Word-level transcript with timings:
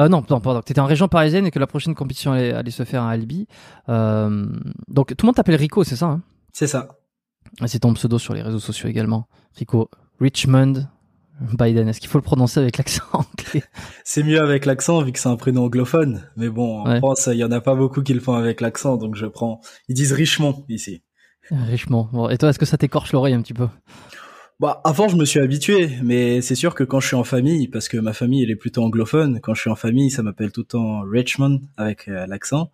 Euh, 0.00 0.08
non, 0.08 0.24
non, 0.30 0.40
pardon, 0.40 0.60
que 0.60 0.66
tu 0.66 0.72
étais 0.72 0.80
en 0.80 0.86
région 0.86 1.08
parisienne 1.08 1.46
et 1.46 1.50
que 1.50 1.58
la 1.58 1.66
prochaine 1.66 1.94
compétition 1.94 2.32
allait, 2.32 2.52
allait 2.52 2.70
se 2.70 2.84
faire 2.84 3.02
à 3.02 3.10
Albi. 3.10 3.46
Euh, 3.88 4.46
donc, 4.88 5.08
tout 5.16 5.24
le 5.24 5.28
monde 5.28 5.34
t'appelle 5.36 5.56
Rico, 5.56 5.84
c'est 5.84 5.96
ça 5.96 6.06
hein? 6.06 6.22
C'est 6.52 6.66
ça. 6.66 6.88
Et 7.62 7.68
C'est 7.68 7.80
ton 7.80 7.92
pseudo 7.94 8.18
sur 8.18 8.32
les 8.34 8.42
réseaux 8.42 8.58
sociaux 8.60 8.88
également. 8.88 9.28
Rico 9.56 9.90
Richmond 10.20 10.86
Biden. 11.58 11.88
Est-ce 11.88 12.00
qu'il 12.00 12.08
faut 12.08 12.18
le 12.18 12.22
prononcer 12.22 12.60
avec 12.60 12.78
l'accent 12.78 13.04
anglais? 13.12 13.64
C'est 14.04 14.22
mieux 14.22 14.40
avec 14.40 14.64
l'accent 14.64 15.02
vu 15.02 15.12
que 15.12 15.18
c'est 15.18 15.28
un 15.28 15.36
prénom 15.36 15.64
anglophone. 15.64 16.22
Mais 16.36 16.48
bon, 16.48 16.80
en 16.82 16.88
Ouais. 16.90 16.98
France, 16.98 17.28
il 17.30 17.36
y 17.38 17.44
en 17.44 17.50
a 17.52 17.60
pas 17.60 17.74
beaucoup 17.74 18.02
qui 18.02 18.14
le 18.14 18.20
font 18.20 18.34
avec 18.34 18.60
l'accent, 18.60 18.96
donc 18.96 19.14
je 19.16 19.26
prends. 19.26 19.60
Ils 19.88 19.94
disent 19.94 20.12
Richemont 20.12 20.64
ici. 20.68 21.02
Richemont. 21.50 22.08
Bon, 22.12 22.28
et 22.28 22.38
toi, 22.38 22.48
est-ce 22.50 22.58
que 22.58 22.64
ça 22.64 22.78
t'écorche 22.78 23.12
l'oreille 23.12 23.34
un 23.34 23.42
petit 23.42 23.54
peu? 23.54 23.68
Bah, 24.62 24.80
avant, 24.84 25.08
je 25.08 25.16
me 25.16 25.24
suis 25.24 25.40
habitué, 25.40 25.90
mais 26.04 26.40
c'est 26.40 26.54
sûr 26.54 26.76
que 26.76 26.84
quand 26.84 27.00
je 27.00 27.08
suis 27.08 27.16
en 27.16 27.24
famille, 27.24 27.66
parce 27.66 27.88
que 27.88 27.96
ma 27.96 28.12
famille, 28.12 28.44
elle 28.44 28.50
est 28.52 28.54
plutôt 28.54 28.84
anglophone, 28.84 29.40
quand 29.40 29.54
je 29.54 29.60
suis 29.62 29.70
en 29.70 29.74
famille, 29.74 30.08
ça 30.08 30.22
m'appelle 30.22 30.52
tout 30.52 30.60
le 30.60 30.66
temps 30.66 31.00
Richmond 31.00 31.62
avec 31.76 32.06
euh, 32.06 32.28
l'accent. 32.28 32.70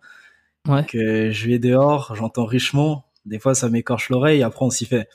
Ouais. 0.67 0.85
Que 0.85 1.31
je 1.31 1.47
vais 1.47 1.57
dehors, 1.57 2.13
j'entends 2.15 2.45
Richemont. 2.45 3.01
Des 3.25 3.39
fois, 3.39 3.55
ça 3.55 3.69
m'écorche 3.69 4.11
l'oreille, 4.11 4.43
après, 4.43 4.65
on 4.65 4.69
s'y 4.69 4.85
fait. 4.85 5.09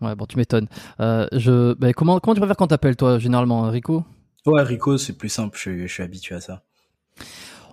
Ouais, 0.00 0.14
bon, 0.14 0.24
tu 0.24 0.38
m'étonnes. 0.38 0.68
Euh, 0.98 1.26
je, 1.32 1.74
bah, 1.74 1.92
comment, 1.92 2.20
comment 2.20 2.32
tu 2.32 2.40
préfères 2.40 2.56
qu'on 2.56 2.66
t'appelle, 2.66 2.96
toi, 2.96 3.18
généralement, 3.18 3.68
Rico? 3.68 4.06
Ouais, 4.46 4.62
Rico, 4.62 4.96
c'est 4.96 5.18
plus 5.18 5.28
simple, 5.28 5.58
je, 5.60 5.86
je 5.86 5.92
suis 5.92 6.02
habitué 6.02 6.36
à 6.36 6.40
ça. 6.40 6.62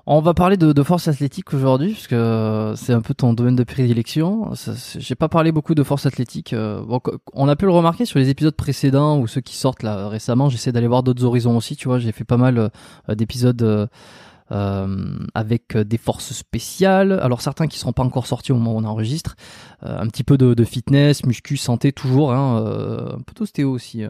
On 0.07 0.21
va 0.21 0.35
parler 0.35 0.55
de, 0.55 0.83
force 0.83 1.07
athlétique 1.07 1.51
aujourd'hui, 1.53 1.93
parce 1.93 2.05
que 2.05 2.15
euh, 2.15 2.75
c'est 2.75 2.93
un 2.93 3.01
peu 3.01 3.15
ton 3.15 3.33
domaine 3.33 3.55
de 3.55 3.63
prédilection. 3.63 4.51
J'ai 4.97 5.15
pas 5.15 5.29
parlé 5.29 5.51
beaucoup 5.51 5.73
de 5.73 5.81
force 5.81 6.05
athlétique. 6.05 6.53
euh, 6.53 6.83
on 7.33 7.47
a 7.47 7.55
pu 7.55 7.65
le 7.65 7.71
remarquer 7.71 8.05
sur 8.05 8.19
les 8.19 8.29
épisodes 8.29 8.55
précédents 8.55 9.17
ou 9.17 9.25
ceux 9.25 9.41
qui 9.41 9.57
sortent 9.57 9.81
là 9.81 10.07
récemment. 10.07 10.49
J'essaie 10.49 10.71
d'aller 10.71 10.87
voir 10.87 11.01
d'autres 11.01 11.23
horizons 11.23 11.57
aussi. 11.57 11.75
Tu 11.75 11.87
vois, 11.87 11.97
j'ai 11.97 12.11
fait 12.11 12.23
pas 12.23 12.37
mal 12.37 12.59
euh, 13.09 13.15
d'épisodes 13.15 13.61
euh, 13.63 13.87
euh, 14.51 15.17
avec 15.33 15.75
des 15.75 15.97
forces 15.97 16.33
spéciales. 16.33 17.19
Alors 17.23 17.41
certains 17.41 17.65
qui 17.65 17.79
seront 17.79 17.93
pas 17.93 18.03
encore 18.03 18.27
sortis 18.27 18.51
au 18.51 18.57
moment 18.57 18.75
où 18.75 18.77
on 18.77 18.83
enregistre. 18.83 19.35
Euh, 19.83 19.99
un 19.99 20.05
petit 20.05 20.23
peu 20.23 20.37
de, 20.37 20.63
fitness, 20.63 21.25
muscu, 21.25 21.57
santé 21.57 21.91
toujours. 21.91 22.31
Hein, 22.31 22.57
un 23.17 23.21
peu 23.21 23.33
d'ostéo 23.35 23.71
aussi 23.71 24.03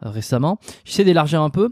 récemment. 0.00 0.60
J'essaie 0.84 1.02
d'élargir 1.02 1.42
un 1.42 1.50
peu. 1.50 1.70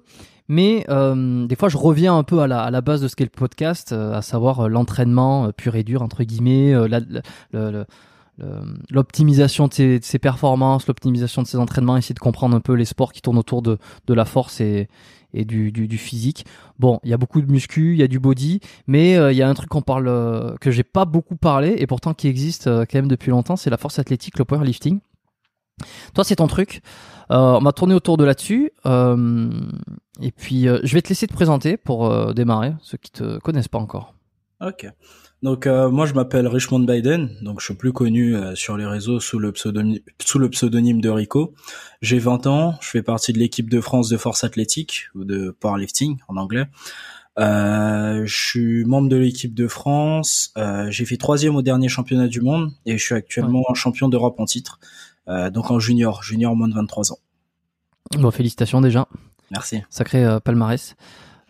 Mais 0.49 0.87
euh, 0.89 1.47
des 1.47 1.57
fois, 1.57 1.69
je 1.69 1.77
reviens 1.77 2.17
un 2.17 2.23
peu 2.23 2.41
à 2.41 2.47
la, 2.47 2.63
à 2.63 2.71
la 2.71 2.81
base 2.81 3.03
de 3.03 3.09
ce 3.09 3.17
qu'est 3.17 3.25
le 3.25 3.31
podcast, 3.31 3.93
euh, 3.93 4.15
à 4.15 4.23
savoir 4.23 4.61
euh, 4.61 4.69
l'entraînement 4.69 5.47
euh, 5.47 5.53
pur 5.53 5.77
et 5.77 5.85
dur, 5.85 6.01
entre 6.01 6.25
guillemets, 6.25 6.73
euh, 6.75 7.85
l'optimisation 8.91 9.69
de 9.69 9.75
ses, 9.75 9.99
de 9.99 10.05
ses 10.05 10.19
performances, 10.19 10.87
l'optimisation 10.87 11.43
de 11.43 11.47
ses 11.47 11.59
entraînements, 11.59 11.97
essayer 11.97 12.15
de 12.15 12.21
comprendre 12.21 12.57
un 12.57 12.61
peu 12.61 12.73
les 12.73 12.85
sports 12.87 13.13
qui 13.13 13.21
tournent 13.21 13.39
autour 13.39 13.63
de, 13.63 13.79
de 14.07 14.15
la 14.15 14.25
force 14.25 14.61
et, 14.61 14.89
et 15.35 15.45
du, 15.45 15.71
du, 15.73 15.87
du 15.87 15.99
physique. 15.99 16.47
Bon, 16.79 17.01
il 17.05 17.11
y 17.11 17.13
a 17.13 17.19
beaucoup 17.19 17.43
de 17.43 17.51
muscu, 17.51 17.93
il 17.93 17.99
y 17.99 18.03
a 18.03 18.09
du 18.09 18.21
body, 18.21 18.61
mais 18.87 19.17
euh, 19.17 19.33
il 19.33 19.37
y 19.37 19.43
a 19.43 19.49
un 19.49 19.55
truc 19.55 19.69
qu'on 19.69 19.83
parle 19.83 20.57
que 20.61 20.71
j'ai 20.71 20.85
pas 20.85 21.05
beaucoup 21.05 21.37
parlé 21.37 21.75
et 21.79 21.87
pourtant 21.87 22.15
qui 22.15 22.29
existe 22.29 22.67
quand 22.67 22.95
même 22.95 23.09
depuis 23.09 23.31
longtemps, 23.31 23.57
c'est 23.57 23.71
la 23.71 23.77
force 23.77 23.99
athlétique, 23.99 24.39
le 24.39 24.45
powerlifting. 24.45 25.01
Toi, 26.15 26.25
c'est 26.25 26.37
ton 26.37 26.47
truc. 26.47 26.83
on 27.31 27.61
va 27.61 27.73
tourner 27.73 27.95
autour 27.95 28.17
de 28.17 28.25
là-dessus. 28.25 28.73
et 28.85 30.33
puis, 30.33 30.63
je 30.63 30.95
vais 30.95 31.03
te 31.03 31.09
laisser 31.09 31.27
te 31.27 31.33
présenter 31.33 31.77
pour 31.77 32.35
démarrer, 32.35 32.75
ceux 32.83 32.99
qui 32.99 33.11
te 33.11 33.39
connaissent 33.39 33.69
pas 33.69 33.79
encore. 33.79 34.15
Ok. 34.61 34.87
Donc 35.43 35.67
moi 35.67 36.05
je 36.05 36.15
m'appelle 36.15 36.49
Richmond 36.49 36.81
Biden, 36.81 37.31
donc 37.43 37.61
je 37.61 37.67
suis 37.67 37.75
plus 37.75 37.93
connu 37.93 38.35
sur 38.57 38.77
les 38.77 38.87
réseaux 38.87 39.21
sous 39.21 39.39
le 39.39 39.53
pseudonyme 39.53 40.01
sous 40.21 40.41
le 40.41 40.51
pseudonyme 40.51 41.01
de 41.01 41.11
Rico. 41.11 41.55
J'ai 42.03 42.19
20 42.19 42.49
ans, 42.49 42.75
je 42.81 42.89
fais 42.89 43.03
partie 43.03 43.33
de 43.33 43.39
l'équipe 43.39 43.71
de 43.71 43.81
France 43.81 44.09
de 44.09 44.17
force 44.17 44.43
athlétique 44.43 45.07
ou 45.15 45.25
de 45.25 45.57
powerlifting 45.61 46.19
en 46.27 46.37
anglais. 46.39 46.67
Euh, 47.39 48.23
je 48.25 48.37
suis 48.37 48.85
membre 48.85 49.09
de 49.09 49.17
l'équipe 49.17 49.55
de 49.55 49.69
France. 49.69 50.53
Euh, 50.59 50.91
j'ai 50.91 51.05
fait 51.05 51.17
troisième 51.17 51.55
au 51.55 51.63
dernier 51.63 51.89
championnat 51.89 52.27
du 52.27 52.41
monde 52.41 52.73
et 52.85 52.99
je 52.99 53.05
suis 53.05 53.15
actuellement 53.15 53.63
champion 53.75 54.09
d'Europe 54.09 54.41
en 54.41 54.45
titre. 54.45 54.81
Euh, 55.29 55.51
donc 55.51 55.71
en 55.71 55.79
junior, 55.79 56.23
junior 56.23 56.55
moins 56.57 56.69
de 56.69 56.75
23 56.75 57.13
ans. 57.13 57.19
Bon, 58.19 58.31
félicitations 58.31 58.81
déjà. 58.81 59.07
Merci. 59.51 59.83
Sacré 59.91 60.27
palmarès. 60.45 60.97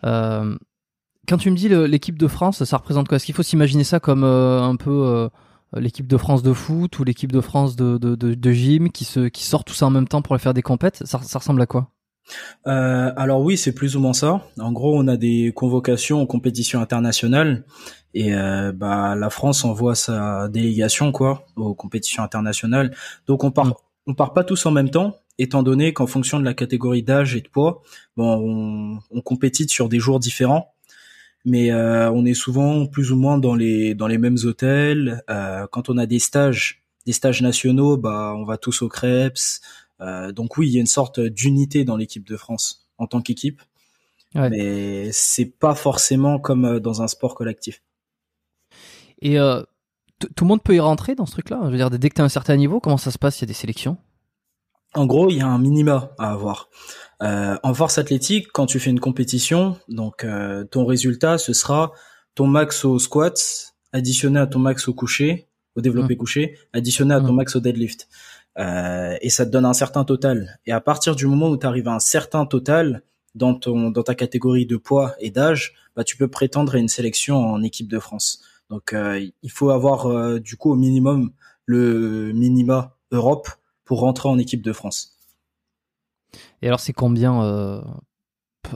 quand 0.03 1.37
tu 1.37 1.51
me 1.51 1.55
dis 1.55 1.69
l'équipe 1.69 2.17
de 2.17 2.27
France, 2.27 2.63
ça 2.63 2.77
représente 2.77 3.07
quoi? 3.07 3.15
Est-ce 3.15 3.25
qu'il 3.25 3.35
faut 3.35 3.43
s'imaginer 3.43 3.83
ça 3.83 3.99
comme 3.99 4.23
un 4.23 4.75
peu 4.75 5.29
l'équipe 5.73 6.07
de 6.07 6.17
France 6.17 6.43
de 6.43 6.53
foot 6.53 6.99
ou 6.99 7.03
l'équipe 7.03 7.31
de 7.31 7.41
France 7.41 7.75
de, 7.75 7.97
de, 7.97 8.15
de, 8.15 8.51
gym 8.51 8.89
qui 8.89 9.05
se 9.05 9.27
qui 9.27 9.43
sort 9.43 9.63
tout 9.63 9.73
ça 9.73 9.85
en 9.85 9.89
même 9.89 10.07
temps 10.07 10.21
pour 10.21 10.37
faire 10.39 10.53
des 10.53 10.61
compètes? 10.61 11.03
Ça, 11.05 11.19
ça 11.21 11.39
ressemble 11.39 11.61
à 11.61 11.65
quoi? 11.65 11.89
Euh, 12.67 13.11
alors 13.15 13.41
oui, 13.41 13.57
c'est 13.57 13.73
plus 13.73 13.95
ou 13.95 13.99
moins 13.99 14.13
ça. 14.13 14.41
En 14.59 14.71
gros, 14.71 14.97
on 14.97 15.07
a 15.07 15.17
des 15.17 15.51
convocations 15.55 16.21
en 16.21 16.25
compétition 16.25 16.81
internationale 16.81 17.63
et 18.13 18.33
euh, 18.33 18.71
bah 18.71 19.15
la 19.15 19.29
France 19.29 19.63
envoie 19.65 19.95
sa 19.95 20.47
délégation 20.49 21.11
quoi 21.11 21.45
aux 21.55 21.75
compétitions 21.75 22.23
internationales. 22.23 22.95
Donc 23.27 23.43
on 23.43 23.51
part 23.51 23.73
on 24.07 24.13
part 24.15 24.33
pas 24.33 24.43
tous 24.43 24.65
en 24.65 24.71
même 24.71 24.89
temps, 24.89 25.17
étant 25.37 25.63
donné 25.63 25.93
qu'en 25.93 26.07
fonction 26.07 26.39
de 26.39 26.45
la 26.45 26.53
catégorie 26.53 27.03
d'âge 27.03 27.35
et 27.35 27.41
de 27.41 27.47
poids, 27.47 27.81
bon 28.17 28.99
on, 29.11 29.17
on 29.17 29.21
compétite 29.21 29.71
sur 29.71 29.89
des 29.89 29.99
jours 29.99 30.19
différents. 30.19 30.73
Mais 31.45 31.71
euh, 31.71 32.11
on 32.11 32.25
est 32.25 32.33
souvent 32.33 32.85
plus 32.85 33.11
ou 33.11 33.15
moins 33.15 33.37
dans 33.37 33.55
les 33.55 33.95
dans 33.95 34.07
les 34.07 34.17
mêmes 34.17 34.37
hôtels. 34.43 35.23
Euh, 35.29 35.67
quand 35.71 35.89
on 35.89 35.97
a 35.97 36.05
des 36.05 36.19
stages, 36.19 36.83
des 37.05 37.13
stages 37.13 37.41
nationaux, 37.41 37.95
bah 37.97 38.33
on 38.35 38.43
va 38.43 38.57
tous 38.57 38.81
au 38.81 38.89
Krebs. 38.89 39.61
Euh, 40.01 40.31
donc 40.31 40.57
oui, 40.57 40.67
il 40.67 40.73
y 40.73 40.77
a 40.77 40.81
une 40.81 40.87
sorte 40.87 41.19
d'unité 41.19 41.83
dans 41.83 41.97
l'équipe 41.97 42.27
de 42.27 42.37
France 42.37 42.87
en 42.97 43.07
tant 43.07 43.21
qu'équipe, 43.21 43.61
ouais. 44.35 44.49
mais 44.49 45.11
c'est 45.11 45.45
pas 45.45 45.75
forcément 45.75 46.39
comme 46.39 46.65
euh, 46.65 46.79
dans 46.79 47.01
un 47.01 47.07
sport 47.07 47.35
collectif. 47.35 47.81
Et 49.21 49.39
euh, 49.39 49.63
tout 50.19 50.43
le 50.43 50.47
monde 50.47 50.63
peut 50.63 50.75
y 50.75 50.79
rentrer 50.79 51.15
dans 51.15 51.25
ce 51.25 51.31
truc-là? 51.31 51.59
Je 51.65 51.69
veux 51.69 51.77
dire, 51.77 51.89
dès 51.89 52.09
que 52.09 52.15
tu 52.15 52.21
as 52.21 52.25
un 52.25 52.29
certain 52.29 52.55
niveau, 52.55 52.79
comment 52.79 52.97
ça 52.97 53.11
se 53.11 53.17
passe? 53.17 53.39
Il 53.39 53.43
y 53.43 53.45
a 53.45 53.47
des 53.47 53.53
sélections? 53.53 53.97
En 54.95 55.05
gros, 55.05 55.29
il 55.29 55.37
y 55.37 55.41
a 55.41 55.47
un 55.47 55.59
minima 55.59 56.11
à 56.17 56.31
avoir. 56.31 56.69
Euh, 57.21 57.57
en 57.63 57.73
force 57.73 57.97
athlétique, 57.97 58.47
quand 58.53 58.65
tu 58.65 58.79
fais 58.79 58.89
une 58.89 58.99
compétition, 58.99 59.77
donc 59.87 60.23
euh, 60.23 60.63
ton 60.63 60.85
résultat, 60.85 61.37
ce 61.37 61.53
sera 61.53 61.91
ton 62.33 62.47
max 62.47 62.85
au 62.85 62.97
squat 62.97 63.73
additionné 63.91 64.39
à 64.39 64.47
ton 64.47 64.59
max 64.59 64.87
au 64.87 64.93
coucher, 64.93 65.47
au 65.75 65.81
développé 65.81 66.15
mmh. 66.15 66.17
couché, 66.17 66.57
additionné 66.73 67.13
à 67.13 67.19
ton 67.19 67.33
mmh. 67.33 67.35
max 67.35 67.55
au 67.55 67.59
deadlift. 67.59 68.07
Euh, 68.59 69.15
et 69.21 69.29
ça 69.29 69.45
te 69.45 69.51
donne 69.51 69.65
un 69.65 69.73
certain 69.73 70.03
total. 70.03 70.59
Et 70.65 70.71
à 70.71 70.81
partir 70.81 71.15
du 71.15 71.25
moment 71.25 71.49
où 71.49 71.57
tu 71.57 71.65
arrives 71.65 71.87
à 71.87 71.93
un 71.93 71.99
certain 71.99 72.45
total 72.45 73.03
dans 73.35 73.53
ton 73.53 73.89
dans 73.89 74.03
ta 74.03 74.15
catégorie 74.15 74.65
de 74.65 74.75
poids 74.75 75.15
et 75.19 75.31
d'âge, 75.31 75.75
bah 75.95 76.03
tu 76.03 76.17
peux 76.17 76.27
prétendre 76.27 76.75
à 76.75 76.77
une 76.77 76.89
sélection 76.89 77.37
en 77.37 77.63
équipe 77.63 77.87
de 77.87 77.99
France. 77.99 78.41
Donc 78.69 78.93
euh, 78.93 79.25
il 79.41 79.51
faut 79.51 79.69
avoir 79.69 80.07
euh, 80.07 80.39
du 80.39 80.57
coup 80.57 80.71
au 80.71 80.75
minimum 80.75 81.31
le 81.65 82.33
minima 82.33 82.97
Europe 83.11 83.47
pour 83.85 84.01
rentrer 84.01 84.27
en 84.27 84.37
équipe 84.37 84.61
de 84.61 84.73
France. 84.73 85.17
Et 86.61 86.67
alors 86.67 86.79
c'est 86.79 86.93
combien 86.93 87.81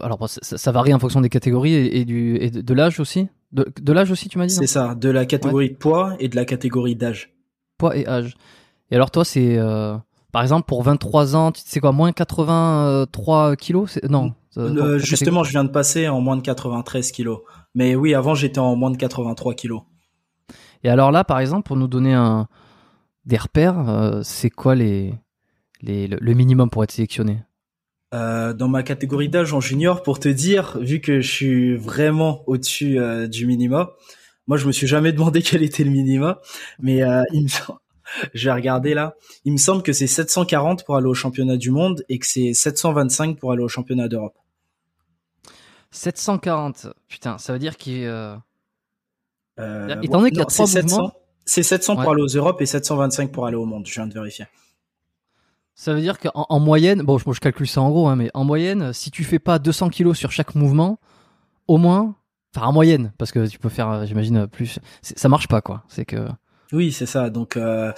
Alors 0.02 0.30
ça, 0.30 0.72
varie 0.72 0.94
en 0.94 1.00
fonction 1.00 1.20
des 1.20 1.30
catégories 1.30 1.74
et, 1.74 2.06
du 2.06 2.38
et 2.38 2.50
de, 2.50 2.74
l'âge 2.74 3.00
aussi? 3.00 3.28
De, 3.52 3.72
de 3.80 3.94
l'âge 3.94 4.10
aussi 4.12 4.30
tu 4.30 4.38
m'as 4.38 4.46
dit 4.46 4.54
C'est 4.54 4.66
ça, 4.66 4.96
de 4.96 5.10
la 5.10 5.26
catégorie 5.26 5.72
de 5.72 5.76
poids 5.76 6.16
et 6.20 6.30
de 6.30 6.36
la 6.36 6.46
catégorie 6.46 6.96
d'âge. 6.96 7.34
Poids 7.78 7.98
et 7.98 8.08
âge. 8.08 8.38
Et 8.92 8.96
alors 8.96 9.12
toi, 9.12 9.26
c'est 9.26 9.58
euh, 9.58 9.98
par 10.32 10.42
exemple 10.42 10.66
pour 10.68 10.84
23 10.84 11.36
ans, 11.36 11.52
c'est 11.56 11.80
quoi, 11.80 11.92
moins 11.92 12.12
83 12.12 13.56
kilos 13.56 14.00
Non. 14.08 14.34
Euh, 14.58 15.00
justement, 15.00 15.44
je 15.44 15.52
viens 15.52 15.64
de 15.64 15.70
passer 15.70 16.08
en 16.08 16.22
moins 16.22 16.38
de 16.38 16.42
93 16.42 17.12
kilos. 17.12 17.40
Mais 17.74 17.96
oui, 17.96 18.14
avant 18.14 18.36
j'étais 18.36 18.60
en 18.60 18.76
moins 18.76 18.92
de 18.92 18.98
83 18.98 19.56
kilos. 19.56 19.82
Et 20.84 20.90
alors 20.90 21.12
là, 21.12 21.24
par 21.24 21.40
exemple, 21.40 21.64
pour 21.66 21.76
nous 21.76 21.88
donner 21.88 22.14
un 22.14 22.48
des 23.26 23.38
repères, 23.38 23.90
euh, 23.90 24.22
c'est 24.24 24.50
quoi 24.50 24.76
les, 24.76 25.14
les 25.82 26.08
le 26.08 26.34
minimum 26.34 26.70
pour 26.70 26.84
être 26.84 26.92
sélectionné? 26.92 27.42
Dans 28.12 28.68
ma 28.68 28.84
catégorie 28.84 29.28
d'âge 29.28 29.54
en 29.54 29.60
junior, 29.60 30.04
pour 30.04 30.20
te 30.20 30.30
dire, 30.30 30.78
vu 30.80 31.02
que 31.02 31.20
je 31.20 31.32
suis 31.32 31.76
vraiment 31.76 32.44
au-dessus 32.46 33.00
du 33.28 33.48
minima, 33.48 33.94
moi 34.46 34.58
je 34.58 34.68
me 34.68 34.72
suis 34.72 34.86
jamais 34.86 35.12
demandé 35.14 35.42
quel 35.42 35.64
était 35.64 35.84
le 35.84 35.90
minima, 35.90 36.40
mais 36.80 37.02
il 37.32 37.42
me 37.42 37.48
j'ai 38.34 38.52
regardé 38.52 38.94
là. 38.94 39.16
Il 39.46 39.54
me 39.54 39.58
semble 39.58 39.84
que 39.84 39.94
c'est 39.94 40.08
740 40.08 40.86
pour 40.86 40.96
aller 40.96 41.08
au 41.08 41.14
championnat 41.14 41.58
du 41.58 41.72
monde 41.72 42.04
et 42.10 42.20
que 42.20 42.26
c'est 42.26 42.54
725 42.54 43.38
pour 43.38 43.52
aller 43.52 43.64
au 43.64 43.68
championnat 43.68 44.08
d'Europe. 44.08 44.36
740. 45.92 46.88
Putain, 47.08 47.38
ça 47.38 47.54
veut 47.54 47.60
dire 47.60 47.78
qu'il. 47.78 48.04
Euh... 48.04 48.36
Euh, 49.60 50.02
Étant 50.02 50.18
donné 50.18 50.32
qu'il 50.32 50.40
y 50.40 50.42
a 50.42 50.46
trois 50.46 50.66
mouvements. 50.66 51.14
C'est 51.46 51.64
700 51.64 51.98
pour 51.98 52.12
aller 52.12 52.22
aux 52.22 52.28
Europes 52.28 52.62
et 52.62 52.66
725 52.66 53.32
pour 53.32 53.46
aller 53.46 53.58
au 53.58 53.66
monde. 53.66 53.86
Je 53.86 53.94
viens 53.94 54.08
de 54.08 54.14
vérifier. 54.14 54.46
Ça 55.76 55.94
veut 55.94 56.02
dire 56.02 56.20
qu'en 56.20 56.46
en 56.50 56.60
moyenne, 56.60 57.02
bon, 57.02 57.18
je, 57.18 57.26
je, 57.32 57.40
calcule 57.40 57.68
ça 57.68 57.82
en 57.82 57.90
gros, 57.90 58.08
hein, 58.08 58.16
mais 58.16 58.30
en 58.34 58.44
moyenne, 58.44 58.94
si 58.94 59.12
tu 59.12 59.24
fais 59.24 59.40
pas 59.40 59.60
200 59.60 59.90
kilos 59.90 60.18
sur 60.18 60.32
chaque 60.32 60.56
mouvement, 60.56 61.00
au 61.68 61.78
moins, 61.78 62.16
enfin 62.56 62.68
en 62.68 62.74
moyenne, 62.74 63.12
parce 63.18 63.32
que 63.32 63.48
tu 63.48 63.60
peux 63.60 63.70
faire, 63.70 63.90
euh, 63.90 64.06
j'imagine, 64.06 64.48
plus, 64.48 64.80
ça 65.02 65.30
marche 65.30 65.48
pas 65.48 65.62
quoi. 65.62 65.84
C'est 65.88 66.06
que 66.06 66.28
oui, 66.74 66.92
c'est 66.92 67.06
ça. 67.06 67.30
Donc 67.30 67.56
euh, 67.56 67.94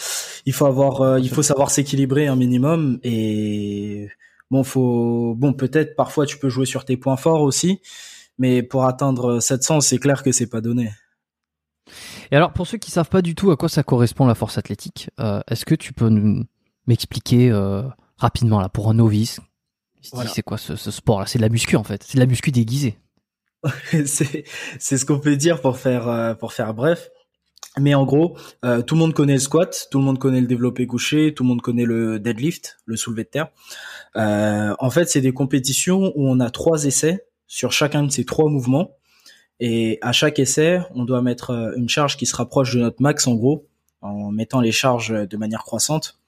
il 0.46 0.54
faut 0.54 0.66
avoir, 0.66 1.02
euh, 1.02 1.20
il 1.20 1.30
faut 1.30 1.42
savoir 1.42 1.72
s'équilibrer 1.72 2.28
un 2.28 2.36
minimum 2.36 3.00
et 3.04 4.10
bon, 4.52 4.64
faut, 4.64 5.34
bon, 5.36 5.54
peut-être 5.54 5.96
parfois 5.96 6.26
tu 6.26 6.38
peux 6.38 6.50
jouer 6.50 6.66
sur 6.66 6.86
tes 6.86 6.98
points 6.98 7.18
forts 7.18 7.42
aussi, 7.42 7.82
mais 8.38 8.62
pour 8.62 8.86
atteindre 8.86 9.40
700, 9.40 9.82
c'est 9.82 9.98
clair 9.98 10.24
que 10.24 10.32
c'est 10.32 10.48
pas 10.48 10.62
donné. 10.62 10.92
Et 12.32 12.36
alors 12.36 12.52
pour 12.54 12.68
ceux 12.68 12.78
qui 12.78 12.92
savent 12.92 13.10
pas 13.10 13.22
du 13.22 13.34
tout 13.34 13.52
à 13.52 13.58
quoi 13.58 13.70
ça 13.70 13.84
correspond 13.84 14.26
la 14.26 14.36
force 14.36 14.58
athlétique, 14.58 15.10
euh, 15.20 15.40
est-ce 15.48 15.66
que 15.66 15.76
tu 15.76 15.94
peux 15.94 16.10
m'expliquer 16.88 17.52
rapidement 18.18 18.60
là 18.60 18.70
pour 18.70 18.90
un 18.90 18.94
novice 18.96 19.40
C'est 20.02 20.44
quoi 20.44 20.58
ce, 20.58 20.76
ce 20.76 20.92
sport 20.92 21.22
là 21.22 21.26
C'est 21.28 21.40
de 21.40 21.44
la 21.44 21.50
muscu 21.50 21.78
en 21.78 21.84
fait. 21.84 22.04
C'est 22.04 22.16
de 22.16 22.20
la 22.20 22.26
muscu 22.26 22.52
déguisée. 22.52 22.98
c'est 24.06 24.44
c'est 24.80 24.98
ce 24.98 25.06
qu'on 25.06 25.20
peut 25.20 25.38
dire 25.38 25.62
pour 25.62 25.78
faire 25.78 26.36
pour 26.38 26.54
faire 26.54 26.74
bref. 26.74 27.10
Mais 27.80 27.94
en 27.94 28.06
gros, 28.06 28.38
euh, 28.64 28.82
tout 28.82 28.96
le 28.96 29.00
monde 29.00 29.14
connaît 29.14 29.34
le 29.34 29.40
squat, 29.40 29.88
tout 29.92 30.00
le 30.00 30.06
monde 30.06 30.18
connaît 30.18 30.40
le 30.40 30.48
développé 30.48 30.88
couché, 30.88 31.34
tout 31.34 31.44
le 31.44 31.50
monde 31.50 31.62
connaît 31.62 31.84
le 31.84 32.20
deadlift, 32.20 32.78
le 32.86 32.96
soulevé 32.96 33.24
de 33.24 33.30
terre. 33.30 33.48
Euh, 34.16 34.74
en 34.80 34.90
fait, 34.90 35.10
c'est 35.10 35.22
des 35.22 35.34
compétitions 35.34 36.14
où 36.16 36.28
on 36.30 36.40
a 36.40 36.50
trois 36.50 36.86
essais 36.86 37.28
sur 37.48 37.74
chacun 37.74 38.04
de 38.04 38.12
ces 38.12 38.24
trois 38.24 38.50
mouvements. 38.50 38.92
Et 39.60 40.00
à 40.02 40.14
chaque 40.14 40.40
essai, 40.40 40.80
on 40.94 41.04
doit 41.04 41.22
mettre 41.22 41.50
euh, 41.52 41.74
une 41.76 41.90
charge 41.90 42.16
qui 42.16 42.26
se 42.26 42.36
rapproche 42.36 42.74
de 42.76 42.80
notre 42.80 43.02
max 43.02 43.28
en 43.28 43.36
gros, 43.36 43.68
en 44.02 44.32
mettant 44.32 44.62
les 44.62 44.72
charges 44.72 45.12
de 45.12 45.38
manière 45.38 45.64
croissante. 45.64 46.20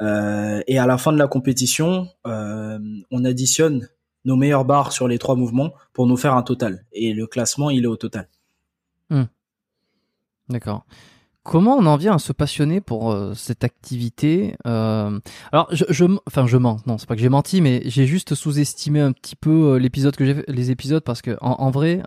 Et 0.00 0.78
à 0.78 0.86
la 0.86 0.98
fin 0.98 1.12
de 1.12 1.18
la 1.18 1.28
compétition, 1.28 2.08
on 2.24 3.24
additionne 3.24 3.88
nos 4.24 4.34
meilleures 4.34 4.64
barres 4.64 4.90
sur 4.90 5.06
les 5.06 5.16
trois 5.16 5.36
mouvements 5.36 5.74
pour 5.92 6.08
nous 6.08 6.16
faire 6.16 6.34
un 6.34 6.42
total. 6.42 6.84
Et 6.92 7.12
le 7.12 7.28
classement, 7.28 7.70
il 7.70 7.84
est 7.84 7.88
au 7.88 7.96
total. 7.96 8.28
D'accord. 10.48 10.84
Comment 11.44 11.74
on 11.74 11.86
en 11.86 11.96
vient 11.96 12.14
à 12.14 12.18
se 12.20 12.32
passionner 12.32 12.80
pour 12.80 13.10
euh, 13.10 13.34
cette 13.34 13.64
activité 13.64 14.54
euh, 14.64 15.18
Alors, 15.50 15.66
je, 15.72 15.84
je, 15.88 16.04
enfin, 16.28 16.46
je 16.46 16.56
mens. 16.56 16.76
Non, 16.86 16.98
c'est 16.98 17.08
pas 17.08 17.16
que 17.16 17.20
j'ai 17.20 17.28
menti, 17.28 17.60
mais 17.60 17.82
j'ai 17.84 18.06
juste 18.06 18.36
sous-estimé 18.36 19.00
un 19.00 19.10
petit 19.10 19.34
peu 19.34 19.72
euh, 19.72 19.78
l'épisode 19.78 20.14
que 20.14 20.44
les 20.46 20.70
épisodes 20.70 21.02
parce 21.02 21.20
que 21.20 21.36
en, 21.40 21.70
vrai, 21.72 22.00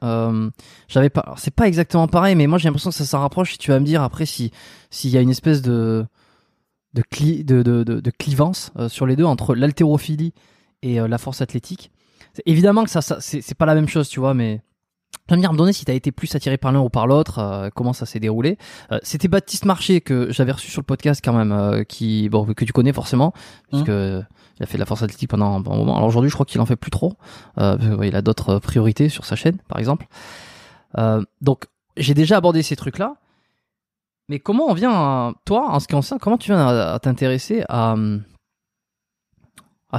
j'avais 0.88 1.10
pas. 1.10 1.34
C'est 1.36 1.54
pas 1.54 1.68
exactement 1.68 2.08
pareil, 2.08 2.36
mais 2.36 2.48
moi 2.48 2.60
j'ai 2.60 2.70
l'impression 2.70 2.92
que 2.92 2.96
ça 2.96 3.04
s'en 3.04 3.20
rapproche. 3.20 3.56
Et 3.56 3.58
tu 3.58 3.72
vas 3.72 3.80
me 3.82 3.86
dire 3.86 4.04
après 4.04 4.26
si 4.26 4.52
s'il 4.90 5.12
y 5.12 5.18
a 5.18 5.22
une 5.22 5.32
espèce 5.32 5.62
de 5.62 6.06
de, 6.94 7.04
de, 7.44 7.84
de, 7.84 8.12
clivance 8.12 8.72
sur 8.88 9.06
les 9.06 9.18
deux 9.18 9.26
entre 9.26 9.54
l'haltérophilie 9.54 10.34
et 10.82 10.96
la 10.96 11.18
force 11.18 11.42
athlétique. 11.42 11.92
Évidemment 12.46 12.86
que 12.86 12.90
ça, 12.90 13.02
ça 13.02 13.18
c'est 13.20 13.58
pas 13.58 13.66
la 13.66 13.76
même 13.76 13.90
chose, 13.90 14.08
tu 14.08 14.22
vois, 14.22 14.34
mais 14.34 14.62
Tu 15.28 15.32
vas 15.32 15.38
me 15.38 15.42
dire, 15.42 15.52
me 15.54 15.58
donner 15.58 15.74
si 15.74 15.86
tu 15.86 15.92
as 15.92 15.96
été 15.96 16.12
plus 16.12 16.34
attiré 16.36 16.58
par 16.58 16.72
l'un 16.72 16.82
ou 16.82 16.90
par 16.90 17.08
l'autre, 17.08 17.40
euh, 17.40 17.70
comment 17.74 17.94
ça 17.94 18.06
s'est 18.06 18.20
déroulé? 18.20 18.58
Euh, 18.92 19.00
C'était 19.02 19.28
Baptiste 19.28 19.66
Marché 19.66 20.00
que 20.02 20.32
j'avais 20.32 20.52
reçu 20.52 20.70
sur 20.70 20.82
le 20.82 20.86
podcast 20.86 21.22
quand 21.24 21.34
même, 21.34 21.52
euh, 21.52 21.84
qui 21.84 22.30
bon 22.30 22.46
que 22.46 22.64
tu 22.66 22.74
connais 22.74 22.94
forcément, 22.94 23.34
puisque 23.72 23.88
il 23.88 24.64
a 24.64 24.66
fait 24.68 24.76
de 24.78 24.80
la 24.80 24.86
force 24.86 25.02
athlétique 25.02 25.30
pendant 25.32 25.56
un 25.56 25.60
bon 25.60 25.76
moment. 25.78 25.96
Alors 25.98 26.08
aujourd'hui, 26.08 26.30
je 26.30 26.36
crois 26.36 26.46
qu'il 26.46 26.62
en 26.62 26.66
fait 26.68 26.76
plus 26.76 26.92
trop. 26.92 27.14
Euh, 27.58 27.76
parce 27.78 27.90
que, 27.98 28.06
il 28.06 28.16
a 28.16 28.22
d'autres 28.22 28.60
priorités 28.60 29.10
sur 29.10 29.26
sa 29.26 29.36
chaîne, 29.36 29.58
par 29.68 29.80
exemple. 29.80 30.06
Euh, 30.98 31.24
donc 31.42 31.66
j'ai 31.98 32.14
déjà 32.14 32.38
abordé 32.38 32.62
ces 32.62 32.76
trucs-là. 32.76 33.16
Mais 34.30 34.40
comment 34.40 34.66
on 34.68 34.74
vient, 34.74 34.92
à- 34.92 35.34
toi, 35.46 35.70
en 35.72 35.80
ce 35.80 35.88
qui 35.88 35.94
concerne, 35.94 36.20
comment 36.20 36.38
tu 36.38 36.52
viens 36.52 36.60
à, 36.68 36.94
à 36.94 37.00
t'intéresser 37.00 37.64
à 37.70 37.92
à 37.92 37.96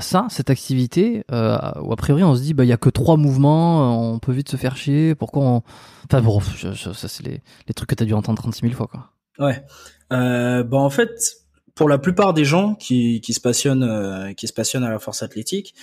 ça, 0.00 0.26
cette 0.30 0.50
activité, 0.50 1.24
euh, 1.30 1.56
où 1.82 1.92
a 1.92 1.96
priori 1.96 2.22
on 2.24 2.34
se 2.34 2.42
dit 2.42 2.54
bah 2.54 2.64
il 2.64 2.68
y 2.68 2.72
a 2.72 2.76
que 2.76 2.90
trois 2.90 3.16
mouvements, 3.16 4.12
on 4.12 4.18
peut 4.18 4.32
vite 4.32 4.48
se 4.48 4.56
faire 4.56 4.76
chier, 4.76 5.14
pourquoi 5.14 5.42
on... 5.42 5.62
Enfin 6.04 6.22
bon, 6.22 6.40
ça 6.40 7.08
c'est 7.08 7.26
les, 7.26 7.42
les 7.68 7.74
trucs 7.74 7.88
que 7.88 7.94
t'as 7.94 8.04
dû 8.04 8.14
entendre 8.14 8.38
36 8.38 8.60
000 8.62 8.74
fois 8.74 8.86
quoi. 8.86 9.10
Ouais. 9.38 9.62
Euh, 10.12 10.62
bah 10.62 10.78
en 10.78 10.90
fait, 10.90 11.10
pour 11.74 11.88
la 11.88 11.98
plupart 11.98 12.34
des 12.34 12.44
gens 12.44 12.74
qui, 12.74 13.20
qui 13.20 13.34
se 13.34 13.40
passionnent, 13.40 13.82
euh, 13.82 14.32
qui 14.32 14.46
se 14.46 14.52
passionnent 14.52 14.84
à 14.84 14.90
la 14.90 14.98
force 14.98 15.22
athlétique, 15.22 15.74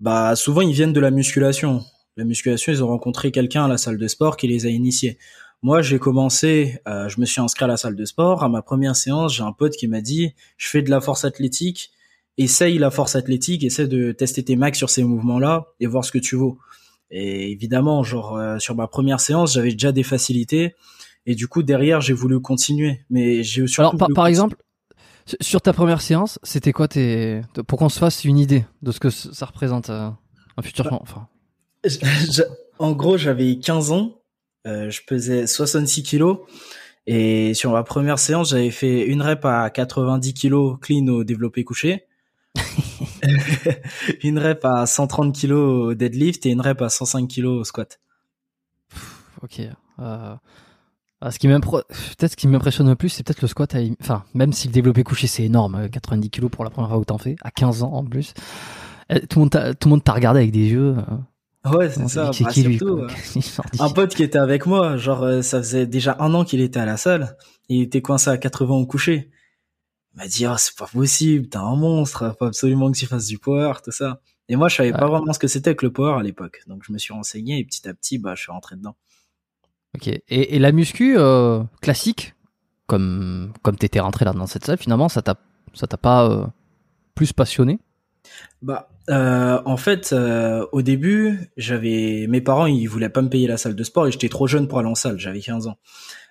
bah 0.00 0.36
souvent 0.36 0.60
ils 0.60 0.72
viennent 0.72 0.92
de 0.92 1.00
la 1.00 1.10
musculation. 1.10 1.84
La 2.16 2.24
musculation, 2.24 2.72
ils 2.72 2.82
ont 2.82 2.86
rencontré 2.88 3.32
quelqu'un 3.32 3.64
à 3.64 3.68
la 3.68 3.76
salle 3.76 3.98
de 3.98 4.06
sport 4.06 4.36
qui 4.36 4.46
les 4.46 4.66
a 4.66 4.68
initiés. 4.68 5.18
Moi, 5.62 5.80
j'ai 5.82 5.98
commencé, 5.98 6.78
euh, 6.86 7.08
je 7.08 7.18
me 7.20 7.24
suis 7.24 7.40
inscrit 7.40 7.64
à 7.64 7.68
la 7.68 7.76
salle 7.76 7.96
de 7.96 8.04
sport. 8.04 8.44
À 8.44 8.48
ma 8.48 8.62
première 8.62 8.94
séance, 8.94 9.34
j'ai 9.34 9.42
un 9.42 9.52
pote 9.52 9.72
qui 9.72 9.88
m'a 9.88 10.00
dit, 10.00 10.34
je 10.58 10.68
fais 10.68 10.82
de 10.82 10.90
la 10.90 11.00
force 11.00 11.24
athlétique, 11.24 11.90
essaye 12.38 12.78
la 12.78 12.90
force 12.90 13.16
athlétique, 13.16 13.62
essaie 13.64 13.86
de 13.86 14.12
tester 14.12 14.42
tes 14.44 14.56
max 14.56 14.76
sur 14.78 14.90
ces 14.90 15.04
mouvements-là 15.04 15.66
et 15.80 15.86
voir 15.86 16.04
ce 16.04 16.12
que 16.12 16.18
tu 16.18 16.36
vaux. 16.36 16.58
Et 17.10 17.50
évidemment, 17.52 18.02
genre 18.02 18.36
euh, 18.36 18.58
sur 18.58 18.74
ma 18.74 18.86
première 18.88 19.20
séance, 19.20 19.54
j'avais 19.54 19.72
déjà 19.72 19.92
des 19.92 20.02
facilités. 20.02 20.74
Et 21.26 21.34
du 21.34 21.46
coup, 21.48 21.62
derrière, 21.62 22.00
j'ai 22.00 22.12
voulu 22.12 22.40
continuer. 22.40 23.00
Mais 23.10 23.42
j'ai 23.42 23.66
surtout. 23.66 23.80
Alors 23.82 23.96
par, 23.96 24.08
par 24.14 24.26
exemple, 24.26 24.56
sur- 25.40 25.60
ta 25.62 25.72
première 25.72 26.00
séance, 26.02 26.38
c'était 26.42 26.72
quoi 26.72 26.88
tes... 26.88 27.40
Pour 27.66 27.78
qu'on 27.78 27.88
se 27.88 27.98
fasse 27.98 28.24
une 28.24 28.38
idée 28.38 28.64
de 28.82 28.90
ce 28.92 29.00
que 29.00 29.10
ça 29.10 29.46
représente 29.46 29.90
euh, 29.90 30.08
un 30.56 30.62
futur... 30.62 30.92
Enfin, 31.00 31.28
Je- 31.84 32.42
en 32.78 32.92
gros, 32.92 33.16
j'avais 33.16 33.58
15 33.58 33.92
ans, 33.92 34.20
euh, 34.66 34.90
je 34.90 35.00
pesais 35.06 35.46
66 35.46 36.02
kilos. 36.02 36.38
Et 37.06 37.54
sur 37.54 37.70
ma 37.72 37.84
première 37.84 38.18
séance, 38.18 38.50
j'avais 38.50 38.70
fait 38.70 39.06
une 39.06 39.22
rep 39.22 39.44
à 39.44 39.70
90 39.70 40.34
kilos 40.34 40.78
clean 40.80 41.06
au 41.08 41.22
développé 41.22 41.62
couché. 41.62 42.04
Une 44.22 44.38
rep 44.38 44.64
à 44.64 44.86
130 44.86 45.34
kilos 45.34 45.86
au 45.88 45.94
deadlift 45.94 46.46
et 46.46 46.50
une 46.50 46.60
rep 46.60 46.82
à 46.82 46.88
105 46.88 47.26
kilos 47.28 47.60
au 47.60 47.64
squat. 47.64 48.00
ok. 49.42 49.60
Euh... 50.00 50.34
ah, 51.20 51.30
ce 51.30 51.38
qui 51.38 51.46
peut-être 51.48 52.30
ce 52.32 52.36
qui 52.36 52.48
m'impressionne 52.48 52.88
le 52.88 52.96
plus, 52.96 53.08
c'est 53.08 53.22
peut-être 53.24 53.42
le 53.42 53.48
squat. 53.48 53.74
À... 53.74 53.78
Enfin, 54.00 54.24
même 54.34 54.52
si 54.52 54.68
le 54.68 54.72
développé 54.72 55.02
couché 55.04 55.26
c'est 55.26 55.44
énorme, 55.44 55.74
euh, 55.76 55.88
90 55.88 56.30
kilos 56.30 56.50
pour 56.50 56.64
la 56.64 56.70
première 56.70 56.90
fois 56.90 57.00
que 57.00 57.04
t'en 57.04 57.18
fais, 57.18 57.36
à 57.42 57.50
15 57.50 57.82
ans 57.82 57.92
en 57.92 58.04
plus. 58.04 58.34
Euh, 59.12 59.18
Tout 59.28 59.38
le 59.38 59.40
monde 59.40 59.50
t'a- 59.50 59.74
tout 59.74 59.88
le 59.88 59.90
monde 59.90 60.04
t'a 60.04 60.12
regardé 60.12 60.40
avec 60.40 60.52
des 60.52 60.66
yeux. 60.70 60.96
euh, 60.96 61.70
Ouais, 61.70 61.88
c'est 61.88 62.06
ça. 62.08 62.28
dit, 62.30 62.44
Bah, 62.44 62.50
qui 62.50 62.62
lui 62.62 62.76
surtout, 62.76 62.96
quoi 62.96 63.06
euh, 63.06 63.68
un 63.80 63.90
pote 63.90 64.14
qui 64.14 64.22
était 64.22 64.38
avec 64.38 64.66
moi, 64.66 64.96
genre 64.98 65.22
euh, 65.22 65.40
ça 65.42 65.58
faisait 65.58 65.86
déjà 65.86 66.14
un 66.18 66.34
an 66.34 66.44
qu'il 66.44 66.60
était 66.60 66.80
à 66.80 66.84
la 66.84 66.96
salle, 66.98 67.36
il 67.70 67.80
était 67.82 68.02
coincé 68.02 68.28
à 68.30 68.36
80 68.36 68.74
au 68.74 68.86
coucher. 68.86 69.30
Il 70.14 70.18
m'a 70.18 70.26
dit 70.28 70.46
oh, 70.46 70.54
c'est 70.56 70.76
pas 70.76 70.86
possible, 70.86 71.48
t'es 71.48 71.58
un 71.58 71.74
monstre, 71.74 72.34
faut 72.38 72.44
absolument 72.44 72.90
que 72.92 72.96
tu 72.96 73.06
fasses 73.06 73.26
du 73.26 73.38
power, 73.38 73.72
tout 73.82 73.90
ça. 73.90 74.20
Et 74.48 74.56
moi 74.56 74.68
je 74.68 74.76
savais 74.76 74.92
pas 74.92 75.06
vraiment 75.06 75.32
ce 75.32 75.38
que 75.38 75.48
c'était 75.48 75.74
que 75.74 75.84
le 75.84 75.92
power 75.92 76.18
à 76.18 76.22
l'époque, 76.22 76.62
donc 76.66 76.82
je 76.86 76.92
me 76.92 76.98
suis 76.98 77.12
renseigné 77.12 77.58
et 77.58 77.64
petit 77.64 77.88
à 77.88 77.94
petit 77.94 78.18
bah 78.18 78.34
je 78.36 78.42
suis 78.42 78.52
rentré 78.52 78.76
dedans. 78.76 78.94
Ok. 79.94 80.08
Et, 80.08 80.22
et 80.28 80.58
la 80.58 80.72
muscu 80.72 81.16
euh, 81.16 81.62
classique, 81.80 82.34
comme 82.86 83.52
comme 83.62 83.76
t'étais 83.76 84.00
rentré 84.00 84.24
là 84.24 84.32
dans 84.32 84.46
cette 84.46 84.64
salle, 84.64 84.78
finalement, 84.78 85.08
ça 85.08 85.22
t'a 85.22 85.36
ça 85.72 85.86
t'a 85.86 85.96
pas 85.96 86.28
euh, 86.28 86.46
plus 87.14 87.32
passionné? 87.32 87.80
Bah 88.62 88.88
euh, 89.10 89.60
en 89.66 89.76
fait 89.76 90.14
au 90.72 90.80
début 90.80 91.50
j'avais 91.58 92.26
mes 92.26 92.40
parents 92.40 92.64
ils 92.64 92.86
voulaient 92.86 93.10
pas 93.10 93.20
me 93.20 93.28
payer 93.28 93.46
la 93.46 93.58
salle 93.58 93.74
de 93.74 93.84
sport 93.84 94.06
et 94.06 94.12
j'étais 94.12 94.30
trop 94.30 94.46
jeune 94.46 94.66
pour 94.66 94.78
aller 94.78 94.88
en 94.88 94.94
salle, 94.94 95.18
j'avais 95.18 95.40
15 95.40 95.66
ans. 95.66 95.76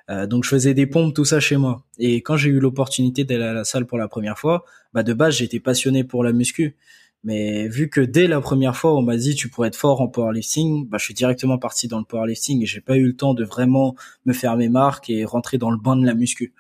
Euh, 0.10 0.28
donc 0.28 0.44
je 0.44 0.50
faisais 0.50 0.74
des 0.74 0.86
pompes 0.86 1.14
tout 1.14 1.26
ça 1.26 1.40
chez 1.40 1.58
moi. 1.58 1.84
Et 1.98 2.22
quand 2.22 2.36
j'ai 2.36 2.50
eu 2.50 2.60
l'opportunité 2.60 3.24
d'aller 3.24 3.44
à 3.44 3.54
la 3.54 3.64
salle 3.64 3.86
pour 3.86 3.98
la 3.98 4.08
première 4.08 4.38
fois, 4.38 4.66
bah 4.94 5.04
de 5.04 5.14
base 5.14 5.36
j'étais 5.36 5.60
passionné 5.60 6.04
pour 6.04 6.24
la 6.24 6.34
muscu. 6.34 6.76
Mais 7.24 7.70
vu 7.70 7.90
que 7.90 8.02
dès 8.02 8.28
la 8.28 8.42
première 8.42 8.76
fois 8.76 8.94
on 8.96 9.02
m'a 9.02 9.16
dit 9.16 9.34
tu 9.36 9.48
pourrais 9.50 9.70
être 9.70 9.78
fort 9.78 10.02
en 10.02 10.10
powerlifting, 10.10 10.90
bah 10.90 10.98
je 10.98 11.06
suis 11.06 11.14
directement 11.14 11.58
parti 11.58 11.88
dans 11.88 12.00
le 12.00 12.06
powerlifting 12.06 12.62
et 12.62 12.66
j'ai 12.66 12.82
pas 12.82 12.98
eu 12.98 13.06
le 13.06 13.16
temps 13.16 13.34
de 13.34 13.46
vraiment 13.46 13.96
me 14.26 14.34
faire 14.34 14.58
mes 14.58 14.68
marques 14.68 15.10
et 15.10 15.24
rentrer 15.24 15.58
dans 15.58 15.72
le 15.72 15.78
bain 15.78 15.96
de 15.96 16.06
la 16.06 16.16
muscu. 16.16 16.54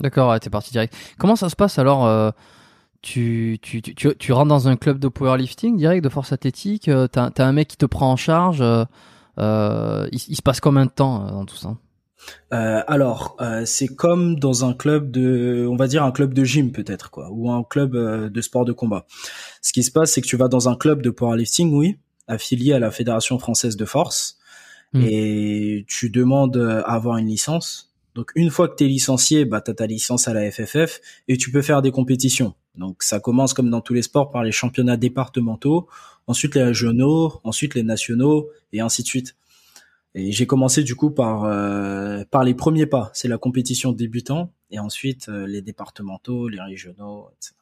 D'accord, 0.00 0.30
ouais, 0.30 0.40
t'es 0.40 0.48
parti 0.48 0.70
direct. 0.70 0.94
Comment 1.18 1.36
ça 1.36 1.50
se 1.50 1.56
passe 1.56 1.78
alors 1.78 2.06
euh, 2.06 2.30
tu, 3.02 3.58
tu, 3.60 3.82
tu, 3.82 3.94
tu, 3.94 4.32
rentres 4.32 4.48
dans 4.48 4.68
un 4.68 4.76
club 4.76 4.98
de 4.98 5.08
powerlifting 5.08 5.76
direct, 5.76 6.02
de 6.02 6.08
force 6.08 6.32
athlétique, 6.32 6.88
euh, 6.88 7.08
t'as 7.08 7.30
t'as 7.30 7.46
un 7.46 7.52
mec 7.52 7.68
qui 7.68 7.76
te 7.76 7.86
prend 7.86 8.10
en 8.10 8.16
charge. 8.16 8.62
euh, 8.62 10.08
il, 10.12 10.36
se 10.36 10.42
passe 10.42 10.60
combien 10.60 10.86
de 10.86 10.90
temps 10.90 11.30
dans 11.30 11.44
tout 11.44 11.56
ça? 11.56 11.76
Euh, 12.52 12.82
alors, 12.86 13.36
euh, 13.40 13.64
c'est 13.64 13.88
comme 13.88 14.38
dans 14.38 14.64
un 14.64 14.74
club 14.74 15.10
de, 15.10 15.66
on 15.70 15.76
va 15.76 15.86
dire 15.86 16.04
un 16.04 16.12
club 16.12 16.34
de 16.34 16.44
gym 16.44 16.72
peut-être 16.72 17.10
quoi, 17.10 17.28
ou 17.30 17.50
un 17.50 17.62
club 17.62 17.94
euh, 17.94 18.28
de 18.28 18.40
sport 18.40 18.64
de 18.64 18.72
combat. 18.72 19.06
Ce 19.62 19.72
qui 19.72 19.82
se 19.82 19.90
passe, 19.90 20.12
c'est 20.12 20.20
que 20.20 20.26
tu 20.26 20.36
vas 20.36 20.48
dans 20.48 20.68
un 20.68 20.76
club 20.76 21.02
de 21.02 21.10
powerlifting, 21.10 21.72
oui, 21.72 21.96
affilié 22.26 22.72
à 22.72 22.78
la 22.78 22.90
Fédération 22.90 23.38
française 23.38 23.76
de 23.76 23.84
force, 23.84 24.38
Hmm. 24.94 25.02
et 25.02 25.84
tu 25.86 26.08
demandes 26.08 26.56
euh, 26.56 26.80
à 26.84 26.94
avoir 26.94 27.18
une 27.18 27.26
licence. 27.26 27.92
Donc 28.14 28.32
une 28.34 28.50
fois 28.50 28.68
que 28.68 28.76
tu 28.76 28.84
es 28.84 28.88
licencié, 28.88 29.44
bah 29.44 29.60
t'as 29.60 29.74
ta 29.74 29.86
licence 29.86 30.28
à 30.28 30.32
la 30.32 30.50
FFF 30.50 31.00
et 31.28 31.36
tu 31.36 31.52
peux 31.52 31.60
faire 31.60 31.82
des 31.82 31.90
compétitions. 31.90 32.54
Donc 32.74 33.02
ça 33.02 33.20
commence 33.20 33.52
comme 33.52 33.68
dans 33.68 33.82
tous 33.82 33.92
les 33.92 34.02
sports 34.02 34.30
par 34.30 34.42
les 34.42 34.52
championnats 34.52 34.96
départementaux, 34.96 35.88
ensuite 36.26 36.54
les 36.54 36.62
régionaux, 36.62 37.40
ensuite 37.44 37.74
les 37.74 37.82
nationaux 37.82 38.48
et 38.72 38.80
ainsi 38.80 39.02
de 39.02 39.08
suite. 39.08 39.36
Et 40.14 40.32
j'ai 40.32 40.46
commencé 40.46 40.82
du 40.82 40.94
coup 40.94 41.10
par 41.10 41.44
euh, 41.44 42.24
par 42.30 42.42
les 42.42 42.54
premiers 42.54 42.86
pas, 42.86 43.10
c'est 43.12 43.28
la 43.28 43.38
compétition 43.38 43.92
débutant 43.92 44.52
et 44.70 44.78
ensuite 44.78 45.28
euh, 45.28 45.46
les 45.46 45.62
départementaux, 45.62 46.48
les 46.48 46.60
régionaux, 46.60 47.28
etc. 47.36 47.54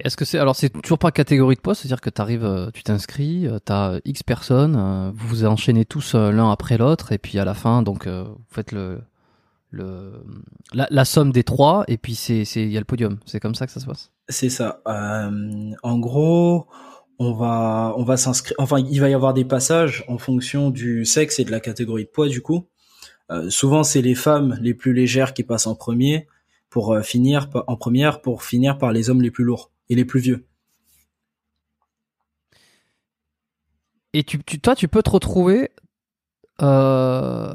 Est-ce 0.00 0.16
que 0.16 0.24
c'est 0.24 0.38
alors 0.38 0.56
c'est 0.56 0.70
toujours 0.70 0.98
pas 0.98 1.12
catégorie 1.12 1.54
de 1.54 1.60
poste, 1.60 1.82
c'est-à-dire 1.82 2.00
que 2.00 2.10
t'arrives, 2.10 2.44
euh, 2.44 2.70
tu 2.72 2.82
t'inscris, 2.82 3.46
euh, 3.46 3.58
t'as 3.64 4.00
X 4.04 4.22
personnes, 4.24 4.74
euh, 4.76 5.12
vous 5.14 5.28
vous 5.28 5.44
enchaînez 5.44 5.84
tous 5.84 6.14
euh, 6.14 6.32
l'un 6.32 6.50
après 6.50 6.76
l'autre, 6.76 7.12
et 7.12 7.18
puis 7.18 7.38
à 7.38 7.44
la 7.44 7.54
fin, 7.54 7.82
donc 7.82 8.06
euh, 8.06 8.24
vous 8.24 8.44
faites 8.50 8.72
le 8.72 9.00
le 9.70 10.24
la, 10.74 10.88
la 10.90 11.04
somme 11.04 11.30
des 11.30 11.44
trois, 11.44 11.84
et 11.88 11.98
puis 11.98 12.14
c'est 12.14 12.44
c'est 12.44 12.62
il 12.62 12.72
y 12.72 12.76
a 12.76 12.80
le 12.80 12.84
podium. 12.84 13.18
C'est 13.26 13.38
comme 13.38 13.54
ça 13.54 13.66
que 13.66 13.72
ça 13.72 13.80
se 13.80 13.86
passe? 13.86 14.10
C'est 14.28 14.50
ça. 14.50 14.80
Euh, 14.88 15.70
en 15.82 15.98
gros, 15.98 16.66
on 17.22 17.34
va 17.34 17.94
on 17.96 18.04
va 18.04 18.16
s'inscrire. 18.16 18.56
Enfin, 18.58 18.78
il 18.78 19.00
va 19.00 19.08
y 19.08 19.14
avoir 19.14 19.34
des 19.34 19.44
passages 19.44 20.04
en 20.08 20.18
fonction 20.18 20.70
du 20.70 21.04
sexe 21.04 21.38
et 21.38 21.44
de 21.44 21.50
la 21.50 21.60
catégorie 21.60 22.04
de 22.04 22.10
poids 22.10 22.28
du 22.28 22.42
coup. 22.42 22.68
Euh, 23.30 23.50
souvent, 23.50 23.84
c'est 23.84 24.02
les 24.02 24.14
femmes 24.14 24.58
les 24.60 24.74
plus 24.74 24.92
légères 24.92 25.32
qui 25.34 25.44
passent 25.44 25.66
en 25.66 25.74
premier 25.74 26.26
pour 26.70 26.92
euh, 26.92 27.02
finir 27.02 27.48
en 27.66 27.76
première 27.76 28.20
pour 28.20 28.42
finir 28.42 28.78
par 28.78 28.92
les 28.92 29.08
hommes 29.08 29.22
les 29.22 29.30
plus 29.30 29.44
lourds 29.44 29.70
et 29.88 29.94
les 29.94 30.04
plus 30.04 30.20
vieux. 30.20 30.46
Et 34.14 34.24
tu, 34.24 34.38
toi 34.60 34.74
tu 34.74 34.88
peux 34.88 35.02
te 35.02 35.10
retrouver 35.10 35.70
euh, 36.60 37.54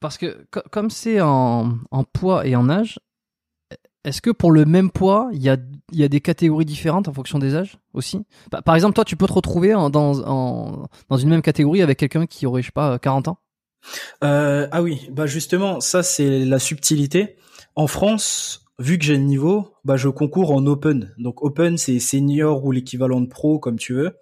parce 0.00 0.16
que 0.16 0.46
co- 0.50 0.62
comme 0.70 0.88
c'est 0.88 1.20
en 1.20 1.78
poids 2.12 2.46
et 2.46 2.56
en 2.56 2.70
âge, 2.70 2.98
est-ce 4.04 4.20
que 4.20 4.30
pour 4.30 4.52
le 4.52 4.64
même 4.64 4.90
poids, 4.90 5.30
il 5.32 5.42
y 5.42 5.48
a, 5.48 5.56
des 6.08 6.20
catégories 6.20 6.64
différentes 6.64 7.08
en 7.08 7.12
fonction 7.12 7.38
des 7.38 7.54
âges 7.54 7.78
aussi? 7.92 8.24
Par- 8.64 8.74
exemple, 8.74 8.94
toi, 8.94 9.04
tu 9.04 9.16
peux 9.16 9.26
te 9.26 9.32
retrouver 9.32 9.72
dans 9.72 10.96
une 11.18 11.28
même 11.28 11.42
catégorie 11.42 11.82
avec 11.82 11.98
quelqu'un 11.98 12.26
qui 12.26 12.46
aurait, 12.46 12.62
je 12.62 12.66
sais 12.66 12.72
pas, 12.72 12.98
40 12.98 13.28
ans? 13.28 13.38
Euh, 14.22 14.66
ah 14.70 14.82
oui, 14.82 15.08
bah 15.10 15.26
justement, 15.26 15.80
ça 15.80 16.02
c'est 16.02 16.44
la 16.44 16.58
subtilité. 16.58 17.36
En 17.76 17.86
France, 17.86 18.66
vu 18.78 18.98
que 18.98 19.04
j'ai 19.04 19.16
le 19.16 19.22
niveau, 19.22 19.74
bah 19.84 19.96
je 19.96 20.08
concours 20.08 20.52
en 20.52 20.66
open. 20.66 21.12
Donc 21.18 21.42
open 21.42 21.76
c'est 21.78 21.98
senior 21.98 22.64
ou 22.64 22.72
l'équivalent 22.72 23.20
de 23.20 23.26
pro 23.26 23.58
comme 23.58 23.78
tu 23.78 23.94
veux. 23.94 24.16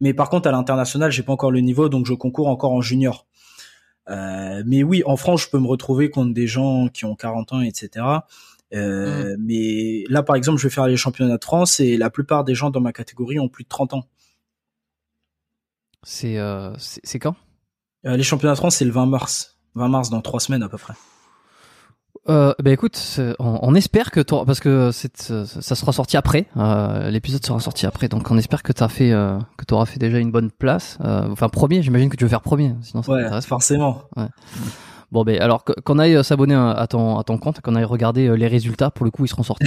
Mais 0.00 0.14
par 0.14 0.30
contre 0.30 0.48
à 0.48 0.52
l'international, 0.52 1.10
j'ai 1.10 1.22
pas 1.22 1.32
encore 1.32 1.50
le 1.50 1.60
niveau, 1.60 1.88
donc 1.88 2.06
je 2.06 2.14
concours 2.14 2.48
encore 2.48 2.72
en 2.72 2.80
junior. 2.80 3.26
Euh, 4.08 4.62
mais 4.66 4.82
oui, 4.82 5.02
en 5.06 5.16
France, 5.16 5.42
je 5.42 5.50
peux 5.50 5.58
me 5.58 5.68
retrouver 5.68 6.10
contre 6.10 6.34
des 6.34 6.46
gens 6.46 6.88
qui 6.88 7.04
ont 7.04 7.14
40 7.14 7.52
ans, 7.52 7.60
etc. 7.60 8.04
Euh, 8.72 9.36
Mais 9.38 10.04
là, 10.08 10.22
par 10.22 10.36
exemple, 10.36 10.58
je 10.58 10.66
vais 10.68 10.72
faire 10.72 10.86
les 10.86 10.96
championnats 10.96 11.36
de 11.38 11.44
France 11.44 11.80
et 11.80 11.96
la 11.96 12.10
plupart 12.10 12.44
des 12.44 12.54
gens 12.54 12.70
dans 12.70 12.80
ma 12.80 12.92
catégorie 12.92 13.38
ont 13.40 13.48
plus 13.48 13.64
de 13.64 13.68
30 13.68 13.94
ans. 13.94 14.04
C'est 16.02 16.38
euh, 16.38 16.72
c'est 16.78 17.18
quand? 17.18 17.36
Euh, 18.06 18.16
les 18.16 18.22
championnats 18.22 18.54
de 18.54 18.58
France, 18.58 18.76
c'est 18.76 18.84
le 18.84 18.92
20 18.92 19.06
mars. 19.06 19.58
20 19.74 19.88
mars 19.88 20.10
dans 20.10 20.20
trois 20.22 20.40
semaines 20.40 20.62
à 20.62 20.68
peu 20.68 20.78
près. 20.78 20.94
Euh, 22.28 22.54
bah 22.62 22.70
écoute, 22.70 23.18
on, 23.38 23.58
on 23.62 23.74
espère 23.74 24.10
que 24.10 24.20
toi, 24.20 24.44
parce 24.44 24.60
que 24.60 24.90
ça 24.92 25.74
sera 25.74 25.92
sorti 25.92 26.16
après, 26.16 26.46
euh, 26.56 27.10
l'épisode 27.10 27.44
sera 27.44 27.58
sorti 27.60 27.86
après, 27.86 28.08
donc 28.08 28.30
on 28.30 28.36
espère 28.36 28.62
que 28.62 28.72
t'as 28.72 28.88
fait, 28.88 29.10
euh, 29.10 29.38
que 29.56 29.64
t'auras 29.64 29.86
fait 29.86 29.98
déjà 29.98 30.18
une 30.18 30.30
bonne 30.30 30.50
place. 30.50 30.98
Euh, 31.02 31.28
enfin 31.30 31.48
premier, 31.48 31.82
j'imagine 31.82 32.10
que 32.10 32.16
tu 32.16 32.24
veux 32.24 32.28
faire 32.30 32.42
premier, 32.42 32.74
sinon 32.82 33.02
ça 33.02 33.12
Ouais, 33.12 33.22
t'intéresse 33.22 33.46
pas. 33.46 33.58
Bon 35.12 35.24
ben 35.24 35.40
alors 35.40 35.64
qu'on 35.64 35.98
aille 35.98 36.16
euh, 36.16 36.22
s'abonner 36.22 36.54
à 36.54 36.70
à 36.70 36.86
ton 36.86 37.18
à 37.18 37.24
ton 37.24 37.38
compte, 37.38 37.60
qu'on 37.60 37.74
aille 37.74 37.84
regarder 37.84 38.28
euh, 38.28 38.34
les 38.34 38.46
résultats, 38.46 38.90
pour 38.90 39.04
le 39.04 39.10
coup 39.10 39.24
ils 39.24 39.28
seront 39.28 39.42
sortis. 39.42 39.66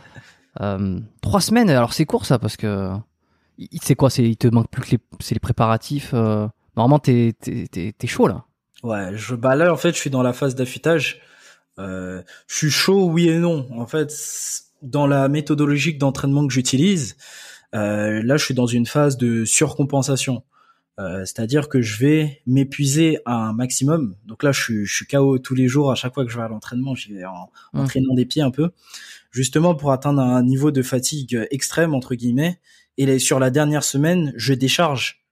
euh, 0.60 1.00
trois 1.22 1.40
semaines, 1.40 1.70
alors 1.70 1.92
c'est 1.94 2.04
court 2.04 2.26
ça 2.26 2.38
parce 2.38 2.56
que 2.56 2.90
c'est 3.80 3.94
quoi, 3.94 4.10
c'est 4.10 4.24
il 4.24 4.36
te 4.36 4.48
manque 4.48 4.68
plus 4.70 4.82
que 4.82 4.90
les, 4.92 4.98
c'est 5.20 5.34
les 5.34 5.40
préparatifs. 5.40 6.10
euh, 6.12 6.46
normalement 6.76 6.98
t'es 6.98 7.34
t'es 7.40 7.94
t'es 7.96 8.06
chaud 8.06 8.28
là. 8.28 8.44
Ouais, 8.82 9.10
je 9.14 9.34
bah 9.34 9.56
là 9.56 9.72
en 9.72 9.76
fait 9.76 9.92
je 9.94 9.98
suis 9.98 10.10
dans 10.10 10.22
la 10.22 10.32
phase 10.32 10.54
d'affûtage. 10.54 11.20
Euh, 11.78 12.22
je 12.46 12.56
suis 12.56 12.70
chaud 12.70 13.06
oui 13.06 13.28
et 13.28 13.38
non. 13.38 13.66
En 13.76 13.86
fait, 13.86 14.12
dans 14.82 15.06
la 15.06 15.28
méthodologie 15.28 15.94
d'entraînement 15.94 16.46
que 16.46 16.52
j'utilise, 16.52 17.16
euh, 17.74 18.22
là 18.22 18.36
je 18.36 18.44
suis 18.44 18.54
dans 18.54 18.66
une 18.66 18.86
phase 18.86 19.16
de 19.16 19.44
surcompensation. 19.44 20.44
Euh, 21.00 21.20
C'est-à-dire 21.24 21.68
que 21.68 21.80
je 21.82 21.98
vais 21.98 22.42
m'épuiser 22.46 23.18
à 23.24 23.34
un 23.48 23.52
maximum. 23.52 24.16
Donc 24.26 24.42
là 24.42 24.52
je 24.52 24.62
suis, 24.62 24.86
je 24.86 24.94
suis 24.94 25.06
KO 25.06 25.38
tous 25.38 25.54
les 25.54 25.66
jours 25.66 25.90
à 25.90 25.94
chaque 25.96 26.14
fois 26.14 26.24
que 26.24 26.30
je 26.30 26.36
vais 26.36 26.44
à 26.44 26.48
l'entraînement, 26.48 26.94
j'y 26.94 27.12
vais 27.12 27.24
en 27.24 27.50
Mm. 27.72 27.80
entraînant 27.80 28.14
des 28.14 28.24
pieds 28.26 28.42
un 28.42 28.50
peu, 28.52 28.70
justement 29.32 29.74
pour 29.74 29.90
atteindre 29.92 30.20
un 30.22 30.42
niveau 30.44 30.70
de 30.70 30.82
fatigue 30.82 31.46
extrême 31.50 31.94
entre 31.94 32.14
guillemets. 32.14 32.60
Et 32.96 33.18
sur 33.18 33.40
la 33.40 33.50
dernière 33.50 33.82
semaine, 33.82 34.32
je 34.36 34.54
décharge. 34.54 35.24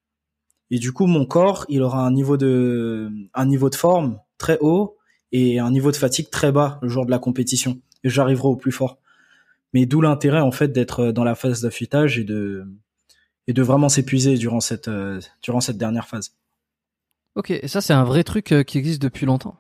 Et 0.73 0.79
du 0.81 0.93
coup, 0.93 1.07
mon 1.07 1.27
corps, 1.27 1.65
il 1.69 1.83
aura 1.83 2.05
un 2.05 2.11
niveau 2.11 2.37
de, 2.37 3.09
un 3.35 3.47
niveau 3.47 3.71
de 3.71 3.77
forme 3.77 4.19
très 4.39 4.59
haut 4.61 4.97
et 5.31 5.61
un 5.61 5.71
niveau 5.71 5.93
de 5.93 5.97
fatigue 5.97 6.29
très 6.31 6.51
bas 6.51 6.81
le 6.83 6.89
jour 6.89 7.07
de 7.07 7.11
la 7.13 7.21
compétition. 7.21 7.81
Et 8.03 8.09
j'arriverai 8.11 8.49
au 8.49 8.57
plus 8.57 8.73
fort. 8.73 8.99
Mais 9.75 9.87
d'où 9.87 10.01
l'intérêt, 10.01 10.41
en 10.41 10.51
fait, 10.51 10.73
d'être 10.73 11.13
dans 11.13 11.23
la 11.25 11.37
phase 11.37 11.61
d'affûtage 11.63 12.19
et 12.19 12.25
de, 12.25 12.67
et 13.49 13.53
de 13.53 13.63
vraiment 13.63 13.89
s'épuiser 13.89 14.37
durant 14.37 14.61
cette, 14.61 14.89
euh, 14.89 15.21
durant 15.43 15.61
cette 15.61 15.79
dernière 15.79 16.09
phase. 16.09 16.35
Ok, 17.35 17.51
et 17.51 17.69
ça 17.69 17.81
c'est 17.81 17.93
un 17.93 18.05
vrai 18.05 18.25
truc 18.25 18.53
euh, 18.53 18.63
qui 18.63 18.79
existe 18.79 19.01
depuis 19.01 19.27
longtemps? 19.27 19.57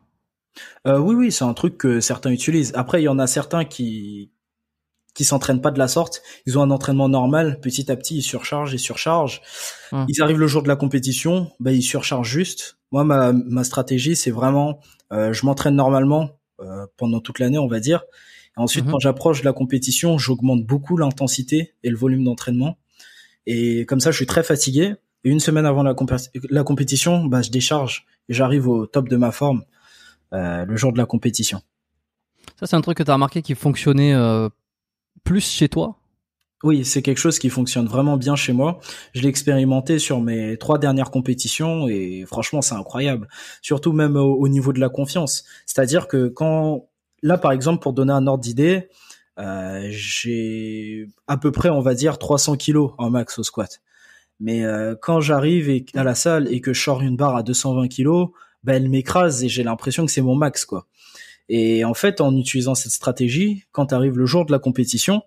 Euh, 0.87 0.99
oui, 0.99 1.15
oui, 1.15 1.33
c'est 1.33 1.45
un 1.45 1.55
truc 1.55 1.79
que 1.79 2.01
certains 2.01 2.31
utilisent. 2.31 2.73
Après, 2.75 3.01
il 3.01 3.05
y 3.05 3.09
en 3.09 3.19
a 3.19 3.27
certains 3.27 3.65
qui, 3.65 4.31
qui 5.15 5.25
s'entraînent 5.25 5.61
pas 5.61 5.71
de 5.71 5.79
la 5.79 5.89
sorte. 5.89 6.23
Ils 6.47 6.59
ont 6.59 6.62
un 6.62 6.71
entraînement 6.71 7.09
normal. 7.09 7.61
Petit 7.61 7.91
à 7.91 7.97
petit, 7.97 8.19
ils 8.19 8.23
surchargent, 8.23 8.73
ils 8.73 8.79
surchargent. 8.79 9.41
Hum. 9.93 10.07
Ils 10.09 10.23
arrivent 10.23 10.39
le 10.39 10.47
jour 10.47 10.62
de 10.62 10.69
la 10.69 10.77
compétition, 10.77 11.51
bah, 11.61 11.73
ils 11.73 11.83
surchargent 11.83 12.29
juste. 12.29 12.79
Moi, 12.91 13.05
ma, 13.05 13.33
ma 13.33 13.65
stratégie, 13.65 14.17
c'est 14.17 14.31
vraiment, 14.31 14.81
euh, 15.12 15.33
je 15.33 15.47
m'entraîne 15.47 15.75
normalement 15.75 16.39
euh, 16.61 16.87
pendant 16.99 17.21
toute 17.21 17.39
l'année, 17.39 17.59
on 17.59 17.69
va 17.69 17.81
dire. 17.81 18.03
Et 18.59 18.61
ensuite, 18.61 18.85
quand 18.85 18.99
j'approche 18.99 19.41
de 19.41 19.47
la 19.47 19.55
compétition, 19.55 20.19
j'augmente 20.19 20.67
beaucoup 20.67 20.99
l'intensité 20.99 21.73
et 21.83 21.89
le 21.89 21.97
volume 21.97 22.25
d'entraînement. 22.25 22.77
Et 23.46 23.87
comme 23.87 24.00
ça, 24.00 24.11
je 24.11 24.16
suis 24.16 24.26
très 24.26 24.42
fatigué. 24.42 24.94
Et 25.25 25.30
une 25.30 25.38
semaine 25.38 25.66
avant 25.66 25.84
la, 25.84 25.94
compé- 25.94 26.30
la 26.50 26.64
compétition, 26.64 27.25
bah, 27.26 27.42
je 27.42 27.50
décharge 27.50 28.06
et 28.28 28.34
j'arrive 28.34 28.66
au 28.66 28.87
top 28.87 29.08
de 29.08 29.16
ma 29.16 29.30
forme 29.30 29.62
euh, 30.32 30.64
le 30.64 30.76
jour 30.76 30.92
de 30.92 30.99
la 30.99 31.06
compétition. 31.06 31.61
Ça 32.58 32.66
c'est 32.66 32.75
un 32.75 32.80
truc 32.80 32.99
que 32.99 33.04
t'as 33.04 33.12
remarqué 33.12 33.40
qui 33.40 33.54
fonctionnait 33.54 34.14
euh, 34.14 34.49
plus 35.22 35.49
chez 35.49 35.68
toi? 35.68 36.00
Oui, 36.64 36.84
c'est 36.84 37.02
quelque 37.02 37.18
chose 37.18 37.38
qui 37.38 37.50
fonctionne 37.50 37.87
vraiment 37.87 38.16
bien 38.16 38.34
chez 38.34 38.52
moi. 38.52 38.80
Je 39.14 39.22
l'ai 39.22 39.28
expérimenté 39.28 40.00
sur 40.00 40.20
mes 40.20 40.56
trois 40.58 40.78
dernières 40.78 41.12
compétitions 41.12 41.87
et 41.88 42.25
franchement, 42.26 42.61
c'est 42.61 42.75
incroyable. 42.75 43.28
Surtout 43.62 43.92
même 43.92 44.16
au, 44.16 44.34
au 44.34 44.49
niveau 44.49 44.72
de 44.72 44.80
la 44.80 44.88
confiance. 44.88 45.44
C'est-à-dire 45.66 46.08
que 46.08 46.26
quand, 46.28 46.88
là 47.22 47.38
par 47.38 47.52
exemple, 47.52 47.80
pour 47.80 47.92
donner 47.92 48.12
un 48.12 48.26
ordre 48.26 48.42
d'idée, 48.42 48.88
euh, 49.42 49.88
j'ai 49.90 51.08
à 51.26 51.37
peu 51.37 51.50
près, 51.50 51.68
on 51.68 51.80
va 51.80 51.94
dire, 51.94 52.18
300 52.18 52.56
kilos 52.56 52.92
en 52.99 53.11
max 53.11 53.38
au 53.38 53.42
squat. 53.42 53.80
Mais 54.40 54.64
euh, 54.64 54.94
quand 55.00 55.20
j'arrive 55.20 55.84
à 55.94 56.04
la 56.04 56.14
salle 56.14 56.52
et 56.52 56.61
que 56.61 56.72
je 56.72 56.80
sors 56.80 57.02
une 57.02 57.16
barre 57.16 57.37
à 57.37 57.42
220 57.42 57.88
kilos, 57.88 58.30
ben 58.62 58.75
elle 58.75 58.88
m'écrase 58.88 59.42
et 59.42 59.49
j'ai 59.49 59.64
l'impression 59.64 60.06
que 60.06 60.12
c'est 60.12 60.22
mon 60.22 60.37
max, 60.37 60.64
quoi. 60.64 60.87
Et 61.49 61.84
en 61.84 61.94
fait, 61.94 62.20
en 62.20 62.37
utilisant 62.37 62.75
cette 62.75 62.92
stratégie, 62.92 63.64
quand 63.72 63.92
arrive 63.92 64.16
le 64.16 64.26
jour 64.26 64.46
de 64.46 64.52
la 64.52 64.58
compétition, 64.58 65.22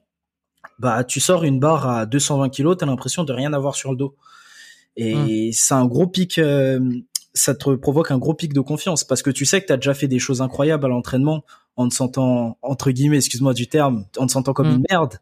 bah 0.80 1.04
tu 1.04 1.20
sors 1.20 1.44
une 1.44 1.60
barre 1.60 1.88
à 1.88 2.06
220 2.06 2.50
kilos, 2.50 2.78
t'as 2.78 2.86
l'impression 2.86 3.24
de 3.24 3.34
rien 3.34 3.54
avoir 3.54 3.76
sur 3.76 3.92
le 3.92 3.98
dos. 3.98 4.16
Et 4.98 5.52
c'est 5.52 5.74
un 5.74 5.86
gros 5.86 6.08
pic, 6.08 6.38
euh, 6.38 6.80
ça 7.34 7.54
te 7.54 7.70
provoque 7.76 8.12
un 8.12 8.18
gros 8.18 8.34
pic 8.34 8.54
de 8.54 8.62
confiance 8.62 9.04
parce 9.04 9.22
que 9.22 9.30
tu 9.30 9.46
sais 9.46 9.62
que 9.62 9.68
t'as 9.68 9.76
déjà 9.76 9.94
fait 9.94 10.08
des 10.08 10.20
choses 10.20 10.42
incroyables 10.42 10.86
à 10.86 10.88
l'entraînement 10.88 11.44
en 11.78 11.90
te 11.90 11.94
sentant 11.96 12.58
entre 12.62 12.92
guillemets, 12.92 13.18
excuse-moi 13.18 13.54
du 13.54 13.68
terme, 13.68 14.06
en 14.18 14.28
te 14.28 14.32
sentant 14.32 14.54
comme 14.54 14.70
Mm. 14.70 14.76
une 14.76 14.86
merde. 14.90 15.20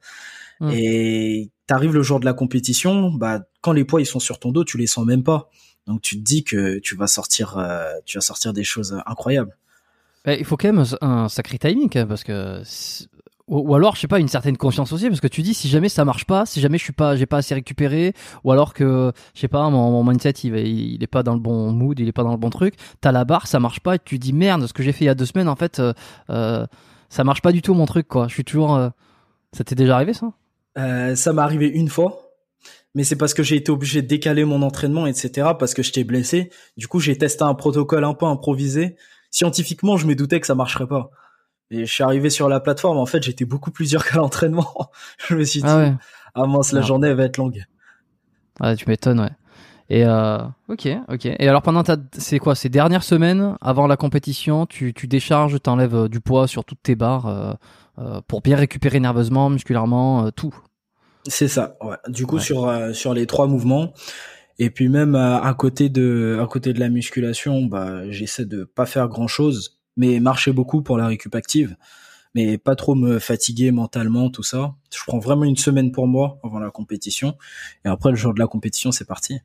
Mm. 0.59 0.69
Et 0.71 1.49
t'arrives 1.67 1.93
le 1.93 2.03
jour 2.03 2.19
de 2.19 2.25
la 2.25 2.33
compétition, 2.33 3.11
bah 3.11 3.41
quand 3.61 3.71
les 3.73 3.85
poids 3.85 4.01
ils 4.01 4.05
sont 4.05 4.19
sur 4.19 4.39
ton 4.39 4.51
dos, 4.51 4.63
tu 4.63 4.77
les 4.77 4.87
sens 4.87 5.05
même 5.05 5.23
pas. 5.23 5.49
Donc 5.87 6.01
tu 6.01 6.17
te 6.17 6.21
dis 6.23 6.43
que 6.43 6.79
tu 6.79 6.95
vas 6.95 7.07
sortir, 7.07 7.57
euh, 7.57 7.91
tu 8.05 8.17
vas 8.17 8.21
sortir 8.21 8.53
des 8.53 8.63
choses 8.63 8.97
incroyables. 9.05 9.57
Eh, 10.25 10.37
il 10.39 10.45
faut 10.45 10.55
quand 10.55 10.71
même 10.71 10.85
un 11.01 11.27
sacré 11.27 11.57
timing 11.57 11.89
même, 11.95 12.05
parce 12.07 12.23
que 12.23 12.61
ou, 13.47 13.59
ou 13.71 13.75
alors 13.75 13.95
je 13.95 14.01
sais 14.01 14.07
pas 14.07 14.19
une 14.19 14.27
certaine 14.27 14.57
confiance 14.57 14.91
aussi 14.93 15.07
parce 15.07 15.21
que 15.21 15.27
tu 15.27 15.41
dis 15.41 15.53
si 15.53 15.67
jamais 15.67 15.89
ça 15.89 16.05
marche 16.05 16.25
pas, 16.25 16.45
si 16.45 16.61
jamais 16.61 16.77
je 16.77 16.83
suis 16.83 16.93
pas 16.93 17.15
j'ai 17.15 17.25
pas 17.25 17.37
assez 17.37 17.53
récupéré 17.53 18.13
ou 18.43 18.51
alors 18.51 18.73
que 18.73 19.11
je 19.33 19.39
sais 19.39 19.47
pas 19.47 19.69
mon, 19.69 19.91
mon 19.91 20.03
mindset 20.03 20.31
il, 20.43 20.55
il 20.55 21.03
est 21.03 21.07
pas 21.07 21.23
dans 21.23 21.33
le 21.33 21.39
bon 21.39 21.71
mood, 21.71 21.99
il 21.99 22.07
est 22.07 22.13
pas 22.13 22.23
dans 22.23 22.31
le 22.31 22.37
bon 22.37 22.49
truc, 22.49 22.75
t'as 23.01 23.11
la 23.11 23.25
barre, 23.25 23.47
ça 23.47 23.59
marche 23.59 23.79
pas 23.79 23.95
et 23.95 23.99
tu 23.99 24.19
dis 24.19 24.33
merde, 24.33 24.65
ce 24.67 24.73
que 24.73 24.83
j'ai 24.83 24.91
fait 24.91 25.05
il 25.05 25.07
y 25.07 25.11
a 25.11 25.15
deux 25.15 25.25
semaines 25.25 25.49
en 25.49 25.55
fait 25.55 25.79
euh, 25.79 25.93
euh, 26.29 26.65
ça 27.09 27.23
marche 27.23 27.41
pas 27.41 27.51
du 27.51 27.61
tout 27.61 27.73
mon 27.73 27.85
truc 27.85 28.07
quoi. 28.07 28.27
Je 28.27 28.33
suis 28.33 28.43
toujours 28.43 28.75
euh, 28.75 28.89
ça 29.51 29.63
t'est 29.63 29.75
déjà 29.75 29.95
arrivé 29.95 30.13
ça? 30.13 30.33
Euh, 30.77 31.15
ça 31.15 31.33
m'est 31.33 31.41
arrivé 31.41 31.67
une 31.67 31.89
fois, 31.89 32.33
mais 32.95 33.03
c'est 33.03 33.15
parce 33.15 33.33
que 33.33 33.43
j'ai 33.43 33.55
été 33.55 33.71
obligé 33.71 34.01
de 34.01 34.07
décaler 34.07 34.45
mon 34.45 34.61
entraînement, 34.61 35.05
etc. 35.05 35.49
Parce 35.59 35.73
que 35.73 35.83
j'étais 35.83 36.03
blessé. 36.03 36.49
Du 36.77 36.87
coup, 36.87 36.99
j'ai 36.99 37.17
testé 37.17 37.43
un 37.43 37.53
protocole 37.53 38.03
un 38.03 38.13
peu 38.13 38.25
improvisé. 38.25 38.95
Scientifiquement, 39.29 39.97
je 39.97 40.07
me 40.07 40.15
doutais 40.15 40.39
que 40.39 40.47
ça 40.47 40.55
marcherait 40.55 40.87
pas. 40.87 41.11
Et 41.73 41.85
je 41.85 41.91
suis 41.93 42.03
arrivé 42.03 42.29
sur 42.29 42.47
la 42.49 42.59
plateforme. 42.59 42.97
En 42.97 43.05
fait, 43.05 43.23
j'étais 43.23 43.45
beaucoup 43.45 43.71
plus 43.71 43.89
dur 43.89 44.05
qu'à 44.07 44.17
l'entraînement. 44.17 44.89
je 45.27 45.35
me 45.35 45.43
suis 45.43 45.61
dit, 45.61 45.67
Ah 45.69 45.77
ouais. 45.77 45.93
ah 46.35 46.45
mince, 46.47 46.71
la 46.71 46.81
Non. 46.81 46.85
journée 46.87 47.07
elle 47.09 47.15
va 47.17 47.23
être 47.25 47.37
longue. 47.37 47.63
Ouais, 48.59 48.75
tu 48.75 48.85
m'étonnes, 48.87 49.19
ouais. 49.19 49.31
Et 49.89 50.05
euh, 50.05 50.37
ok, 50.69 50.87
ok. 51.09 51.25
Et 51.25 51.47
alors 51.47 51.61
pendant 51.61 51.83
ta, 51.83 51.97
c'est 52.17 52.39
quoi, 52.39 52.55
ces 52.55 52.69
dernières 52.69 53.03
semaines 53.03 53.57
avant 53.61 53.85
la 53.85 53.97
compétition, 53.97 54.65
tu, 54.65 54.93
tu 54.93 55.07
décharges, 55.07 55.59
t'enlèves 55.61 55.95
euh, 55.95 56.07
du 56.07 56.19
poids 56.21 56.47
sur 56.47 56.63
toutes 56.63 56.81
tes 56.81 56.95
barres 56.95 57.27
euh, 57.27 57.53
euh, 57.99 58.21
pour 58.27 58.41
bien 58.41 58.55
récupérer 58.55 58.99
nerveusement, 58.99 59.49
musculairement, 59.49 60.25
euh, 60.27 60.29
tout? 60.31 60.55
C'est 61.27 61.47
ça. 61.49 61.75
Ouais. 61.81 61.97
Du 62.07 62.25
coup, 62.25 62.35
Ouais. 62.37 62.41
sur 62.41 62.67
euh, 62.67 62.93
sur 62.93 63.13
les 63.13 63.27
trois 63.27 63.47
mouvements. 63.47 63.93
Et 64.59 64.69
puis 64.69 64.87
même 64.87 65.15
euh, 65.15 65.39
à 65.41 65.53
côté 65.53 65.89
de 65.89 66.39
à 66.41 66.47
côté 66.47 66.73
de 66.73 66.79
la 66.79 66.89
musculation, 66.89 67.63
bah 67.65 68.09
j'essaie 68.09 68.45
de 68.45 68.63
pas 68.63 68.85
faire 68.85 69.07
grand 69.09 69.27
chose, 69.27 69.79
mais 69.95 70.19
marcher 70.19 70.51
beaucoup 70.51 70.81
pour 70.81 70.97
la 70.97 71.07
récup 71.07 71.35
active, 71.35 71.75
mais 72.35 72.57
pas 72.57 72.75
trop 72.75 72.95
me 72.95 73.19
fatiguer 73.19 73.71
mentalement 73.71 74.29
tout 74.29 74.43
ça. 74.43 74.75
Je 74.91 74.99
prends 75.05 75.19
vraiment 75.19 75.43
une 75.43 75.57
semaine 75.57 75.91
pour 75.91 76.07
moi 76.07 76.39
avant 76.43 76.59
la 76.59 76.71
compétition, 76.71 77.37
et 77.85 77.89
après 77.89 78.09
le 78.09 78.15
jour 78.15 78.33
de 78.33 78.39
la 78.39 78.47
compétition 78.47 78.91
c'est 78.91 79.05
parti. 79.05 79.39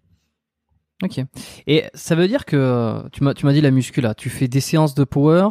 Ok. 1.02 1.20
Et 1.66 1.84
ça 1.94 2.14
veut 2.14 2.26
dire 2.26 2.44
que 2.44 3.08
tu 3.12 3.22
m'as, 3.22 3.34
tu 3.34 3.46
m'as 3.46 3.52
dit 3.52 3.60
la 3.60 3.70
muscu 3.70 4.00
là, 4.00 4.14
tu 4.14 4.30
fais 4.30 4.48
des 4.48 4.60
séances 4.60 4.94
de 4.94 5.04
power 5.04 5.48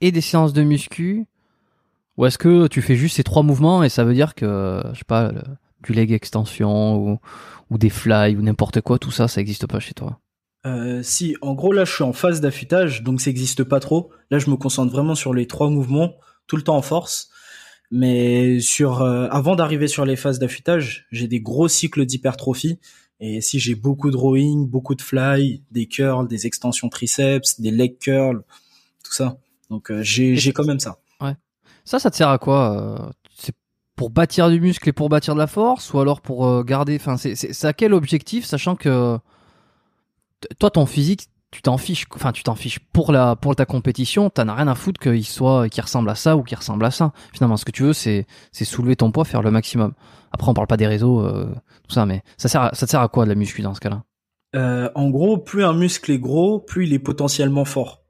et 0.00 0.12
des 0.12 0.20
séances 0.22 0.52
de 0.52 0.62
muscu, 0.62 1.26
ou 2.16 2.24
est-ce 2.24 2.38
que 2.38 2.66
tu 2.68 2.82
fais 2.82 2.96
juste 2.96 3.16
ces 3.16 3.24
trois 3.24 3.42
mouvements 3.42 3.82
et 3.82 3.88
ça 3.88 4.04
veut 4.04 4.14
dire 4.14 4.34
que 4.34 4.80
je 4.92 4.98
sais 4.98 5.04
pas, 5.04 5.32
du 5.82 5.92
leg 5.92 6.12
extension 6.12 6.96
ou 6.96 7.18
ou 7.70 7.76
des 7.76 7.90
fly 7.90 8.34
ou 8.36 8.42
n'importe 8.42 8.80
quoi, 8.80 8.98
tout 8.98 9.10
ça, 9.10 9.28
ça 9.28 9.40
existe 9.40 9.66
pas 9.66 9.80
chez 9.80 9.92
toi? 9.92 10.18
Euh, 10.66 11.02
si, 11.02 11.36
en 11.40 11.54
gros 11.54 11.72
là 11.72 11.84
je 11.84 11.92
suis 11.94 12.04
en 12.04 12.12
phase 12.12 12.40
d'affûtage, 12.40 13.02
donc 13.02 13.20
ça 13.20 13.30
existe 13.30 13.64
pas 13.64 13.80
trop. 13.80 14.10
Là 14.30 14.38
je 14.38 14.50
me 14.50 14.56
concentre 14.56 14.92
vraiment 14.92 15.14
sur 15.14 15.32
les 15.34 15.46
trois 15.46 15.70
mouvements, 15.70 16.14
tout 16.46 16.56
le 16.56 16.62
temps 16.62 16.76
en 16.76 16.82
force. 16.82 17.30
Mais 17.90 18.60
sur 18.60 19.00
euh, 19.02 19.28
avant 19.30 19.56
d'arriver 19.56 19.88
sur 19.88 20.04
les 20.04 20.16
phases 20.16 20.38
d'affûtage, 20.38 21.06
j'ai 21.10 21.26
des 21.26 21.40
gros 21.40 21.68
cycles 21.68 22.04
d'hypertrophie. 22.04 22.78
Et 23.20 23.40
si 23.40 23.58
j'ai 23.58 23.74
beaucoup 23.74 24.10
de 24.10 24.16
rowing, 24.16 24.68
beaucoup 24.68 24.94
de 24.94 25.02
fly, 25.02 25.62
des 25.70 25.86
curls, 25.86 26.28
des 26.28 26.46
extensions 26.46 26.88
triceps, 26.88 27.60
des 27.60 27.70
leg 27.70 27.98
curls, 27.98 28.42
tout 29.04 29.12
ça. 29.12 29.38
Donc 29.70 29.90
euh, 29.90 30.02
j'ai 30.02 30.36
j'ai 30.36 30.52
quand 30.52 30.64
même 30.64 30.80
ça. 30.80 30.98
Ça, 31.84 31.98
ça 31.98 32.10
te 32.10 32.16
sert 32.16 32.28
à 32.28 32.36
quoi 32.38 33.12
C'est 33.34 33.54
pour 33.96 34.10
bâtir 34.10 34.50
du 34.50 34.60
muscle 34.60 34.86
et 34.88 34.92
pour 34.92 35.08
bâtir 35.08 35.32
de 35.32 35.38
la 35.38 35.46
force, 35.46 35.90
ou 35.94 35.98
alors 36.00 36.20
pour 36.20 36.62
garder. 36.62 36.96
Enfin, 36.96 37.16
c'est 37.16 37.34
c'est- 37.34 37.54
c'est 37.54 37.66
à 37.66 37.72
quel 37.72 37.94
objectif, 37.94 38.44
sachant 38.44 38.76
que 38.76 39.18
toi, 40.58 40.70
ton 40.70 40.86
physique, 40.86 41.28
tu 41.50 41.62
t'en 41.62 41.78
fiches. 41.78 42.06
Enfin, 42.14 42.32
tu 42.32 42.42
t'en 42.42 42.54
fiches 42.54 42.78
pour 42.92 43.12
la 43.12 43.36
pour 43.36 43.56
ta 43.56 43.64
compétition. 43.64 44.30
T'en 44.30 44.48
as 44.48 44.54
rien 44.54 44.68
à 44.68 44.74
foutre 44.74 45.00
qu'il 45.00 45.24
soit 45.24 45.68
qu'il 45.68 45.82
ressemble 45.82 46.10
à 46.10 46.14
ça 46.14 46.36
ou 46.36 46.42
qu'il 46.42 46.58
ressemble 46.58 46.84
à 46.84 46.90
ça. 46.90 47.12
Finalement, 47.32 47.56
ce 47.56 47.64
que 47.64 47.72
tu 47.72 47.82
veux, 47.84 47.92
c'est 47.92 48.26
c'est 48.52 48.64
soulever 48.64 48.96
ton 48.96 49.10
poids, 49.10 49.24
faire 49.24 49.42
le 49.42 49.50
maximum. 49.50 49.94
Après, 50.32 50.48
on 50.48 50.54
parle 50.54 50.66
pas 50.66 50.76
des 50.76 50.86
réseaux, 50.86 51.20
euh, 51.20 51.46
tout 51.88 51.94
ça, 51.94 52.04
mais 52.04 52.22
ça 52.36 52.48
sert 52.48 52.62
à, 52.62 52.74
ça 52.74 52.86
te 52.86 52.90
sert 52.90 53.00
à 53.00 53.08
quoi 53.08 53.24
de 53.24 53.30
la 53.30 53.34
muscu 53.34 53.62
dans 53.62 53.74
ce 53.74 53.80
cas-là? 53.80 54.04
Euh, 54.56 54.90
en 54.94 55.10
gros, 55.10 55.38
plus 55.38 55.64
un 55.64 55.74
muscle 55.74 56.10
est 56.10 56.18
gros, 56.18 56.58
plus 56.58 56.86
il 56.86 56.92
est 56.92 56.98
potentiellement 56.98 57.64
fort. 57.64 58.02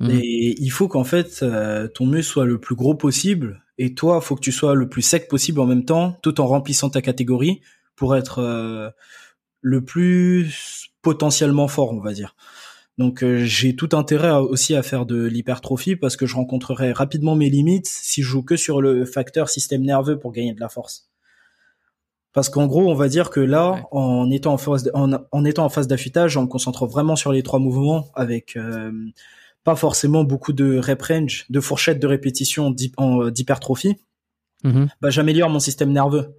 Mhm. 0.00 0.10
Et 0.10 0.54
il 0.60 0.70
faut 0.70 0.88
qu'en 0.88 1.04
fait 1.04 1.40
euh, 1.42 1.88
ton 1.88 2.06
muscle 2.06 2.32
soit 2.32 2.44
le 2.44 2.60
plus 2.60 2.76
gros 2.76 2.94
possible 2.94 3.64
et 3.78 3.94
toi, 3.94 4.20
faut 4.20 4.34
que 4.34 4.40
tu 4.40 4.52
sois 4.52 4.74
le 4.74 4.88
plus 4.88 5.02
sec 5.02 5.28
possible 5.28 5.60
en 5.60 5.66
même 5.66 5.84
temps, 5.84 6.18
tout 6.22 6.40
en 6.40 6.46
remplissant 6.46 6.90
ta 6.90 7.00
catégorie 7.00 7.60
pour 7.94 8.16
être 8.16 8.40
euh, 8.40 8.90
le 9.60 9.84
plus 9.84 10.90
potentiellement 11.02 11.68
fort, 11.68 11.92
on 11.92 12.00
va 12.00 12.12
dire. 12.12 12.34
Donc 12.98 13.22
euh, 13.22 13.44
j'ai 13.44 13.76
tout 13.76 13.90
intérêt 13.92 14.28
à- 14.28 14.42
aussi 14.42 14.74
à 14.74 14.82
faire 14.82 15.06
de 15.06 15.24
l'hypertrophie 15.24 15.94
parce 15.96 16.16
que 16.16 16.26
je 16.26 16.34
rencontrerai 16.34 16.92
rapidement 16.92 17.36
mes 17.36 17.48
limites 17.48 17.86
si 17.86 18.22
je 18.22 18.28
joue 18.28 18.42
que 18.42 18.56
sur 18.56 18.80
le 18.80 19.04
facteur 19.04 19.48
système 19.48 19.82
nerveux 19.82 20.18
pour 20.18 20.32
gagner 20.32 20.52
de 20.52 20.60
la 20.60 20.68
force. 20.68 21.08
Parce 22.32 22.50
qu'en 22.50 22.66
gros, 22.66 22.88
on 22.90 22.94
va 22.94 23.08
dire 23.08 23.30
que 23.30 23.40
là, 23.40 23.72
Ouais. 23.72 23.82
en 23.92 24.30
étant 24.30 24.52
en 24.54 24.58
phase, 24.58 24.90
en, 24.94 25.12
en 25.32 25.44
étant 25.44 25.64
en 25.64 25.68
phase 25.68 25.86
d'affûtage, 25.88 26.36
on 26.36 26.42
me 26.42 26.46
concentre 26.48 26.86
vraiment 26.86 27.16
sur 27.16 27.32
les 27.32 27.42
trois 27.42 27.58
mouvements 27.58 28.10
avec 28.14 28.56
euh, 28.56 28.92
pas 29.64 29.76
forcément 29.76 30.24
beaucoup 30.24 30.52
de 30.52 30.78
rep 30.78 31.02
range, 31.02 31.46
de 31.50 31.60
fourchettes 31.60 32.00
de 32.00 32.06
répétition 32.06 32.70
d'hypertrophie 32.70 33.96
Mhm. 34.64 34.88
bah, 35.00 35.10
j'améliore 35.10 35.50
mon 35.50 35.60
système 35.60 35.92
nerveux. 35.92 36.34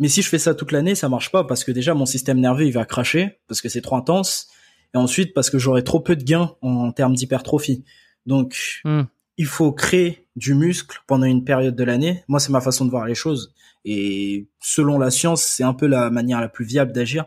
Mais 0.00 0.08
si 0.08 0.22
je 0.22 0.28
fais 0.28 0.38
ça 0.38 0.54
toute 0.54 0.72
l'année, 0.72 0.94
ça 0.94 1.08
marche 1.08 1.30
pas 1.30 1.44
parce 1.44 1.64
que 1.64 1.72
déjà 1.72 1.94
mon 1.94 2.06
système 2.06 2.40
nerveux 2.40 2.66
il 2.66 2.72
va 2.72 2.84
cracher 2.84 3.38
parce 3.46 3.60
que 3.60 3.68
c'est 3.68 3.80
trop 3.80 3.96
intense 3.96 4.48
et 4.94 4.98
ensuite 4.98 5.34
parce 5.34 5.50
que 5.50 5.58
j'aurai 5.58 5.84
trop 5.84 6.00
peu 6.00 6.16
de 6.16 6.24
gains 6.24 6.56
en 6.62 6.90
termes 6.92 7.14
d'hypertrophie. 7.14 7.84
Donc 8.26 8.80
Hmm. 8.84 9.02
il 9.36 9.46
faut 9.46 9.72
créer 9.72 10.26
du 10.36 10.54
muscle 10.54 10.98
pendant 11.06 11.26
une 11.26 11.44
période 11.44 11.76
de 11.76 11.84
l'année. 11.84 12.24
Moi 12.28 12.40
c'est 12.40 12.50
ma 12.50 12.60
façon 12.60 12.84
de 12.84 12.90
voir 12.90 13.06
les 13.06 13.14
choses 13.14 13.54
et 13.84 14.48
selon 14.60 14.98
la 14.98 15.10
science 15.10 15.42
c'est 15.42 15.62
un 15.64 15.74
peu 15.74 15.86
la 15.86 16.10
manière 16.10 16.40
la 16.40 16.48
plus 16.48 16.64
viable 16.64 16.92
d'agir. 16.92 17.26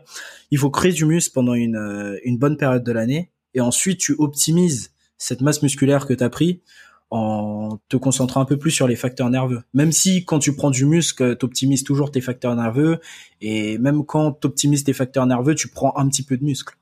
Il 0.50 0.58
faut 0.58 0.70
créer 0.70 0.92
du 0.92 1.06
muscle 1.06 1.32
pendant 1.32 1.54
une 1.54 1.76
euh, 1.76 2.18
une 2.24 2.38
bonne 2.38 2.56
période 2.56 2.84
de 2.84 2.92
l'année 2.92 3.30
et 3.54 3.60
ensuite 3.60 3.98
tu 3.98 4.14
optimises 4.18 4.92
cette 5.16 5.40
masse 5.40 5.62
musculaire 5.62 6.06
que 6.06 6.14
tu 6.14 6.22
as 6.22 6.30
pris 6.30 6.62
en 7.10 7.78
te 7.88 7.96
concentrant 7.96 8.40
un 8.40 8.44
peu 8.44 8.58
plus 8.58 8.70
sur 8.70 8.86
les 8.86 8.96
facteurs 8.96 9.30
nerveux. 9.30 9.62
Même 9.72 9.92
si 9.92 10.24
quand 10.24 10.38
tu 10.38 10.54
prends 10.54 10.70
du 10.70 10.84
muscle, 10.84 11.36
tu 11.38 11.44
optimises 11.44 11.84
toujours 11.84 12.10
tes 12.10 12.20
facteurs 12.20 12.54
nerveux, 12.54 13.00
et 13.40 13.78
même 13.78 14.04
quand 14.04 14.32
tu 14.32 14.46
optimises 14.46 14.84
tes 14.84 14.92
facteurs 14.92 15.26
nerveux, 15.26 15.54
tu 15.54 15.68
prends 15.68 15.96
un 15.96 16.08
petit 16.08 16.22
peu 16.22 16.36
de 16.36 16.44
muscle. 16.44 16.76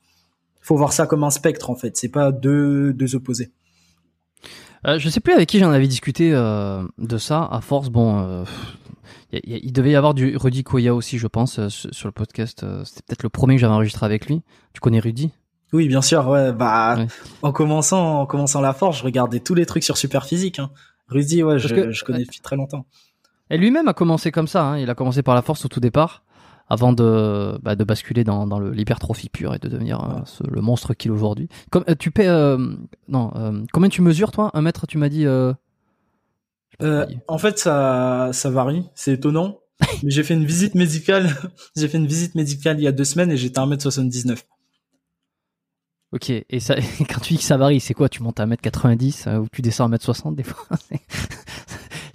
Faut 0.61 0.77
voir 0.77 0.93
ça 0.93 1.07
comme 1.07 1.23
un 1.23 1.31
spectre 1.31 1.71
en 1.71 1.77
fait, 1.77 1.97
c'est 1.97 2.09
pas 2.09 2.33
deux, 2.33 2.93
deux 2.93 3.15
opposés. 3.15 3.51
Euh, 4.87 4.99
je 4.99 5.09
sais 5.09 5.21
plus 5.21 5.33
avec 5.33 5.49
qui 5.49 5.59
j'en 5.59 5.71
avais 5.71 5.89
discuté 5.89 6.33
euh, 6.33 6.83
de 6.99 7.19
ça. 7.19 7.45
À 7.51 7.61
force, 7.61 7.89
bon, 7.89 8.19
euh, 8.21 8.45
il 9.33 9.73
devait 9.73 9.91
y 9.91 9.97
avoir 9.97 10.15
du 10.15 10.37
Rudy 10.37 10.63
Koya 10.63 10.95
aussi, 10.95 11.19
je 11.19 11.27
pense, 11.27 11.59
euh, 11.59 11.69
sur 11.69 12.07
le 12.07 12.13
podcast. 12.13 12.65
C'était 12.85 13.03
peut-être 13.07 13.23
le 13.23 13.29
premier 13.29 13.55
que 13.55 13.61
j'avais 13.61 13.75
enregistré 13.75 14.07
avec 14.07 14.27
lui. 14.27 14.43
Tu 14.73 14.81
connais 14.81 15.01
Rudy? 15.01 15.33
Oui, 15.77 15.89
bien 15.89 16.01
sûr, 16.01 16.27
ouais, 16.29 16.53
bah 16.53 16.97
Ouais. 16.97 17.07
en 17.43 17.53
commençant 17.53 18.21
en 18.21 18.27
commençant 18.27 18.63
la 18.63 18.73
force, 18.73 18.99
je 18.99 19.05
regardais 19.05 19.41
tous 19.41 19.55
les 19.55 19.67
trucs 19.67 19.85
sur 19.85 19.97
Superphysique 19.99 20.59
hein. 20.59 20.71
Rudy, 21.09 21.43
ouais, 21.43 21.59
je, 21.59 21.69
que- 21.69 21.91
je 21.93 22.03
connais 22.03 22.25
depuis 22.25 22.41
très 22.41 22.57
longtemps. 22.57 22.87
Et 23.51 23.59
lui-même 23.59 23.87
a 23.87 23.93
commencé 23.93 24.33
comme 24.33 24.49
ça. 24.49 24.65
hein. 24.65 24.79
Il 24.79 24.89
a 24.89 24.95
commencé 24.95 25.23
par 25.23 25.35
la 25.35 25.43
force 25.43 25.65
au 25.67 25.69
tout 25.69 25.79
départ, 25.81 26.25
avant 26.69 26.93
de, 26.95 27.59
bah, 27.63 27.77
de 27.77 27.85
basculer 27.85 28.25
dans, 28.25 28.59
l'hypertrophie 28.59 29.29
pure 29.29 29.55
et 29.55 29.59
de 29.59 29.69
devenir 29.69 30.01
euh, 30.03 30.21
ce- 30.25 30.43
le 30.51 30.61
monstre 30.63 30.95
qu'il 30.95 31.11
est 31.11 31.15
aujourd'hui. 31.15 31.49
Comme 31.71 31.85
euh, 31.91 31.95
tu 31.95 32.11
paies, 32.11 32.27
euh, 32.27 32.57
non, 33.09 33.31
euh, 33.37 33.63
combien 33.73 33.89
tu 33.91 34.01
mesures 34.03 34.33
toi? 34.33 34.51
Un 34.55 34.63
mètre, 34.63 34.87
tu 34.87 34.97
m'as 34.99 35.09
dit. 35.11 35.27
Tu 36.81 36.87
m'as 36.87 37.07
en 37.29 37.39
fait, 37.39 37.59
ça, 37.59 38.31
ça 38.33 38.51
varie, 38.51 38.85
c'est 38.95 39.13
étonnant. 39.13 39.59
Mais 40.03 40.11
j'ai 40.11 40.23
fait 40.25 40.33
une 40.35 40.47
visite 40.47 40.75
médicale, 40.75 41.29
j'ai 41.77 41.87
fait 41.87 41.99
une 41.99 42.07
visite 42.07 42.35
médicale 42.35 42.81
il 42.81 42.85
y 42.85 42.89
a 42.89 42.93
deux 42.93 43.05
semaines 43.05 43.31
et 43.31 43.37
j'étais 43.37 43.59
à 43.61 43.67
1m79. 43.67 44.39
Ok. 46.17 46.31
Et 46.31 46.61
ça, 46.61 46.75
quand 47.11 47.21
tu 47.21 47.35
dis 47.35 47.39
que 47.39 47.45
ça 47.45 47.57
varie, 47.57 47.81
c'est 47.81 47.95
quoi? 47.95 48.09
Tu 48.09 48.23
montes 48.23 48.41
à 48.41 48.47
1m90 48.47 49.29
euh, 49.29 49.39
ou 49.39 49.49
tu 49.53 49.63
descends 49.63 49.91
à 49.91 49.97
1m60 49.97 50.35
des 50.35 50.43
fois? 50.43 50.67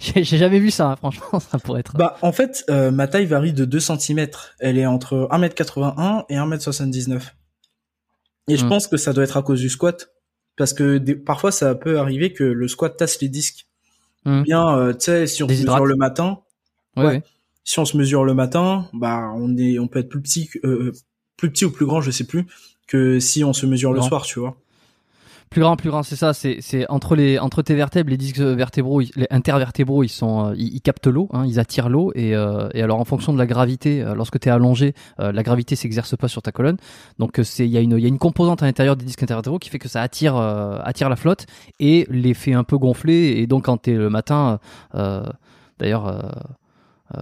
J'ai 0.00 0.24
jamais 0.24 0.58
vu 0.58 0.70
ça, 0.70 0.90
hein, 0.90 0.96
franchement. 0.96 1.38
Ça 1.40 1.58
pourrait 1.58 1.80
être. 1.80 1.96
Bah, 1.96 2.16
en 2.22 2.32
fait, 2.32 2.64
euh, 2.70 2.90
ma 2.90 3.06
taille 3.06 3.26
varie 3.26 3.52
de 3.52 3.64
2 3.64 3.80
cm. 3.80 4.26
Elle 4.58 4.76
est 4.78 4.86
entre 4.86 5.28
1m81 5.30 6.24
et 6.28 6.36
1m79. 6.36 7.22
Et 8.48 8.56
je 8.56 8.64
Hmm. 8.64 8.68
pense 8.68 8.88
que 8.88 8.96
ça 8.96 9.12
doit 9.12 9.22
être 9.24 9.36
à 9.36 9.42
cause 9.42 9.60
du 9.60 9.68
squat. 9.68 10.08
Parce 10.56 10.72
que 10.74 10.98
des- 10.98 11.14
parfois, 11.14 11.52
ça 11.52 11.74
peut 11.74 11.98
arriver 11.98 12.32
que 12.32 12.44
le 12.44 12.68
squat 12.68 12.96
tasse 12.96 13.20
les 13.20 13.28
disques. 13.28 13.66
Hmm. 14.24 14.42
Bien, 14.42 14.76
euh, 14.76 14.92
tu 14.92 15.00
sais, 15.06 15.26
si 15.26 15.42
on 15.44 15.48
se 15.48 15.52
mesure 15.54 15.86
le 15.86 15.96
matin, 15.96 16.40
ouais, 16.96 17.02
ouais. 17.04 17.08
ouais. 17.10 17.22
si 17.64 17.78
on 17.78 17.84
se 17.84 17.96
mesure 17.96 18.24
le 18.24 18.34
matin, 18.34 18.88
bah, 18.92 19.30
on 19.36 19.56
est, 19.56 19.78
on 19.78 19.86
peut 19.88 20.00
être 20.00 20.08
plus 20.08 20.20
petit, 20.20 20.50
euh, 20.64 20.92
plus 21.36 21.50
petit 21.50 21.64
ou 21.64 21.70
plus 21.70 21.86
grand, 21.86 22.00
je 22.00 22.10
sais 22.10 22.24
plus, 22.24 22.44
que 22.86 23.18
si 23.20 23.44
on 23.44 23.52
se 23.52 23.66
mesure 23.66 23.92
le 23.92 24.00
Non. 24.00 24.06
soir, 24.06 24.22
tu 24.22 24.40
vois. 24.40 24.56
Plus 25.50 25.60
grand, 25.60 25.76
plus 25.76 25.90
grand, 25.90 26.02
c'est 26.02 26.16
ça. 26.16 26.32
C'est, 26.32 26.56
c'est 26.60 26.88
entre 26.88 27.14
les, 27.14 27.38
entre 27.38 27.60
tes 27.60 27.74
vertèbres, 27.74 28.08
les 28.08 28.16
disques 28.16 28.38
vertébraux, 28.40 29.00
les 29.00 29.26
intervertébraux, 29.30 30.02
ils 30.02 30.08
sont, 30.08 30.46
euh, 30.46 30.54
ils, 30.56 30.76
ils 30.76 30.80
captent 30.80 31.06
l'eau, 31.08 31.28
hein, 31.34 31.44
ils 31.46 31.60
attirent 31.60 31.90
l'eau, 31.90 32.10
et, 32.14 32.34
euh, 32.34 32.70
et 32.72 32.80
alors 32.82 32.98
en 32.98 33.04
fonction 33.04 33.34
de 33.34 33.38
la 33.38 33.44
gravité, 33.46 34.02
euh, 34.02 34.14
lorsque 34.14 34.40
tu 34.40 34.48
es 34.48 34.50
allongé, 34.50 34.94
euh, 35.20 35.30
la 35.30 35.42
gravité 35.42 35.76
s'exerce 35.76 36.16
pas 36.16 36.28
sur 36.28 36.40
ta 36.40 36.52
colonne. 36.52 36.78
Donc 37.18 37.38
c'est, 37.42 37.66
il 37.66 37.70
y 37.70 37.76
a 37.76 37.80
une, 37.82 37.92
il 37.98 38.00
y 38.00 38.06
a 38.06 38.08
une 38.08 38.16
composante 38.18 38.62
à 38.62 38.66
l'intérieur 38.66 38.96
des 38.96 39.04
disques 39.04 39.22
intervertébraux 39.22 39.58
qui 39.58 39.68
fait 39.68 39.78
que 39.78 39.88
ça 39.90 40.00
attire, 40.00 40.36
euh, 40.38 40.78
attire 40.84 41.10
la 41.10 41.16
flotte 41.16 41.44
et 41.80 42.06
les 42.08 42.32
fait 42.32 42.54
un 42.54 42.64
peu 42.64 42.78
gonfler. 42.78 43.34
Et 43.36 43.46
donc 43.46 43.66
quand 43.66 43.76
t'es 43.76 43.92
le 43.92 44.08
matin, 44.08 44.58
d'ailleurs, 45.78 46.32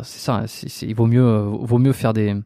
c'est 0.04 0.20
ça. 0.20 0.34
hein, 0.36 0.68
il 0.82 0.94
vaut 0.94 1.06
mieux, 1.06 1.42
vaut 1.62 1.78
mieux 1.78 1.92
faire 1.92 2.12
des 2.12 2.36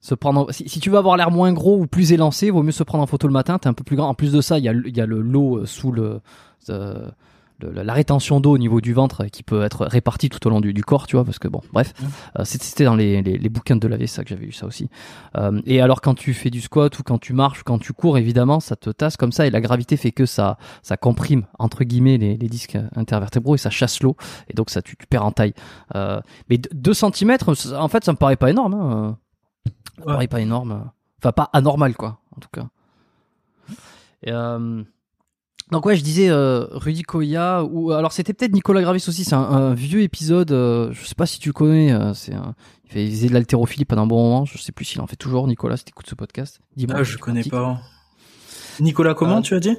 se 0.00 0.14
prendre 0.14 0.40
en- 0.48 0.52
si, 0.52 0.68
si 0.68 0.80
tu 0.80 0.90
veux 0.90 0.98
avoir 0.98 1.16
l'air 1.16 1.30
moins 1.30 1.52
gros 1.52 1.78
ou 1.78 1.86
plus 1.86 2.12
élancé, 2.12 2.50
vaut 2.50 2.62
mieux 2.62 2.72
se 2.72 2.82
prendre 2.84 3.02
en 3.04 3.06
photo 3.06 3.26
le 3.26 3.32
matin, 3.32 3.58
t'es 3.58 3.68
un 3.68 3.74
peu 3.74 3.84
plus 3.84 3.96
grand. 3.96 4.08
En 4.08 4.14
plus 4.14 4.32
de 4.32 4.40
ça, 4.40 4.58
il 4.58 4.64
y 4.64 4.68
a, 4.68 4.72
y 4.72 5.00
a 5.00 5.06
le 5.06 5.20
l'eau 5.20 5.58
euh, 5.58 5.66
sous 5.66 5.90
le, 5.92 6.20
euh, 6.70 7.08
le- 7.58 7.70
la 7.82 7.92
rétention 7.94 8.38
d'eau 8.38 8.50
au 8.52 8.58
niveau 8.58 8.82
du 8.82 8.92
ventre 8.92 9.24
euh, 9.24 9.28
qui 9.28 9.42
peut 9.42 9.62
être 9.62 9.86
répartie 9.86 10.28
tout 10.28 10.46
au 10.46 10.50
long 10.50 10.60
du, 10.60 10.74
du 10.74 10.84
corps, 10.84 11.06
tu 11.06 11.16
vois, 11.16 11.24
parce 11.24 11.38
que 11.38 11.48
bon, 11.48 11.62
bref, 11.72 11.94
euh, 12.38 12.42
c'était 12.44 12.84
dans 12.84 12.94
les, 12.94 13.22
les, 13.22 13.38
les 13.38 13.48
bouquins 13.48 13.76
de 13.76 13.88
laver 13.88 14.06
ça 14.06 14.22
que 14.24 14.28
j'avais 14.28 14.44
eu 14.44 14.52
ça 14.52 14.66
aussi. 14.66 14.90
Euh, 15.38 15.60
et 15.64 15.80
alors 15.80 16.02
quand 16.02 16.14
tu 16.14 16.34
fais 16.34 16.50
du 16.50 16.60
squat 16.60 16.96
ou 16.98 17.02
quand 17.02 17.16
tu 17.18 17.32
marches 17.32 17.60
ou 17.60 17.64
quand 17.64 17.78
tu 17.78 17.94
cours, 17.94 18.18
évidemment, 18.18 18.60
ça 18.60 18.76
te 18.76 18.90
tasse 18.90 19.16
comme 19.16 19.32
ça 19.32 19.46
et 19.46 19.50
la 19.50 19.62
gravité 19.62 19.96
fait 19.96 20.12
que 20.12 20.26
ça, 20.26 20.58
ça 20.82 20.98
comprime 20.98 21.46
entre 21.58 21.82
guillemets 21.84 22.18
les, 22.18 22.36
les 22.36 22.48
disques 22.48 22.76
intervertébraux 22.94 23.54
et 23.54 23.58
ça 23.58 23.70
chasse 23.70 24.02
l'eau 24.02 24.16
et 24.50 24.52
donc 24.54 24.68
ça 24.68 24.82
tu, 24.82 24.94
tu 24.96 25.06
perds 25.06 25.24
en 25.24 25.32
taille. 25.32 25.54
Mais 25.94 26.58
2 26.72 26.92
cm, 26.94 27.38
en 27.78 27.88
fait, 27.88 28.04
ça 28.04 28.12
me 28.12 28.16
paraît 28.18 28.36
pas 28.36 28.50
énorme. 28.50 28.74
Hein. 28.74 29.16
Ouais. 29.98 30.04
paraît 30.04 30.28
pas 30.28 30.40
énorme. 30.40 30.90
Enfin, 31.20 31.32
pas 31.32 31.48
anormal, 31.52 31.94
quoi, 31.96 32.20
en 32.36 32.40
tout 32.40 32.48
cas. 32.52 32.68
Et, 34.22 34.32
euh, 34.32 34.82
Donc 35.72 35.84
ouais, 35.86 35.96
je 35.96 36.02
disais 36.04 36.28
euh, 36.28 36.66
Rudy 36.72 37.02
Koya 37.02 37.64
ou 37.64 37.92
alors 37.92 38.12
c'était 38.12 38.32
peut-être 38.34 38.52
Nicolas 38.52 38.82
Gravis 38.82 39.04
aussi. 39.08 39.24
C'est 39.24 39.34
un, 39.34 39.40
un 39.42 39.74
vieux 39.74 40.02
épisode. 40.02 40.52
euh, 40.52 40.92
je 40.92 41.04
sais 41.06 41.14
pas 41.14 41.26
si 41.26 41.38
tu 41.40 41.52
connais. 41.52 41.92
euh, 41.92 42.14
c'est 42.14 42.34
il, 42.94 43.10
faisait 43.10 43.28
de 43.28 43.32
l'haltérophilie 43.34 43.84
pendant 43.84 44.02
un 44.02 44.06
bon 44.06 44.22
moment. 44.22 44.44
Je 44.44 44.58
sais 44.58 44.70
plus 44.72 44.84
s'il 44.84 45.00
en 45.00 45.06
fait 45.06 45.16
toujours. 45.16 45.46
Nicolas, 45.48 45.76
si 45.76 45.84
t'écoutes 45.84 46.08
ce 46.08 46.14
podcast, 46.14 46.60
dis-moi. 46.76 46.96
Ah, 46.98 47.02
je 47.02 47.18
connais 47.18 47.42
pas. 47.44 47.80
Nicolas, 48.80 49.14
comment 49.14 49.38
Euh, 49.38 49.42
tu 49.42 49.54
as 49.54 49.60
dit? 49.60 49.76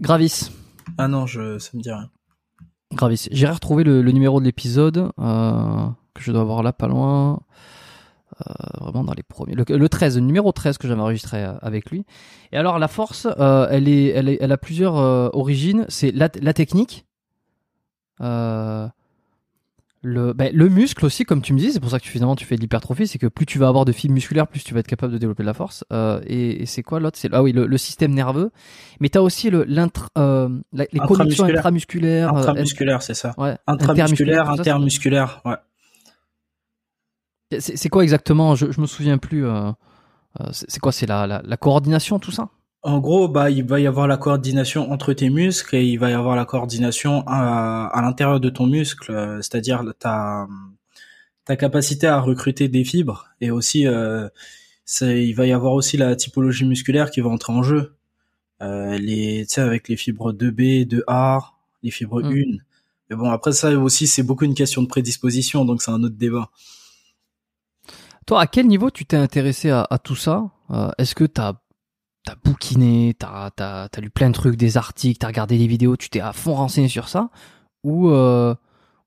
Gravis. 0.00 0.50
Ah 0.98 1.06
non, 1.08 1.26
je, 1.26 1.58
ça 1.58 1.70
me 1.74 1.82
dit 1.82 1.90
rien. 1.92 2.08
Gravis. 2.92 3.28
J'ai 3.30 3.46
retrouvé 3.46 3.84
le, 3.84 4.02
le 4.02 4.12
numéro 4.12 4.40
de 4.40 4.44
l'épisode 4.46 5.12
euh, 5.18 5.86
que 6.14 6.22
je 6.22 6.32
dois 6.32 6.40
avoir 6.40 6.62
là, 6.64 6.72
pas 6.72 6.88
loin. 6.88 7.40
Euh, 8.48 8.52
vraiment 8.80 9.04
dans 9.04 9.12
les 9.14 9.22
premiers. 9.22 9.54
Le, 9.54 9.64
le 9.68 9.88
13, 9.88 10.16
le 10.16 10.22
numéro 10.24 10.52
13 10.52 10.78
que 10.78 10.86
j'avais 10.88 11.00
enregistré 11.00 11.44
euh, 11.44 11.52
avec 11.62 11.90
lui. 11.90 12.04
Et 12.52 12.56
alors, 12.56 12.78
la 12.78 12.88
force, 12.88 13.26
euh, 13.38 13.66
elle, 13.70 13.88
est, 13.88 14.06
elle, 14.08 14.28
est, 14.28 14.38
elle 14.40 14.52
a 14.52 14.56
plusieurs 14.58 14.94
origines. 15.36 15.84
C'est 15.88 16.10
la, 16.12 16.28
la 16.40 16.52
technique. 16.52 17.06
Euh, 18.20 18.86
le, 20.02 20.32
ben, 20.32 20.50
le 20.54 20.68
muscle 20.70 21.04
aussi, 21.04 21.24
comme 21.24 21.42
tu 21.42 21.52
me 21.52 21.58
dis, 21.58 21.72
c'est 21.72 21.80
pour 21.80 21.90
ça 21.90 21.98
que 21.98 22.04
tu, 22.04 22.10
finalement 22.10 22.34
tu 22.34 22.46
fais 22.46 22.56
de 22.56 22.60
l'hypertrophie, 22.62 23.06
c'est 23.06 23.18
que 23.18 23.26
plus 23.26 23.44
tu 23.44 23.58
vas 23.58 23.68
avoir 23.68 23.84
de 23.84 23.92
fibres 23.92 24.14
musculaires, 24.14 24.46
plus 24.46 24.64
tu 24.64 24.72
vas 24.72 24.80
être 24.80 24.86
capable 24.86 25.12
de 25.12 25.18
développer 25.18 25.42
de 25.42 25.46
la 25.46 25.52
force. 25.52 25.84
Euh, 25.92 26.20
et, 26.26 26.62
et 26.62 26.66
c'est 26.66 26.82
quoi 26.82 27.00
l'autre? 27.00 27.18
C'est 27.18 27.28
ah 27.32 27.42
oui, 27.42 27.52
le, 27.52 27.66
le 27.66 27.78
système 27.78 28.14
nerveux. 28.14 28.50
Mais 29.00 29.10
tu 29.10 29.18
as 29.18 29.22
aussi 29.22 29.50
le, 29.50 29.64
l'intra- 29.64 30.08
euh, 30.16 30.48
la- 30.72 30.86
les 30.90 31.00
connexions 31.00 31.44
Intramusculaire. 31.44 31.58
intramusculaires. 31.58 32.34
euh, 32.34 32.38
Intramusculaire, 32.38 33.02
c'est 33.02 33.12
ça. 33.14 33.34
Ouais, 33.36 33.56
Intramusculaire, 33.66 34.46
ça, 34.46 34.52
intermusculaire, 34.52 35.42
ouais. 35.44 35.56
C'est- 37.58 37.88
quoi 37.88 38.02
exactement? 38.02 38.54
Je, 38.54 38.70
je 38.70 38.80
me 38.80 38.86
souviens 38.86 39.18
plus. 39.18 39.46
euh, 39.46 39.70
euh, 40.40 40.48
c'est 40.52 40.80
quoi? 40.80 40.92
C'est 40.92 41.06
la, 41.06 41.26
la, 41.26 41.42
la 41.44 41.56
coordination, 41.56 42.18
tout 42.18 42.30
ça? 42.32 42.50
En 42.82 42.98
gros, 42.98 43.28
bah, 43.28 43.50
il 43.50 43.64
va 43.64 43.78
y 43.80 43.86
avoir 43.86 44.06
la 44.08 44.16
coordination 44.16 44.90
entre 44.90 45.12
tes 45.12 45.28
muscles 45.30 45.76
et 45.76 45.84
il 45.84 45.98
va 45.98 46.10
y 46.10 46.14
avoir 46.14 46.34
la 46.36 46.46
coordination 46.46 47.24
à, 47.26 47.86
à 47.92 48.02
l'intérieur 48.02 48.40
de 48.40 48.48
ton 48.48 48.66
muscle, 48.66 49.12
euh, 49.12 49.36
c'est-à-dire 49.42 49.84
ta, 49.98 50.46
ta 51.44 51.56
capacité 51.56 52.06
à 52.06 52.20
recruter 52.20 52.68
des 52.68 52.84
fibres 52.84 53.26
et 53.40 53.50
aussi, 53.50 53.86
euh, 53.86 54.28
c'est- 54.84 55.26
il 55.26 55.34
va 55.34 55.46
y 55.46 55.52
avoir 55.52 55.74
aussi 55.74 55.96
la 55.96 56.16
typologie 56.16 56.64
musculaire 56.64 57.10
qui 57.10 57.20
va 57.20 57.30
entrer 57.30 57.52
en 57.52 57.62
jeu. 57.62 57.94
Euh, 58.62 58.98
les, 58.98 59.46
tu 59.48 59.54
sais, 59.54 59.60
avec 59.62 59.88
les 59.88 59.96
fibres 59.96 60.32
2B, 60.32 60.86
2A, 60.86 61.54
les 61.82 61.90
fibres 61.90 62.22
Mm. 62.22 62.32
1. 62.32 62.58
Mais 63.10 63.16
bon, 63.16 63.30
après 63.30 63.52
ça 63.52 63.70
aussi, 63.78 64.06
c'est 64.06 64.22
beaucoup 64.22 64.44
une 64.46 64.54
question 64.54 64.82
de 64.82 64.88
prédisposition, 64.88 65.64
donc 65.64 65.82
c'est 65.82 65.90
un 65.92 66.02
autre 66.04 66.16
débat. 66.16 66.50
Toi, 68.30 68.42
à 68.42 68.46
quel 68.46 68.68
niveau 68.68 68.92
tu 68.92 69.06
t'es 69.06 69.16
intéressé 69.16 69.70
à, 69.70 69.84
à 69.90 69.98
tout 69.98 70.14
ça? 70.14 70.52
Euh, 70.70 70.88
Est-ce 70.98 71.16
que 71.16 71.24
t'as 71.24 71.54
t'as 72.24 72.36
bouquiné, 72.44 73.12
t'as 73.18 73.50
as, 73.58 73.88
as, 73.92 74.00
lu 74.00 74.08
plein 74.08 74.28
de 74.28 74.34
trucs, 74.34 74.54
des 74.54 74.76
articles, 74.76 75.18
t'as 75.18 75.26
regardé 75.26 75.58
des 75.58 75.66
vidéos, 75.66 75.96
tu 75.96 76.10
t'es 76.10 76.20
à 76.20 76.32
fond 76.32 76.54
renseigné 76.54 76.86
sur 76.86 77.08
ça, 77.08 77.30
ou 77.82 78.08
euh, 78.10 78.54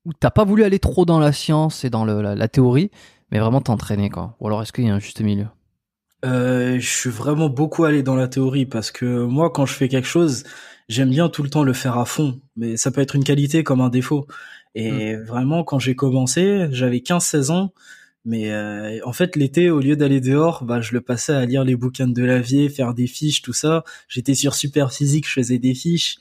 ou 0.03 0.11
t'as 0.11 0.29
pas 0.29 0.43
voulu 0.43 0.65
aller 0.65 0.77
trop 0.77 1.05
dans 1.05 1.19
la 1.19 1.31
science 1.31 1.85
et 1.85 1.89
dans 1.89 2.03
le, 2.03 2.21
la, 2.21 2.35
la, 2.35 2.47
théorie, 2.49 2.91
mais 3.31 3.39
vraiment 3.39 3.61
t'entraîner 3.61 4.09
quoi? 4.09 4.35
Ou 4.41 4.47
alors 4.47 4.61
est-ce 4.61 4.73
qu'il 4.73 4.83
y 4.83 4.89
a 4.89 4.93
un 4.93 4.99
juste 4.99 5.21
milieu? 5.21 5.47
Euh, 6.25 6.77
Je 6.77 6.89
suis 6.89 7.09
vraiment 7.09 7.47
beaucoup 7.47 7.85
allé 7.85 8.03
dans 8.03 8.17
la 8.17 8.27
théorie 8.27 8.65
parce 8.65 8.91
que 8.91 9.23
moi 9.23 9.51
quand 9.51 9.65
je 9.65 9.73
fais 9.73 9.87
quelque 9.87 10.05
chose, 10.05 10.43
j'aime 10.89 11.11
bien 11.11 11.29
tout 11.29 11.43
le 11.43 11.49
temps 11.49 11.63
le 11.63 11.71
faire 11.71 11.97
à 11.97 12.03
fond, 12.03 12.41
mais 12.57 12.75
ça 12.75 12.91
peut 12.91 12.99
être 12.99 13.15
une 13.15 13.23
qualité 13.23 13.63
comme 13.63 13.79
un 13.79 13.87
défaut. 13.87 14.27
Et 14.75 15.15
mmh. 15.15 15.23
vraiment 15.23 15.63
quand 15.63 15.79
j'ai 15.79 15.95
commencé, 15.95 16.67
j'avais 16.71 16.97
15-16 16.97 17.51
ans. 17.51 17.71
Mais 18.25 18.51
euh, 18.51 18.99
en 19.03 19.11
fait, 19.11 19.35
l'été, 19.35 19.69
au 19.69 19.79
lieu 19.79 19.95
d'aller 19.95 20.21
dehors, 20.21 20.63
bah, 20.63 20.79
je 20.79 20.93
le 20.93 21.01
passais 21.01 21.33
à 21.33 21.45
lire 21.45 21.63
les 21.63 21.75
bouquins 21.75 22.07
de 22.07 22.23
Lavier, 22.23 22.69
faire 22.69 22.93
des 22.93 23.07
fiches, 23.07 23.41
tout 23.41 23.53
ça. 23.53 23.83
J'étais 24.07 24.33
sur 24.33 24.55
Super 24.55 24.93
Physique, 24.93 25.27
je 25.27 25.33
faisais 25.33 25.59
des 25.59 25.73
fiches. 25.73 26.17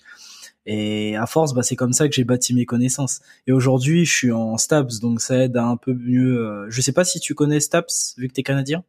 Et 0.66 1.16
à 1.16 1.26
force, 1.26 1.54
bah, 1.54 1.62
c'est 1.62 1.76
comme 1.76 1.92
ça 1.92 2.08
que 2.08 2.14
j'ai 2.14 2.24
bâti 2.24 2.54
mes 2.54 2.66
connaissances. 2.66 3.20
Et 3.46 3.52
aujourd'hui, 3.52 4.04
je 4.04 4.12
suis 4.12 4.32
en 4.32 4.56
STAPS, 4.56 5.00
donc 5.00 5.20
ça 5.20 5.44
aide 5.44 5.56
à 5.56 5.64
un 5.64 5.76
peu 5.76 5.94
mieux. 5.94 6.38
Euh... 6.38 6.66
Je 6.70 6.80
sais 6.80 6.92
pas 6.92 7.04
si 7.04 7.20
tu 7.20 7.34
connais 7.34 7.60
STAPS, 7.60 8.14
vu 8.18 8.28
que 8.28 8.32
t'es 8.32 8.42
canadien? 8.42 8.84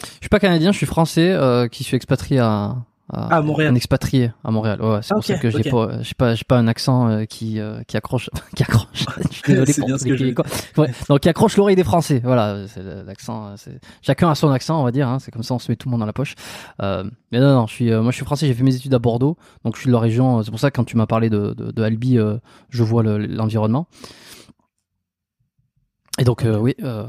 Je 0.00 0.20
suis 0.20 0.28
pas 0.28 0.40
canadien, 0.40 0.72
je 0.72 0.76
suis 0.76 0.86
français, 0.86 1.32
euh, 1.32 1.66
qui 1.68 1.82
suis 1.82 1.96
expatrié 1.96 2.40
à, 2.40 2.76
à, 3.10 3.36
à 3.36 3.42
Montréal. 3.42 3.72
Un 3.72 3.74
expatrié 3.74 4.32
à 4.44 4.50
Montréal. 4.50 4.80
Ouais, 4.82 5.00
c'est 5.02 5.12
Ah, 5.12 5.14
pour 5.14 5.18
ok, 5.18 5.24
ça 5.24 5.38
que 5.38 5.50
j'ai 5.50 5.58
ok. 5.58 5.70
pas, 5.70 6.02
j'ai 6.02 6.14
pas, 6.14 6.34
j'ai 6.34 6.44
pas 6.44 6.58
un 6.58 6.66
accent 6.68 7.08
euh, 7.08 7.24
qui, 7.24 7.58
euh, 7.58 7.82
qui 7.84 7.96
accroche, 7.96 8.28
qui 8.56 8.62
accroche. 8.62 9.06
Je 9.30 9.34
suis 9.36 9.42
désolé 9.54 9.72
pour 9.74 9.86
bien 9.86 9.96
tous 9.96 10.00
ce 10.00 10.04
les 10.04 10.10
que 10.10 10.16
je- 10.16 10.24
Québécois. 10.24 10.46
Ouais, 10.76 10.90
donc 11.08 11.20
qui 11.20 11.28
accroche 11.28 11.56
l'oreille 11.56 11.76
des 11.76 11.84
Français. 11.84 12.20
Voilà, 12.22 12.66
c'est 12.68 12.82
l'accent. 12.82 13.46
euh, 13.48 13.54
c'est- 13.56 13.80
Chacun 14.02 14.30
a 14.30 14.34
son 14.34 14.50
accent, 14.50 14.80
on 14.80 14.84
va 14.84 14.92
dire. 14.92 15.08
Hein, 15.08 15.18
c'est 15.20 15.30
comme 15.30 15.42
ça, 15.42 15.54
on 15.54 15.58
se 15.58 15.70
met 15.72 15.76
tout 15.76 15.88
le 15.88 15.92
monde 15.92 16.00
dans 16.00 16.06
la 16.06 16.12
poche. 16.12 16.34
Euh, 16.82 17.04
mais 17.32 17.40
non, 17.40 17.54
non, 17.54 17.66
je 17.66 17.72
suis, 17.74 17.90
euh, 17.92 18.02
moi, 18.02 18.10
je 18.12 18.16
suis 18.16 18.24
français. 18.24 18.46
J'ai 18.46 18.54
fait 18.54 18.62
mes 18.64 18.74
études 18.76 18.92
à 18.94 18.98
Bordeaux, 18.98 19.36
donc 19.64 19.76
je 19.76 19.80
suis 19.80 19.88
de 19.88 19.92
la 19.94 20.00
région. 20.00 20.42
C'est 20.42 20.50
pour 20.50 20.60
ça 20.60 20.70
que 20.70 20.76
quand 20.76 20.84
tu 20.84 20.96
m'as 20.96 21.06
parlé 21.06 21.30
de, 21.30 21.54
de, 21.54 21.70
de 21.70 21.82
Albi, 21.82 22.18
euh, 22.18 22.36
je 22.70 22.82
vois 22.82 23.02
le- 23.02 23.18
l'environnement. 23.26 23.86
Et 26.18 26.24
donc, 26.24 26.44
euh, 26.44 26.58
oui, 26.58 26.74
euh, 26.82 27.06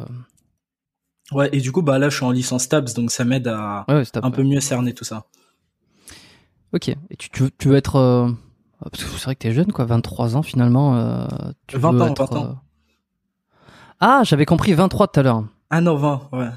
Ouais, 1.32 1.50
et 1.52 1.60
du 1.62 1.72
coup, 1.72 1.82
bah 1.84 2.00
là, 2.00 2.10
je 2.10 2.16
suis 2.16 2.26
en 2.26 2.32
licence 2.32 2.64
STAPS, 2.64 2.94
donc 2.96 3.12
ça 3.12 3.24
m'aide 3.24 3.48
à 3.48 3.86
ouais, 3.88 4.04
un 4.22 4.32
peu 4.32 4.44
mieux 4.44 4.60
cerner 4.62 4.94
tout 4.94 5.04
ça. 5.04 5.26
Ok. 6.74 6.90
Et 6.90 7.16
tu, 7.18 7.30
tu, 7.30 7.44
veux- 7.44 7.52
tu 7.58 7.70
veux 7.70 7.76
être. 7.76 7.96
euh, 7.96 8.30
Parce 8.92 9.04
que 9.04 9.10
c'est 9.12 9.26
vrai 9.26 9.36
que 9.36 9.40
t'es 9.40 9.52
jeune, 9.54 9.72
quoi, 9.72 9.86
23 9.86 10.36
ans 10.38 10.42
finalement. 10.44 10.96
Euh, 10.98 11.26
tu 11.68 11.78
20 11.78 11.92
veux 11.92 12.02
ans, 12.02 12.08
être, 12.08 12.20
20 12.34 12.38
ans. 12.40 12.46
euh, 12.46 12.54
Ah, 14.00 14.22
j'avais 14.24 14.46
compris 14.46 14.74
23 14.74 15.08
tout 15.08 15.20
à 15.20 15.24
l'heure. 15.24 15.44
Ah 15.70 15.82
non, 15.82 15.96
20, 15.98 16.30
ouais. 16.34 16.48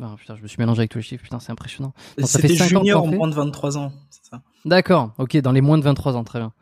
Ah, 0.00 0.14
putain, 0.18 0.36
je 0.36 0.42
me 0.42 0.46
suis 0.46 0.58
mélangé 0.58 0.80
avec 0.80 0.90
tous 0.90 0.98
les 0.98 1.02
chiffres, 1.04 1.22
putain, 1.24 1.40
c'est 1.40 1.52
impressionnant. 1.52 1.92
C'était 2.26 2.48
junior 2.68 3.04
fais 3.10 3.16
moins 3.16 3.28
de 3.28 3.34
23 3.34 3.78
ans, 3.78 3.92
c'est 4.10 4.24
ça. 4.26 4.42
D'accord, 4.66 5.12
ok, 5.18 5.36
dans 5.38 5.52
les 5.52 5.60
moins 5.62 5.78
de 5.78 5.82
23 5.82 6.16
ans, 6.16 6.24
très 6.24 6.38
bien. 6.38 6.52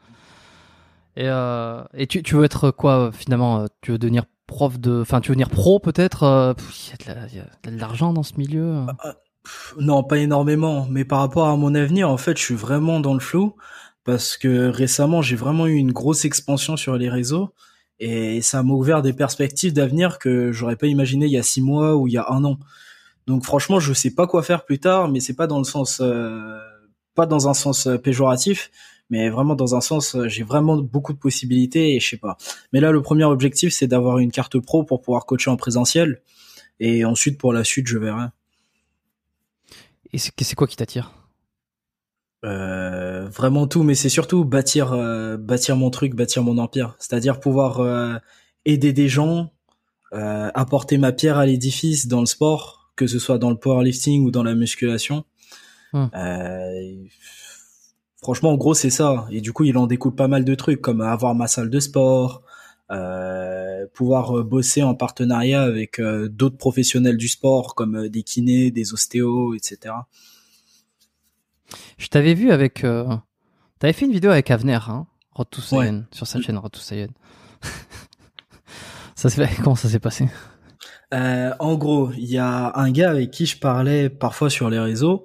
Et, 1.16 1.28
euh, 1.28 1.82
et 1.94 2.06
tu, 2.06 2.22
tu 2.22 2.34
veux 2.36 2.44
être 2.44 2.70
quoi, 2.70 3.10
finalement 3.12 3.66
Tu 3.82 3.92
veux 3.92 3.98
devenir 3.98 4.24
prof 4.46 4.78
de. 4.78 5.00
Enfin, 5.02 5.20
tu 5.20 5.30
veux 5.30 5.34
devenir 5.36 5.48
pro 5.50 5.78
peut-être 5.80 6.54
Il 6.88 6.90
y 6.90 7.10
a 7.10 7.14
de 7.14 7.20
la- 7.20 7.26
il 7.28 7.36
y 7.36 7.40
a 7.40 7.70
de 7.70 7.78
l'argent 7.80 8.12
dans 8.12 8.22
ce 8.24 8.34
milieu. 8.36 8.64
euh. 8.64 8.86
Non, 9.78 10.02
pas 10.02 10.18
énormément, 10.18 10.86
mais 10.90 11.04
par 11.04 11.20
rapport 11.20 11.48
à 11.48 11.56
mon 11.56 11.74
avenir, 11.74 12.08
en 12.10 12.16
fait, 12.16 12.38
je 12.38 12.42
suis 12.42 12.54
vraiment 12.54 13.00
dans 13.00 13.14
le 13.14 13.20
flou 13.20 13.54
parce 14.04 14.36
que 14.36 14.68
récemment, 14.68 15.22
j'ai 15.22 15.36
vraiment 15.36 15.66
eu 15.66 15.74
une 15.74 15.92
grosse 15.92 16.24
expansion 16.24 16.76
sur 16.76 16.96
les 16.96 17.08
réseaux 17.08 17.54
et 18.00 18.42
ça 18.42 18.62
m'a 18.62 18.74
ouvert 18.74 19.02
des 19.02 19.12
perspectives 19.12 19.72
d'avenir 19.72 20.18
que 20.18 20.52
j'aurais 20.52 20.76
pas 20.76 20.86
imaginé 20.86 21.26
il 21.26 21.32
y 21.32 21.38
a 21.38 21.42
six 21.42 21.62
mois 21.62 21.96
ou 21.96 22.06
il 22.06 22.12
y 22.12 22.18
a 22.18 22.26
un 22.30 22.44
an. 22.44 22.58
Donc 23.26 23.44
franchement, 23.44 23.80
je 23.80 23.92
sais 23.92 24.10
pas 24.10 24.26
quoi 24.26 24.42
faire 24.42 24.64
plus 24.64 24.78
tard, 24.78 25.08
mais 25.08 25.20
c'est 25.20 25.34
pas 25.34 25.46
dans 25.46 25.58
le 25.58 25.64
sens, 25.64 26.00
euh, 26.00 26.58
pas 27.14 27.26
dans 27.26 27.48
un 27.48 27.54
sens 27.54 27.86
euh, 27.86 27.96
péjoratif, 27.96 28.70
mais 29.10 29.30
vraiment 29.30 29.54
dans 29.54 29.74
un 29.74 29.80
sens, 29.80 30.14
euh, 30.14 30.28
j'ai 30.28 30.42
vraiment 30.42 30.76
beaucoup 30.76 31.12
de 31.12 31.18
possibilités 31.18 31.94
et 31.94 32.00
je 32.00 32.08
sais 32.10 32.16
pas. 32.18 32.36
Mais 32.72 32.80
là, 32.80 32.90
le 32.92 33.00
premier 33.02 33.24
objectif, 33.24 33.72
c'est 33.72 33.86
d'avoir 33.86 34.18
une 34.18 34.30
carte 34.30 34.58
pro 34.58 34.84
pour 34.84 35.00
pouvoir 35.00 35.24
coacher 35.26 35.50
en 35.50 35.56
présentiel 35.56 36.20
et 36.80 37.04
ensuite 37.04 37.38
pour 37.38 37.52
la 37.52 37.64
suite, 37.64 37.86
je 37.86 37.98
verrai. 37.98 38.26
Et 40.14 40.18
c'est 40.18 40.54
quoi 40.54 40.68
qui 40.68 40.76
t'attire? 40.76 41.12
Euh, 42.44 43.26
vraiment 43.28 43.66
tout, 43.66 43.82
mais 43.82 43.96
c'est 43.96 44.08
surtout 44.08 44.44
bâtir, 44.44 44.92
euh, 44.92 45.36
bâtir 45.36 45.74
mon 45.74 45.90
truc, 45.90 46.14
bâtir 46.14 46.44
mon 46.44 46.58
empire. 46.58 46.94
C'est-à-dire 47.00 47.40
pouvoir 47.40 47.80
euh, 47.80 48.14
aider 48.64 48.92
des 48.92 49.08
gens, 49.08 49.50
apporter 50.12 50.96
ma 50.96 51.10
pierre 51.10 51.38
à 51.38 51.46
l'édifice 51.46 52.06
dans 52.06 52.20
le 52.20 52.26
sport, 52.26 52.92
que 52.94 53.08
ce 53.08 53.18
soit 53.18 53.38
dans 53.38 53.50
le 53.50 53.56
powerlifting 53.56 54.24
ou 54.24 54.30
dans 54.30 54.44
la 54.44 54.54
musculation. 54.54 55.24
Hmm. 55.92 56.06
Franchement, 58.22 58.52
en 58.52 58.56
gros, 58.56 58.74
c'est 58.74 58.90
ça. 58.90 59.26
Et 59.32 59.40
du 59.40 59.52
coup, 59.52 59.64
il 59.64 59.76
en 59.76 59.88
découle 59.88 60.14
pas 60.14 60.28
mal 60.28 60.44
de 60.44 60.54
trucs, 60.54 60.80
comme 60.80 61.00
avoir 61.00 61.34
ma 61.34 61.48
salle 61.48 61.68
de 61.68 61.80
sport, 61.80 62.44
euh, 62.90 63.86
pouvoir 63.94 64.38
euh, 64.38 64.42
bosser 64.42 64.82
en 64.82 64.94
partenariat 64.94 65.62
avec 65.62 65.98
euh, 65.98 66.28
d'autres 66.28 66.58
professionnels 66.58 67.16
du 67.16 67.28
sport, 67.28 67.74
comme 67.74 68.08
des 68.08 68.22
kinés, 68.22 68.70
des 68.70 68.92
ostéos, 68.92 69.54
etc. 69.54 69.94
Je 71.96 72.08
t'avais 72.08 72.34
vu 72.34 72.50
avec. 72.50 72.84
T'avais 73.78 73.92
fait 73.92 74.04
une 74.04 74.12
vidéo 74.12 74.30
avec 74.30 74.50
Avner, 74.50 74.78
hein 74.88 75.06
Road 75.32 75.48
to 75.50 75.60
Saiyan, 75.60 76.04
sur 76.12 76.26
sa 76.26 76.40
chaîne 76.40 76.58
Road 76.58 76.72
to 76.72 76.78
Saiyan. 76.78 77.08
ça 79.14 79.30
s'est 79.30 79.48
Comment 79.62 79.76
ça 79.76 79.88
s'est 79.88 79.98
passé? 79.98 80.28
En 81.10 81.76
gros, 81.76 82.10
il 82.12 82.26
y 82.26 82.38
a 82.38 82.72
un 82.76 82.90
gars 82.90 83.10
avec 83.10 83.30
qui 83.30 83.46
je 83.46 83.56
parlais 83.56 84.10
parfois 84.10 84.50
sur 84.50 84.68
les 84.68 84.80
réseaux, 84.80 85.24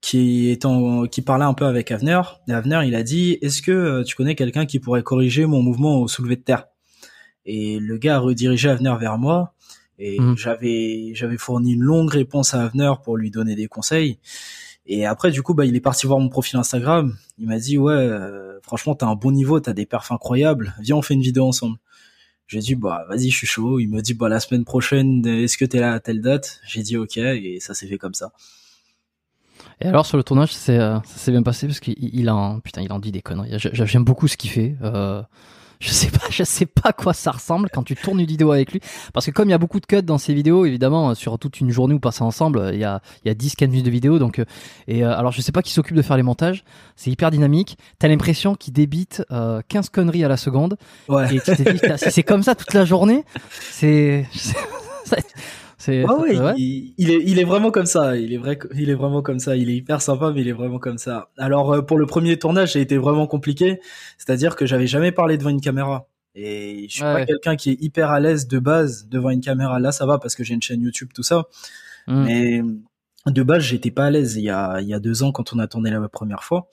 qui 0.00 0.50
est 0.50 0.64
en, 0.64 1.06
qui 1.06 1.22
parlait 1.22 1.44
un 1.44 1.54
peu 1.54 1.64
avec 1.64 1.90
Avner. 1.92 2.20
Et 2.48 2.52
Avner, 2.52 2.82
il 2.86 2.94
a 2.94 3.02
dit, 3.02 3.38
est-ce 3.40 3.62
que 3.62 4.02
tu 4.02 4.14
connais 4.16 4.34
quelqu'un 4.34 4.66
qui 4.66 4.78
pourrait 4.78 5.04
corriger 5.04 5.46
mon 5.46 5.62
mouvement 5.62 6.00
au 6.00 6.08
soulevé 6.08 6.36
de 6.36 6.42
terre? 6.42 6.66
Et 7.46 7.78
le 7.78 7.96
gars 7.98 8.16
a 8.16 8.18
redirigé 8.18 8.68
Avner 8.68 8.94
vers 9.00 9.18
moi. 9.18 9.54
Et 9.98 10.20
Mhm. 10.20 10.36
j'avais, 10.36 11.12
j'avais 11.14 11.38
fourni 11.38 11.72
une 11.72 11.82
longue 11.82 12.10
réponse 12.10 12.54
à 12.54 12.62
Avner 12.64 12.92
pour 13.02 13.16
lui 13.16 13.30
donner 13.30 13.54
des 13.56 13.66
conseils. 13.66 14.18
Et 14.86 15.04
après, 15.06 15.30
du 15.30 15.42
coup, 15.42 15.54
bah, 15.54 15.64
il 15.66 15.74
est 15.76 15.80
parti 15.80 16.06
voir 16.06 16.18
mon 16.18 16.28
profil 16.28 16.58
Instagram. 16.58 17.16
Il 17.38 17.46
m'a 17.48 17.58
dit, 17.58 17.76
ouais, 17.78 17.92
euh, 17.92 18.58
franchement, 18.62 18.94
t'as 18.94 19.06
un 19.06 19.16
bon 19.16 19.32
niveau, 19.32 19.60
t'as 19.60 19.72
des 19.72 19.86
perfs 19.86 20.12
incroyables. 20.12 20.74
Viens, 20.80 20.96
on 20.96 21.02
fait 21.02 21.14
une 21.14 21.20
vidéo 21.22 21.46
ensemble. 21.46 21.76
J'ai 22.46 22.60
dit, 22.60 22.74
bah, 22.74 23.04
vas-y, 23.10 23.28
je 23.28 23.36
suis 23.36 23.46
chaud. 23.46 23.78
Il 23.80 23.88
me 23.88 24.00
dit, 24.00 24.14
bah, 24.14 24.28
la 24.30 24.40
semaine 24.40 24.64
prochaine, 24.64 25.26
est-ce 25.26 25.58
que 25.58 25.64
t'es 25.66 25.80
là 25.80 25.92
à 25.92 26.00
telle 26.00 26.22
date? 26.22 26.60
J'ai 26.66 26.82
dit, 26.82 26.96
ok, 26.96 27.18
et 27.18 27.58
ça 27.60 27.74
s'est 27.74 27.86
fait 27.86 27.98
comme 27.98 28.14
ça. 28.14 28.32
Et 29.80 29.86
alors 29.86 30.06
sur 30.06 30.16
le 30.16 30.22
tournage, 30.24 30.54
c'est, 30.54 30.78
euh, 30.78 30.98
ça 31.04 31.18
s'est 31.18 31.30
bien 31.30 31.42
passé 31.42 31.66
parce 31.66 31.80
qu'il 31.80 31.94
il 31.98 32.30
en 32.30 32.58
putain, 32.60 32.82
il 32.82 32.92
en 32.92 32.98
dit 32.98 33.12
des 33.12 33.22
conneries. 33.22 33.58
J'aime 33.58 34.04
beaucoup 34.04 34.26
ce 34.26 34.36
qu'il 34.36 34.50
fait. 34.50 34.76
Euh, 34.82 35.22
je 35.80 35.90
sais 35.90 36.10
pas, 36.10 36.26
je 36.30 36.42
sais 36.42 36.66
pas 36.66 36.90
à 36.90 36.92
quoi 36.92 37.12
ça 37.14 37.30
ressemble 37.30 37.68
quand 37.72 37.82
tu 37.82 37.94
tournes 37.96 38.20
une 38.20 38.26
vidéo 38.26 38.50
avec 38.52 38.72
lui, 38.72 38.80
parce 39.12 39.26
que 39.26 39.30
comme 39.30 39.48
il 39.48 39.52
y 39.52 39.54
a 39.54 39.58
beaucoup 39.58 39.80
de 39.80 39.86
cuts 39.86 40.02
dans 40.02 40.18
ces 40.18 40.34
vidéos, 40.34 40.64
évidemment, 40.66 41.10
euh, 41.10 41.14
sur 41.14 41.38
toute 41.38 41.60
une 41.60 41.70
journée 41.70 41.94
où 41.94 42.00
passée 42.00 42.22
ensemble, 42.22 42.58
euh, 42.58 42.72
il 42.74 42.80
y 42.80 42.84
a 42.84 43.00
il 43.24 43.28
y 43.28 43.30
a 43.30 43.34
10 43.34 43.56
15 43.56 43.68
minutes 43.70 43.86
de 43.86 43.90
vidéo, 43.90 44.18
donc 44.18 44.38
euh, 44.38 44.44
et 44.86 45.04
euh, 45.04 45.16
alors 45.16 45.32
je 45.32 45.40
sais 45.40 45.52
pas 45.52 45.62
qui 45.62 45.72
s'occupe 45.72 45.96
de 45.96 46.02
faire 46.02 46.16
les 46.16 46.22
montages. 46.22 46.64
C'est 46.96 47.10
hyper 47.10 47.30
dynamique. 47.30 47.78
T'as 47.98 48.08
l'impression 48.08 48.54
qu'il 48.54 48.72
débite 48.72 49.22
euh, 49.30 49.60
15 49.68 49.90
conneries 49.90 50.24
à 50.24 50.28
la 50.28 50.36
seconde 50.36 50.76
Ouais. 51.08 51.26
et 51.34 51.40
tu 51.40 51.54
t'es 51.54 51.72
dit, 51.72 51.78
Putain, 51.80 51.96
si 51.96 52.10
c'est 52.10 52.22
comme 52.22 52.42
ça 52.42 52.54
toute 52.54 52.74
la 52.74 52.84
journée, 52.84 53.24
c'est 53.70 54.26
c'est 55.78 56.04
Ouais. 56.04 56.54
Il, 56.56 56.94
il 56.98 57.10
est, 57.10 57.22
il 57.24 57.38
est 57.38 57.44
vraiment 57.44 57.70
comme 57.70 57.86
ça. 57.86 58.16
Il 58.16 58.32
est 58.32 58.36
vrai, 58.36 58.58
il 58.74 58.90
est 58.90 58.94
vraiment 58.94 59.22
comme 59.22 59.38
ça. 59.38 59.56
Il 59.56 59.70
est 59.70 59.76
hyper 59.76 60.02
sympa, 60.02 60.32
mais 60.34 60.40
il 60.40 60.48
est 60.48 60.52
vraiment 60.52 60.80
comme 60.80 60.98
ça. 60.98 61.30
Alors 61.38 61.72
euh, 61.72 61.82
pour 61.82 61.98
le 61.98 62.06
premier 62.06 62.36
tournage, 62.36 62.72
ça 62.72 62.80
a 62.80 62.82
été 62.82 62.98
vraiment 62.98 63.28
compliqué. 63.28 63.80
C'est-à-dire 64.18 64.56
que 64.56 64.66
j'avais 64.66 64.88
jamais 64.88 65.12
parlé 65.12 65.38
devant 65.38 65.50
une 65.50 65.60
caméra. 65.60 66.08
Et 66.34 66.86
je 66.88 66.94
suis 66.94 67.04
Ouais, 67.04 67.14
pas 67.14 67.26
quelqu'un 67.26 67.56
qui 67.56 67.70
est 67.70 67.80
hyper 67.80 68.10
à 68.10 68.20
l'aise 68.20 68.48
de 68.48 68.58
base 68.58 69.08
devant 69.08 69.30
une 69.30 69.40
caméra. 69.40 69.78
Là, 69.78 69.92
ça 69.92 70.04
va 70.04 70.18
parce 70.18 70.34
que 70.34 70.44
j'ai 70.44 70.54
une 70.54 70.62
chaîne 70.62 70.82
YouTube, 70.82 71.10
tout 71.14 71.22
ça. 71.22 71.44
Mm. 72.08 72.24
Mais 72.24 72.62
de 73.26 73.42
base, 73.42 73.62
j'étais 73.62 73.90
pas 73.90 74.06
à 74.06 74.10
l'aise 74.10 74.36
il 74.36 74.42
y 74.42 74.50
a, 74.50 74.80
il 74.80 74.88
y 74.88 74.94
a 74.94 75.00
deux 75.00 75.22
ans 75.22 75.30
quand 75.32 75.52
on 75.52 75.58
a 75.60 75.68
tourné 75.68 75.90
la 75.90 76.08
première 76.08 76.42
fois. 76.42 76.68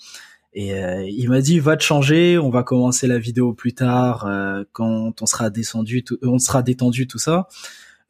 Et 0.54 0.74
euh, 0.74 1.06
il 1.06 1.30
m'a 1.30 1.42
dit 1.42 1.60
va 1.60 1.76
te 1.76 1.84
changer, 1.84 2.38
on 2.38 2.50
va 2.50 2.64
commencer 2.64 3.08
la 3.08 3.20
vidéo 3.20 3.54
plus 3.54 3.74
tard 3.74 4.26
euh, 4.26 4.64
quand 4.72 5.22
on 5.22 5.26
sera 5.26 5.50
descendu, 5.50 6.04
tout, 6.04 6.18
on 6.24 6.40
sera 6.40 6.64
détendu 6.64 7.08
tout 7.08 7.20
ça. 7.20 7.48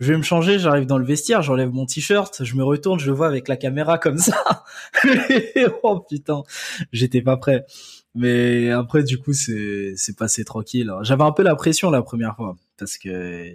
Je 0.01 0.11
vais 0.11 0.17
me 0.17 0.23
changer, 0.23 0.59
j'arrive 0.59 0.85
dans 0.85 0.97
le 0.97 1.05
vestiaire, 1.05 1.41
j'enlève 1.41 1.71
mon 1.71 1.85
t-shirt, 1.85 2.43
je 2.43 2.55
me 2.55 2.63
retourne, 2.63 2.99
je 2.99 3.05
le 3.07 3.13
vois 3.15 3.27
avec 3.27 3.47
la 3.47 3.55
caméra 3.55 3.97
comme 3.97 4.17
ça. 4.17 4.63
oh 5.83 5.99
putain, 6.01 6.43
j'étais 6.91 7.21
pas 7.21 7.37
prêt. 7.37 7.65
Mais 8.13 8.71
après 8.71 9.03
du 9.03 9.17
coup 9.19 9.33
c'est 9.33 9.93
c'est 9.95 10.17
passé 10.17 10.43
tranquille. 10.45 10.91
J'avais 11.01 11.23
un 11.23 11.31
peu 11.31 11.43
la 11.43 11.55
pression 11.55 11.91
la 11.91 12.01
première 12.01 12.35
fois 12.35 12.55
parce 12.77 12.97
que 12.97 13.51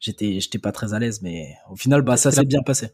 j'étais 0.00 0.40
j'étais 0.40 0.58
pas 0.58 0.72
très 0.72 0.94
à 0.94 0.98
l'aise 0.98 1.20
mais 1.22 1.54
au 1.70 1.76
final 1.76 2.02
bah 2.02 2.16
ça 2.16 2.30
s'est 2.30 2.44
bien 2.44 2.62
passé. 2.62 2.90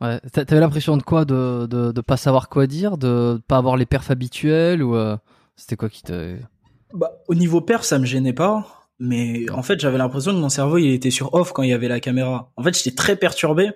Ouais. 0.00 0.20
T'a- 0.32 0.44
T'avais 0.44 0.60
l'impression 0.60 0.96
de 0.98 1.02
quoi 1.02 1.24
de, 1.24 1.66
de 1.66 1.90
de 1.92 2.00
pas 2.02 2.16
savoir 2.18 2.48
quoi 2.50 2.66
dire, 2.66 2.98
de 2.98 3.40
pas 3.48 3.56
avoir 3.58 3.76
les 3.76 3.86
perfs 3.86 4.10
habituels 4.10 4.82
ou 4.82 4.94
euh, 4.96 5.16
c'était 5.56 5.76
quoi 5.76 5.88
qui 5.88 6.02
te 6.02 6.36
Bah, 6.92 7.12
au 7.28 7.34
niveau 7.34 7.60
perf, 7.60 7.82
ça 7.84 7.98
me 7.98 8.04
gênait 8.06 8.32
pas, 8.34 8.75
mais 8.98 9.50
en 9.50 9.62
fait, 9.62 9.78
j'avais 9.78 9.98
l'impression 9.98 10.32
que 10.32 10.38
mon 10.38 10.48
cerveau, 10.48 10.78
il 10.78 10.90
était 10.92 11.10
sur 11.10 11.34
off 11.34 11.52
quand 11.52 11.62
il 11.62 11.70
y 11.70 11.72
avait 11.74 11.88
la 11.88 12.00
caméra. 12.00 12.50
En 12.56 12.62
fait, 12.62 12.76
j'étais 12.76 12.94
très 12.94 13.16
perturbé 13.16 13.70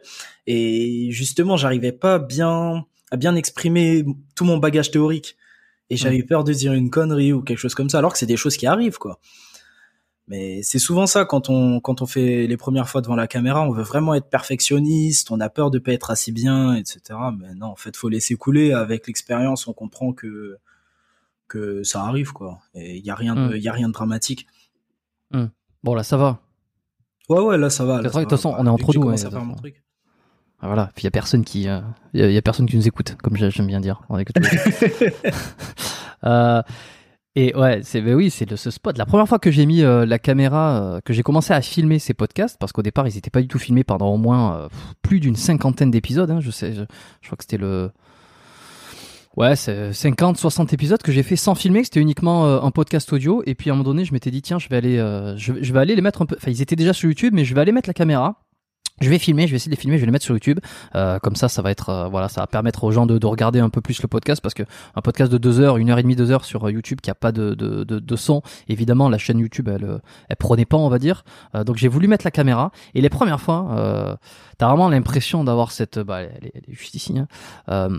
et 0.47 1.09
justement, 1.11 1.57
j'arrivais 1.57 1.93
pas 1.93 2.19
bien 2.19 2.87
à 3.11 3.17
bien 3.17 3.35
exprimer 3.37 4.05
tout 4.35 4.45
mon 4.45 4.59
bagage 4.59 4.91
théorique. 4.91 5.37
Et 5.91 5.97
j'avais 5.97 6.23
peur 6.23 6.45
de 6.45 6.53
dire 6.53 6.73
une 6.73 6.89
connerie 6.89 7.33
ou 7.33 7.43
quelque 7.43 7.59
chose 7.59 7.75
comme 7.75 7.91
ça, 7.91 7.99
alors 7.99 8.13
que 8.13 8.19
c'est 8.19 8.27
des 8.27 8.37
choses 8.37 8.57
qui 8.57 8.67
arrivent, 8.67 8.99
quoi. 8.99 9.19
Mais 10.29 10.63
c'est 10.63 10.79
souvent 10.79 11.09
ça 11.09 11.25
quand 11.25 11.51
on 11.51 11.81
quand 11.81 12.03
on 12.03 12.07
fait 12.07 12.47
les 12.47 12.57
premières 12.57 12.89
fois 12.89 13.01
devant 13.01 13.17
la 13.17 13.27
caméra, 13.27 13.63
on 13.63 13.73
veut 13.73 13.83
vraiment 13.83 14.15
être 14.15 14.31
perfectionniste, 14.31 15.33
on 15.33 15.41
a 15.41 15.49
peur 15.49 15.73
de 15.73 15.81
pas 15.81 15.93
être 15.93 16.13
assez 16.13 16.31
bien, 16.31 16.77
etc. 16.77 17.19
Mais 17.37 17.53
non, 17.57 17.67
en 17.67 17.77
fait, 17.77 17.97
faut 17.97 18.09
laisser 18.09 18.37
couler. 18.37 18.73
Avec 18.73 19.09
l'expérience, 19.09 19.67
on 19.67 19.73
comprend 19.73 20.13
que 20.13 20.57
que 21.49 21.83
ça 21.83 22.05
arrive, 22.05 22.33
quoi. 22.33 22.61
Et 22.75 22.99
il 22.99 23.05
y 23.05 23.11
a 23.11 23.17
rien 23.17 23.35
de 23.35 23.57
y 23.57 23.69
a 23.69 23.73
rien 23.73 23.89
de 23.89 23.93
dramatique. 23.93 24.47
Bon, 25.83 25.95
là, 25.95 26.03
ça 26.03 26.17
va. 26.17 26.41
Ouais, 27.29 27.41
ouais, 27.41 27.59
là 27.59 27.71
ça 27.71 27.85
va. 27.85 27.97
là, 28.03 28.03
De 28.03 28.09
toute 28.11 28.31
façon, 28.31 28.51
Bah, 28.51 28.57
on 28.59 28.63
est 28.63 28.67
que 28.67 28.71
entre 28.85 28.95
nous, 28.99 29.07
ouais, 29.09 29.17
faire 29.17 29.31
de 29.31 29.39
mon 29.39 29.55
truc? 29.55 29.83
Ah, 30.61 30.67
Voilà. 30.67 30.91
Puis 30.95 31.03
il 31.03 31.05
y 31.05 31.09
a 31.09 31.11
personne 31.11 31.45
qui, 31.45 31.69
euh, 31.69 31.81
y, 32.13 32.23
a- 32.23 32.27
il 32.29 32.35
y 32.35 32.37
a 32.37 32.43
personne 32.43 32.67
qui 32.67 32.77
nous 32.77 32.87
écoute, 32.87 33.17
comme 33.23 33.37
j'ai- 33.37 33.51
j'aime 33.51 33.67
bien 33.67 33.81
dire. 33.81 34.03
On. 34.09 34.19
Euh, 36.25 36.63
et 37.37 37.55
ouais, 37.57 37.81
c'est 37.83 38.03
oui, 38.03 38.29
c'est 38.29 38.55
ce 38.57 38.71
spot. 38.71 38.99
La 38.99 39.07
première 39.07 39.27
fois 39.27 39.39
que 39.39 39.51
j'ai 39.51 39.65
mis 39.65 39.83
euh, 39.83 40.05
la 40.05 40.19
caméra, 40.19 41.01
que 41.05 41.15
j'ai 41.15 41.23
commencé 41.23 41.55
à 41.55 41.63
filmer 41.63 41.99
ces 41.99 42.13
podcasts, 42.13 42.59
parce 42.59 42.73
qu'au 42.73 42.83
départ 42.83 43.07
ils 43.09 43.15
n'étaient 43.15 43.31
pas 43.31 43.41
du 43.41 43.49
tout 43.49 43.59
filmés 43.59 43.85
pendant 43.85 44.09
au 44.13 44.19
moins 44.19 44.69
plus 45.01 45.19
d'une 45.21 45.37
cinquantaine 45.37 45.91
d'épisodes. 45.91 46.31
Hein, 46.31 46.41
je 46.41 46.51
sais, 46.51 46.75
je, 46.75 46.83
je 47.23 47.27
crois 47.29 47.37
que 47.39 47.45
c'était 47.45 47.57
le 47.57 47.91
ouais, 49.41 49.57
c'est 49.57 49.93
50, 49.93 50.37
60 50.37 50.73
épisodes 50.73 51.03
que 51.03 51.13
j'ai 51.13 51.23
fait 51.23 51.37
sans 51.37 51.55
filmer, 51.55 51.81
que 51.81 51.87
c'était 51.87 52.01
uniquement 52.01 52.47
euh, 52.47 52.61
un 52.61 52.71
podcast 52.71 53.13
audio. 53.13 53.43
Et 53.47 53.55
puis 53.55 53.71
à 53.71 53.73
un 53.73 53.77
moment 53.77 53.89
donné, 53.89 54.05
je 54.05 54.13
m'étais 54.13 54.31
dit 54.31 54.43
tiens, 54.43 54.59
je 54.59 54.69
vais 54.69 54.77
aller, 54.77 54.99
euh, 54.99 55.37
je, 55.37 55.53
vais 55.53 55.79
aller 55.81 55.95
les 55.97 56.03
mettre 56.03 56.23
un 56.23 56.27
peu. 56.27 56.37
Enfin, 56.37 56.51
ils 56.51 56.63
étaient 56.63 56.77
déjà 56.77 56.93
sur 56.93 57.09
YouTube, 57.09 57.33
mais 57.35 57.45
je 57.45 57.55
vais 57.55 57.61
aller 57.61 57.73
mettre 57.73 57.89
la 57.89 57.95
caméra. 57.95 58.37
Je 59.01 59.09
vais 59.09 59.19
filmer, 59.19 59.47
je 59.47 59.53
vais 59.53 59.57
essayer 59.57 59.71
de 59.71 59.77
les 59.77 59.81
filmer, 59.81 59.97
je 59.97 60.03
vais 60.03 60.07
les 60.07 60.13
mettre 60.13 60.27
sur 60.27 60.35
YouTube. 60.35 60.61
Euh, 60.95 61.19
comme 61.21 61.35
ça, 61.35 61.49
ça 61.49 61.63
va 61.63 61.71
être, 61.71 61.89
euh, 61.89 62.09
voilà, 62.09 62.29
ça 62.29 62.43
va 62.43 62.47
permettre 62.47 62.85
aux 62.85 62.91
gens 62.91 63.07
de, 63.07 63.17
de 63.17 63.27
regarder 63.27 63.59
un 63.59 63.71
peu 63.71 63.81
plus 63.81 64.03
le 64.03 64.09
podcast 64.09 64.43
parce 64.43 64.53
que 64.53 64.63
un 64.95 65.01
podcast 65.01 65.33
de 65.33 65.39
deux 65.39 65.59
heures, 65.59 65.79
une 65.79 65.89
heure 65.89 65.99
et 65.99 66.03
demie, 66.03 66.17
deux 66.17 66.31
heures 66.31 66.45
sur 66.45 66.67
euh, 66.67 66.71
YouTube 66.71 67.01
qui 67.01 67.11
a 67.11 67.15
pas 67.15 67.33
de, 67.33 67.55
de, 67.55 67.83
de, 67.85 67.99
de 67.99 68.17
son, 68.17 68.43
évidemment, 68.69 69.09
la 69.09 69.17
chaîne 69.17 69.39
YouTube, 69.39 69.69
elle, 69.69 69.85
euh, 69.85 69.99
elle 70.29 70.37
prenait 70.37 70.67
pas, 70.67 70.77
on 70.77 70.91
va 70.91 70.99
dire. 70.99 71.25
Euh, 71.55 71.65
donc 71.65 71.77
j'ai 71.79 71.89
voulu 71.89 72.09
mettre 72.09 72.27
la 72.27 72.31
caméra 72.31 72.73
et 72.95 73.01
les 73.01 73.09
premières 73.09 73.41
fois, 73.41 73.69
euh, 73.73 74.15
t'as 74.59 74.69
vraiment 74.69 74.91
l'impression 74.91 75.45
d'avoir 75.45 75.73
cette, 75.73 75.99
bah, 75.99 76.21
elle, 76.21 76.49
est- 76.49 76.53
elle 76.57 76.71
est 76.71 76.75
juste 76.77 76.95
ici, 76.95 77.19
hein, 77.19 77.27
euh, 77.71 77.99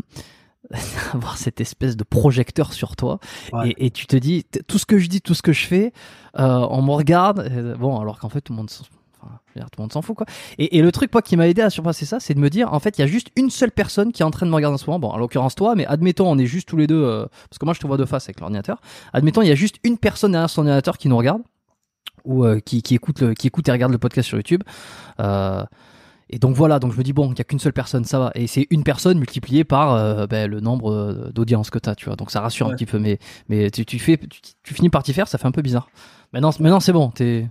avoir 1.13 1.37
cette 1.37 1.61
espèce 1.61 1.95
de 1.97 2.03
projecteur 2.03 2.73
sur 2.73 2.95
toi 2.95 3.19
Ouais. 3.53 3.69
et, 3.77 3.87
et 3.87 3.91
tu 3.91 4.07
te 4.07 4.15
dis 4.15 4.45
tout 4.67 4.77
ce 4.77 4.85
que 4.85 4.97
je 4.99 5.07
dis, 5.07 5.21
tout 5.21 5.33
ce 5.33 5.41
que 5.41 5.53
je 5.53 5.65
fais, 5.65 5.93
euh, 6.39 6.67
on 6.69 6.81
me 6.81 6.91
regarde. 6.91 7.49
bon, 7.79 7.99
alors 7.99 8.19
qu'en 8.19 8.29
fait 8.29 8.41
tout 8.41 8.53
le 8.53 8.57
monde, 8.57 8.69
enfin, 9.21 9.39
dire, 9.55 9.65
tout 9.69 9.79
le 9.79 9.83
monde 9.83 9.93
s'en 9.93 10.01
fout 10.01 10.15
quoi. 10.15 10.25
Et, 10.57 10.77
et 10.77 10.81
le 10.81 10.91
truc 10.91 11.11
moi 11.13 11.21
qui 11.21 11.35
m'a 11.37 11.47
aidé 11.47 11.61
à 11.61 11.69
surpasser 11.69 12.05
ça, 12.05 12.19
c'est 12.19 12.33
de 12.33 12.39
me 12.39 12.49
dire 12.49 12.73
en 12.73 12.79
fait 12.79 12.97
il 12.97 13.01
y 13.01 13.03
a 13.03 13.07
juste 13.07 13.27
une 13.35 13.49
seule 13.49 13.71
personne 13.71 14.11
qui 14.11 14.21
est 14.21 14.25
en 14.25 14.31
train 14.31 14.45
de 14.45 14.51
me 14.51 14.55
regarder 14.55 14.75
en 14.75 14.77
ce 14.77 14.85
moment. 14.85 14.99
Bon, 14.99 15.09
en 15.09 15.17
l'occurrence 15.17 15.55
toi, 15.55 15.75
mais 15.75 15.85
admettons 15.85 16.29
on 16.29 16.37
est 16.37 16.45
juste 16.45 16.67
tous 16.67 16.77
les 16.77 16.87
deux 16.87 17.03
euh, 17.03 17.25
parce 17.49 17.57
que 17.59 17.65
moi 17.65 17.73
je 17.73 17.79
te 17.79 17.87
vois 17.87 17.97
de 17.97 18.05
face 18.05 18.25
avec 18.25 18.39
l'ordinateur. 18.39 18.81
Admettons 19.13 19.41
il 19.41 19.47
y 19.47 19.51
a 19.51 19.55
juste 19.55 19.77
une 19.83 19.97
personne 19.97 20.31
derrière 20.31 20.49
son 20.49 20.61
ordinateur 20.61 20.97
qui 20.97 21.09
nous 21.09 21.17
regarde 21.17 21.41
ou 22.23 22.45
euh, 22.45 22.59
qui, 22.59 22.81
qui 22.83 22.93
écoute 22.95 23.19
le, 23.21 23.33
qui 23.33 23.47
écoute 23.47 23.67
et 23.67 23.71
regarde 23.71 23.91
le 23.91 23.97
podcast 23.97 24.27
sur 24.27 24.37
YouTube. 24.37 24.63
Euh, 25.19 25.63
et 26.31 26.39
donc 26.39 26.55
voilà, 26.55 26.79
donc 26.79 26.93
je 26.93 26.97
me 26.97 27.03
dis 27.03 27.11
bon, 27.11 27.31
il 27.31 27.37
y 27.37 27.41
a 27.41 27.43
qu'une 27.43 27.59
seule 27.59 27.73
personne, 27.73 28.05
ça 28.05 28.17
va. 28.17 28.31
Et 28.35 28.47
c'est 28.47 28.65
une 28.69 28.83
personne 28.83 29.17
multipliée 29.17 29.65
par 29.65 29.93
euh, 29.93 30.27
ben, 30.27 30.49
le 30.49 30.61
nombre 30.61 30.91
euh, 30.91 31.31
d'audience 31.31 31.69
que 31.69 31.77
t'as, 31.77 31.93
tu 31.93 32.05
vois. 32.05 32.15
Donc 32.15 32.31
ça 32.31 32.39
rassure 32.39 32.67
un 32.67 32.71
petit 32.71 32.85
peu, 32.85 32.99
mais 32.99 33.19
mais 33.49 33.69
tu, 33.69 33.85
tu 33.85 33.99
fais, 33.99 34.17
tu, 34.17 34.39
tu 34.63 34.73
finis 34.73 34.89
par 34.89 35.03
t'y 35.03 35.13
faire, 35.13 35.27
ça 35.27 35.37
fait 35.37 35.47
un 35.47 35.51
peu 35.51 35.61
bizarre. 35.61 35.89
Maintenant, 36.31 36.51
maintenant 36.59 36.79
c'est 36.79 36.93
bon, 36.93 37.09
t'es 37.09 37.49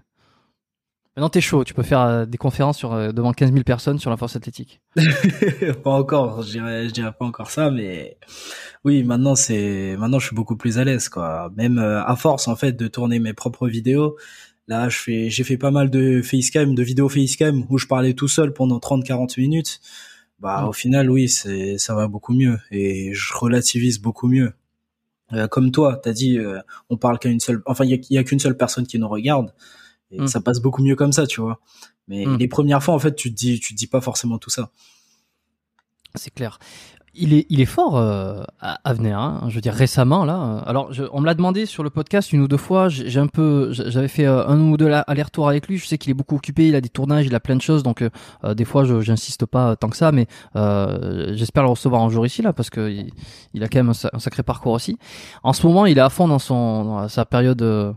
maintenant 1.15 1.29
t'es 1.29 1.43
chaud, 1.43 1.63
tu 1.65 1.75
peux 1.75 1.83
faire 1.83 2.01
euh, 2.01 2.25
des 2.25 2.39
conférences 2.39 2.79
sur 2.79 3.13
devant 3.13 3.35
15 3.35 3.53
000 3.53 3.65
personnes 3.65 3.99
sur 3.99 4.09
la 4.09 4.17
force 4.17 4.35
athlétique. 4.35 4.81
pas 5.85 5.91
encore, 5.91 6.43
je 6.43 6.53
dirais, 6.53 6.89
je 6.89 6.95
dirais 6.95 7.13
pas 7.13 7.27
encore 7.27 7.51
ça, 7.51 7.71
mais 7.71 8.17
oui, 8.85 9.05
maintenant 9.05 9.35
c'est, 9.35 9.95
maintenant 9.99 10.19
je 10.19 10.27
suis 10.29 10.37
beaucoup 10.37 10.57
plus 10.57 10.79
à 10.79 10.85
l'aise, 10.85 11.11
quoi. 11.11 11.51
Même 11.55 11.79
à 11.79 12.17
force, 12.17 12.49
en 12.49 12.57
fait, 12.57 12.73
de 12.73 12.89
tourner 12.89 13.19
mes 13.19 13.35
propres 13.35 13.69
vidéos. 13.69 14.17
Là, 14.71 14.89
je 14.89 14.99
fais, 14.99 15.31
j'ai 15.31 15.43
fait 15.43 15.57
pas 15.59 15.73
mal 15.73 15.91
de 15.91 16.23
facecam, 16.23 16.77
de 16.77 16.83
vidéos 16.85 17.09
facecam 17.09 17.67
où 17.71 17.77
je 17.77 17.87
parlais 17.89 18.15
tout 18.15 18.29
seul 18.29 18.53
pendant 18.53 18.79
30-40 18.79 19.37
minutes. 19.41 19.81
Bah, 20.39 20.63
Mm. 20.63 20.69
au 20.69 20.73
final, 20.73 21.11
oui, 21.11 21.29
c'est, 21.29 21.77
ça 21.77 21.97
va 21.97 22.07
beaucoup 22.07 22.33
mieux 22.33 22.57
et 22.71 23.13
je 23.13 23.35
relativise 23.35 23.99
beaucoup 24.01 24.29
mieux. 24.29 24.53
Euh, 25.33 25.49
comme 25.49 25.73
toi, 25.73 26.01
t'as 26.01 26.13
dit, 26.13 26.39
euh, 26.39 26.61
on 26.89 26.97
parle 26.97 27.19
qu'à 27.19 27.29
une 27.31 27.41
seule, 27.41 27.63
enfin, 27.67 27.85
il 27.85 27.91
y 27.91 27.95
a, 27.95 27.97
il 27.97 28.15
y 28.15 28.19
a 28.19 28.23
qu'une 28.23 28.39
seule 28.39 28.57
personne 28.57 28.87
qui 28.87 28.99
nous 29.01 29.09
regarde 29.09 29.53
et 30.13 30.21
Mm. 30.21 30.29
ça 30.29 30.41
passe 30.41 30.61
beaucoup 30.61 30.83
mieux 30.85 30.95
comme 30.97 31.13
ça, 31.13 31.27
tu 31.27 31.41
vois. 31.41 31.61
Mais 32.07 32.25
Mm. 32.25 32.37
les 32.39 32.47
premières 32.49 32.83
fois, 32.83 32.95
en 32.95 32.99
fait, 33.01 33.17
tu 33.17 33.31
te 33.31 33.37
dis, 33.37 33.59
tu 33.59 33.75
te 33.75 33.79
dis 33.79 33.89
pas 33.89 34.01
forcément 34.01 34.39
tout 34.39 34.51
ça. 34.51 34.71
C'est 36.15 36.33
clair. 36.33 36.59
Il 37.23 37.35
est, 37.35 37.47
il 37.51 37.61
est 37.61 37.67
fort, 37.67 37.97
euh, 37.99 38.43
à 38.61 38.79
Avenir. 38.85 39.19
Hein. 39.19 39.43
Je 39.49 39.55
veux 39.55 39.61
dire 39.61 39.75
récemment 39.75 40.25
là. 40.25 40.63
Alors, 40.67 40.93
je- 40.93 41.05
on 41.13 41.21
me 41.21 41.27
l'a 41.27 41.35
demandé 41.35 41.67
sur 41.67 41.83
le 41.83 41.91
podcast 41.91 42.33
une 42.33 42.41
ou 42.41 42.49
deux 42.49 42.57
fois. 42.57 42.89
J'ai 42.89 43.21
un 43.21 43.27
peu, 43.27 43.73
j'avais 43.73 44.09
fait 44.09 44.27
euh, 44.27 44.47
un 44.47 44.59
ou 44.59 44.77
deux 44.77 44.91
allers-retours 45.07 45.49
avec 45.49 45.69
lui. 45.69 45.77
Je 45.79 45.87
sais 45.87 45.99
qu'il 45.99 46.11
est 46.11 46.15
beaucoup 46.15 46.37
occupé. 46.37 46.69
Il 46.69 46.75
a 46.75 46.81
des 46.81 46.89
tournages, 46.89 47.27
il 47.27 47.35
a 47.35 47.41
plein 47.41 47.57
de 47.57 47.63
choses. 47.63 47.83
Donc, 47.83 48.03
euh, 48.03 48.11
euh, 48.45 48.55
des 48.55 48.65
fois, 48.65 48.85
je 48.85 49.01
j'insiste 49.03 49.47
pas 49.47 49.77
tant 49.77 49.89
que 49.91 49.97
ça. 49.97 50.13
Mais 50.13 50.27
euh, 50.57 51.35
j'espère 51.37 51.63
le 51.63 51.69
recevoir 51.71 52.03
un 52.03 52.09
jour 52.11 52.25
ici 52.27 52.43
là, 52.43 52.53
parce 52.53 52.71
que 52.71 52.91
il, 52.91 53.11
il 53.55 53.63
a 53.65 53.69
quand 53.69 53.79
même 53.79 53.93
un 54.13 54.19
sacré 54.19 54.43
parcours 54.43 54.73
aussi. 54.73 54.99
En 55.43 55.53
ce 55.53 55.67
moment, 55.67 55.87
il 55.87 55.99
est 55.99 56.01
à 56.01 56.11
fond 56.11 56.27
dans 56.27 56.39
son, 56.39 56.85
dans 56.85 57.09
sa 57.09 57.25
période 57.25 57.63
euh, 57.63 57.93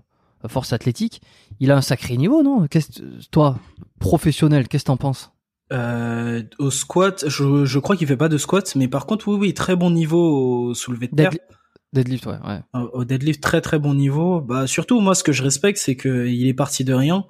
force 0.47 0.73
athlétique. 0.73 1.21
Il 1.59 1.71
a 1.71 1.77
un 1.77 1.81
sacré 1.81 2.17
niveau, 2.17 2.43
non? 2.43 2.67
Qu'est-ce, 2.67 3.01
toi, 3.31 3.57
professionnel, 3.99 4.67
qu'est-ce 4.67 4.83
que 4.83 4.87
t'en 4.87 4.97
penses? 4.97 5.31
Euh, 5.71 6.43
au 6.59 6.69
squat, 6.69 7.25
je, 7.27 7.65
je 7.65 7.79
crois 7.79 7.95
qu'il 7.95 8.07
fait 8.07 8.17
pas 8.17 8.29
de 8.29 8.37
squat, 8.37 8.75
mais 8.75 8.87
par 8.87 9.05
contre, 9.05 9.27
oui, 9.29 9.37
oui, 9.39 9.53
très 9.53 9.75
bon 9.75 9.89
niveau 9.91 10.67
au 10.69 10.73
soulevé 10.73 11.07
de 11.07 11.15
terre. 11.15 11.31
Deadli- 11.31 11.39
Deadlift, 11.93 12.25
ouais, 12.25 12.39
ouais. 12.45 12.59
Au 12.73 12.89
au 12.99 13.05
deadlift, 13.05 13.41
très 13.41 13.61
très 13.61 13.79
bon 13.79 13.93
niveau. 13.93 14.41
Bah 14.41 14.65
surtout, 14.67 14.99
moi, 14.99 15.13
ce 15.15 15.23
que 15.23 15.31
je 15.31 15.43
respecte, 15.43 15.77
c'est 15.79 15.95
que 15.95 16.27
il 16.27 16.47
est 16.47 16.53
parti 16.53 16.83
de 16.83 16.93
rien. 16.93 17.25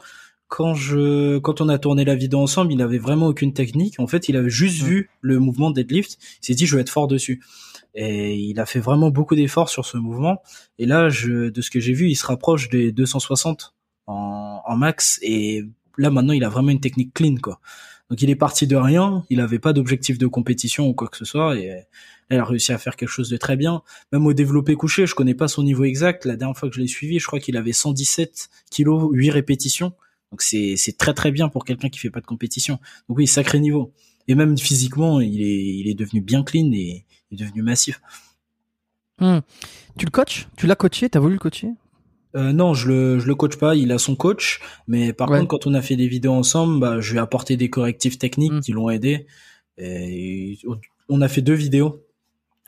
Quand 0.47 0.73
je, 0.73 1.37
quand 1.39 1.61
on 1.61 1.69
a 1.69 1.77
tourné 1.79 2.05
la 2.05 2.15
vidéo 2.15 2.39
ensemble, 2.39 2.71
il 2.73 2.81
avait 2.81 2.97
vraiment 2.99 3.27
aucune 3.27 3.53
technique. 3.53 3.99
En 3.99 4.07
fait, 4.07 4.29
il 4.29 4.37
avait 4.37 4.49
juste 4.49 4.81
Ouais. 4.83 4.87
vu 4.89 5.09
le 5.21 5.39
mouvement 5.39 5.71
deadlift. 5.71 6.17
Il 6.41 6.45
s'est 6.45 6.53
dit, 6.53 6.65
je 6.65 6.75
vais 6.75 6.81
être 6.81 6.89
fort 6.91 7.07
dessus. 7.07 7.43
Et 7.95 8.35
il 8.35 8.59
a 8.59 8.65
fait 8.65 8.79
vraiment 8.79 9.09
beaucoup 9.09 9.35
d'efforts 9.35 9.69
sur 9.69 9.85
ce 9.85 9.97
mouvement. 9.97 10.41
Et 10.79 10.85
là, 10.85 11.09
je, 11.09 11.49
de 11.49 11.61
ce 11.61 11.69
que 11.71 11.79
j'ai 11.79 11.93
vu, 11.93 12.09
il 12.09 12.15
se 12.15 12.25
rapproche 12.25 12.69
des 12.69 12.91
260 12.91 13.73
en, 14.07 14.61
en 14.65 14.77
max. 14.77 15.19
Et 15.23 15.63
là, 15.97 16.09
maintenant, 16.09 16.33
il 16.33 16.43
a 16.43 16.49
vraiment 16.49 16.69
une 16.69 16.79
technique 16.81 17.13
clean, 17.13 17.35
quoi. 17.41 17.59
Donc, 18.09 18.21
il 18.21 18.29
est 18.29 18.35
parti 18.35 18.67
de 18.67 18.75
rien. 18.75 19.25
Il 19.29 19.39
avait 19.39 19.59
pas 19.59 19.73
d'objectif 19.73 20.17
de 20.17 20.27
compétition 20.27 20.87
ou 20.87 20.93
quoi 20.93 21.07
que 21.07 21.17
ce 21.17 21.25
soit. 21.25 21.57
Et 21.57 21.69
là, 21.69 21.75
il 22.31 22.37
a 22.37 22.45
réussi 22.45 22.71
à 22.71 22.77
faire 22.77 22.95
quelque 22.95 23.09
chose 23.09 23.29
de 23.29 23.37
très 23.37 23.55
bien. 23.55 23.81
Même 24.11 24.25
au 24.25 24.33
développé 24.33 24.75
couché, 24.75 25.05
je 25.07 25.15
connais 25.15 25.35
pas 25.35 25.47
son 25.47 25.63
niveau 25.63 25.83
exact. 25.83 26.25
La 26.25 26.35
dernière 26.35 26.57
fois 26.57 26.69
que 26.69 26.75
je 26.75 26.81
l'ai 26.81 26.87
suivi, 26.87 27.19
je 27.19 27.25
crois 27.25 27.39
qu'il 27.39 27.57
avait 27.57 27.73
117 27.73 28.49
kilos, 28.69 29.09
8 29.13 29.31
répétitions. 29.31 29.93
Donc 30.31 30.41
c'est 30.41 30.77
c'est 30.77 30.97
très 30.97 31.13
très 31.13 31.31
bien 31.31 31.47
pour 31.47 31.63
quelqu'un 31.63 31.89
qui 31.89 31.99
fait 31.99 32.09
pas 32.09 32.19
de 32.19 32.25
compétition. 32.25 32.79
Donc 33.07 33.19
oui, 33.19 33.27
sacré 33.27 33.59
niveau. 33.59 33.93
Et 34.27 34.33
même 34.33 34.57
physiquement, 34.57 35.21
il 35.21 35.43
est 35.43 35.65
il 35.75 35.87
est 35.87 35.93
devenu 35.93 36.21
bien 36.21 36.43
clean 36.43 36.71
et 36.71 37.05
il 37.29 37.39
est 37.39 37.45
devenu 37.45 37.61
massif. 37.61 38.01
Hmm. 39.19 39.41
Tu 39.95 40.05
le 40.05 40.11
coaches? 40.11 40.47
Tu 40.57 40.65
l'as 40.65 40.75
coaché? 40.75 41.07
T'as 41.07 41.19
voulu 41.19 41.33
le 41.33 41.39
coacher? 41.39 41.69
Euh, 42.35 42.51
non, 42.51 42.73
je 42.73 42.87
le 42.87 43.19
je 43.19 43.27
le 43.27 43.35
coach 43.35 43.55
pas. 43.57 43.75
Il 43.75 43.91
a 43.91 43.97
son 43.99 44.15
coach, 44.15 44.59
mais 44.87 45.13
par 45.13 45.29
Ouais. 45.29 45.37
contre, 45.39 45.49
quand 45.49 45.67
on 45.67 45.73
a 45.73 45.81
fait 45.81 45.95
des 45.95 46.07
vidéos 46.07 46.33
ensemble, 46.33 46.79
bah, 46.79 46.99
je 46.99 47.11
lui 47.11 47.17
ai 47.17 47.21
apporté 47.21 47.57
des 47.57 47.69
correctifs 47.69 48.17
techniques 48.17 48.53
Mm. 48.53 48.59
qui 48.61 48.71
l'ont 48.71 48.89
aidé. 48.89 49.27
Et 49.77 50.57
on 51.09 51.21
a 51.21 51.27
fait 51.27 51.41
deux 51.41 51.53
vidéos. 51.53 52.03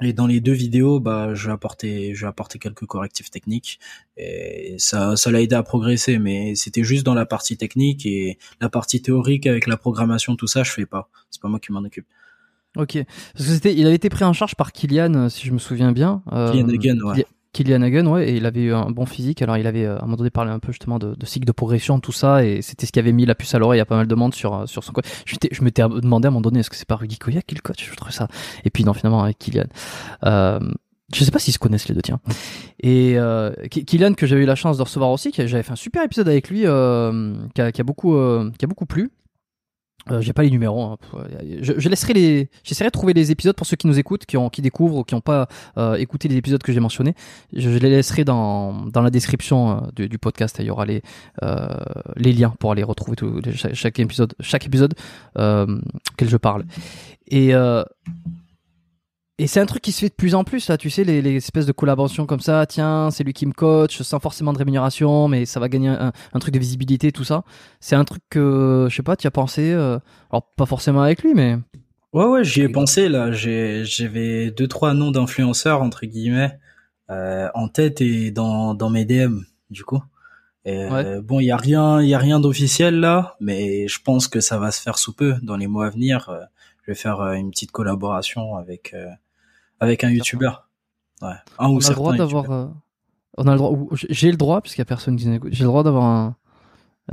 Et 0.01 0.11
dans 0.11 0.27
les 0.27 0.41
deux 0.41 0.51
vidéos, 0.51 0.99
bah, 0.99 1.33
je 1.35 1.45
lui 1.45 1.51
ai 1.51 1.53
apporté, 1.53 2.13
je 2.15 2.27
quelques 2.59 2.85
correctifs 2.85 3.31
techniques. 3.31 3.79
Et 4.17 4.75
ça, 4.77 5.15
ça 5.15 5.31
l'a 5.31 5.41
aidé 5.41 5.55
à 5.55 5.63
progresser. 5.63 6.19
Mais 6.19 6.53
c'était 6.55 6.83
juste 6.83 7.05
dans 7.05 7.13
la 7.13 7.25
partie 7.25 7.55
technique 7.57 8.05
et 8.05 8.37
la 8.59 8.69
partie 8.69 9.01
théorique 9.01 9.47
avec 9.47 9.67
la 9.67 9.77
programmation, 9.77 10.35
tout 10.35 10.47
ça, 10.47 10.63
je 10.63 10.71
fais 10.71 10.85
pas. 10.85 11.09
C'est 11.31 11.41
pas 11.41 11.47
moi 11.47 11.59
qui 11.59 11.71
m'en 11.71 11.79
occupe. 11.79 12.05
Ok. 12.75 12.97
Parce 13.33 13.45
que 13.47 13.53
c'était, 13.53 13.73
il 13.73 13.85
avait 13.85 13.95
été 13.95 14.09
pris 14.09 14.25
en 14.25 14.33
charge 14.33 14.55
par 14.55 14.73
Kylian, 14.73 15.13
euh, 15.15 15.29
si 15.29 15.47
je 15.47 15.53
me 15.53 15.59
souviens 15.59 15.93
bien. 15.93 16.21
Euh, 16.33 16.51
Kylian 16.51 16.67
Hagen, 16.69 17.01
ouais. 17.03 17.25
Kyli- 17.55 17.65
Kylian 17.65 17.81
Hagen, 17.81 18.07
ouais, 18.07 18.29
et 18.29 18.35
il 18.35 18.45
avait 18.45 18.61
eu 18.61 18.73
un 18.73 18.91
bon 18.91 19.05
physique. 19.05 19.41
Alors, 19.41 19.57
il 19.57 19.65
avait 19.67 19.85
euh, 19.85 19.97
à 19.97 19.99
un 19.99 20.05
moment 20.05 20.17
donné 20.17 20.29
parlé 20.29 20.51
un 20.51 20.59
peu 20.59 20.71
justement 20.71 20.99
de, 20.99 21.15
de 21.15 21.25
cycle 21.25 21.45
de 21.45 21.51
progression, 21.51 21.99
tout 21.99 22.11
ça, 22.11 22.43
et 22.43 22.61
c'était 22.61 22.85
ce 22.85 22.91
qui 22.91 22.99
avait 22.99 23.11
mis 23.11 23.25
la 23.25 23.35
puce 23.35 23.55
à 23.55 23.59
l'oreille 23.59 23.79
à 23.79 23.85
pas 23.85 23.95
mal 23.95 24.07
de 24.07 24.15
monde 24.15 24.33
sur 24.35 24.53
euh, 24.53 24.65
sur 24.65 24.83
son 24.83 24.91
coach. 24.91 25.05
Je 25.25 25.33
m'étais, 25.33 25.49
je 25.51 25.63
m'étais 25.63 25.81
demandé 25.81 26.27
à 26.27 26.29
un 26.29 26.31
moment 26.31 26.41
donné, 26.41 26.59
est-ce 26.59 26.69
que 26.69 26.75
c'est 26.75 26.87
pas 26.87 26.95
Rudy 26.95 27.17
Koya 27.17 27.41
qui 27.41 27.55
le 27.55 27.61
coach? 27.61 27.89
Je 27.89 27.95
trouve 27.95 28.11
ça. 28.11 28.27
Et 28.63 28.69
puis 28.69 28.83
non, 28.83 28.93
finalement 28.93 29.23
avec 29.23 29.39
Kylian. 29.39 29.65
Euh, 30.25 30.59
je 31.13 31.23
sais 31.23 31.31
pas 31.31 31.39
s'ils 31.39 31.53
se 31.53 31.59
connaissent 31.59 31.87
les 31.87 31.95
deux, 31.95 32.01
tiens. 32.01 32.19
Et 32.81 33.13
euh, 33.17 33.51
que 33.69 34.25
j'avais 34.27 34.43
eu 34.43 34.45
la 34.45 34.55
chance 34.55 34.77
de 34.77 34.83
recevoir 34.83 35.11
aussi, 35.11 35.31
j'avais 35.35 35.63
fait 35.63 35.71
un 35.71 35.75
super 35.75 36.03
épisode 36.03 36.27
avec 36.27 36.49
lui, 36.49 36.65
euh, 36.65 37.35
qui, 37.53 37.61
a, 37.61 37.71
qui 37.71 37.81
a 37.81 37.83
beaucoup, 37.83 38.15
euh, 38.15 38.51
qui 38.57 38.65
a 38.65 38.67
beaucoup 38.67 38.85
plu. 38.85 39.11
Euh, 40.11 40.21
j'ai 40.21 40.33
pas 40.33 40.43
les 40.43 40.51
numéros. 40.51 40.83
hein. 40.83 40.97
Je, 41.61 41.89
laisserai 41.89 42.13
les. 42.13 42.49
J'essaierai 42.63 42.89
de 42.89 42.91
trouver 42.91 43.13
les 43.13 43.31
épisodes 43.31 43.55
pour 43.55 43.65
ceux 43.65 43.75
qui 43.75 43.87
nous 43.87 43.97
écoutent, 43.97 44.25
qui 44.25 44.37
ont, 44.37 44.49
qui 44.49 44.61
découvrent 44.61 44.97
ou 44.97 45.03
qui 45.03 45.15
n'ont 45.15 45.21
pas 45.21 45.47
euh, 45.77 45.95
écouté 45.95 46.27
les 46.27 46.37
épisodes 46.37 46.61
que 46.61 46.71
j'ai 46.71 46.79
mentionnés. 46.79 47.15
Je, 47.53 47.69
les 47.69 47.89
laisserai 47.89 48.23
dans 48.23 48.85
dans 48.85 49.01
la 49.01 49.09
description 49.09 49.83
euh, 49.99 50.07
du, 50.07 50.17
podcast. 50.19 50.57
Il 50.59 50.65
y 50.65 50.69
aura 50.69 50.85
les 50.85 51.01
les 52.15 52.33
liens 52.33 52.53
pour 52.59 52.71
aller 52.71 52.83
retrouver 52.83 53.15
chaque, 53.73 53.99
épisode, 53.99 54.33
chaque 54.39 54.65
épisode 54.65 54.93
je 55.37 56.37
parle. 56.37 56.65
Et 57.27 57.53
Et 59.37 59.47
c'est 59.47 59.59
un 59.59 59.65
truc 59.65 59.81
qui 59.83 59.91
se 59.91 59.99
fait 59.99 60.07
de 60.09 60.13
plus 60.13 60.33
en 60.33 60.45
plus 60.45 60.69
là, 60.69 60.77
tu 60.77 60.89
sais, 60.89 61.03
les, 61.03 61.21
les 61.21 61.35
espèces 61.35 61.65
de 61.65 61.73
collaborations 61.73 62.25
comme 62.25 62.39
ça. 62.39 62.65
Tiens, 62.65 63.09
c'est 63.11 63.25
lui 63.25 63.33
qui 63.33 63.45
me 63.45 63.51
coach, 63.51 64.01
sans 64.01 64.19
forcément 64.21 64.53
de 64.53 64.57
rémunération, 64.57 65.27
mais 65.27 65.45
ça 65.45 65.59
va 65.59 65.67
gagner 65.67 65.89
un, 65.89 66.13
un 66.33 66.39
truc 66.39 66.53
de 66.53 66.59
visibilité, 66.59 67.11
tout 67.11 67.25
ça. 67.25 67.43
C'est 67.81 67.97
un 67.97 68.05
truc 68.05 68.23
que, 68.29 68.87
je 68.89 68.95
sais 68.95 69.03
pas, 69.03 69.17
tu 69.17 69.27
as 69.27 69.31
pensé. 69.31 69.73
euh, 69.73 69.99
alors 70.31 70.53
pas 70.55 70.65
forcément 70.65 71.01
avec 71.01 71.21
lui, 71.21 71.33
mais 71.33 71.57
Ouais, 72.13 72.25
ouais, 72.25 72.43
j'y 72.45 72.61
ai 72.61 72.69
pensé 72.69 73.09
là. 73.09 73.31
J'avais 73.33 74.51
deux, 74.51 74.69
trois 74.69 74.93
noms 74.93 75.11
d'influenceurs 75.11 75.81
entre 75.81 76.05
guillemets 76.05 76.57
euh, 77.09 77.49
en 77.55 77.67
tête 77.67 77.99
et 77.99 78.31
dans 78.31 78.73
dans 78.73 78.89
mes 78.89 79.03
DM 79.03 79.39
du 79.69 79.83
coup. 79.83 80.01
Et, 80.63 80.77
euh, 80.79 81.21
Bon, 81.21 81.41
il 81.41 81.45
y 81.47 81.51
a 81.51 81.57
rien, 81.57 82.01
il 82.01 82.07
y 82.07 82.13
a 82.13 82.19
rien 82.19 82.39
d'officiel 82.39 83.01
là, 83.01 83.35
mais 83.41 83.89
je 83.89 83.99
pense 84.01 84.29
que 84.29 84.39
ça 84.39 84.57
va 84.59 84.71
se 84.71 84.81
faire 84.81 84.97
sous 84.97 85.11
peu 85.13 85.35
dans 85.41 85.57
les 85.57 85.67
mois 85.67 85.87
à 85.87 85.89
venir. 85.89 86.33
je 86.85 86.91
vais 86.91 86.95
faire 86.95 87.19
une 87.33 87.51
petite 87.51 87.71
collaboration 87.73 88.55
avec 88.55 88.95
avec 89.79 90.03
un 90.03 90.09
youtubeur. 90.09 90.67
Ouais, 91.21 91.29
un 91.59 91.69
ou 91.69 91.77
on 91.77 91.79
a 91.79 91.89
le 91.89 91.95
droit 91.95 92.13
d'avoir. 92.17 92.51
euh, 92.51 92.67
on 93.37 93.47
a 93.47 93.51
le 93.51 93.57
droit. 93.57 93.77
J'ai 94.09 94.31
le 94.31 94.37
droit, 94.37 94.61
puisqu'il 94.61 94.81
y 94.81 94.83
a 94.83 94.85
personne 94.85 95.15
qui 95.17 95.27
nous 95.27 95.35
écoute. 95.35 95.53
J'ai 95.53 95.63
le 95.63 95.69
droit 95.69 95.83
d'avoir 95.83 96.03
un. 96.05 96.35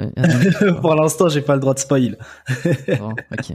euh, 0.01 0.11
un- 0.17 0.73
Pour 0.81 0.95
l'instant, 0.95 1.29
j'ai 1.29 1.43
pas 1.43 1.55
le 1.55 1.61
droit 1.61 1.75
de 1.75 1.79
spoil. 1.79 2.17
Bon, 2.99 3.11
ok. 3.33 3.53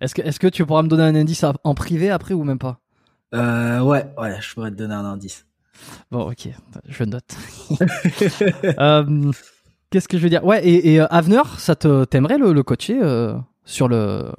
Est-ce 0.00 0.14
que, 0.14 0.22
est-ce 0.22 0.38
que 0.40 0.46
tu 0.48 0.64
pourras 0.66 0.82
me 0.82 0.88
donner 0.88 1.02
un 1.04 1.14
indice 1.14 1.44
en 1.64 1.74
privé 1.74 2.10
après 2.10 2.34
ou 2.34 2.44
même 2.44 2.58
pas? 2.58 2.80
Euh, 3.34 3.80
ouais, 3.80 4.06
ouais, 4.18 4.36
je 4.40 4.54
pourrais 4.54 4.70
te 4.70 4.76
donner 4.76 4.94
un 4.94 5.04
indice. 5.04 5.46
Bon, 6.10 6.30
ok, 6.30 6.48
je 6.88 7.04
note. 7.04 7.36
Euh, 8.80 9.30
Qu'est-ce 9.90 10.06
que 10.08 10.18
je 10.18 10.22
veux 10.22 10.28
dire? 10.30 10.44
Ouais, 10.44 10.64
et, 10.64 10.94
et 10.94 11.00
euh, 11.00 11.06
ça 11.58 11.74
te 11.74 12.04
t'aimerait 12.04 12.38
le, 12.38 12.52
le 12.52 12.62
coacher 12.62 12.98
euh, 13.02 13.36
sur 13.64 13.88
le 13.88 14.30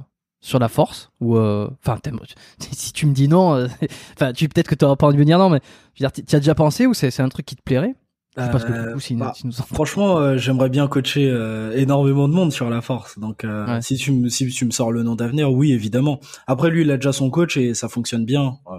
sur 0.42 0.58
la 0.60 0.68
force 0.70 1.12
ou 1.22 1.38
euh, 1.38 1.70
enfin 1.84 1.98
t'aimes- 1.98 2.20
si 2.72 2.92
tu 2.94 3.06
me 3.06 3.14
dis 3.14 3.28
non, 3.28 3.54
euh, 3.56 3.68
enfin 4.14 4.34
tu 4.34 4.50
peut-être 4.50 4.68
que 4.68 4.76
t'auras 4.76 4.96
pas 4.96 5.08
envie 5.08 5.16
de 5.16 5.20
me 5.20 5.26
dire 5.26 5.38
non, 5.40 5.50
mais 5.50 5.62
je 5.96 6.04
veux 6.04 6.10
dire, 6.10 6.26
tu 6.26 6.36
as 6.36 6.40
déjà 6.40 6.56
pensé 6.56 6.86
ou 6.88 6.94
c'est 6.94 7.12
c'est 7.12 7.22
un 7.24 7.30
truc 7.30 7.46
qui 7.46 7.56
te 7.56 7.62
plairait? 7.64 7.96
Je 8.38 8.44
sais 8.44 8.50
pas 8.50 8.60
ce 8.60 8.66
que 8.66 8.72
du 8.72 8.78
Euh, 8.80 8.94
coup, 8.94 9.00
si, 9.02 9.16
bah, 9.16 9.34
si 9.36 9.46
nous 9.46 9.60
en- 9.60 9.66
Franchement, 9.66 10.18
euh, 10.18 10.38
j'aimerais 10.38 10.70
bien 10.70 10.88
coacher 10.88 11.28
euh, 11.30 11.76
énormément 11.76 12.30
de 12.30 12.34
monde 12.34 12.54
sur 12.54 12.70
la 12.70 12.80
force. 12.82 13.20
Donc, 13.20 13.44
euh, 13.44 13.66
Ouais. 13.68 13.82
si 13.82 13.98
tu 13.98 14.14
me 14.14 14.30
si 14.30 14.48
tu 14.48 14.64
me 14.66 14.72
sors 14.72 14.94
le 14.94 15.04
nom 15.04 15.16
d'avenir, 15.16 15.52
oui, 15.52 15.74
évidemment. 15.74 16.22
Après, 16.48 16.70
lui, 16.70 16.84
il 16.84 16.92
a 16.92 16.96
déjà 16.96 17.12
son 17.12 17.30
coach 17.30 17.58
et 17.58 17.74
ça 17.74 17.90
fonctionne 17.90 18.24
bien. 18.24 18.58
Euh, 18.68 18.78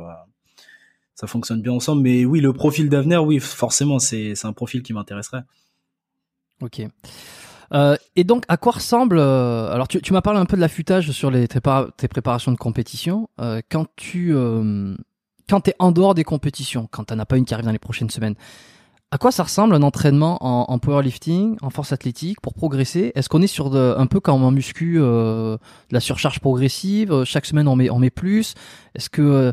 ça 1.15 1.27
fonctionne 1.27 1.61
bien 1.61 1.73
ensemble. 1.73 2.01
Mais 2.01 2.25
oui, 2.25 2.41
le 2.41 2.55
profil 2.55 2.89
d'avenir, 2.89 3.25
oui, 3.25 3.41
forcément, 3.41 3.99
c'est 3.99 4.35
c'est 4.35 4.47
un 4.47 4.55
profil 4.55 4.83
qui 4.83 4.95
m'intéresserait. 4.95 5.43
Ok. 6.63 6.81
Euh, 7.75 7.97
et 8.17 8.25
donc, 8.25 8.45
à 8.49 8.57
quoi 8.57 8.73
ressemble 8.73 9.19
euh, 9.19 9.73
Alors, 9.73 9.89
tu, 9.89 10.01
tu 10.03 10.13
m'as 10.13 10.21
parlé 10.21 10.39
un 10.39 10.45
peu 10.45 10.57
de 10.57 10.61
l'affûtage 10.61 11.11
sur 11.11 11.31
les 11.31 11.49
tes, 11.49 11.61
tes 11.97 12.09
préparations 12.09 12.53
de 12.53 12.57
compétition. 12.57 13.29
Euh, 13.41 13.61
quand 13.71 13.87
tu 13.97 14.35
euh, 14.35 14.95
quand 15.49 15.63
t'es 15.63 15.75
en 15.79 15.91
dehors 15.91 16.15
des 16.15 16.25
compétitions, 16.25 16.89
quand 16.91 17.05
t'en 17.05 17.19
as 17.19 17.27
pas 17.27 17.37
une 17.37 17.45
qui 17.45 17.55
arrive 17.55 17.67
dans 17.67 17.73
les 17.73 17.79
prochaines 17.79 18.11
semaines, 18.11 18.35
à 19.11 19.19
quoi 19.19 19.31
ça 19.31 19.43
ressemble 19.43 19.75
un 19.75 19.83
entraînement 19.83 20.39
en, 20.41 20.73
en 20.73 20.79
powerlifting, 20.79 21.57
en 21.61 21.71
force 21.71 21.93
athlétique 21.93 22.41
pour 22.41 22.55
progresser? 22.55 23.13
Est-ce 23.15 23.29
qu'on 23.29 23.43
est 23.43 23.47
sur 23.47 23.69
de, 23.69 23.95
un 23.97 24.07
peu 24.07 24.21
comme 24.21 24.43
en 24.43 24.51
muscu, 24.51 24.97
euh, 24.99 25.57
de 25.57 25.95
la 25.95 26.01
surcharge 26.01 26.41
progressive 26.41 27.13
euh, 27.13 27.25
Chaque 27.25 27.45
semaine, 27.45 27.69
on 27.69 27.77
met 27.77 27.91
on 27.91 27.99
met 27.99 28.11
plus? 28.11 28.55
Est-ce 28.95 29.11
que 29.11 29.53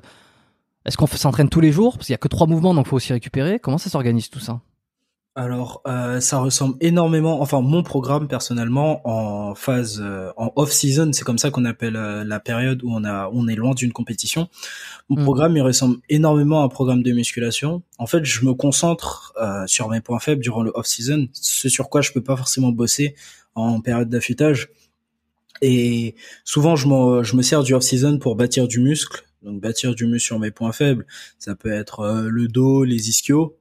est-ce 0.85 0.97
qu'on 0.97 1.07
s'entraîne 1.07 1.49
tous 1.49 1.59
les 1.59 1.71
jours? 1.71 1.95
Parce 1.95 2.07
qu'il 2.07 2.13
y 2.13 2.15
a 2.15 2.19
que 2.19 2.29
trois 2.29 2.47
mouvements, 2.47 2.73
donc 2.73 2.87
faut 2.87 2.95
aussi 2.95 3.13
récupérer. 3.13 3.59
Comment 3.59 3.77
ça 3.77 3.89
s'organise 3.89 4.29
tout 4.29 4.39
ça? 4.39 4.61
Alors, 5.35 5.81
euh, 5.87 6.19
ça 6.19 6.39
ressemble 6.39 6.75
énormément. 6.81 7.41
Enfin, 7.41 7.61
mon 7.61 7.81
programme 7.81 8.27
personnellement 8.27 8.99
en 9.07 9.55
phase 9.55 10.01
euh, 10.03 10.31
en 10.35 10.51
off 10.55 10.71
season, 10.71 11.11
c'est 11.13 11.23
comme 11.23 11.37
ça 11.37 11.49
qu'on 11.49 11.63
appelle 11.65 11.95
euh, 11.95 12.23
la 12.25 12.39
période 12.41 12.83
où 12.83 12.91
on 12.91 13.05
a 13.05 13.29
on 13.31 13.47
est 13.47 13.55
loin 13.55 13.73
d'une 13.73 13.93
compétition. 13.93 14.49
Mon 15.07 15.21
Mm. 15.21 15.23
programme, 15.23 15.55
il 15.55 15.61
ressemble 15.61 15.97
énormément 16.09 16.61
à 16.61 16.65
un 16.65 16.67
programme 16.67 17.03
de 17.03 17.11
musculation. 17.13 17.83
En 17.99 18.07
fait, 18.07 18.25
je 18.25 18.43
me 18.43 18.53
concentre 18.53 19.33
euh, 19.41 19.65
sur 19.65 19.87
mes 19.89 20.01
points 20.01 20.19
faibles 20.19 20.41
durant 20.41 20.61
le 20.63 20.71
off 20.73 20.87
season, 20.87 21.27
ce 21.31 21.69
sur 21.69 21.89
quoi 21.89 22.01
je 22.01 22.11
peux 22.11 22.23
pas 22.23 22.35
forcément 22.35 22.71
bosser 22.71 23.15
en 23.55 23.79
période 23.81 24.09
d'affûtage. 24.09 24.69
Et 25.61 26.15
souvent, 26.43 26.75
je, 26.75 26.87
je 27.23 27.35
me 27.35 27.41
sers 27.43 27.63
du 27.63 27.73
off 27.75 27.83
season 27.83 28.17
pour 28.19 28.35
bâtir 28.35 28.67
du 28.67 28.79
muscle. 28.79 29.23
Donc, 29.43 29.61
bâtir 29.61 29.95
du 29.95 30.05
muscle 30.05 30.25
sur 30.25 30.39
mes 30.39 30.51
points 30.51 30.73
faibles, 30.73 31.05
ça 31.37 31.55
peut 31.55 31.71
être 31.71 32.01
euh, 32.01 32.27
le 32.29 32.47
dos, 32.47 32.83
les 32.83 33.09
ischios. 33.09 33.55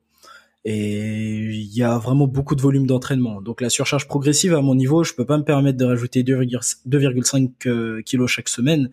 Et 0.64 1.36
il 1.36 1.74
y 1.74 1.82
a 1.82 1.98
vraiment 1.98 2.26
beaucoup 2.26 2.54
de 2.54 2.60
volume 2.60 2.86
d'entraînement. 2.86 3.40
Donc 3.40 3.60
la 3.60 3.70
surcharge 3.70 4.06
progressive 4.06 4.54
à 4.54 4.60
mon 4.60 4.74
niveau, 4.74 5.04
je 5.04 5.14
peux 5.14 5.24
pas 5.24 5.38
me 5.38 5.44
permettre 5.44 5.78
de 5.78 5.84
rajouter 5.84 6.22
2,5 6.22 6.78
2,5 6.86 7.50
euh, 7.66 8.02
kilos 8.02 8.30
chaque 8.30 8.48
semaine. 8.48 8.90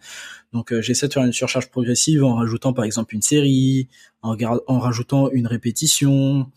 Donc 0.53 0.71
euh, 0.71 0.81
j'essaie 0.81 1.07
de 1.07 1.13
faire 1.13 1.23
une 1.23 1.33
surcharge 1.33 1.69
progressive 1.69 2.23
en 2.23 2.35
rajoutant 2.35 2.71
par 2.73 2.85
exemple 2.85 3.15
une 3.15 3.21
série, 3.21 3.89
en 4.21 4.79
rajoutant 4.79 5.29
une 5.31 5.47
répétition, 5.47 6.47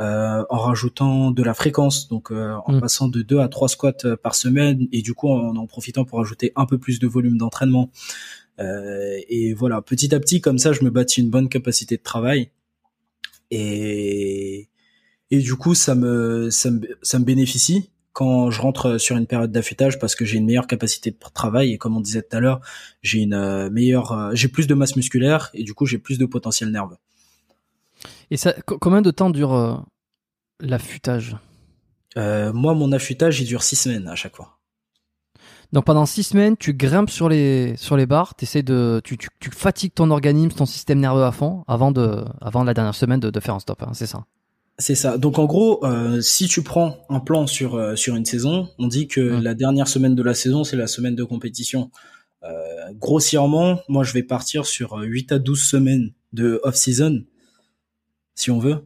euh, 0.00 0.42
en 0.50 0.58
rajoutant 0.58 1.30
de 1.30 1.42
la 1.42 1.54
fréquence, 1.54 2.08
donc 2.08 2.32
euh, 2.32 2.56
en 2.66 2.74
Mm. 2.74 2.80
passant 2.80 3.08
de 3.08 3.22
2 3.22 3.38
à 3.38 3.48
3 3.48 3.68
squats 3.68 3.92
euh, 4.04 4.16
par 4.16 4.34
semaine 4.34 4.88
et 4.90 5.02
du 5.02 5.14
coup 5.14 5.28
en 5.28 5.54
en 5.54 5.66
profitant 5.66 6.04
pour 6.04 6.20
ajouter 6.20 6.52
un 6.56 6.66
peu 6.66 6.78
plus 6.78 6.98
de 6.98 7.06
volume 7.06 7.38
d'entraînement. 7.38 7.90
Euh, 8.60 9.18
et 9.28 9.54
voilà, 9.54 9.82
petit 9.82 10.14
à 10.14 10.20
petit 10.20 10.40
comme 10.40 10.58
ça, 10.58 10.72
je 10.72 10.82
me 10.84 10.90
bâtis 10.90 11.20
une 11.20 11.30
bonne 11.30 11.48
capacité 11.48 11.96
de 11.96 12.02
travail 12.02 12.50
et 13.50 14.68
et 15.30 15.38
du 15.38 15.54
coup 15.56 15.74
ça 15.74 15.94
me 15.94 16.50
ça 16.50 16.70
me 16.70 16.80
ça 17.02 17.18
me 17.18 17.24
bénéficie 17.24 17.90
quand 18.12 18.50
je 18.50 18.60
rentre 18.60 18.98
sur 18.98 19.16
une 19.16 19.26
période 19.26 19.50
d'affûtage 19.50 19.98
parce 19.98 20.14
que 20.14 20.24
j'ai 20.24 20.36
une 20.38 20.44
meilleure 20.46 20.68
capacité 20.68 21.10
de 21.10 21.16
travail. 21.34 21.72
Et 21.72 21.78
comme 21.78 21.96
on 21.96 22.00
disait 22.00 22.22
tout 22.22 22.36
à 22.36 22.40
l'heure 22.40 22.60
j'ai 23.02 23.20
une 23.20 23.34
euh, 23.34 23.70
meilleure 23.70 24.12
euh, 24.12 24.30
j'ai 24.34 24.48
plus 24.48 24.66
de 24.66 24.74
masse 24.74 24.96
musculaire 24.96 25.50
et 25.54 25.64
du 25.64 25.74
coup 25.74 25.86
j'ai 25.86 25.98
plus 25.98 26.18
de 26.18 26.26
potentiel 26.26 26.70
nerveux. 26.70 26.96
Et 28.30 28.36
ça, 28.36 28.52
co- 28.66 28.78
combien 28.78 29.02
de 29.02 29.10
temps 29.10 29.30
dure 29.30 29.52
euh, 29.54 29.76
l'affûtage? 30.60 31.36
Euh, 32.16 32.52
moi 32.52 32.74
mon 32.74 32.92
affûtage 32.92 33.40
il 33.40 33.46
dure 33.46 33.62
six 33.64 33.76
semaines 33.76 34.06
à 34.06 34.14
chaque 34.14 34.36
fois 34.36 34.58
Donc 35.74 35.84
pendant 35.84 36.06
six 36.06 36.22
semaines, 36.22 36.56
tu 36.56 36.72
grimpes 36.72 37.10
sur 37.10 37.28
les 37.28 37.74
sur 37.76 37.96
les 37.96 38.06
barres, 38.06 38.34
t'essaies 38.36 38.62
de 38.62 39.00
tu, 39.04 39.18
tu, 39.18 39.28
tu 39.40 39.50
fatigues 39.50 39.92
ton 39.92 40.10
organisme, 40.12 40.56
ton 40.56 40.66
système 40.66 41.00
nerveux 41.00 41.24
à 41.24 41.32
fond 41.32 41.64
avant 41.66 41.90
de 41.90 42.24
avant 42.40 42.62
la 42.64 42.72
dernière 42.74 42.94
semaine 42.94 43.20
de, 43.20 43.28
de 43.28 43.40
faire 43.40 43.54
un 43.56 43.60
stop. 43.60 43.82
hein, 43.82 43.90
c'est 43.92 44.06
ça. 44.06 44.24
c'est 44.78 44.94
ça 44.94 45.18
donc 45.18 45.38
en 45.40 45.46
gros 45.46 45.84
euh, 45.84 46.20
si 46.20 46.46
tu 46.46 46.62
prends 46.62 46.96
un 47.08 47.18
plan 47.20 47.46
sur 47.48 47.74
euh, 47.74 47.96
sur 47.96 48.14
une 48.14 48.24
saison 48.24 48.68
on 48.78 48.86
dit 48.86 49.08
que 49.08 49.20
la 49.20 49.54
dernière 49.54 49.88
semaine 49.88 50.14
de 50.14 50.22
la 50.22 50.34
saison 50.34 50.62
c'est 50.64 50.76
la 50.76 50.86
semaine 50.86 51.16
de 51.16 51.24
compétition 51.24 51.90
euh, 52.44 52.92
grossièrement 52.94 53.80
moi 53.88 54.04
je 54.04 54.12
vais 54.12 54.22
partir 54.22 54.66
sur 54.66 54.98
euh, 54.98 55.04
8 55.04 55.32
à 55.32 55.38
12 55.40 55.60
semaines 55.60 56.12
de 56.32 56.60
off 56.62 56.76
season 56.76 57.24
si 58.36 58.50
on 58.52 58.58
veut 58.60 58.78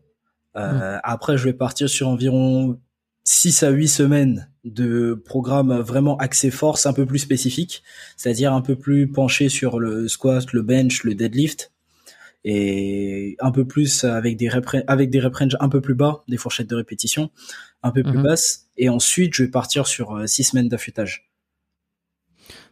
Euh, 0.57 0.99
après 1.05 1.37
je 1.39 1.45
vais 1.45 1.53
partir 1.67 1.89
sur 1.89 2.09
environ 2.09 2.81
6 3.25 3.63
à 3.63 3.71
8 3.71 3.89
semaines 3.89 4.51
de 4.73 5.15
programme 5.25 5.79
vraiment 5.81 6.17
axé 6.19 6.51
force 6.51 6.87
un 6.87 6.93
peu 6.93 7.07
plus 7.07 7.19
spécifique 7.19 7.83
c'est-à-dire 8.17 8.53
un 8.53 8.63
peu 8.63 8.77
plus 8.77 9.09
penché 9.09 9.49
sur 9.49 9.79
le 9.81 10.09
squat 10.09 10.53
le 10.53 10.63
bench 10.63 11.05
le 11.05 11.15
deadlift 11.15 11.73
et 12.45 13.37
un 13.41 13.51
peu 13.51 13.65
plus 13.67 14.05
avec 14.05 14.37
des 14.37 14.49
rep 14.49 14.65
avec 14.87 15.11
des 15.11 15.21
rep 15.21 15.35
range 15.35 15.57
un 15.61 15.69
peu 15.69 15.81
plus 15.81 15.95
bas, 15.95 16.23
des 16.29 16.37
fourchettes 16.37 16.71
de 16.71 16.77
répétition 16.77 17.31
un 17.83 17.91
peu 17.91 18.03
plus 18.05 18.17
Mhm. 18.19 18.23
basses. 18.23 18.69
Et 18.77 18.89
ensuite, 18.89 19.35
je 19.35 19.43
vais 19.43 19.51
partir 19.51 19.87
sur 19.89 20.17
euh, 20.17 20.27
six 20.27 20.45
semaines 20.45 20.69
d'affûtage. 20.69 21.29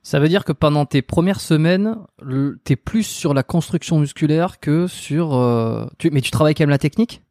Ça 0.02 0.20
veut 0.20 0.28
dire 0.28 0.44
que 0.44 0.52
pendant 0.52 0.86
tes 0.86 1.02
premières 1.02 1.40
semaines, 1.40 1.96
t'es 2.64 2.76
plus 2.76 3.02
sur 3.02 3.34
la 3.34 3.42
construction 3.42 3.98
musculaire 3.98 4.60
que 4.60 4.86
sur. 4.86 5.34
euh, 5.34 5.84
tu, 5.98 6.10
mais 6.10 6.20
tu 6.20 6.30
travailles 6.30 6.54
quand 6.54 6.62
même 6.62 6.70
la 6.70 6.78
technique? 6.78 7.22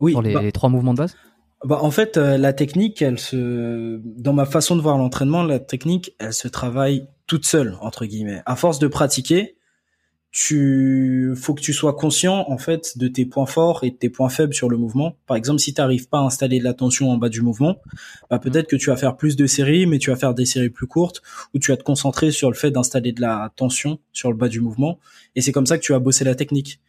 Oui. 0.00 0.12
sur 0.12 0.22
les, 0.22 0.32
bah, 0.32 0.42
les 0.42 0.52
trois 0.52 0.70
mouvements 0.70 0.94
de 0.94 0.98
base? 0.98 1.16
Bah, 1.64 1.78
en 1.82 1.90
fait, 1.90 2.16
euh, 2.16 2.38
la 2.38 2.52
technique, 2.52 3.02
elle 3.02 3.18
se, 3.18 4.00
dans 4.04 4.32
ma 4.32 4.46
façon 4.46 4.76
de 4.76 4.80
voir 4.80 4.96
l'entraînement, 4.96 5.42
la 5.42 5.58
technique, 5.58 6.14
elle 6.18 6.32
se 6.32 6.48
travaille 6.48 7.08
toute 7.26 7.44
seule 7.44 7.76
entre 7.80 8.06
guillemets. 8.06 8.42
À 8.46 8.56
force 8.56 8.78
de 8.78 8.86
pratiquer, 8.86 9.56
tu 10.30 11.32
faut 11.36 11.54
que 11.54 11.60
tu 11.60 11.72
sois 11.72 11.94
conscient 11.94 12.44
en 12.48 12.58
fait 12.58 12.98
de 12.98 13.08
tes 13.08 13.24
points 13.24 13.46
forts 13.46 13.82
et 13.82 13.90
de 13.90 13.96
tes 13.96 14.10
points 14.10 14.28
faibles 14.28 14.54
sur 14.54 14.68
le 14.68 14.76
mouvement. 14.76 15.16
Par 15.26 15.36
exemple, 15.36 15.58
si 15.58 15.72
tu 15.72 15.80
n'arrives 15.80 16.08
pas 16.08 16.18
à 16.18 16.22
installer 16.22 16.58
de 16.58 16.64
la 16.64 16.74
tension 16.74 17.10
en 17.10 17.16
bas 17.16 17.28
du 17.28 17.40
mouvement, 17.40 17.76
bah 18.30 18.38
peut-être 18.38 18.68
que 18.68 18.76
tu 18.76 18.90
vas 18.90 18.96
faire 18.96 19.16
plus 19.16 19.36
de 19.36 19.46
séries, 19.46 19.86
mais 19.86 19.98
tu 19.98 20.10
vas 20.10 20.16
faire 20.16 20.34
des 20.34 20.44
séries 20.44 20.70
plus 20.70 20.86
courtes, 20.86 21.22
ou 21.54 21.58
tu 21.58 21.70
vas 21.70 21.76
te 21.76 21.82
concentrer 21.82 22.30
sur 22.30 22.50
le 22.50 22.56
fait 22.56 22.70
d'installer 22.70 23.12
de 23.12 23.20
la 23.20 23.50
tension 23.56 23.98
sur 24.12 24.30
le 24.30 24.36
bas 24.36 24.48
du 24.48 24.60
mouvement, 24.60 24.98
et 25.34 25.40
c'est 25.40 25.52
comme 25.52 25.66
ça 25.66 25.78
que 25.78 25.82
tu 25.82 25.92
vas 25.92 25.98
bosser 25.98 26.24
la 26.24 26.34
technique. 26.34 26.80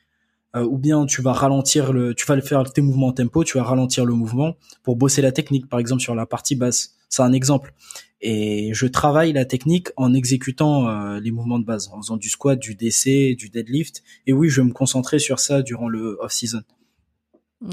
Euh, 0.56 0.64
ou 0.64 0.78
bien 0.78 1.06
tu 1.06 1.22
vas 1.22 1.34
ralentir 1.34 1.94
le, 1.94 2.16
tu 2.16 2.26
vas 2.26 2.36
le 2.36 2.42
faire 2.42 2.64
tes 2.72 2.82
mouvements 2.82 3.08
en 3.08 3.14
tempo, 3.14 3.44
tu 3.44 3.58
vas 3.58 3.64
ralentir 3.64 4.06
le 4.06 4.14
mouvement 4.14 4.56
pour 4.82 4.96
bosser 4.96 5.22
la 5.22 5.32
technique, 5.32 5.70
par 5.70 5.80
exemple 5.80 6.02
sur 6.02 6.16
la 6.16 6.26
partie 6.26 6.56
basse. 6.56 6.96
C'est 7.08 7.22
un 7.22 7.34
exemple. 7.34 7.74
Et 8.22 8.72
je 8.74 8.86
travaille 8.86 9.32
la 9.32 9.46
technique 9.46 9.90
en 9.96 10.14
exécutant 10.14 10.90
euh, 10.90 11.20
les 11.20 11.32
mouvements 11.32 11.60
de 11.60 11.66
base, 11.66 11.90
en 11.94 12.02
faisant 12.02 12.18
du 12.18 12.30
squat, 12.30 12.60
du 12.60 12.76
DC, 12.76 13.36
du 13.38 13.50
deadlift. 13.50 14.04
Et 14.28 14.34
oui, 14.34 14.50
je 14.50 14.62
vais 14.62 14.68
me 14.68 14.74
concentrer 14.74 15.20
sur 15.20 15.40
ça 15.40 15.62
durant 15.62 15.88
le 15.88 16.18
off-season. 16.20 16.64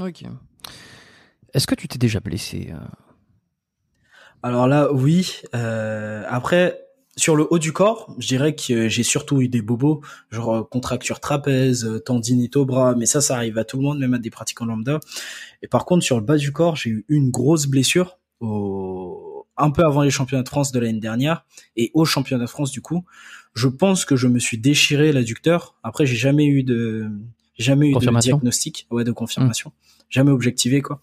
Ok. 0.01 0.23
Est-ce 1.53 1.67
que 1.67 1.75
tu 1.75 1.87
t'es 1.87 1.97
déjà 1.97 2.19
blessé 2.19 2.69
euh? 2.71 2.77
Alors 4.43 4.67
là, 4.67 4.91
oui. 4.93 5.41
Euh, 5.55 6.23
après, 6.27 6.86
sur 7.17 7.35
le 7.35 7.47
haut 7.49 7.57
du 7.57 7.73
corps, 7.73 8.15
je 8.19 8.27
dirais 8.27 8.55
que 8.55 8.87
j'ai 8.87 9.03
surtout 9.03 9.41
eu 9.41 9.49
des 9.49 9.61
bobos, 9.61 10.01
genre 10.29 10.55
euh, 10.55 10.63
contracture 10.63 11.19
trapèze, 11.19 11.83
euh, 11.83 11.99
tendinite 11.99 12.55
au 12.55 12.65
bras, 12.65 12.95
mais 12.95 13.07
ça, 13.07 13.21
ça 13.21 13.35
arrive 13.35 13.57
à 13.57 13.65
tout 13.65 13.77
le 13.77 13.83
monde, 13.83 13.99
même 13.99 14.13
à 14.13 14.19
des 14.19 14.29
pratiquants 14.29 14.65
lambda. 14.65 14.99
Et 15.63 15.67
par 15.67 15.85
contre, 15.85 16.05
sur 16.05 16.17
le 16.17 16.23
bas 16.23 16.37
du 16.37 16.53
corps, 16.53 16.75
j'ai 16.75 16.91
eu 16.91 17.05
une 17.09 17.31
grosse 17.31 17.65
blessure 17.65 18.19
au... 18.39 19.47
un 19.57 19.71
peu 19.71 19.83
avant 19.83 20.03
les 20.03 20.11
championnats 20.11 20.43
de 20.43 20.47
France 20.47 20.71
de 20.71 20.79
l'année 20.79 20.99
dernière 20.99 21.43
et 21.75 21.89
au 21.95 22.05
championnat 22.05 22.43
de 22.43 22.47
France 22.47 22.71
du 22.71 22.81
coup. 22.81 23.03
Je 23.55 23.67
pense 23.67 24.05
que 24.05 24.15
je 24.15 24.27
me 24.27 24.37
suis 24.37 24.59
déchiré 24.59 25.11
l'adducteur. 25.11 25.75
Après, 25.81 26.05
j'ai 26.05 26.15
jamais 26.15 26.45
eu 26.45 26.61
de 26.61 27.09
jamais 27.57 27.89
eu 27.89 27.93
de 27.93 28.19
diagnostic, 28.19 28.85
ouais, 28.91 29.03
de 29.03 29.11
confirmation, 29.11 29.71
mmh. 29.71 30.03
jamais 30.09 30.31
objectivé 30.31 30.83
quoi. 30.83 31.01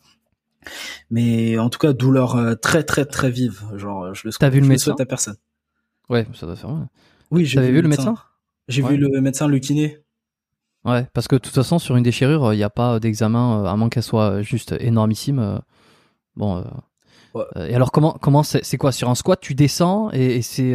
Mais 1.11 1.59
en 1.59 1.69
tout 1.69 1.81
cas, 1.81 1.93
douleur 1.93 2.37
euh, 2.37 2.55
très 2.55 2.85
très 2.85 3.05
très 3.05 3.33
vive. 3.33 3.65
Genre, 3.75 4.15
je 4.15 4.29
le, 4.29 4.33
T'as 4.33 4.49
vu 4.49 4.61
le 4.61 4.69
médecin 4.69 4.95
à 4.97 5.05
personne. 5.05 5.37
Ouais, 6.09 6.27
ça 6.35 6.47
doit 6.47 6.57
faire 6.57 6.71
mal. 6.71 6.89
Oui, 7.31 7.47
j'ai 7.47 7.61
vu, 7.61 7.81
le 7.81 7.89
médecin. 7.89 8.15
J'ai 8.69 8.83
vu 8.83 8.97
le 8.97 9.21
médecin, 9.21 9.49
le 9.49 9.59
kiné. 9.59 9.99
Ouais, 10.85 11.07
parce 11.15 11.29
que 11.29 11.37
de 11.37 11.41
toute 11.41 11.55
façon, 11.55 11.79
sur 11.79 11.97
une 11.97 12.03
déchirure, 12.03 12.53
il 12.53 12.57
n'y 12.57 12.63
a 12.63 12.71
pas 12.71 13.01
d'examen, 13.01 13.63
euh, 13.63 13.67
à 13.67 13.77
moins 13.77 13.89
qu'elle 13.89 14.03
soit 14.03 14.43
juste 14.43 14.73
énormissime. 14.79 15.39
Euh, 15.39 15.59
bon. 16.37 16.63
et 17.57 17.75
alors, 17.75 17.91
comment, 17.91 18.19
comment 18.21 18.43
c'est 18.43 18.77
quoi? 18.77 18.93
Sur 18.93 19.09
un 19.09 19.15
squat, 19.15 19.41
tu 19.41 19.55
descends 19.55 20.11
et, 20.13 20.43
c'est. 20.43 20.75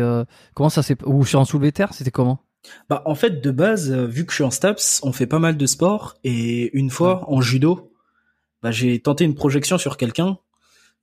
comment 0.56 0.70
ça 0.70 0.82
s'est. 0.82 0.98
Ou 1.06 1.26
sur 1.26 1.40
un 1.40 1.46
soulevé 1.46 1.72
terre, 1.72 1.94
c'était 1.94 2.12
comment? 2.12 2.40
Bah, 2.90 3.04
en 3.06 3.16
fait, 3.16 3.42
de 3.42 3.52
base, 3.52 3.92
vu 3.92 4.26
que 4.26 4.32
je 4.32 4.36
suis 4.36 4.44
en 4.44 4.52
STAPS, 4.52 5.02
on 5.04 5.14
fait 5.14 5.28
pas 5.28 5.40
mal 5.40 5.58
de 5.58 5.66
sport. 5.66 6.18
Et 6.24 6.76
une 6.78 6.90
fois, 6.90 7.24
en 7.32 7.40
judo, 7.40 7.94
bah, 8.62 8.72
j'ai 8.72 9.00
tenté 9.00 9.26
une 9.26 9.36
projection 9.36 9.78
sur 9.78 9.96
quelqu'un. 9.96 10.40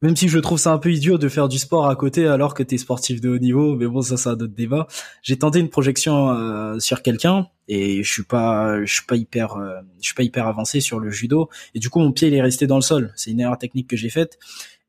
Même 0.03 0.14
si 0.14 0.28
je 0.28 0.38
trouve 0.38 0.59
ça 0.59 0.72
un 0.72 0.78
peu 0.78 0.92
idiot 0.92 1.16
de 1.16 1.28
faire 1.28 1.49
du 1.49 1.59
sport 1.59 1.88
à 1.88 1.97
côté 1.97 2.26
alors 2.26 2.53
que 2.53 2.62
t'es 2.62 2.76
sportif 2.76 3.20
de 3.20 3.30
haut 3.30 3.38
niveau, 3.38 3.76
mais 3.76 3.86
bon 3.86 4.03
ça 4.03 4.18
c'est 4.18 4.28
un 4.28 4.34
autre 4.34 4.49
débat. 4.49 4.86
J'ai 5.22 5.38
tenté 5.38 5.59
une 5.59 5.70
projection 5.70 6.30
euh, 6.30 6.78
sur 6.78 7.03
quelqu'un 7.03 7.49
et 7.66 8.03
je 8.03 8.12
suis 8.12 8.22
pas, 8.22 8.84
je 8.84 8.92
suis 8.92 9.07
pas 9.07 9.16
hyper, 9.16 9.57
euh, 9.57 9.80
je 10.01 10.07
suis 10.07 10.14
pas 10.14 10.22
hyper 10.22 10.47
avancé 10.47 10.80
sur 10.80 11.01
le 11.01 11.11
judo 11.11 11.49
et 11.74 11.78
du 11.78 11.88
coup 11.88 12.01
mon 12.01 12.12
pied 12.12 12.28
il 12.28 12.34
est 12.34 12.42
resté 12.42 12.66
dans 12.66 12.76
le 12.76 12.82
sol. 12.82 13.12
C'est 13.16 13.30
une 13.30 13.40
erreur 13.40 13.57
technique 13.57 13.88
que 13.88 13.97
j'ai 13.97 14.11
faite 14.11 14.38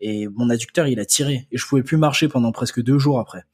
et 0.02 0.28
mon 0.28 0.50
adducteur 0.50 0.88
il 0.88 1.00
a 1.00 1.06
tiré 1.06 1.48
et 1.54 1.58
je 1.58 1.66
pouvais 1.66 1.84
plus 1.84 1.98
marcher 1.98 2.28
pendant 2.28 2.52
presque 2.52 2.84
deux 2.84 3.00
jours 3.00 3.20
après. 3.20 3.46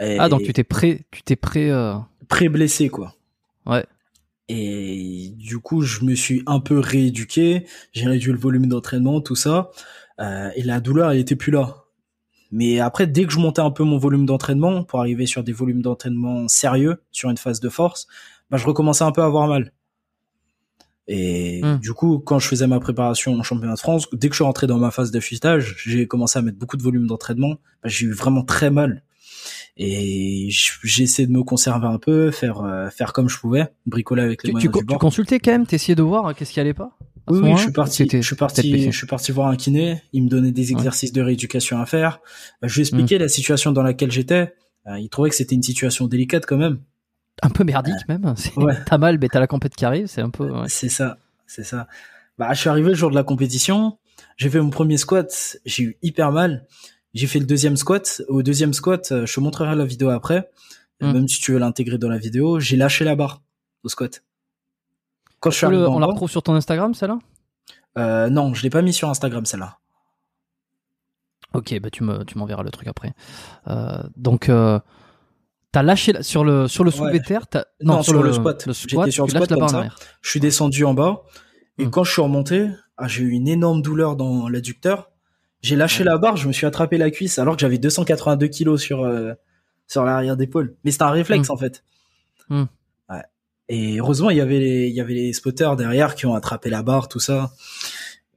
ah 0.00 0.28
donc 0.28 0.42
tu 0.42 0.52
t'es 0.52 0.64
prêt, 0.64 1.06
tu 1.12 1.22
t'es 1.22 1.36
prêt, 1.36 1.70
euh... 1.70 1.94
pré 2.26 2.48
blessé 2.48 2.88
quoi. 2.88 3.14
Ouais. 3.64 3.86
Et 4.48 5.32
du 5.36 5.60
coup, 5.60 5.82
je 5.82 6.04
me 6.04 6.14
suis 6.14 6.42
un 6.46 6.60
peu 6.60 6.78
rééduqué, 6.78 7.64
j'ai 7.92 8.06
réduit 8.06 8.32
le 8.32 8.38
volume 8.38 8.66
d'entraînement, 8.66 9.20
tout 9.20 9.36
ça, 9.36 9.70
euh, 10.22 10.50
et 10.54 10.62
la 10.62 10.80
douleur, 10.80 11.10
elle 11.10 11.18
était 11.18 11.36
plus 11.36 11.52
là. 11.52 11.84
Mais 12.50 12.80
après, 12.80 13.06
dès 13.06 13.24
que 13.24 13.32
je 13.32 13.38
montais 13.38 13.62
un 13.62 13.70
peu 13.70 13.82
mon 13.82 13.98
volume 13.98 14.26
d'entraînement 14.26 14.84
pour 14.84 15.00
arriver 15.00 15.26
sur 15.26 15.42
des 15.42 15.52
volumes 15.52 15.82
d'entraînement 15.82 16.48
sérieux, 16.48 17.02
sur 17.10 17.30
une 17.30 17.38
phase 17.38 17.60
de 17.60 17.68
force, 17.68 18.06
bah, 18.50 18.58
je 18.58 18.66
recommençais 18.66 19.04
un 19.04 19.12
peu 19.12 19.22
à 19.22 19.26
avoir 19.26 19.48
mal. 19.48 19.72
Et 21.08 21.62
hmm. 21.64 21.78
du 21.78 21.92
coup, 21.94 22.18
quand 22.18 22.38
je 22.38 22.46
faisais 22.46 22.66
ma 22.66 22.78
préparation 22.78 23.34
en 23.34 23.42
championnat 23.42 23.74
de 23.74 23.80
France, 23.80 24.08
dès 24.12 24.28
que 24.28 24.34
je 24.34 24.38
suis 24.38 24.44
rentré 24.44 24.66
dans 24.66 24.78
ma 24.78 24.90
phase 24.90 25.10
d'affûtage, 25.10 25.74
j'ai 25.84 26.06
commencé 26.06 26.38
à 26.38 26.42
mettre 26.42 26.58
beaucoup 26.58 26.76
de 26.76 26.82
volume 26.82 27.06
d'entraînement. 27.06 27.56
Bah, 27.82 27.88
j'ai 27.88 28.06
eu 28.06 28.12
vraiment 28.12 28.44
très 28.44 28.70
mal 28.70 29.02
et 29.76 30.48
j'ai 30.50 31.02
essayé 31.02 31.26
de 31.26 31.32
me 31.32 31.42
conserver 31.42 31.86
un 31.86 31.98
peu, 31.98 32.30
faire 32.30 32.60
euh, 32.60 32.90
faire 32.90 33.12
comme 33.12 33.28
je 33.28 33.38
pouvais, 33.38 33.68
bricoler 33.86 34.22
avec 34.22 34.42
les 34.42 34.48
tu, 34.48 34.52
moyens 34.52 34.72
tu, 34.72 34.78
du 34.78 34.84
bord. 34.84 34.98
Tu 34.98 35.00
consultais 35.00 35.40
quand 35.40 35.52
même, 35.52 35.66
t'essayais 35.66 35.94
de 35.96 36.02
voir 36.02 36.34
qu'est-ce 36.34 36.52
qui 36.52 36.60
allait 36.60 36.74
pas? 36.74 36.96
Oui, 37.28 37.38
oui, 37.42 37.52
je 37.56 37.62
suis 37.62 37.72
parti, 37.72 38.08
je 38.10 38.20
suis 38.20 38.36
parti, 38.36 38.90
je 38.90 38.96
suis 38.96 39.06
parti 39.06 39.32
voir 39.32 39.48
un 39.48 39.56
kiné. 39.56 40.02
Il 40.12 40.24
me 40.24 40.28
donnait 40.28 40.50
des 40.50 40.72
exercices 40.72 41.12
de 41.12 41.22
rééducation 41.22 41.80
à 41.80 41.86
faire. 41.86 42.20
Bah, 42.60 42.68
je 42.68 42.74
lui 42.74 42.80
expliquais 42.82 43.16
mm. 43.16 43.22
la 43.22 43.28
situation 43.28 43.72
dans 43.72 43.82
laquelle 43.82 44.10
j'étais. 44.10 44.54
Euh, 44.86 44.98
il 44.98 45.08
trouvait 45.08 45.30
que 45.30 45.36
c'était 45.36 45.54
une 45.54 45.62
situation 45.62 46.08
délicate 46.08 46.46
quand 46.46 46.56
même. 46.56 46.80
Un 47.42 47.50
peu 47.50 47.64
merdique 47.64 48.08
même. 48.08 48.34
Ouais. 48.56 48.74
T'as 48.86 48.98
mal, 48.98 49.18
mais 49.20 49.28
t'as 49.28 49.40
la 49.40 49.46
compète 49.46 49.74
qui 49.74 49.84
arrive, 49.84 50.06
c'est 50.06 50.20
un 50.20 50.30
peu. 50.30 50.50
Ouais. 50.50 50.68
C'est 50.68 50.88
ça, 50.88 51.18
c'est 51.46 51.64
ça. 51.64 51.86
Bah, 52.38 52.52
je 52.52 52.60
suis 52.60 52.68
arrivé 52.68 52.88
le 52.88 52.94
jour 52.94 53.10
de 53.10 53.14
la 53.14 53.22
compétition. 53.22 53.98
J'ai 54.36 54.50
fait 54.50 54.60
mon 54.60 54.70
premier 54.70 54.96
squat. 54.96 55.56
J'ai 55.64 55.84
eu 55.84 55.96
hyper 56.02 56.32
mal. 56.32 56.66
J'ai 57.14 57.26
fait 57.26 57.38
le 57.38 57.46
deuxième 57.46 57.76
squat. 57.76 58.22
Au 58.28 58.42
deuxième 58.42 58.72
squat, 58.72 59.12
euh, 59.12 59.26
je 59.26 59.34
te 59.34 59.40
montrerai 59.40 59.76
la 59.76 59.84
vidéo 59.84 60.10
après. 60.10 60.50
Hmm. 61.00 61.12
Même 61.12 61.28
si 61.28 61.40
tu 61.40 61.52
veux 61.52 61.58
l'intégrer 61.58 61.98
dans 61.98 62.08
la 62.08 62.18
vidéo, 62.18 62.58
j'ai 62.58 62.76
lâché 62.76 63.04
la 63.04 63.14
barre 63.14 63.42
au 63.84 63.88
squat. 63.88 64.22
Quand 65.42 65.50
je 65.50 65.56
suis 65.56 65.66
on 65.66 65.98
la 65.98 66.06
retrouve 66.06 66.30
sur 66.30 66.42
ton 66.42 66.54
Instagram, 66.54 66.94
celle-là? 66.94 67.18
Euh, 67.98 68.30
Non, 68.30 68.54
je 68.54 68.62
l'ai 68.62 68.70
pas 68.70 68.80
mis 68.80 68.94
sur 68.94 69.10
Instagram, 69.10 69.44
celle-là. 69.44 69.78
Ok, 71.52 71.78
bah 71.80 71.90
tu 71.90 72.02
me, 72.02 72.24
tu 72.24 72.38
m'enverras 72.38 72.62
le 72.62 72.70
truc 72.70 72.88
après. 72.88 73.12
Euh, 73.68 74.02
donc, 74.16 74.48
euh, 74.48 74.80
t'as 75.70 75.82
lâché 75.82 76.22
sur 76.22 76.44
le 76.44 76.66
sur 76.66 76.82
le 76.82 76.90
soulevé 76.90 77.20
terre. 77.20 77.44
Non, 77.82 78.02
sur, 78.02 78.22
le, 78.22 78.32
squat. 78.32 78.64
J'étais 78.72 79.10
sur 79.10 79.26
le 79.26 79.30
squat 79.30 79.48
comme 79.52 79.68
ça. 79.68 79.84
Je 80.22 80.30
suis 80.30 80.40
descendu 80.40 80.86
en 80.86 80.94
bas 80.94 81.24
et 81.76 81.84
hmm. 81.84 81.90
quand 81.90 82.04
je 82.04 82.12
suis 82.12 82.22
remonté, 82.22 82.68
ah, 82.96 83.06
j'ai 83.06 83.24
eu 83.24 83.30
une 83.30 83.48
énorme 83.48 83.82
douleur 83.82 84.16
dans 84.16 84.48
l'adducteur 84.48 85.12
j'ai 85.62 85.76
lâché 85.76 86.02
la 86.04 86.18
barre, 86.18 86.36
je 86.36 86.48
me 86.48 86.52
suis 86.52 86.66
attrapé 86.66 86.98
la 86.98 87.10
cuisse 87.10 87.38
alors 87.38 87.54
que 87.54 87.60
j'avais 87.60 87.78
282 87.78 88.48
kilos 88.48 88.82
sur 88.82 89.04
euh, 89.04 89.32
sur 89.86 90.04
l'arrière 90.04 90.36
d'épaule. 90.36 90.76
Mais 90.84 90.90
c'était 90.90 91.04
un 91.04 91.10
réflexe 91.10 91.48
mm. 91.48 91.52
en 91.52 91.56
fait. 91.56 91.84
Et 93.68 93.98
heureusement 93.98 94.30
il 94.30 94.36
y 94.36 94.40
avait 94.40 94.58
les 94.58 94.88
il 94.88 94.94
y 94.94 95.00
avait 95.00 95.14
les 95.14 95.32
spotters 95.32 95.76
derrière 95.76 96.14
qui 96.14 96.26
ont 96.26 96.34
attrapé 96.34 96.70
la 96.70 96.82
barre 96.82 97.08
tout 97.08 97.20
ça. 97.20 97.52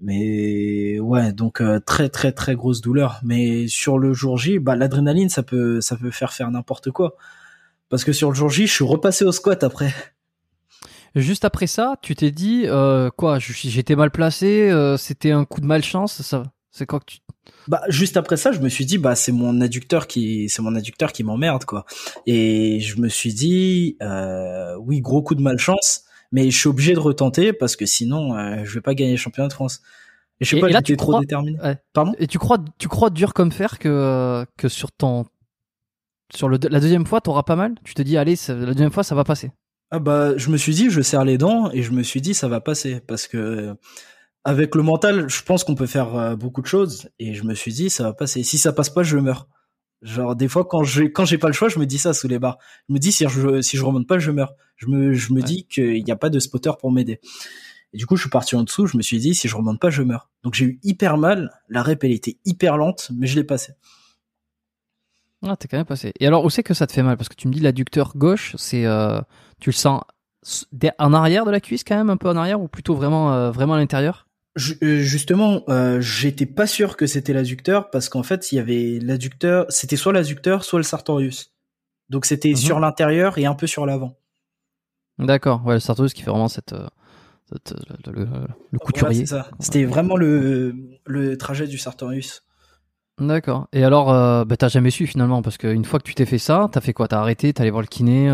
Mais 0.02 1.00
ouais, 1.00 1.32
donc 1.32 1.62
euh, 1.62 1.80
très 1.80 2.10
très 2.10 2.32
très 2.32 2.56
grosse 2.56 2.82
douleur. 2.82 3.20
Mais 3.24 3.68
sur 3.68 3.98
le 3.98 4.14
jour 4.14 4.38
J, 4.38 4.60
bah 4.60 4.76
l'adrénaline 4.76 5.30
ça 5.30 5.44
peut 5.44 5.82
ça 5.82 5.96
peut 5.96 6.12
faire 6.12 6.34
faire 6.34 6.52
n'importe 6.52 6.92
quoi. 6.92 7.16
Parce 7.90 8.04
que 8.04 8.14
sur 8.14 8.30
le 8.30 8.36
jour 8.36 8.50
J, 8.50 8.68
je 8.68 8.74
suis 8.74 8.84
repassé 8.84 9.26
au 9.26 9.32
squat 9.32 9.64
après. 9.64 9.94
Juste 11.16 11.46
après 11.46 11.68
ça, 11.68 11.96
tu 12.02 12.14
t'es 12.14 12.32
dit 12.32 12.64
euh, 12.66 13.10
quoi 13.10 13.40
J'étais 13.40 13.96
mal 13.96 14.12
placé, 14.12 14.70
euh, 14.70 14.98
c'était 14.98 15.32
un 15.32 15.46
coup 15.46 15.62
de 15.62 15.66
malchance, 15.66 16.22
ça 16.22 16.44
c'est 16.76 16.86
que 16.86 16.98
tu 17.06 17.20
bah 17.68 17.82
juste 17.90 18.18
après 18.18 18.38
ça, 18.38 18.52
je 18.52 18.60
me 18.60 18.70
suis 18.70 18.86
dit 18.86 18.98
bah 18.98 19.16
c'est 19.16 19.32
mon 19.32 19.62
adducteur 19.62 20.08
qui 20.08 20.50
c'est 20.50 20.62
mon 20.62 20.76
adducteur 20.76 21.14
qui 21.14 21.24
m'emmerde 21.24 21.64
quoi. 21.64 21.86
Et 22.26 22.80
je 22.80 23.00
me 23.00 23.08
suis 23.08 23.34
dit 23.34 23.98
euh, 24.02 24.76
oui 24.80 25.00
gros 25.00 25.22
coup 25.22 25.36
de 25.36 25.42
malchance, 25.42 26.04
mais 26.32 26.52
je 26.52 26.58
suis 26.58 26.68
obligé 26.68 26.94
de 26.94 27.00
retenter 27.00 27.54
parce 27.54 27.76
que 27.76 27.86
sinon 27.86 28.36
euh, 28.36 28.64
je 28.64 28.74
vais 28.74 28.82
pas 28.82 28.94
gagner 28.94 29.12
le 29.12 29.18
championnat 29.18 29.48
de 29.48 29.54
France. 29.54 29.82
Et 30.42 30.46
je 30.46 30.56
sais 30.56 30.60
pas, 30.60 30.68
là, 30.68 30.82
tu 30.82 30.98
trop 30.98 31.12
crois... 31.12 31.22
déterminé. 31.22 31.58
Pardon? 31.94 32.14
Et 32.20 32.28
tu 32.28 32.40
crois 32.40 32.58
tu 32.78 32.90
crois 32.90 33.10
dur 33.10 33.34
comme 33.34 33.52
fer 33.52 33.80
que 33.80 34.46
que 34.58 34.68
sur 34.68 34.92
ton 34.92 35.26
sur 36.34 36.50
le 36.50 36.60
la 36.70 36.80
deuxième 36.82 37.06
fois 37.06 37.22
t'auras 37.22 37.44
pas 37.44 37.56
mal? 37.56 37.76
Tu 37.86 37.94
te 37.94 38.02
dis 38.02 38.18
allez 38.18 38.36
la 38.50 38.74
deuxième 38.74 38.92
fois 38.92 39.04
ça 39.04 39.16
va 39.16 39.24
passer. 39.24 39.52
Ah 39.92 40.00
bah 40.00 40.36
je 40.36 40.50
me 40.50 40.58
suis 40.58 40.74
dit 40.74 40.90
je 40.90 41.02
serre 41.02 41.24
les 41.24 41.38
dents 41.38 41.72
et 41.72 41.84
je 41.84 41.92
me 41.92 42.04
suis 42.04 42.22
dit 42.22 42.34
ça 42.34 42.48
va 42.50 42.60
passer 42.60 43.00
parce 43.08 43.28
que 43.28 43.76
avec 44.46 44.76
le 44.76 44.84
mental, 44.84 45.28
je 45.28 45.42
pense 45.42 45.64
qu'on 45.64 45.76
peut 45.76 45.88
faire 45.88 46.16
euh, 46.16 46.36
beaucoup 46.36 46.62
de 46.62 46.68
choses. 46.68 47.10
Et 47.20 47.34
je 47.34 47.44
me 47.44 47.54
suis 47.54 47.74
dit, 47.74 47.90
ça 47.90 48.04
va 48.04 48.14
passer. 48.14 48.44
Si 48.44 48.58
ça 48.58 48.72
passe 48.72 48.90
pas, 48.90 49.04
je 49.04 49.18
meurs. 49.18 49.48
Genre 50.02 50.36
des 50.36 50.48
fois 50.48 50.66
quand 50.66 50.84
j'ai 50.84 51.12
quand 51.12 51.26
j'ai 51.26 51.40
pas 51.40 51.48
le 51.48 51.54
choix, 51.54 51.68
je 51.68 51.80
me 51.80 51.86
dis 51.86 51.98
ça 51.98 52.14
sous 52.14 52.28
les 52.28 52.38
barres. 52.38 52.60
Je 52.88 52.94
me 52.94 53.00
dis 53.00 53.12
si 53.12 53.28
je 53.28 53.62
si 53.62 53.76
je 53.76 53.84
remonte 53.84 54.08
pas, 54.08 54.20
je 54.20 54.30
meurs. 54.30 54.54
Je 54.76 54.88
me 54.88 55.14
je 55.14 55.34
me 55.34 55.42
dis 55.42 55.66
qu'il 55.66 56.04
n'y 56.04 56.12
a 56.12 56.16
pas 56.16 56.30
de 56.30 56.38
spotter 56.40 56.72
pour 56.80 56.92
m'aider. 56.92 57.20
Et 57.92 57.98
du 57.98 58.06
coup, 58.06 58.16
je 58.16 58.22
suis 58.22 58.30
parti 58.30 58.56
en 58.56 58.64
dessous. 58.64 58.86
Je 58.86 58.98
me 58.98 59.02
suis 59.02 59.18
dit 59.18 59.34
si 59.34 59.48
je 59.48 59.56
remonte 59.56 59.80
pas, 59.80 59.90
je 59.90 60.04
meurs. 60.04 60.30
Donc 60.44 60.54
j'ai 60.54 60.66
eu 60.66 60.80
hyper 60.84 61.18
mal. 61.18 61.50
La 61.70 61.82
rep 61.82 62.04
elle 62.04 62.12
était 62.12 62.38
hyper 62.46 62.78
lente, 62.78 63.10
mais 63.18 63.26
je 63.26 63.36
l'ai 63.36 63.44
passé. 63.44 63.74
Ah, 65.42 65.56
t'es 65.56 65.68
quand 65.68 65.78
même 65.78 65.86
passé. 65.86 66.12
Et 66.20 66.28
alors, 66.28 66.44
où 66.44 66.50
c'est 66.50 66.64
que 66.64 66.74
ça 66.74 66.88
te 66.88 66.92
fait 66.92 67.04
mal? 67.04 67.18
Parce 67.18 67.30
que 67.30 67.36
tu 67.36 67.48
me 67.48 67.54
dis 67.54 67.60
l'adducteur 67.60 68.14
gauche, 68.16 68.56
c'est 68.58 68.86
euh, 68.86 69.22
tu 69.60 69.70
le 69.70 69.76
sens 69.76 70.02
en 71.00 71.14
arrière 71.14 71.46
de 71.46 71.52
la 71.52 71.60
cuisse 71.60 71.84
quand 71.84 71.96
même, 71.96 72.10
un 72.10 72.18
peu 72.18 72.30
en 72.30 72.36
arrière, 72.36 72.62
ou 72.62 72.68
plutôt 72.68 72.96
vraiment 72.96 73.34
euh, 73.34 73.52
vraiment 73.52 73.74
à 73.74 73.78
l'intérieur? 73.78 74.28
Justement, 74.56 75.64
euh, 75.70 76.00
j'étais 76.00 76.46
pas 76.46 76.68
sûr 76.68 76.98
que 76.98 77.08
c'était 77.08 77.34
l'adducteur 77.34 77.90
parce 77.90 78.10
qu'en 78.10 78.24
fait, 78.24 78.52
il 78.52 78.56
y 78.56 78.60
avait 78.60 79.00
l'adducteur, 79.02 79.66
c'était 79.70 79.98
soit 79.98 80.14
l'adducteur, 80.14 80.64
soit 80.64 80.80
le 80.80 80.84
sartorius. 80.84 81.54
Donc 82.10 82.26
c'était 82.26 82.50
mhm. 82.50 82.56
sur 82.56 82.80
l'intérieur 82.80 83.38
et 83.38 83.46
un 83.46 83.56
peu 83.56 83.68
sur 83.68 83.86
l'avant. 83.86 84.18
D'accord, 85.18 85.66
ouais, 85.66 85.76
le 85.76 85.80
sartorius 85.80 86.14
qui 86.14 86.22
fait 86.22 86.30
vraiment 86.30 86.48
cette, 86.48 86.74
euh, 86.74 86.88
le, 88.06 88.28
le, 88.72 88.80
couturier. 88.80 89.26
C'était 89.60 89.86
vraiment 89.86 90.18
le, 90.18 90.76
le 91.06 91.38
trajet 91.38 91.68
du 91.68 91.78
sartorius. 91.78 92.44
D'accord. 93.20 93.68
Et 93.72 93.86
alors, 93.86 94.08
bah, 94.46 94.58
t'as 94.58 94.68
jamais 94.68 94.92
su 94.92 95.08
finalement 95.08 95.42
parce 95.42 95.58
qu'une 95.58 95.86
fois 95.86 96.00
que 96.00 96.04
tu 96.04 96.16
t'es 96.16 96.26
fait 96.26 96.38
ça, 96.38 96.68
t'as 96.70 96.82
fait 96.82 96.92
quoi? 96.92 97.08
T'as 97.08 97.20
arrêté, 97.20 97.54
t'es 97.54 97.62
allé 97.62 97.72
voir 97.72 97.82
le 97.82 97.88
kiné, 97.88 98.26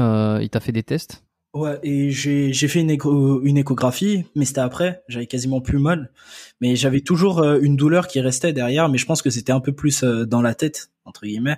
il 0.41 0.49
t'a 0.49 0.59
fait 0.59 0.72
des 0.72 0.82
tests? 0.82 1.24
Ouais, 1.53 1.79
et 1.83 2.11
j'ai 2.11 2.53
j'ai 2.53 2.67
fait 2.69 2.79
une 2.79 2.89
écho, 2.89 3.41
une 3.43 3.57
échographie, 3.57 4.23
mais 4.35 4.45
c'était 4.45 4.61
après, 4.61 5.03
j'avais 5.09 5.27
quasiment 5.27 5.59
plus 5.59 5.79
mal, 5.79 6.13
mais 6.61 6.77
j'avais 6.77 7.01
toujours 7.01 7.39
euh, 7.39 7.59
une 7.61 7.75
douleur 7.75 8.07
qui 8.07 8.21
restait 8.21 8.53
derrière, 8.53 8.87
mais 8.87 8.97
je 8.97 9.05
pense 9.05 9.21
que 9.21 9.29
c'était 9.29 9.51
un 9.51 9.59
peu 9.59 9.73
plus 9.73 10.03
euh, 10.03 10.25
dans 10.25 10.41
la 10.41 10.55
tête 10.55 10.91
entre 11.03 11.25
guillemets. 11.25 11.57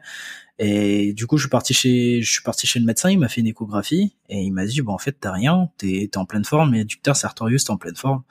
Et 0.60 1.14
du 1.14 1.28
coup, 1.28 1.38
je 1.38 1.44
suis 1.44 1.50
parti 1.50 1.76
chez 1.76 2.22
je 2.24 2.32
suis 2.32 2.42
parti 2.42 2.66
chez 2.66 2.80
le 2.80 2.86
médecin, 2.88 3.12
il 3.12 3.20
m'a 3.20 3.30
fait 3.30 3.42
une 3.42 3.48
échographie 3.48 4.16
et 4.30 4.42
il 4.42 4.52
m'a 4.52 4.66
dit 4.66 4.82
bon 4.82 4.94
en 4.94 4.98
fait 4.98 5.14
t'as 5.20 5.32
rien, 5.32 5.70
t'es 5.78 6.10
t'es 6.12 6.18
en 6.18 6.26
pleine 6.26 6.46
forme, 6.46 6.72
mais 6.72 6.82
adducteur 6.82 7.16
sartorius 7.16 7.66
t'es 7.66 7.72
en 7.72 7.78
pleine 7.78 7.96
forme. 7.96 8.24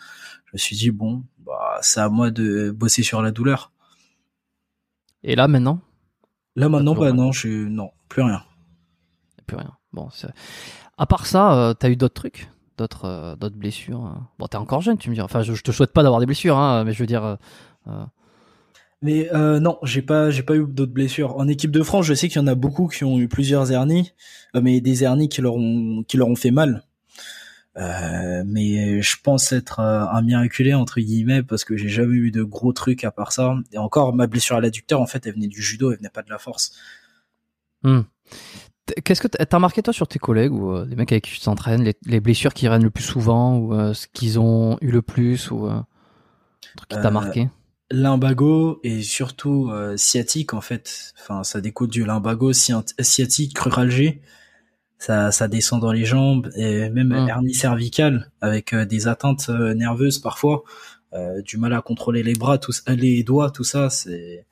Je 0.47 0.51
me 0.55 0.59
suis 0.59 0.75
dit 0.77 0.91
bon 0.91 1.23
bah 1.47 1.79
c'est 1.83 2.01
à 2.01 2.09
moi 2.09 2.33
de 2.33 2.73
bosser 2.73 3.05
sur 3.05 3.23
la 3.23 3.31
douleur. 3.31 3.71
Et 5.23 5.37
là 5.37 5.47
maintenant? 5.47 5.81
Là 6.57 6.69
maintenant, 6.69 6.95
bah 6.97 7.13
non, 7.13 7.31
je 7.31 7.49
non, 7.49 7.93
plus 8.09 8.23
rien. 8.23 8.43
Plus 9.47 9.57
rien. 9.57 9.77
Bon, 9.93 10.09
c'est- 10.11 10.33
à 10.99 11.07
part 11.07 11.27
ça, 11.27 11.55
euh, 11.55 11.75
t'as 11.75 11.91
eu 11.91 11.97
d'autres 11.97 12.15
trucs, 12.15 12.49
d'autres, 12.79 13.05
euh, 13.07 13.37
d'autres 13.37 13.57
blessures. 13.57 14.01
hein 14.01 14.29
Bon, 14.39 14.47
t'es 14.47 14.57
encore 14.57 14.83
jeune, 14.83 14.99
tu 14.99 15.11
me 15.11 15.15
dis. 15.15 15.21
Enfin, 15.21 15.43
je, 15.43 15.55
je 15.55 15.63
te 15.63 15.73
souhaite 15.73 15.93
pas 15.93 16.03
d'avoir 16.03 16.21
des 16.21 16.27
blessures, 16.27 16.57
hein, 16.59 16.85
mais 16.85 16.93
je 16.93 16.99
veux 17.01 17.07
dire. 17.07 17.25
euh, 17.25 17.37
euh, 17.89 18.05
Mais 19.03 19.33
euh, 19.35 19.59
non, 19.59 19.79
j'ai 19.83 20.03
pas, 20.03 20.31
j'ai 20.31 20.43
pas 20.45 20.55
eu 20.57 20.65
d'autres 20.67 20.93
blessures. 20.93 21.37
En 21.37 21.49
équipe 21.49 21.73
de 21.73 21.83
France, 21.83 22.07
je 22.07 22.15
sais 22.15 22.29
qu'il 22.29 22.41
y 22.41 22.45
en 22.45 22.47
a 22.47 22.55
beaucoup 22.55 22.87
qui 22.89 23.05
ont 23.05 23.19
eu 23.19 23.29
plusieurs 23.29 23.73
hernies, 23.73 24.13
euh, 24.55 24.61
mais 24.63 24.81
des 24.81 25.03
hernies 25.05 25.29
qui 25.29 25.41
leur 25.41 25.55
ont, 25.57 26.05
qui 26.07 26.17
leur 26.17 26.29
ont 26.29 26.37
fait 26.37 26.53
mal. 26.53 26.85
Euh, 27.79 28.43
mais 28.47 29.01
je 29.01 29.17
pense 29.23 29.51
être 29.53 29.81
euh, 29.81 30.05
un 30.07 30.21
miraculé 30.21 30.75
entre 30.75 31.01
guillemets 31.01 31.43
parce 31.43 31.65
que 31.65 31.75
j'ai 31.79 31.89
jamais 31.89 32.17
eu 32.17 32.31
de 32.31 32.43
gros 32.43 32.73
trucs 32.75 33.03
à 33.05 33.11
part 33.11 33.33
ça. 33.33 33.57
Et 33.73 33.79
encore, 33.79 34.15
ma 34.15 34.27
blessure 34.27 34.57
à 34.57 34.61
l'adducteur, 34.61 35.01
en 35.01 35.07
fait, 35.07 35.27
elle 35.27 35.35
venait 35.35 35.49
du 35.49 35.63
judo, 35.63 35.91
elle 35.91 35.97
venait 35.99 36.11
pas 36.11 36.23
de 36.23 36.31
la 36.31 36.39
force. 36.39 36.73
hmm. 37.83 38.03
Qu'est-ce 39.05 39.23
que 39.23 39.29
t'as 39.29 39.57
remarqué 39.57 39.83
toi 39.83 39.93
sur 39.93 40.09
tes 40.09 40.19
collègues 40.19 40.53
ou 40.53 40.73
euh, 40.73 40.85
les 40.87 40.97
mecs 40.97 41.13
avec 41.13 41.25
qui 41.25 41.33
tu 41.33 41.41
t'entraînes, 41.41 41.85
les, 41.85 41.95
les 42.05 42.21
blessures 42.21 42.53
qui 42.53 42.67
reviennent 42.67 42.83
le 42.83 42.91
plus 42.91 43.05
souvent 43.05 43.57
ou 43.57 43.75
euh, 43.75 43.95
ce 43.95 44.07
qu'ils 44.13 44.41
ont 44.41 44.77
eu 44.81 44.91
le 44.91 45.03
plus 45.03 45.51
ou 45.51 45.67
euh, 45.67 45.71
un 45.71 45.87
truc 46.77 46.89
qui 46.89 47.01
t'a 47.01 47.11
marqué? 47.11 47.49
Lumbago 47.91 48.81
et 48.83 49.03
surtout 49.03 49.71
sciatique 49.97 50.55
en 50.55 50.61
fait. 50.61 51.13
Enfin, 51.21 51.45
ça 51.45 51.61
découle 51.61 51.89
du 51.91 52.05
lumbago, 52.05 52.53
sciat- 52.53 52.85
sciatique, 53.03 53.55
cruralgie. 53.55 54.21
Ça, 54.99 55.31
ça 55.33 55.47
descend 55.49 55.81
dans 55.81 55.93
les 55.93 56.05
jambes 56.05 56.51
et 56.57 56.89
même 56.89 57.09
Mm. 57.13 57.29
hernie 57.29 57.55
cervicale 57.55 58.31
avec 58.41 58.75
des 58.75 59.09
atteintes 59.09 59.49
nerveuses 59.49 60.19
parfois, 60.21 60.63
du 61.45 61.59
mal 61.59 61.75
à 61.75 61.83
contrôler 61.83 62.23
les 62.23 62.35
bras, 62.35 62.59
tout, 62.59 62.73
les 62.87 63.23
doigts, 63.25 63.51
tout 63.51 63.65
ça. 63.65 63.91
C'est 63.91 64.47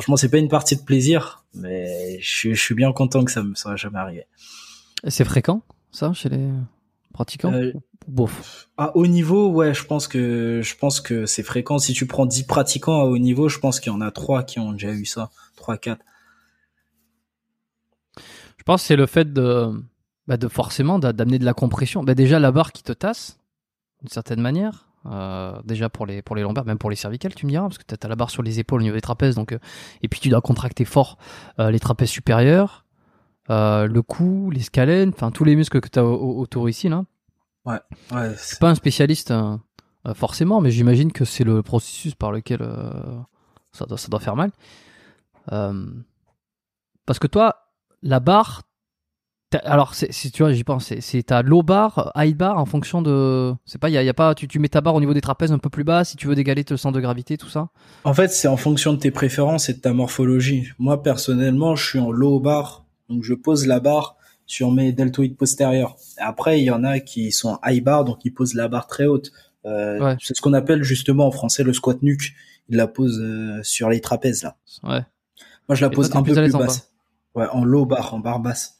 franchement, 0.00 0.16
c'est 0.16 0.30
pas 0.30 0.38
une 0.38 0.48
partie 0.48 0.76
de 0.76 0.82
plaisir, 0.82 1.44
mais 1.54 2.18
je, 2.20 2.28
suis- 2.34 2.54
je 2.54 2.60
suis 2.60 2.74
bien 2.74 2.92
content 2.92 3.24
que 3.24 3.30
ça 3.30 3.42
me 3.42 3.54
soit 3.54 3.76
jamais 3.76 3.98
arrivé. 3.98 4.26
C'est 5.08 5.24
fréquent 5.24 5.62
ça 5.92 6.12
chez 6.12 6.28
les 6.28 6.48
pratiquants 7.12 7.52
Euh, 7.52 7.72
Bof. 8.08 8.68
À 8.78 8.96
haut 8.96 9.06
niveau, 9.06 9.48
ouais, 9.50 9.74
je 9.74 9.84
pense 9.84 10.08
que 10.08 10.60
je 10.64 10.74
pense 10.76 11.00
que 11.00 11.26
c'est 11.26 11.42
fréquent. 11.42 11.78
Si 11.78 11.92
tu 11.92 12.06
prends 12.06 12.24
10 12.26 12.44
pratiquants 12.44 13.00
à 13.00 13.04
haut 13.04 13.18
niveau, 13.18 13.48
je 13.48 13.58
pense 13.58 13.78
qu'il 13.80 13.92
y 13.92 13.94
en 13.94 14.00
a 14.00 14.10
trois 14.10 14.42
qui 14.42 14.58
ont 14.58 14.72
déjà 14.72 14.92
eu 14.92 15.04
ça, 15.04 15.30
trois 15.56 15.76
quatre. 15.76 16.02
Je 18.56 18.62
pense 18.64 18.82
que 18.82 18.86
c'est 18.88 18.96
le 18.96 19.06
fait 19.06 19.32
de, 19.32 19.70
bah, 20.26 20.36
de 20.36 20.48
forcément 20.48 20.98
d'a- 20.98 21.12
d'amener 21.12 21.38
de 21.38 21.44
la 21.44 21.54
compression. 21.54 22.02
Bah, 22.04 22.14
déjà 22.14 22.38
la 22.38 22.52
barre 22.52 22.72
qui 22.72 22.82
te 22.82 22.92
tasse, 22.92 23.38
d'une 24.00 24.08
certaine 24.10 24.40
manière. 24.40 24.86
Euh, 25.06 25.58
déjà 25.64 25.88
pour 25.88 26.04
les 26.04 26.20
pour 26.20 26.36
les 26.36 26.42
lombaires, 26.42 26.64
même 26.64 26.78
pour 26.78 26.90
les 26.90 26.96
cervicales, 26.96 27.34
tu 27.34 27.46
me 27.46 27.50
diras, 27.50 27.64
parce 27.64 27.78
que 27.78 27.84
tu 27.84 27.94
as 28.00 28.08
la 28.08 28.16
barre 28.16 28.30
sur 28.30 28.42
les 28.42 28.60
épaules 28.60 28.80
au 28.80 28.82
niveau 28.82 28.96
des 28.96 29.00
trapèzes, 29.00 29.34
donc 29.34 29.52
euh, 29.52 29.58
et 30.02 30.08
puis 30.08 30.20
tu 30.20 30.28
dois 30.28 30.42
contracter 30.42 30.84
fort 30.84 31.16
euh, 31.58 31.70
les 31.70 31.80
trapèzes 31.80 32.10
supérieurs, 32.10 32.84
le 33.48 34.00
cou, 34.00 34.50
les 34.50 34.60
scalènes, 34.60 35.10
enfin 35.10 35.30
tous 35.30 35.44
les 35.44 35.56
muscles 35.56 35.80
que 35.80 35.88
tu 35.88 35.98
as 35.98 36.04
autour 36.04 36.68
ici 36.68 36.88
là. 36.88 37.04
Ouais, 37.64 37.78
Je 38.10 38.34
suis 38.36 38.56
pas 38.56 38.70
un 38.70 38.74
spécialiste 38.74 39.32
forcément, 40.14 40.60
mais 40.60 40.70
j'imagine 40.70 41.12
que 41.12 41.24
c'est 41.24 41.44
le 41.44 41.62
processus 41.62 42.14
par 42.14 42.32
lequel 42.32 42.60
ça, 43.72 43.86
doit, 43.86 43.98
ça 43.98 44.08
doit 44.08 44.20
faire 44.20 44.36
mal. 44.36 44.50
Parce 47.06 47.18
que 47.18 47.26
toi, 47.26 47.72
la 48.02 48.20
barre, 48.20 48.62
alors 49.64 49.94
c'est, 49.94 50.12
c'est- 50.12 50.30
tu 50.30 50.42
vois, 50.42 50.52
j'y 50.52 50.64
pense, 50.64 50.86
c'est, 50.86 51.00
c'est 51.00 51.22
ta 51.24 51.42
low 51.42 51.62
bar, 51.62 52.12
high 52.16 52.36
bar 52.36 52.58
en 52.58 52.66
fonction 52.66 53.02
de, 53.02 53.52
c'est 53.66 53.78
pas, 53.80 53.88
il 53.88 53.92
y 53.92 53.98
a, 53.98 54.02
y 54.02 54.08
a 54.08 54.14
pas, 54.14 54.34
tu, 54.34 54.46
tu 54.48 54.58
mets 54.58 54.68
ta 54.68 54.80
barre 54.80 54.94
au 54.94 55.00
niveau 55.00 55.14
des 55.14 55.20
trapèzes 55.20 55.52
un 55.52 55.58
peu 55.58 55.70
plus 55.70 55.84
bas 55.84 56.04
si 56.04 56.16
tu 56.16 56.26
veux 56.26 56.34
dégaler 56.34 56.64
le 56.68 56.76
centre 56.76 56.94
de 56.96 57.00
gravité, 57.00 57.36
tout 57.36 57.48
ça. 57.48 57.68
En 58.04 58.14
fait, 58.14 58.28
c'est 58.28 58.48
en 58.48 58.56
fonction 58.56 58.92
de 58.92 58.98
tes 58.98 59.10
préférences 59.10 59.68
et 59.68 59.74
de 59.74 59.80
ta 59.80 59.92
morphologie. 59.92 60.68
Moi, 60.78 61.02
personnellement, 61.02 61.74
je 61.76 61.86
suis 61.88 61.98
en 61.98 62.10
low 62.10 62.38
bar, 62.40 62.84
donc 63.08 63.24
je 63.24 63.34
pose 63.34 63.66
la 63.66 63.80
barre 63.80 64.16
sur 64.46 64.70
mes 64.72 64.92
deltoïdes 64.92 65.36
postérieurs. 65.36 65.96
Après, 66.18 66.60
il 66.60 66.64
y 66.64 66.70
en 66.70 66.82
a 66.84 66.98
qui 67.00 67.30
sont 67.32 67.58
high 67.64 67.82
bar, 67.82 68.04
donc 68.04 68.24
ils 68.24 68.32
posent 68.34 68.54
la 68.54 68.68
barre 68.68 68.86
très 68.86 69.06
haute. 69.06 69.30
Euh, 69.66 69.98
Ouais. 70.00 70.16
C'est 70.20 70.34
ce 70.36 70.40
qu'on 70.40 70.54
appelle 70.54 70.82
justement 70.82 71.26
en 71.26 71.30
français 71.30 71.62
le 71.62 71.72
squat 71.72 72.02
nuque. 72.02 72.34
Ils 72.68 72.76
la 72.76 72.86
posent 72.86 73.20
euh, 73.20 73.60
sur 73.62 73.90
les 73.90 74.00
trapèzes 74.00 74.42
là. 74.44 74.56
Ouais. 74.84 75.02
Moi, 75.68 75.76
je 75.76 75.82
la 75.82 75.90
pose 75.90 76.08
toi, 76.10 76.20
un 76.20 76.22
peu 76.22 76.34
plus 76.34 76.52
basse. 76.52 76.90
Ouais, 77.34 77.46
en 77.52 77.64
low 77.64 77.84
bar, 77.84 78.14
en 78.14 78.18
barre 78.20 78.40
basse. 78.40 78.79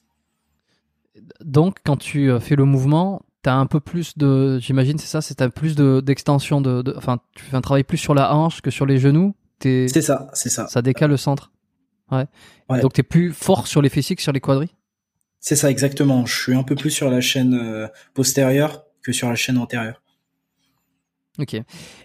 Donc 1.45 1.79
quand 1.85 1.97
tu 1.97 2.31
euh, 2.31 2.41
fais 2.41 2.57
le 2.57 2.65
mouvement, 2.65 3.23
t'as 3.43 3.55
un 3.55 3.67
peu 3.67 3.81
plus 3.81 4.17
de, 4.19 4.59
j'imagine, 4.59 4.99
c'est 4.99 5.07
ça, 5.07 5.21
c'est 5.21 5.35
t'as 5.37 5.49
plus 5.49 5.75
de, 5.75 6.01
d'extension 6.01 6.61
de, 6.61 6.83
de- 6.83 6.95
enfin, 6.97 7.19
tu 7.35 7.45
fais 7.45 7.57
un 7.57 7.61
travail 7.61 7.85
plus 7.85 7.99
sur 7.99 8.15
la 8.15 8.35
hanche 8.35 8.61
que 8.61 8.71
sur 8.71 8.87
les 8.87 8.99
genoux. 8.99 9.35
C'est 9.63 9.89
ça, 10.01 10.29
c'est 10.33 10.49
ça. 10.49 10.67
ça 10.69 10.81
décale 10.83 11.11
le 11.11 11.17
centre. 11.17 11.53
Ouais. 12.11 12.25
Ouais. 12.69 12.81
Donc 12.81 12.95
t'es 12.95 13.03
plus 13.03 13.33
fort 13.33 13.67
sur 13.67 13.83
les 13.83 13.89
fessiers 13.89 14.17
que 14.17 14.23
sur 14.23 14.33
les 14.33 14.41
quadris? 14.41 14.75
C'est 15.39 15.57
ça 15.57 15.71
exactement. 15.71 16.27
Je 16.27 16.35
suis 16.43 16.55
un 16.55 16.63
peu 16.63 16.75
plus 16.75 16.91
sur 16.91 17.11
la 17.11 17.21
chaîne 17.21 17.55
euh, 17.55 17.87
postérieure 18.15 18.85
que 19.03 19.13
sur 19.13 19.29
la 19.29 19.37
chaîne 19.37 19.59
antérieure. 19.59 20.03
Ok. 21.39 21.55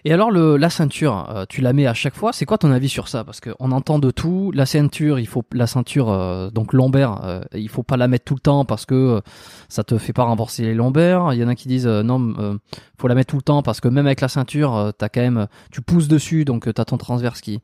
Et 0.04 0.12
alors 0.12 0.30
la 0.30 0.70
ceinture, 0.70 1.28
euh, 1.30 1.44
tu 1.48 1.60
la 1.60 1.72
mets 1.72 1.86
à 1.86 1.94
chaque 1.94 2.14
fois. 2.14 2.32
C'est 2.32 2.46
quoi 2.46 2.58
ton 2.58 2.70
avis 2.70 2.88
sur 2.88 3.08
ça? 3.08 3.24
Parce 3.24 3.40
qu'on 3.40 3.72
entend 3.72 3.98
de 3.98 4.10
tout. 4.10 4.52
La 4.54 4.66
ceinture, 4.66 5.18
il 5.18 5.26
faut 5.26 5.42
la 5.52 5.66
ceinture 5.66 6.10
euh, 6.10 6.48
donc 6.50 6.72
lombaire, 6.72 7.20
euh, 7.24 7.42
il 7.52 7.68
faut 7.68 7.82
pas 7.82 7.96
la 7.96 8.08
mettre 8.08 8.24
tout 8.24 8.34
le 8.34 8.40
temps 8.40 8.64
parce 8.64 8.86
que 8.86 9.20
ça 9.68 9.84
te 9.84 9.98
fait 9.98 10.12
pas 10.12 10.24
renforcer 10.24 10.62
les 10.62 10.74
lombaires. 10.74 11.32
Il 11.32 11.40
y 11.40 11.44
en 11.44 11.48
a 11.48 11.54
qui 11.54 11.68
disent 11.68 11.86
non, 11.86 12.58
faut 12.98 13.08
la 13.08 13.14
mettre 13.14 13.30
tout 13.30 13.36
le 13.36 13.42
temps 13.42 13.62
parce 13.62 13.80
que 13.80 13.88
même 13.88 14.06
avec 14.06 14.20
la 14.20 14.28
ceinture, 14.28 14.92
t'as 14.96 15.08
quand 15.08 15.22
même, 15.22 15.48
tu 15.70 15.82
pousses 15.82 16.08
dessus, 16.08 16.44
donc 16.44 16.72
t'as 16.72 16.84
ton 16.84 16.96
transverse 16.96 17.40
qui 17.40 17.60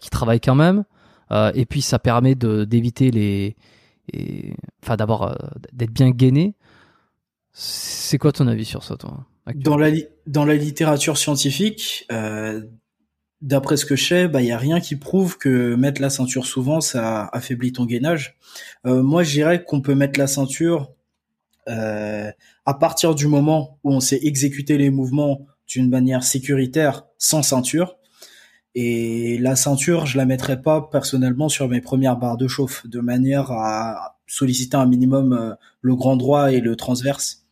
qui 0.00 0.10
travaille 0.10 0.40
quand 0.40 0.54
même. 0.54 0.84
Et 1.54 1.66
puis 1.66 1.80
ça 1.82 1.98
permet 1.98 2.34
de 2.34 2.64
d'éviter 2.64 3.10
les, 3.10 3.56
enfin 4.82 4.96
euh, 4.98 5.34
d'être 5.72 5.92
bien 5.92 6.10
gainé. 6.10 6.54
C'est 7.52 8.18
quoi 8.18 8.32
ton 8.32 8.46
avis 8.46 8.64
sur 8.64 8.82
ça, 8.82 8.96
toi? 8.96 9.24
Dans 9.54 9.76
la, 9.76 9.90
dans 10.26 10.44
la 10.44 10.56
littérature 10.56 11.16
scientifique, 11.16 12.06
euh, 12.10 12.62
d'après 13.42 13.76
ce 13.76 13.84
que 13.84 13.96
je 13.96 14.04
sais, 14.04 14.28
bah, 14.28 14.42
il 14.42 14.48
y 14.48 14.52
a 14.52 14.58
rien 14.58 14.80
qui 14.80 14.96
prouve 14.96 15.38
que 15.38 15.74
mettre 15.76 16.00
la 16.00 16.10
ceinture 16.10 16.46
souvent, 16.46 16.80
ça 16.80 17.28
affaiblit 17.32 17.72
ton 17.72 17.84
gainage. 17.84 18.36
Euh, 18.86 19.02
moi, 19.02 19.22
je 19.22 19.30
dirais 19.32 19.64
qu'on 19.64 19.80
peut 19.80 19.94
mettre 19.94 20.18
la 20.18 20.26
ceinture 20.26 20.92
euh, 21.68 22.30
à 22.64 22.74
partir 22.74 23.14
du 23.14 23.26
moment 23.26 23.78
où 23.84 23.92
on 23.92 24.00
sait 24.00 24.20
exécuter 24.22 24.78
les 24.78 24.90
mouvements 24.90 25.46
d'une 25.68 25.88
manière 25.88 26.24
sécuritaire 26.24 27.06
sans 27.18 27.42
ceinture. 27.42 27.96
Et 28.74 29.38
la 29.38 29.56
ceinture, 29.56 30.06
je 30.06 30.18
la 30.18 30.26
mettrais 30.26 30.60
pas 30.60 30.88
personnellement 30.92 31.48
sur 31.48 31.68
mes 31.68 31.80
premières 31.80 32.16
barres 32.16 32.36
de 32.36 32.46
chauffe, 32.46 32.86
de 32.86 33.00
manière 33.00 33.50
à 33.50 34.18
solliciter 34.26 34.76
un 34.76 34.86
minimum 34.86 35.32
euh, 35.32 35.54
le 35.80 35.94
grand 35.94 36.16
droit 36.16 36.52
et 36.52 36.60
le 36.60 36.76
transverse 36.76 37.45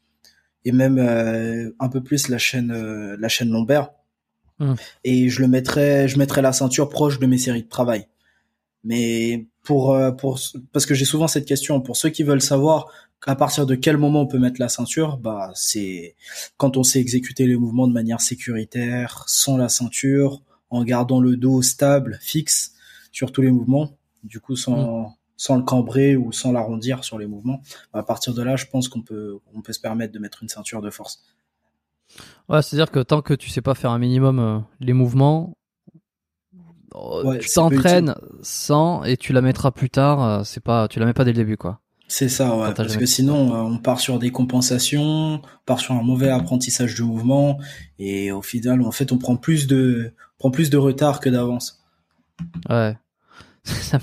et 0.65 0.73
même 0.73 0.99
euh, 0.99 1.71
un 1.79 1.89
peu 1.89 2.03
plus 2.03 2.29
la 2.29 2.39
chaîne 2.39 2.71
euh, 2.71 3.17
la 3.19 3.29
chaîne 3.29 3.51
lombaire 3.51 3.91
Mm. 4.61 4.75
et 5.03 5.29
je 5.29 5.41
le 5.41 5.49
mettrais 5.49 6.07
je 6.07 6.17
mettrais 6.17 6.41
la 6.41 6.53
ceinture 6.53 6.89
proche 6.89 7.19
de 7.19 7.27
mes 7.27 7.39
séries 7.39 7.65
de 7.65 7.69
travail. 7.69 8.07
Mais 8.85 9.47
pour 9.63 9.95
euh, 9.95 10.13
pour 10.13 10.39
parce 10.73 10.87
que 10.87 10.95
j'ai 10.95 11.05
souvent 11.05 11.27
cette 11.27 11.47
question 11.47 11.81
pour 11.81 11.97
ceux 11.97 12.11
qui 12.11 12.23
veulent 12.23 12.43
savoir 12.43 12.87
à 13.27 13.35
partir 13.37 13.67
de 13.67 13.75
quel 13.75 13.97
moment 13.97 14.23
on 14.23 14.27
peut 14.27 14.39
mettre 14.39 14.61
la 14.61 14.69
ceinture 14.69 15.17
bah 15.17 15.51
c'est 15.55 16.15
quand 16.57 16.77
on 16.77 16.83
sait 16.83 17.01
exécuter 17.01 17.47
les 17.47 17.57
mouvements 17.57 17.89
de 17.89 17.93
manière 17.93 18.21
sécuritaire 18.21 19.25
sans 19.27 19.57
la 19.57 19.69
ceinture 19.69 20.43
en 20.71 20.85
gardant 20.85 21.21
le 21.21 21.37
dos 21.37 21.63
stable 21.63 22.19
fixe 22.21 22.75
sur 23.11 23.33
tous 23.33 23.43
les 23.43 23.51
mouvements 23.51 23.97
du 24.23 24.41
coup 24.41 24.57
sans 24.57 25.17
sans 25.37 25.57
le 25.57 25.63
cambrer 25.63 26.17
ou 26.17 26.33
sans 26.33 26.53
l'arrondir 26.53 27.05
sur 27.05 27.19
les 27.19 27.27
mouvements 27.27 27.61
à 27.93 28.03
partir 28.03 28.35
de 28.35 28.43
là, 28.43 28.57
je 28.57 28.67
pense 28.67 28.89
qu'on 28.89 29.03
peut, 29.03 29.39
on 29.55 29.63
peut 29.63 29.73
se 29.73 29.81
permettre 29.81 30.13
de 30.13 30.19
mettre 30.19 30.43
une 30.43 30.49
ceinture 30.49 30.81
de 30.83 30.91
force. 30.91 31.23
Ouais, 32.49 32.63
c'est-à-dire 32.63 32.91
que 32.91 33.01
tant 33.01 33.23
que 33.23 33.35
tu 33.35 33.51
sais 33.51 33.63
pas 33.63 33.75
faire 33.75 33.91
un 33.91 33.99
minimum 33.99 34.39
euh, 34.39 34.59
les 34.81 34.93
mouvements, 34.93 35.57
euh, 36.95 37.25
Ouais, 37.25 37.39
tu 37.39 37.49
t'entraînes 37.53 38.15
sans 38.43 39.03
et 39.03 39.17
tu 39.17 39.33
la 39.33 39.41
mettras 39.41 39.73
plus 39.73 39.91
tard. 39.91 40.23
euh, 40.23 40.45
c'est 40.45 40.63
pas, 40.63 40.87
tu 40.89 41.01
la 41.01 41.07
mets 41.07 41.13
pas 41.15 41.25
dès 41.25 41.33
le 41.33 41.37
début, 41.39 41.57
quoi. 41.57 41.81
C'est 42.07 42.29
ça, 42.29 42.55
ouais, 42.57 42.75
parce 42.75 42.97
que 42.97 43.07
sinon, 43.07 43.55
euh, 43.55 43.59
on 43.63 43.79
part 43.79 43.99
sur 43.99 44.19
des 44.19 44.31
compensations, 44.31 45.03
on 45.37 45.43
part 45.65 45.81
sur 45.81 45.95
un 45.95 46.03
mauvais 46.03 46.29
apprentissage 46.29 46.95
du 46.95 47.03
mouvement, 47.03 47.59
et 47.99 48.31
au 48.31 48.43
final, 48.43 48.83
en 48.83 48.93
fait, 48.93 49.11
on 49.11 49.19
prend 49.19 49.37
plus 49.37 49.67
de, 49.67 50.13
on 50.35 50.39
prend 50.39 50.51
plus 50.51 50.69
de 50.71 50.77
retard 50.77 51.19
que 51.19 51.31
d'avance. 51.31 51.83
Ouais. 52.69 52.97
C'est 53.65 53.99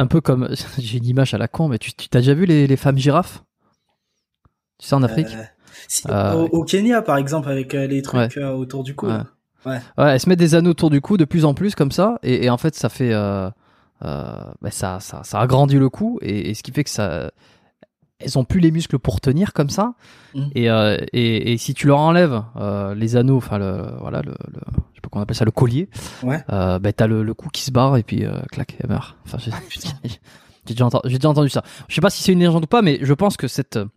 un 0.00 0.06
peu 0.06 0.20
comme, 0.20 0.48
j'ai 0.78 0.98
une 0.98 1.06
image 1.06 1.34
à 1.34 1.38
la 1.38 1.48
con, 1.48 1.68
mais 1.68 1.78
tu, 1.78 1.92
t'as 1.92 2.18
déjà 2.20 2.34
vu 2.34 2.46
les, 2.46 2.66
les 2.66 2.76
femmes 2.76 2.98
girafes? 2.98 3.42
Tu 4.78 4.86
sais 4.88 4.94
en 4.94 5.02
Afrique? 5.02 5.28
Euh, 5.34 5.42
si- 5.88 6.02
Euh, 6.08 6.34
au, 6.34 6.46
au 6.60 6.64
Kenya, 6.64 7.02
par 7.02 7.16
exemple, 7.16 7.48
avec 7.48 7.74
euh, 7.74 7.86
les 7.86 8.02
trucs 8.02 8.36
euh, 8.36 8.50
autour 8.52 8.82
du 8.84 8.94
cou. 8.94 9.06
Ouais. 9.06 9.20
Ouais. 9.64 9.80
Ouais, 9.98 10.10
elles 10.12 10.20
se 10.20 10.28
mettent 10.28 10.38
des 10.38 10.54
anneaux 10.54 10.70
autour 10.70 10.90
du 10.90 11.00
cou 11.00 11.16
de 11.16 11.24
plus 11.24 11.44
en 11.44 11.54
plus 11.54 11.74
comme 11.74 11.90
ça, 11.90 12.18
et, 12.22 12.44
et 12.44 12.50
en 12.50 12.56
fait 12.58 12.74
ça 12.76 12.88
fait, 12.88 13.10
bah, 13.12 13.52
ça, 14.70 15.00
ça, 15.00 15.22
ça 15.24 15.40
agrandit 15.40 15.78
le 15.78 15.88
cou, 15.88 16.18
et, 16.22 16.50
et 16.50 16.54
ce 16.54 16.62
qui 16.62 16.70
fait 16.72 16.84
que 16.84 16.90
ça, 16.90 17.30
elles 18.18 18.38
ont 18.38 18.44
plus 18.44 18.60
les 18.60 18.70
muscles 18.70 18.98
pour 18.98 19.20
tenir 19.20 19.52
comme 19.52 19.68
ça, 19.70 19.94
Mhm. 20.34 20.50
et, 20.54 20.70
euh, 20.70 20.96
et, 21.12 21.52
et 21.52 21.58
si 21.58 21.74
tu 21.74 21.86
leur 21.86 21.98
enlèves 21.98 22.42
euh, 22.56 22.94
les 22.94 23.16
anneaux, 23.16 23.36
enfin 23.36 23.58
le, 23.58 23.82
voilà, 24.00 24.22
le, 24.22 24.30
le- 24.52 24.60
je 24.92 24.96
sais 24.96 25.00
pas 25.02 25.08
comment 25.10 25.20
on 25.20 25.22
appelle 25.22 25.36
ça, 25.36 25.44
le 25.44 25.50
collier, 25.50 25.88
Ouais. 26.22 26.42
euh, 26.50 26.78
bah, 26.78 26.92
t'as 26.92 27.06
le, 27.06 27.22
le 27.22 27.34
cou 27.34 27.48
qui 27.50 27.62
se 27.62 27.70
barre 27.70 27.96
et 27.96 28.02
puis 28.02 28.24
euh, 28.24 28.40
clac, 28.52 28.76
elle 28.82 28.88
meurt. 28.90 29.16
Enfin, 29.26 29.38
j'ai 29.38 29.50
j'ai 29.70 30.74
déjà, 30.74 30.88
déjà 31.04 31.28
entendu 31.28 31.48
ça. 31.50 31.62
Je 31.88 31.94
sais 31.94 32.00
pas 32.00 32.10
si 32.10 32.22
c'est 32.22 32.32
une 32.32 32.40
légende 32.40 32.64
ou 32.64 32.66
pas, 32.66 32.82
mais 32.82 32.98
je 33.02 33.12
pense 33.14 33.36
que 33.36 33.48
cette, 33.48 33.76
le 33.76 33.88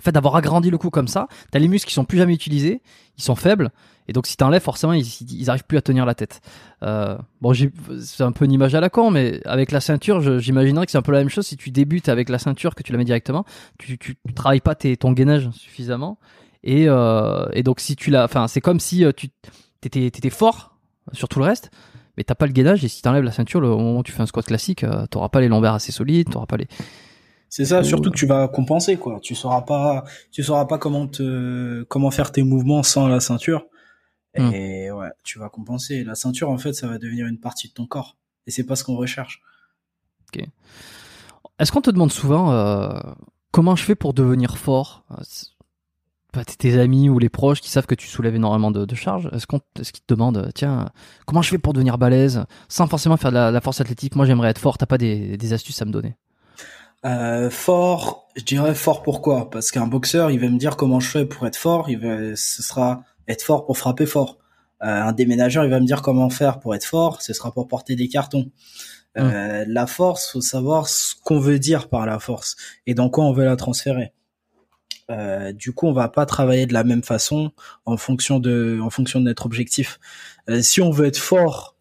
fait 0.00 0.12
d'avoir 0.12 0.36
agrandi 0.36 0.70
le 0.70 0.78
cou 0.78 0.90
comme 0.90 1.08
ça, 1.08 1.26
t'as 1.50 1.58
les 1.58 1.68
muscles 1.68 1.88
qui 1.88 1.94
sont 1.94 2.04
plus 2.04 2.18
jamais 2.18 2.34
utilisés, 2.34 2.82
ils 3.16 3.22
sont 3.24 3.34
faibles, 3.34 3.70
et 4.08 4.12
donc 4.12 4.26
si 4.26 4.36
t'enlèves, 4.36 4.62
forcément, 4.62 4.94
ils, 4.94 5.04
ils 5.04 5.50
arrivent 5.50 5.64
plus 5.64 5.78
à 5.78 5.82
tenir 5.82 6.06
la 6.06 6.14
tête. 6.14 6.40
Euh, 6.82 7.16
bon, 7.40 7.52
c'est 8.00 8.22
un 8.22 8.32
peu 8.32 8.46
une 8.46 8.52
image 8.52 8.74
à 8.74 8.80
la 8.80 8.88
con, 8.88 9.10
mais 9.10 9.40
avec 9.44 9.70
la 9.70 9.80
ceinture, 9.80 10.40
j'imaginerais 10.40 10.86
que 10.86 10.92
c'est 10.92 10.98
un 10.98 11.02
peu 11.02 11.12
la 11.12 11.18
même 11.18 11.28
chose. 11.28 11.46
Si 11.46 11.56
tu 11.56 11.70
débutes 11.70 12.08
avec 12.08 12.28
la 12.30 12.38
ceinture, 12.38 12.74
que 12.74 12.82
tu 12.82 12.92
la 12.92 12.98
mets 12.98 13.04
directement, 13.04 13.44
tu, 13.78 13.98
tu, 13.98 14.16
tu 14.26 14.34
travailles 14.34 14.60
pas 14.60 14.74
tes, 14.74 14.96
ton 14.96 15.12
gainage 15.12 15.50
suffisamment, 15.50 16.18
et, 16.64 16.86
euh, 16.88 17.46
et 17.52 17.62
donc 17.62 17.80
si 17.80 17.96
tu 17.96 18.10
l'as, 18.10 18.24
enfin, 18.24 18.48
c'est 18.48 18.60
comme 18.60 18.80
si 18.80 19.04
euh, 19.04 19.12
tu 19.14 19.28
t'étais, 19.80 20.10
t'étais 20.10 20.30
fort 20.30 20.76
sur 21.12 21.28
tout 21.28 21.38
le 21.38 21.44
reste, 21.44 21.70
mais 22.16 22.24
t'as 22.24 22.34
pas 22.34 22.46
le 22.46 22.52
gainage, 22.52 22.84
et 22.84 22.88
si 22.88 23.02
t'enlèves 23.02 23.22
la 23.22 23.32
ceinture, 23.32 23.60
le 23.60 23.68
au 23.68 23.78
moment 23.78 23.98
où 23.98 24.02
tu 24.02 24.12
fais 24.12 24.22
un 24.22 24.26
squat 24.26 24.46
classique, 24.46 24.84
euh, 24.84 25.06
t'auras 25.06 25.28
pas 25.28 25.40
les 25.40 25.48
lombaires 25.48 25.74
assez 25.74 25.92
solides, 25.92 26.30
t'auras 26.30 26.46
pas 26.46 26.56
les. 26.56 26.66
C'est 27.50 27.64
ça, 27.64 27.82
surtout 27.82 28.10
que 28.10 28.16
tu 28.16 28.26
vas 28.26 28.46
compenser 28.48 28.96
quoi. 28.96 29.20
Tu 29.22 29.34
sauras 29.34 29.62
pas, 29.62 30.04
tu 30.30 30.42
sauras 30.42 30.66
pas 30.66 30.76
comment 30.76 31.06
te, 31.06 31.82
comment 31.84 32.10
faire 32.10 32.30
tes 32.30 32.42
mouvements 32.42 32.82
sans 32.82 33.08
la 33.08 33.20
ceinture. 33.20 33.66
Hmm. 34.38 34.52
Et 34.52 34.90
ouais, 34.90 35.10
tu 35.24 35.38
vas 35.38 35.48
compenser. 35.48 36.04
La 36.04 36.14
ceinture 36.14 36.50
en 36.50 36.58
fait, 36.58 36.72
ça 36.72 36.86
va 36.86 36.98
devenir 36.98 37.26
une 37.26 37.38
partie 37.38 37.68
de 37.68 37.72
ton 37.72 37.86
corps. 37.86 38.16
Et 38.46 38.50
c'est 38.50 38.64
pas 38.64 38.76
ce 38.76 38.84
qu'on 38.84 38.96
recherche. 38.96 39.42
Est-ce 41.58 41.72
qu'on 41.72 41.80
te 41.80 41.90
demande 41.90 42.12
souvent 42.12 42.52
euh, 42.52 42.90
comment 43.50 43.74
je 43.76 43.84
fais 43.84 43.94
pour 43.94 44.14
devenir 44.14 44.58
fort? 44.58 45.04
Euh, 45.10 45.22
bah, 46.34 46.44
t'es 46.44 46.54
tes 46.54 46.78
amis 46.78 47.08
ou 47.08 47.18
les 47.18 47.30
proches 47.30 47.60
qui 47.60 47.70
savent 47.70 47.86
que 47.86 47.94
tu 47.94 48.06
soulèves 48.06 48.34
énormément 48.34 48.70
de, 48.70 48.84
de 48.84 48.94
charges, 48.94 49.30
est-ce 49.32 49.46
qu'on 49.46 49.60
est-ce 49.80 49.92
qu'ils 49.92 50.04
te 50.04 50.12
demandent 50.12 50.50
tiens 50.54 50.90
comment 51.24 51.40
je 51.40 51.48
fais 51.48 51.58
pour 51.58 51.72
devenir 51.72 51.96
balèze? 51.98 52.44
Sans 52.68 52.86
forcément 52.86 53.16
faire 53.16 53.30
de 53.30 53.36
la, 53.36 53.50
la 53.50 53.60
force 53.60 53.80
athlétique 53.80 54.14
Moi 54.14 54.26
j'aimerais 54.26 54.50
être 54.50 54.58
fort. 54.58 54.78
T'as 54.78 54.86
pas 54.86 54.98
des, 54.98 55.36
des 55.36 55.52
astuces 55.52 55.80
à 55.80 55.84
me 55.86 55.90
donner? 55.90 56.16
Euh, 57.04 57.48
fort, 57.48 58.28
je 58.36 58.44
dirais 58.44 58.74
fort 58.74 59.02
pourquoi? 59.02 59.50
Parce 59.50 59.70
qu'un 59.70 59.86
boxeur, 59.86 60.30
il 60.30 60.40
va 60.40 60.48
me 60.48 60.58
dire 60.58 60.76
comment 60.76 61.00
je 61.00 61.08
fais 61.08 61.24
pour 61.24 61.46
être 61.46 61.56
fort. 61.56 61.88
Il 61.88 61.98
va, 61.98 62.36
ce 62.36 62.62
sera 62.62 63.02
être 63.28 63.42
fort 63.42 63.66
pour 63.66 63.78
frapper 63.78 64.06
fort. 64.06 64.38
Euh, 64.82 64.86
un 64.86 65.12
déménageur, 65.12 65.64
il 65.64 65.70
va 65.70 65.80
me 65.80 65.86
dire 65.86 66.02
comment 66.02 66.30
faire 66.30 66.60
pour 66.60 66.74
être 66.74 66.84
fort. 66.84 67.22
Ce 67.22 67.32
sera 67.32 67.52
pour 67.52 67.68
porter 67.68 67.96
des 67.96 68.08
cartons. 68.08 68.50
Euh, 69.16 69.64
La 69.66 69.86
force, 69.86 70.30
faut 70.30 70.40
savoir 70.40 70.88
ce 70.88 71.14
qu'on 71.24 71.40
veut 71.40 71.58
dire 71.58 71.88
par 71.88 72.06
la 72.06 72.18
force 72.18 72.56
et 72.86 72.94
dans 72.94 73.10
quoi 73.10 73.24
on 73.24 73.32
veut 73.32 73.44
la 73.44 73.56
transférer. 73.56 74.12
Euh, 75.10 75.52
du 75.52 75.72
coup, 75.72 75.86
on 75.86 75.92
va 75.92 76.08
pas 76.08 76.26
travailler 76.26 76.66
de 76.66 76.74
la 76.74 76.84
même 76.84 77.02
façon 77.02 77.50
en 77.86 77.96
fonction 77.96 78.38
de, 78.40 78.78
en 78.82 78.90
fonction 78.90 79.20
de 79.20 79.24
notre 79.24 79.46
objectif. 79.46 79.98
Euh, 80.48 80.60
si 80.62 80.80
on 80.80 80.90
veut 80.90 81.06
être 81.06 81.18
fort 81.18 81.76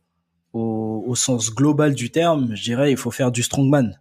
au, 0.53 1.03
au 1.05 1.15
sens 1.15 1.53
global 1.53 1.93
du 1.93 2.09
terme, 2.09 2.55
je 2.55 2.63
dirais 2.63 2.89
il 2.89 2.97
faut 2.97 3.11
faire 3.11 3.31
du 3.31 3.43
strongman. 3.43 3.99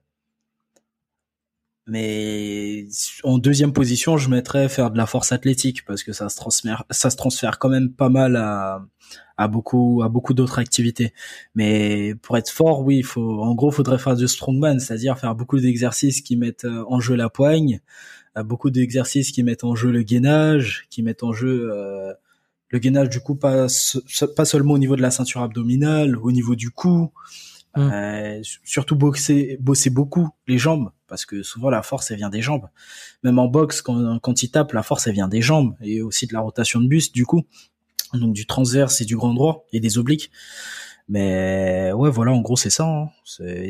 Mais 1.87 2.89
en 3.23 3.39
deuxième 3.39 3.73
position, 3.73 4.17
je 4.17 4.29
mettrais 4.29 4.69
faire 4.69 4.91
de 4.91 4.97
la 4.97 5.07
force 5.07 5.31
athlétique 5.31 5.85
parce 5.85 6.03
que 6.03 6.13
ça 6.13 6.29
se 6.29 6.37
transfère, 6.37 6.85
ça 6.91 7.11
se 7.11 7.17
transfère 7.17 7.61
quand 7.61 7.69
même 7.69 7.93
pas 7.93 8.09
mal 8.09 8.35
à, 8.35 8.85
à 9.37 9.49
beaucoup, 9.49 10.03
à 10.03 10.09
beaucoup 10.09 10.35
d'autres 10.35 10.59
activités. 10.59 11.13
Mais 11.55 12.15
pour 12.23 12.37
être 12.37 12.51
fort, 12.51 12.83
oui, 12.83 12.99
il 12.99 13.05
faut, 13.05 13.41
en 13.43 13.55
gros, 13.55 13.71
faudrait 13.71 13.99
faire 13.99 14.17
du 14.17 14.27
strongman, 14.27 14.81
c'est-à-dire 14.81 15.19
faire 15.19 15.35
beaucoup 15.35 15.61
d'exercices 15.61 16.23
qui 16.23 16.37
mettent 16.37 16.65
euh, 16.65 16.85
en 16.89 17.01
jeu 17.01 17.15
la 17.15 17.29
poigne, 17.29 17.81
euh, 18.37 18.43
beaucoup 18.43 18.71
d'exercices 18.71 19.31
qui 19.31 19.43
mettent 19.43 19.65
en 19.65 19.75
jeu 19.75 19.91
le 19.91 20.03
gainage, 20.03 20.87
qui 20.91 21.03
mettent 21.03 21.23
en 21.23 21.33
jeu 21.33 21.71
euh, 21.73 22.13
le 22.71 22.79
gainage 22.81 23.11
du 23.11 23.21
coup 23.21 23.37
pas 23.37 23.67
pas 24.37 24.45
seulement 24.45 24.75
au 24.75 24.79
niveau 24.79 24.97
de 24.97 25.03
la 25.03 25.11
ceinture 25.11 25.43
abdominale, 25.43 26.17
au 26.17 26.33
niveau 26.33 26.57
du 26.57 26.71
cou. 26.71 27.13
Mm. 27.77 27.91
Euh, 27.93 28.41
surtout 28.65 28.97
bosser, 28.97 29.59
bosser 29.61 29.91
beaucoup 29.91 30.29
les 30.49 30.59
jambes 30.59 30.91
parce 31.09 31.25
que 31.27 31.43
souvent 31.43 31.71
la 31.71 31.83
force 31.83 32.11
elle 32.11 32.17
vient 32.17 32.31
des 32.31 32.43
jambes. 32.43 32.69
Même 33.23 33.39
en 33.39 33.47
boxe 33.47 33.83
quand 33.83 34.19
quand 34.19 34.43
il 34.43 34.51
tape 34.51 34.73
la 34.73 34.83
force 34.83 35.07
elle 35.07 35.15
vient 35.15 35.29
des 35.29 35.43
jambes 35.43 35.75
et 35.81 36.03
aussi 36.03 36.27
de 36.27 36.33
la 36.33 36.41
rotation 36.41 36.81
de 36.81 36.89
buste 36.89 37.15
du 37.15 37.27
coup. 37.27 37.45
Donc 38.15 38.33
du 38.33 38.47
transverse 38.47 39.01
et 39.01 39.05
du 39.05 39.17
grand 39.17 39.35
droit 39.35 39.67
et 39.73 39.81
des 39.81 39.99
obliques. 39.99 40.31
Mais 41.09 41.93
ouais, 41.93 42.11
voilà, 42.11 42.33
en 42.33 42.41
gros, 42.41 42.57
c'est 42.57 42.71
ça. 42.71 42.85
hein. 42.85 43.11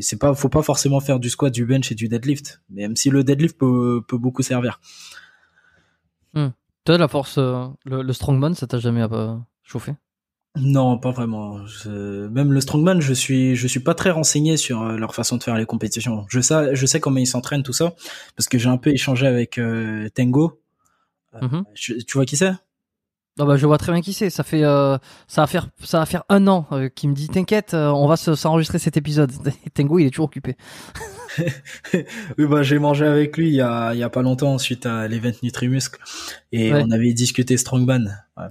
C'est 0.00 0.18
pas, 0.18 0.34
faut 0.34 0.48
pas 0.48 0.62
forcément 0.62 1.00
faire 1.00 1.20
du 1.20 1.28
squat, 1.28 1.52
du 1.52 1.66
bench 1.66 1.92
et 1.92 1.94
du 1.94 2.08
deadlift. 2.08 2.62
Même 2.70 2.96
si 2.96 3.10
le 3.10 3.24
deadlift 3.24 3.58
peut, 3.58 4.02
peut 4.08 4.16
beaucoup 4.16 4.42
servir. 4.42 4.80
Toi 6.86 6.98
la 6.98 7.08
force, 7.08 7.38
euh, 7.38 7.66
le, 7.84 8.02
le 8.02 8.12
strongman, 8.12 8.54
ça 8.54 8.68
t'a 8.68 8.78
jamais 8.78 9.02
euh, 9.02 9.34
chauffé? 9.64 9.96
Non, 10.56 10.98
pas 10.98 11.10
vraiment. 11.10 11.66
Je- 11.66 12.26
Même 12.28 12.52
le 12.52 12.60
strongman, 12.60 13.00
je 13.00 13.12
suis, 13.12 13.56
je 13.56 13.66
suis 13.66 13.80
pas 13.80 13.94
très 13.94 14.10
renseigné 14.10 14.56
sur 14.56 14.82
euh, 14.82 14.96
leur 14.96 15.14
façon 15.14 15.36
de 15.36 15.42
faire 15.42 15.54
les 15.56 15.66
compétitions. 15.66 16.24
Je 16.28 16.40
sais, 16.40 16.74
je 16.74 16.86
sais 16.86 16.98
comment 17.00 17.18
ils 17.18 17.26
s'entraînent 17.26 17.62
tout 17.62 17.72
ça, 17.74 17.94
parce 18.36 18.48
que 18.48 18.58
j'ai 18.58 18.68
un 18.68 18.78
peu 18.78 18.90
échangé 18.90 19.26
avec 19.26 19.58
euh, 19.58 20.08
Tengo. 20.14 20.60
Euh, 21.34 21.40
Mhm. 21.46 21.64
je- 21.74 21.94
tu 21.94 22.14
vois 22.16 22.24
qui 22.24 22.36
c'est? 22.36 22.52
Ah 23.38 23.44
bah 23.44 23.58
je 23.58 23.66
vois 23.66 23.76
très 23.76 23.92
bien 23.92 24.00
qui 24.00 24.14
c'est. 24.14 24.30
Ça 24.30 24.42
fait 24.44 24.64
euh, 24.64 24.96
ça 25.28 25.42
va 25.42 25.46
faire 25.46 25.68
ça 25.84 25.98
va 25.98 26.06
faire 26.06 26.24
un 26.30 26.46
an 26.46 26.66
euh, 26.72 26.88
qu'il 26.88 27.10
me 27.10 27.14
dit 27.14 27.28
t'inquiète, 27.28 27.74
euh, 27.74 27.88
on 27.90 28.06
va 28.08 28.16
se- 28.16 28.34
s'enregistrer 28.34 28.78
cet 28.78 28.96
épisode. 28.96 29.30
Tengo 29.74 29.98
il 29.98 30.06
est 30.06 30.10
toujours 30.10 30.24
occupé. 30.24 30.56
Oui, 32.38 32.46
bah 32.48 32.62
j'ai 32.62 32.78
mangé 32.78 33.04
avec 33.06 33.36
lui 33.36 33.48
il 33.48 33.54
y 33.54 33.60
a, 33.60 33.92
il 33.92 33.98
y 33.98 34.02
a 34.02 34.08
pas 34.08 34.22
longtemps 34.22 34.56
suite 34.56 34.86
à 34.86 35.06
l'event 35.06 35.32
Nutrimuscle 35.42 35.98
et 36.52 36.72
Ouais. 36.72 36.82
on 36.82 36.90
avait 36.90 37.12
discuté 37.12 37.58
strongman. 37.58 38.16
Ouais. 38.38 38.46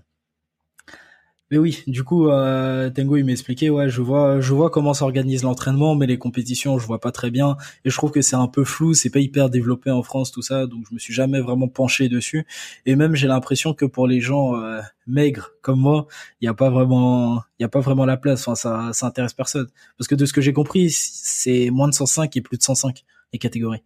Mais 1.51 1.59
oui, 1.59 1.83
du 1.85 2.03
coup, 2.03 2.29
euh, 2.29 2.89
Tengo 2.89 3.17
il 3.17 3.23
m'expliquait, 3.23 3.69
ouais, 3.69 3.87
je 3.87 4.01
vois, 4.01 4.39
je 4.39 4.53
vois 4.53 4.71
comment 4.71 4.95
s'organise 4.95 5.43
l'entraînement, 5.43 5.93
mais 5.93 6.07
les 6.07 6.17
compétitions, 6.17 6.79
je 6.79 6.87
vois 6.87 6.99
pas 6.99 7.11
très 7.11 7.29
bien 7.29 7.55
et 7.83 7.91
je 7.91 7.95
trouve 7.95 8.09
que 8.09 8.21
c'est 8.21 8.35
un 8.35 8.47
peu 8.47 8.63
flou, 8.63 8.95
c'est 8.95 9.11
pas 9.11 9.19
hyper 9.19 9.51
développé 9.51 9.91
en 9.91 10.01
France 10.01 10.31
tout 10.31 10.41
ça, 10.41 10.65
donc 10.65 10.85
je 10.89 10.93
me 10.93 10.99
suis 10.99 11.13
jamais 11.13 11.39
vraiment 11.39 11.67
penché 11.67 12.09
dessus. 12.09 12.47
Et 12.87 12.95
même 12.95 13.15
j'ai 13.15 13.27
l'impression 13.27 13.75
que 13.75 13.85
pour 13.85 14.07
les 14.07 14.21
gens 14.21 14.55
euh, 14.55 14.81
maigres 15.05 15.51
comme 15.61 15.79
moi, 15.79 16.07
il 16.41 16.45
y 16.45 16.47
a 16.47 16.53
pas 16.53 16.69
vraiment, 16.69 17.43
y 17.59 17.63
a 17.63 17.69
pas 17.69 17.79
vraiment 17.79 18.05
la 18.05 18.17
place. 18.17 18.47
Enfin, 18.47 18.55
ça, 18.55 18.93
ça 18.93 19.05
intéresse 19.07 19.33
personne. 19.33 19.67
Parce 19.97 20.07
que 20.07 20.15
de 20.15 20.25
ce 20.25 20.33
que 20.33 20.41
j'ai 20.41 20.53
compris, 20.53 20.89
c'est 20.89 21.69
moins 21.69 21.87
de 21.87 21.93
105 21.93 22.35
et 22.37 22.41
plus 22.41 22.57
de 22.57 22.63
105 22.63 23.03
les 23.33 23.39
catégories. 23.39 23.83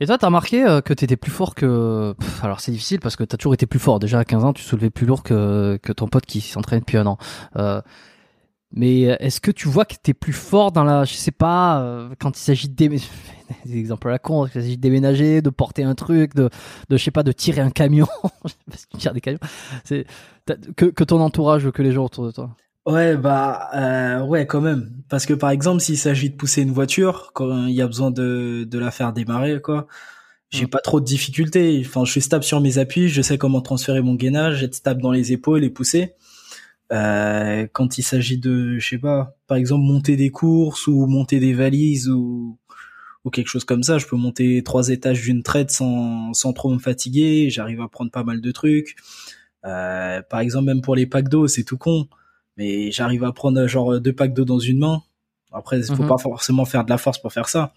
Et 0.00 0.06
toi 0.06 0.18
t'as 0.18 0.26
remarqué 0.26 0.64
euh, 0.64 0.80
que 0.80 0.92
t'étais 0.94 1.16
plus 1.16 1.30
fort 1.30 1.54
que. 1.54 2.14
Alors 2.42 2.60
c'est 2.60 2.72
difficile 2.72 3.00
parce 3.00 3.16
que 3.16 3.24
t'as 3.24 3.36
toujours 3.36 3.54
été 3.54 3.66
plus 3.66 3.78
fort. 3.78 3.98
Déjà 3.98 4.18
à 4.18 4.24
15 4.24 4.44
ans 4.44 4.52
tu 4.52 4.62
soulevais 4.62 4.90
plus 4.90 5.06
lourd 5.06 5.22
que 5.22 5.78
que 5.82 5.92
ton 5.92 6.08
pote 6.08 6.26
qui 6.26 6.40
s'entraîne 6.40 6.80
depuis 6.80 6.96
un 6.98 7.06
an. 7.06 7.18
Euh, 7.56 7.80
mais 8.72 9.02
est-ce 9.02 9.40
que 9.40 9.50
tu 9.50 9.68
vois 9.68 9.84
que 9.84 9.94
t'es 10.00 10.12
plus 10.12 10.32
fort 10.32 10.72
dans 10.72 10.84
la, 10.84 11.04
je 11.04 11.14
sais 11.14 11.30
pas, 11.30 11.80
euh, 11.80 12.14
quand 12.18 12.36
il 12.36 12.42
s'agit 12.42 12.68
de 12.68 12.74
des 13.64 13.76
exemples 13.78 14.08
à 14.08 14.10
la 14.12 14.18
con, 14.18 14.42
quand 14.42 14.46
il 14.46 14.52
s'agit 14.52 14.76
de 14.76 14.82
déménager, 14.82 15.40
de 15.40 15.50
porter 15.50 15.84
un 15.84 15.94
truc, 15.94 16.34
de, 16.34 16.50
je 16.90 16.96
sais 16.96 17.10
pas, 17.10 17.22
de 17.22 17.32
tirer 17.32 17.60
un 17.60 17.70
camion, 17.70 18.08
tu 18.92 18.98
tires 18.98 19.14
des 19.14 19.20
camions, 19.20 19.38
c'est 19.84 20.04
que 20.76 20.86
que 20.86 21.04
ton 21.04 21.20
entourage, 21.20 21.70
que 21.70 21.82
les 21.82 21.92
gens 21.92 22.04
autour 22.04 22.26
de 22.26 22.32
toi? 22.32 22.56
Ouais, 22.86 23.16
bah 23.16 23.68
euh, 23.74 24.24
ouais, 24.24 24.46
quand 24.46 24.60
même. 24.60 24.90
Parce 25.08 25.26
que 25.26 25.34
par 25.34 25.50
exemple, 25.50 25.80
s'il 25.82 25.98
s'agit 25.98 26.30
de 26.30 26.36
pousser 26.36 26.62
une 26.62 26.70
voiture, 26.70 27.32
quand 27.34 27.66
il 27.66 27.74
y 27.74 27.82
a 27.82 27.86
besoin 27.86 28.10
de, 28.12 28.64
de 28.68 28.78
la 28.78 28.92
faire 28.92 29.12
démarrer, 29.12 29.60
quoi, 29.60 29.88
j'ai 30.50 30.66
Mm. 30.66 30.70
pas 30.70 30.80
trop 30.80 31.00
de 31.00 31.06
difficultés. 31.06 31.82
Enfin, 31.86 32.04
je 32.04 32.12
suis 32.12 32.22
stable 32.22 32.44
sur 32.44 32.60
mes 32.60 32.78
appuis, 32.78 33.08
je 33.08 33.22
sais 33.22 33.38
comment 33.38 33.60
transférer 33.62 34.02
mon 34.02 34.14
gainage, 34.14 34.62
être 34.62 34.74
stable 34.76 35.02
dans 35.02 35.12
les 35.12 35.32
épaules 35.32 35.64
et 35.64 35.70
pousser. 35.70 36.14
Euh, 36.92 37.66
quand 37.72 37.98
il 37.98 38.02
s'agit 38.04 38.38
de, 38.38 38.78
je 38.78 38.88
sais 38.88 38.98
pas, 38.98 39.36
par 39.48 39.56
exemple 39.58 39.84
monter 39.84 40.16
des 40.16 40.30
courses 40.30 40.86
ou 40.88 41.06
monter 41.06 41.40
des 41.40 41.54
valises 41.54 42.08
ou 42.10 42.58
ou 43.24 43.30
quelque 43.30 43.48
chose 43.48 43.64
comme 43.64 43.82
ça, 43.82 43.98
je 43.98 44.06
peux 44.06 44.16
monter 44.16 44.62
trois 44.64 44.88
étages 44.90 45.22
d'une 45.22 45.42
traite 45.42 45.70
sans 45.72 46.32
sans 46.34 46.52
trop 46.52 46.70
me 46.72 46.78
fatiguer. 46.78 47.50
J'arrive 47.50 47.80
à 47.82 47.88
prendre 47.88 48.10
pas 48.12 48.24
mal 48.24 48.40
de 48.40 48.52
trucs. 48.52 48.96
Euh, 49.64 50.22
par 50.22 50.40
exemple, 50.40 50.66
même 50.66 50.82
pour 50.82 50.96
les 50.96 51.06
packs 51.06 51.28
d'eau, 51.28 51.48
c'est 51.48 51.64
tout 51.64 51.78
con 51.78 52.08
mais 52.56 52.90
j'arrive 52.90 53.24
à 53.24 53.32
prendre 53.32 53.66
genre 53.66 54.00
deux 54.00 54.12
packs 54.12 54.34
d'eau 54.34 54.44
dans 54.44 54.58
une 54.58 54.78
main. 54.78 55.02
Après, 55.52 55.78
il 55.78 55.84
faut 55.84 56.02
Mhm. 56.02 56.08
pas 56.08 56.18
forcément 56.18 56.64
faire 56.64 56.84
de 56.84 56.90
la 56.90 56.98
force 56.98 57.18
pour 57.18 57.32
faire 57.32 57.48
ça. 57.48 57.72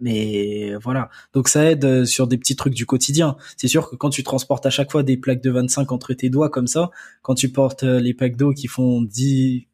Mais 0.00 0.74
voilà. 0.76 1.10
Donc 1.34 1.48
ça 1.48 1.70
aide 1.70 1.84
euh, 1.84 2.04
sur 2.06 2.26
des 2.26 2.38
petits 2.38 2.56
trucs 2.56 2.72
du 2.74 2.86
quotidien. 2.86 3.36
C'est 3.56 3.68
sûr 3.68 3.90
que 3.90 3.96
quand 3.96 4.08
tu 4.10 4.22
transportes 4.22 4.64
à 4.64 4.70
chaque 4.70 4.90
fois 4.90 5.02
des 5.02 5.16
plaques 5.18 5.42
de 5.42 5.50
25 5.50 5.92
entre 5.92 6.14
tes 6.14 6.30
doigts 6.30 6.48
comme 6.48 6.66
ça, 6.66 6.90
quand 7.22 7.34
tu 7.34 7.50
portes 7.50 7.82
euh, 7.84 8.00
les 8.00 8.14
packs 8.14 8.36
d'eau 8.36 8.52
qui 8.52 8.66
font 8.66 9.02
10 9.02 9.66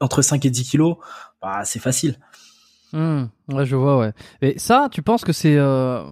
entre 0.00 0.20
5 0.22 0.44
et 0.46 0.50
10 0.50 0.68
kilos, 0.68 0.96
bah 1.40 1.64
c'est 1.64 1.78
facile. 1.78 2.16
Hmm, 2.92 3.26
ouais, 3.52 3.64
je 3.64 3.76
vois, 3.76 3.98
ouais. 3.98 4.12
Et 4.40 4.58
ça, 4.58 4.88
tu 4.90 5.00
penses 5.00 5.24
que 5.24 5.32
c'est 5.32 5.56
euh, 5.56 6.02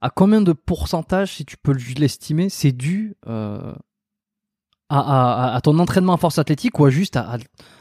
à 0.00 0.10
combien 0.10 0.40
de 0.40 0.52
pourcentage, 0.52 1.32
si 1.34 1.44
tu 1.44 1.56
peux 1.56 1.74
l'estimer, 1.98 2.48
c'est 2.48 2.72
dû 2.72 3.16
euh, 3.26 3.74
à, 4.98 5.52
à, 5.52 5.56
à 5.56 5.60
ton 5.60 5.78
entraînement 5.78 6.14
en 6.14 6.18
force 6.18 6.38
athlétique 6.38 6.78
ou 6.78 6.84
à 6.86 6.90
juste 6.90 7.16
à, 7.16 7.34
à- 7.34 7.38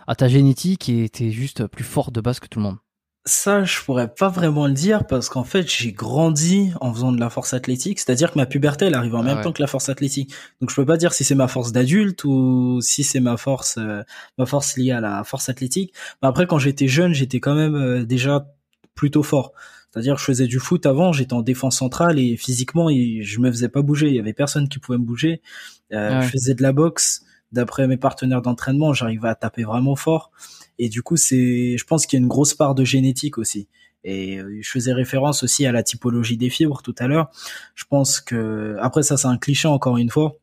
à 0.07 0.15
ta 0.15 0.27
génétique 0.27 0.89
et 0.89 1.09
t'es 1.09 1.31
juste 1.31 1.67
plus 1.67 1.83
fort 1.83 2.11
de 2.11 2.21
base 2.21 2.39
que 2.39 2.47
tout 2.47 2.59
le 2.59 2.63
monde? 2.65 2.77
Ça, 3.25 3.63
je 3.63 3.79
pourrais 3.81 4.13
pas 4.13 4.27
vraiment 4.27 4.67
le 4.67 4.73
dire 4.73 5.07
parce 5.07 5.29
qu'en 5.29 5.45
fait, 5.45 5.71
j'ai 5.71 5.93
grandi 5.93 6.73
en 6.81 6.93
faisant 6.93 7.13
de 7.13 7.19
la 7.21 7.29
force 7.29 7.53
athlétique. 7.53 7.99
C'est-à-dire 7.99 8.33
que 8.33 8.37
ma 8.37 8.45
puberté, 8.45 8.83
elle 8.85 8.95
arrive 8.95 9.15
en 9.15 9.21
Ah 9.21 9.23
même 9.23 9.37
ouais. 9.37 9.43
temps 9.43 9.53
que 9.53 9.61
la 9.61 9.67
force 9.67 9.87
athlétique. 9.87 10.33
Donc, 10.59 10.69
je 10.69 10.75
peux 10.75 10.85
pas 10.85 10.97
dire 10.97 11.13
si 11.13 11.23
c'est 11.23 11.33
ma 11.35 11.47
force 11.47 11.71
d'adulte 11.71 12.25
ou 12.25 12.79
si 12.81 13.05
c'est 13.05 13.21
ma 13.21 13.37
force, 13.37 13.77
euh, 13.77 14.03
ma 14.37 14.45
force 14.45 14.75
liée 14.75 14.91
à 14.91 14.99
la 14.99 15.23
force 15.23 15.47
athlétique. 15.47 15.93
Mais 16.21 16.27
après, 16.27 16.47
quand 16.47 16.59
j'étais 16.59 16.89
jeune, 16.89 17.13
j'étais 17.13 17.39
quand 17.39 17.55
même 17.55 17.75
euh, 17.75 18.03
déjà 18.03 18.45
plutôt 18.93 19.23
fort. 19.23 19.53
C'est-à-dire, 19.93 20.15
que 20.15 20.19
je 20.19 20.25
faisais 20.25 20.47
du 20.47 20.59
foot 20.59 20.85
avant, 20.85 21.13
j'étais 21.13 21.33
en 21.33 21.43
défense 21.43 21.77
centrale 21.77 22.19
et 22.19 22.35
physiquement, 22.35 22.89
je 22.89 23.39
me 23.39 23.49
faisais 23.51 23.69
pas 23.69 23.83
bouger. 23.83 24.09
Il 24.09 24.15
y 24.15 24.19
avait 24.19 24.33
personne 24.33 24.67
qui 24.67 24.79
pouvait 24.79 24.97
me 24.97 25.05
bouger. 25.05 25.41
Euh, 25.91 26.19
Ouais. 26.19 26.25
Je 26.25 26.29
faisais 26.29 26.53
de 26.55 26.61
la 26.61 26.71
boxe. 26.71 27.23
D'après 27.51 27.87
mes 27.87 27.97
partenaires 27.97 28.41
d'entraînement, 28.41 28.93
j'arrivais 28.93 29.27
à 29.29 29.35
taper 29.35 29.63
vraiment 29.63 29.95
fort. 29.95 30.31
Et 30.79 30.89
du 30.89 31.03
coup, 31.03 31.17
c'est, 31.17 31.77
je 31.77 31.83
pense 31.85 32.07
qu'il 32.07 32.17
y 32.17 32.21
a 32.21 32.23
une 32.23 32.29
grosse 32.29 32.55
part 32.55 32.73
de 32.73 32.83
génétique 32.83 33.37
aussi. 33.37 33.67
Et 34.03 34.37
euh, 34.39 34.57
je 34.61 34.69
faisais 34.69 34.91
référence 34.91 35.43
aussi 35.43 35.65
à 35.65 35.71
la 35.71 35.83
typologie 35.83 36.35
des 36.35 36.49
fibres 36.49 36.81
tout 36.81 36.95
à 36.97 37.07
l'heure. 37.07 37.29
Je 37.75 37.83
pense 37.87 38.19
que, 38.19 38.75
après 38.81 39.03
ça, 39.03 39.17
c'est 39.17 39.27
un 39.27 39.37
cliché 39.37 39.67
encore 39.67 39.97
une 39.97 40.09
fois. 40.09 40.37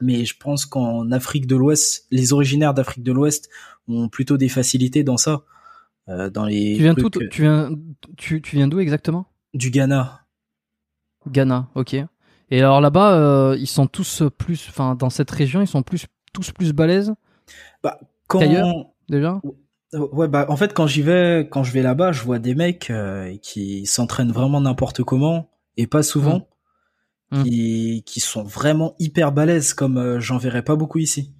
Mais 0.00 0.24
je 0.24 0.36
pense 0.38 0.64
qu'en 0.66 1.10
Afrique 1.12 1.46
de 1.46 1.56
l'Ouest, 1.56 2.06
les 2.10 2.32
originaires 2.32 2.74
d'Afrique 2.74 3.02
de 3.02 3.12
l'Ouest 3.12 3.48
ont 3.88 4.08
plutôt 4.08 4.36
des 4.36 4.48
facilités 4.48 5.04
dans 5.04 5.16
ça. 5.16 5.42
Euh, 6.08 6.30
dans 6.30 6.44
les 6.44 6.74
Tu 6.76 6.82
viens 6.82 6.94
euh, 6.96 7.08
tu 7.30 7.42
viens, 7.42 7.70
tu, 8.16 8.42
tu 8.42 8.56
viens 8.56 8.68
d'où 8.68 8.78
exactement? 8.78 9.26
Du 9.54 9.70
Ghana. 9.70 10.24
Ghana, 11.28 11.68
ok. 11.74 11.96
Et 12.50 12.60
alors 12.60 12.80
là-bas, 12.80 13.14
euh, 13.14 13.56
ils 13.58 13.66
sont 13.66 13.86
tous 13.86 14.22
plus, 14.38 14.66
enfin 14.68 14.94
dans 14.94 15.10
cette 15.10 15.30
région, 15.30 15.60
ils 15.60 15.66
sont 15.66 15.82
plus 15.82 16.06
tous 16.32 16.50
plus 16.50 16.72
balèzes 16.72 17.14
Quand, 18.26 18.40
Qu'ailleurs 18.40 18.86
déjà? 19.08 19.40
Euh, 19.44 19.50
Ouais, 20.12 20.26
bah 20.26 20.46
en 20.48 20.56
fait 20.56 20.74
quand 20.74 20.88
j'y 20.88 21.02
vais, 21.02 21.46
quand 21.48 21.62
je 21.62 21.70
vais 21.70 21.82
là-bas, 21.82 22.10
je 22.10 22.22
vois 22.24 22.40
des 22.40 22.56
mecs 22.56 22.90
euh, 22.90 23.36
qui 23.42 23.86
s'entraînent 23.86 24.32
vraiment 24.32 24.60
n'importe 24.60 25.04
comment 25.04 25.50
et 25.76 25.86
pas 25.86 26.02
souvent, 26.02 26.48
Mm. 27.30 27.42
qui 27.44 28.02
qui 28.06 28.20
sont 28.20 28.44
vraiment 28.44 28.94
hyper 28.98 29.32
balèzes 29.32 29.74
comme 29.74 29.98
euh, 29.98 30.20
j'en 30.20 30.38
verrais 30.38 30.62
pas 30.62 30.76
beaucoup 30.76 30.98
ici. 30.98 31.32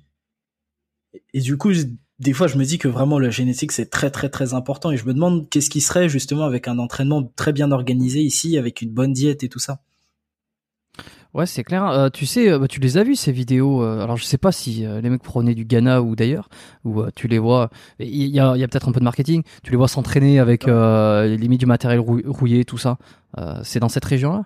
Et, 1.32 1.40
du 1.40 1.56
coup, 1.56 1.70
des 2.18 2.32
fois, 2.32 2.46
je 2.48 2.58
me 2.58 2.64
dis 2.64 2.78
que 2.78 2.88
vraiment 2.88 3.18
la 3.18 3.30
génétique 3.30 3.70
c'est 3.72 3.86
très 3.90 4.10
très 4.10 4.28
très 4.28 4.54
important 4.54 4.90
et 4.90 4.96
je 4.96 5.04
me 5.04 5.14
demande 5.14 5.48
qu'est-ce 5.50 5.70
qui 5.70 5.80
serait 5.80 6.08
justement 6.08 6.44
avec 6.44 6.66
un 6.68 6.78
entraînement 6.78 7.22
très 7.36 7.52
bien 7.52 7.70
organisé 7.70 8.20
ici, 8.20 8.58
avec 8.58 8.82
une 8.82 8.90
bonne 8.90 9.12
diète 9.12 9.44
et 9.44 9.48
tout 9.48 9.58
ça. 9.58 9.80
Ouais, 11.34 11.46
c'est 11.46 11.64
clair. 11.64 11.84
Euh, 11.88 12.10
tu 12.10 12.26
sais, 12.26 12.48
euh, 12.48 12.58
bah, 12.60 12.68
tu 12.68 12.78
les 12.78 12.96
as 12.96 13.02
vus 13.02 13.16
ces 13.16 13.32
vidéos. 13.32 13.82
euh, 13.82 14.00
alors 14.02 14.16
je 14.16 14.24
sais 14.24 14.38
pas 14.38 14.52
si 14.52 14.86
euh, 14.86 15.00
les 15.00 15.10
mecs 15.10 15.22
prenaient 15.22 15.54
du 15.56 15.64
Ghana 15.64 16.00
ou 16.00 16.14
d'ailleurs, 16.14 16.48
ou 16.84 17.00
euh, 17.00 17.10
tu 17.16 17.26
les 17.26 17.40
vois. 17.40 17.70
Il 17.98 18.06
y 18.26 18.38
a, 18.38 18.54
il 18.54 18.60
y 18.60 18.64
a 18.64 18.68
peut-être 18.68 18.88
un 18.88 18.92
peu 18.92 19.00
de 19.00 19.04
marketing. 19.04 19.42
Tu 19.64 19.72
les 19.72 19.76
vois 19.76 19.88
s'entraîner 19.88 20.38
avec 20.38 20.68
euh, 20.68 21.26
limite 21.36 21.58
du 21.58 21.66
matériel 21.66 21.98
rou- 21.98 22.22
rouillé, 22.24 22.64
tout 22.64 22.78
ça. 22.78 22.98
Euh, 23.38 23.60
c'est 23.64 23.80
dans 23.80 23.88
cette 23.88 24.04
région-là? 24.04 24.44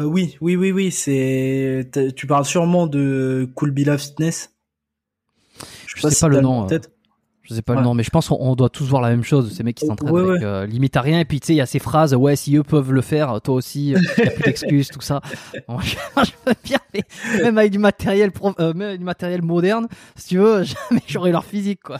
Euh, 0.00 0.04
oui, 0.04 0.36
oui, 0.40 0.56
oui, 0.56 0.72
oui, 0.72 0.90
c'est. 0.90 1.88
Tu 2.16 2.26
parles 2.26 2.44
sûrement 2.44 2.86
de 2.86 3.48
Coolbila 3.54 3.96
Fitness. 3.96 4.52
Je 5.86 6.02
sais 6.02 6.10
sais 6.10 6.16
pas 6.20 6.28
le 6.28 6.40
nom. 6.40 6.66
Je 7.48 7.54
sais 7.54 7.62
pas 7.62 7.74
le 7.74 7.82
nom, 7.82 7.94
mais 7.94 8.02
je 8.02 8.10
pense 8.10 8.28
qu'on 8.28 8.36
on 8.40 8.56
doit 8.56 8.68
tous 8.70 8.84
voir 8.86 9.00
la 9.02 9.10
même 9.10 9.22
chose. 9.22 9.52
Ces 9.54 9.62
mecs 9.62 9.76
qui 9.76 9.86
s'entraînent 9.86 10.10
ouais, 10.12 10.20
avec 10.22 10.40
ouais. 10.40 10.44
euh, 10.46 10.66
limite 10.66 10.96
à 10.96 11.00
rien. 11.00 11.20
Et 11.20 11.24
puis 11.24 11.38
tu 11.40 11.46
sais, 11.48 11.52
il 11.54 11.56
y 11.56 11.60
a 11.60 11.66
ces 11.66 11.78
phrases. 11.78 12.14
Ouais, 12.14 12.34
si 12.36 12.56
eux 12.56 12.62
peuvent 12.64 12.92
le 12.92 13.00
faire, 13.02 13.40
toi 13.40 13.54
aussi. 13.54 13.94
euh, 13.94 14.00
y 14.18 14.22
a 14.22 14.30
plus 14.30 14.42
d'excuses, 14.42 14.88
tout 14.88 15.00
ça. 15.00 15.20
Je, 15.54 15.94
je 16.24 16.30
veux 16.46 16.54
bien, 16.64 16.78
mais 16.94 17.02
même 17.42 17.58
avec 17.58 17.70
du 17.72 17.78
matériel, 17.78 18.30
euh, 18.58 18.72
même 18.74 18.88
avec 18.88 18.98
du 18.98 19.04
matériel 19.04 19.42
moderne, 19.42 19.86
si 20.16 20.28
tu 20.28 20.38
veux, 20.38 20.62
jamais 20.88 21.02
j'aurais 21.06 21.30
leur 21.32 21.44
physique, 21.44 21.80
quoi. 21.82 21.98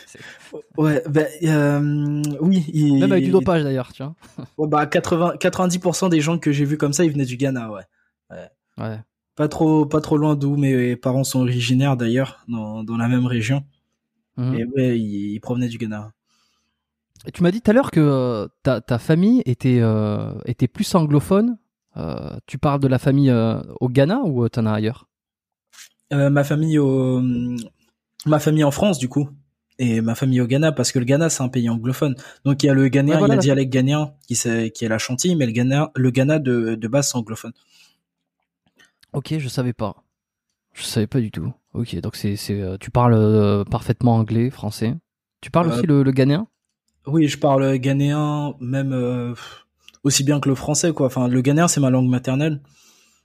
Ouais, 0.76 1.02
ben 1.08 1.26
euh, 1.44 2.22
oui. 2.40 2.64
il- 2.72 2.98
Même 3.00 3.12
avec 3.12 3.24
du 3.24 3.30
dopage 3.30 3.62
d'ailleurs, 3.62 3.92
tu 3.92 4.02
vois. 4.02 4.66
Bah 4.66 4.86
80, 4.86 5.34
90% 5.40 6.08
des 6.10 6.20
gens 6.20 6.38
que 6.38 6.50
j'ai 6.52 6.64
vus 6.64 6.78
comme 6.78 6.92
ça, 6.92 7.04
ils 7.04 7.12
venaient 7.12 7.24
du 7.24 7.36
Ghana, 7.36 7.70
ouais. 7.70 7.82
Ouais. 8.78 8.98
Pas 9.36 9.48
trop, 9.48 9.84
pas 9.86 10.00
trop 10.00 10.16
loin 10.16 10.34
d'où 10.34 10.56
mes 10.56 10.96
parents 10.96 11.24
sont 11.24 11.40
originaires 11.40 11.96
d'ailleurs, 11.96 12.40
dans, 12.48 12.82
dans 12.82 12.96
la 12.96 13.06
même 13.08 13.26
région. 13.26 13.64
Mhm. 14.36 14.54
Et 14.54 14.64
ouais, 14.64 14.98
ils, 14.98 15.32
ils 15.34 15.40
provenaient 15.40 15.68
du 15.68 15.78
Ghana. 15.78 16.12
Tu 17.32 17.42
m'as 17.42 17.50
dit 17.50 17.60
tout 17.60 17.70
à 17.70 17.74
l'heure 17.74 17.90
que 17.90 18.00
euh, 18.00 18.46
ta, 18.62 18.80
ta 18.80 18.98
famille 18.98 19.42
était, 19.46 19.80
euh, 19.80 20.32
était 20.44 20.68
plus 20.68 20.94
anglophone. 20.94 21.58
Euh, 21.96 22.36
tu 22.46 22.58
parles 22.58 22.80
de 22.80 22.88
la 22.88 22.98
famille 22.98 23.32
au 23.80 23.88
Ghana 23.88 24.20
ou 24.20 24.48
t'en 24.48 24.66
as 24.66 24.72
ailleurs? 24.72 25.08
Ma 26.12 26.44
famille 26.44 26.78
au, 26.78 27.20
ma 28.26 28.38
famille 28.38 28.62
en 28.62 28.70
France 28.70 28.98
du 28.98 29.08
coup, 29.08 29.28
et 29.78 30.00
ma 30.00 30.14
famille 30.14 30.40
au 30.40 30.46
Ghana 30.46 30.70
parce 30.70 30.92
que 30.92 31.00
le 31.00 31.04
Ghana 31.04 31.30
c'est 31.30 31.42
un 31.42 31.48
pays 31.48 31.68
anglophone. 31.68 32.14
Donc 32.44 32.62
il 32.62 32.66
y 32.66 32.68
a 32.68 32.74
le 32.74 32.86
Ghanéen, 32.88 33.18
voilà, 33.18 33.26
il 33.26 33.30
y 33.30 33.32
a 33.32 33.36
le 33.36 33.42
dialecte 33.42 33.72
ghanéen 33.72 34.14
qui 34.28 34.34
qui 34.36 34.84
est 34.84 34.88
la 34.88 34.98
chantilly, 34.98 35.34
mais 35.34 35.46
le 35.46 35.52
Ghana, 35.52 35.90
le 35.96 36.10
Ghana 36.10 36.38
de, 36.38 36.76
de 36.76 36.88
base 36.88 37.10
c'est 37.10 37.16
anglophone. 37.16 37.52
Ok, 39.12 39.34
je 39.38 39.48
savais 39.48 39.72
pas. 39.72 40.04
Je 40.76 40.82
savais 40.84 41.06
pas 41.06 41.20
du 41.20 41.30
tout. 41.30 41.52
Ok, 41.72 41.98
donc 42.00 42.16
c'est, 42.16 42.36
c'est, 42.36 42.60
euh, 42.60 42.76
tu 42.78 42.90
parles 42.90 43.14
euh, 43.14 43.64
parfaitement 43.64 44.16
anglais, 44.16 44.50
français. 44.50 44.94
Tu 45.40 45.50
parles 45.50 45.70
Euh, 45.70 45.74
aussi 45.76 45.86
le, 45.86 46.02
le 46.02 46.10
ghanéen? 46.12 46.46
Oui, 47.06 47.28
je 47.28 47.38
parle 47.38 47.78
ghanéen 47.78 48.54
même 48.60 48.92
euh, 48.92 49.34
aussi 50.04 50.22
bien 50.22 50.38
que 50.38 50.48
le 50.48 50.54
français 50.54 50.92
quoi. 50.92 51.06
Enfin, 51.06 51.28
le 51.28 51.40
ghanéen 51.40 51.66
c'est 51.66 51.80
ma 51.80 51.88
langue 51.90 52.08
maternelle. 52.08 52.60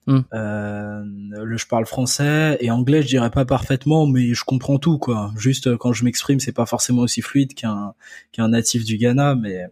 Hmm. 0.07 0.21
Euh, 0.33 1.03
le, 1.43 1.57
je 1.57 1.67
parle 1.67 1.85
français 1.85 2.57
et 2.59 2.71
anglais, 2.71 3.01
je 3.01 3.07
dirais 3.07 3.29
pas 3.29 3.45
parfaitement, 3.45 4.07
mais 4.07 4.33
je 4.33 4.43
comprends 4.45 4.79
tout 4.79 4.97
quoi. 4.97 5.31
Juste 5.37 5.67
euh, 5.67 5.77
quand 5.77 5.93
je 5.93 6.03
m'exprime, 6.05 6.39
c'est 6.39 6.53
pas 6.53 6.65
forcément 6.65 7.01
aussi 7.01 7.21
fluide 7.21 7.53
qu'un 7.53 7.93
qu'un 8.31 8.47
natif 8.47 8.85
du 8.85 8.97
Ghana, 8.97 9.35
mais 9.35 9.67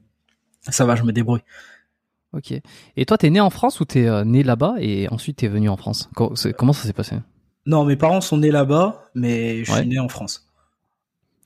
ça 0.69 0.85
va, 0.85 0.95
je 0.95 1.03
me 1.03 1.11
débrouille. 1.13 1.41
Ok. 2.33 2.53
Et 2.95 3.05
toi, 3.05 3.17
t'es 3.17 3.29
né 3.31 3.39
en 3.39 3.49
France 3.49 3.79
ou 3.79 3.85
t'es 3.85 4.05
euh, 4.05 4.23
né 4.23 4.43
là-bas 4.43 4.75
et 4.79 5.07
ensuite 5.09 5.37
t'es 5.37 5.47
venu 5.47 5.67
en 5.69 5.77
France? 5.77 6.09
Comment 6.13 6.73
ça 6.73 6.83
s'est 6.83 6.93
passé? 6.93 7.15
Non, 7.65 7.85
mes 7.85 7.95
parents 7.95 8.21
sont 8.21 8.37
nés 8.37 8.51
là-bas, 8.51 9.09
mais 9.15 9.63
je 9.63 9.71
Ouais. 9.71 9.79
suis 9.79 9.87
né 9.89 9.99
en 9.99 10.07
France. 10.09 10.47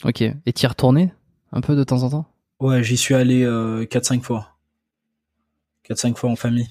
Ok. 0.04 0.22
Et 0.22 0.54
t'y 0.54 0.68
retourné 0.68 1.14
un 1.52 1.62
peu 1.62 1.76
de 1.76 1.84
temps 1.84 2.04
en 2.04 2.10
temps? 2.10 2.26
Ouais, 2.60 2.84
j'y 2.84 2.98
suis 2.98 3.14
allé 3.16 3.44
euh, 3.44 3.86
4-5 3.86 4.22
fois. 4.24 4.50
4-5 5.90 6.16
fois 6.18 6.30
en 6.30 6.36
famille. 6.36 6.70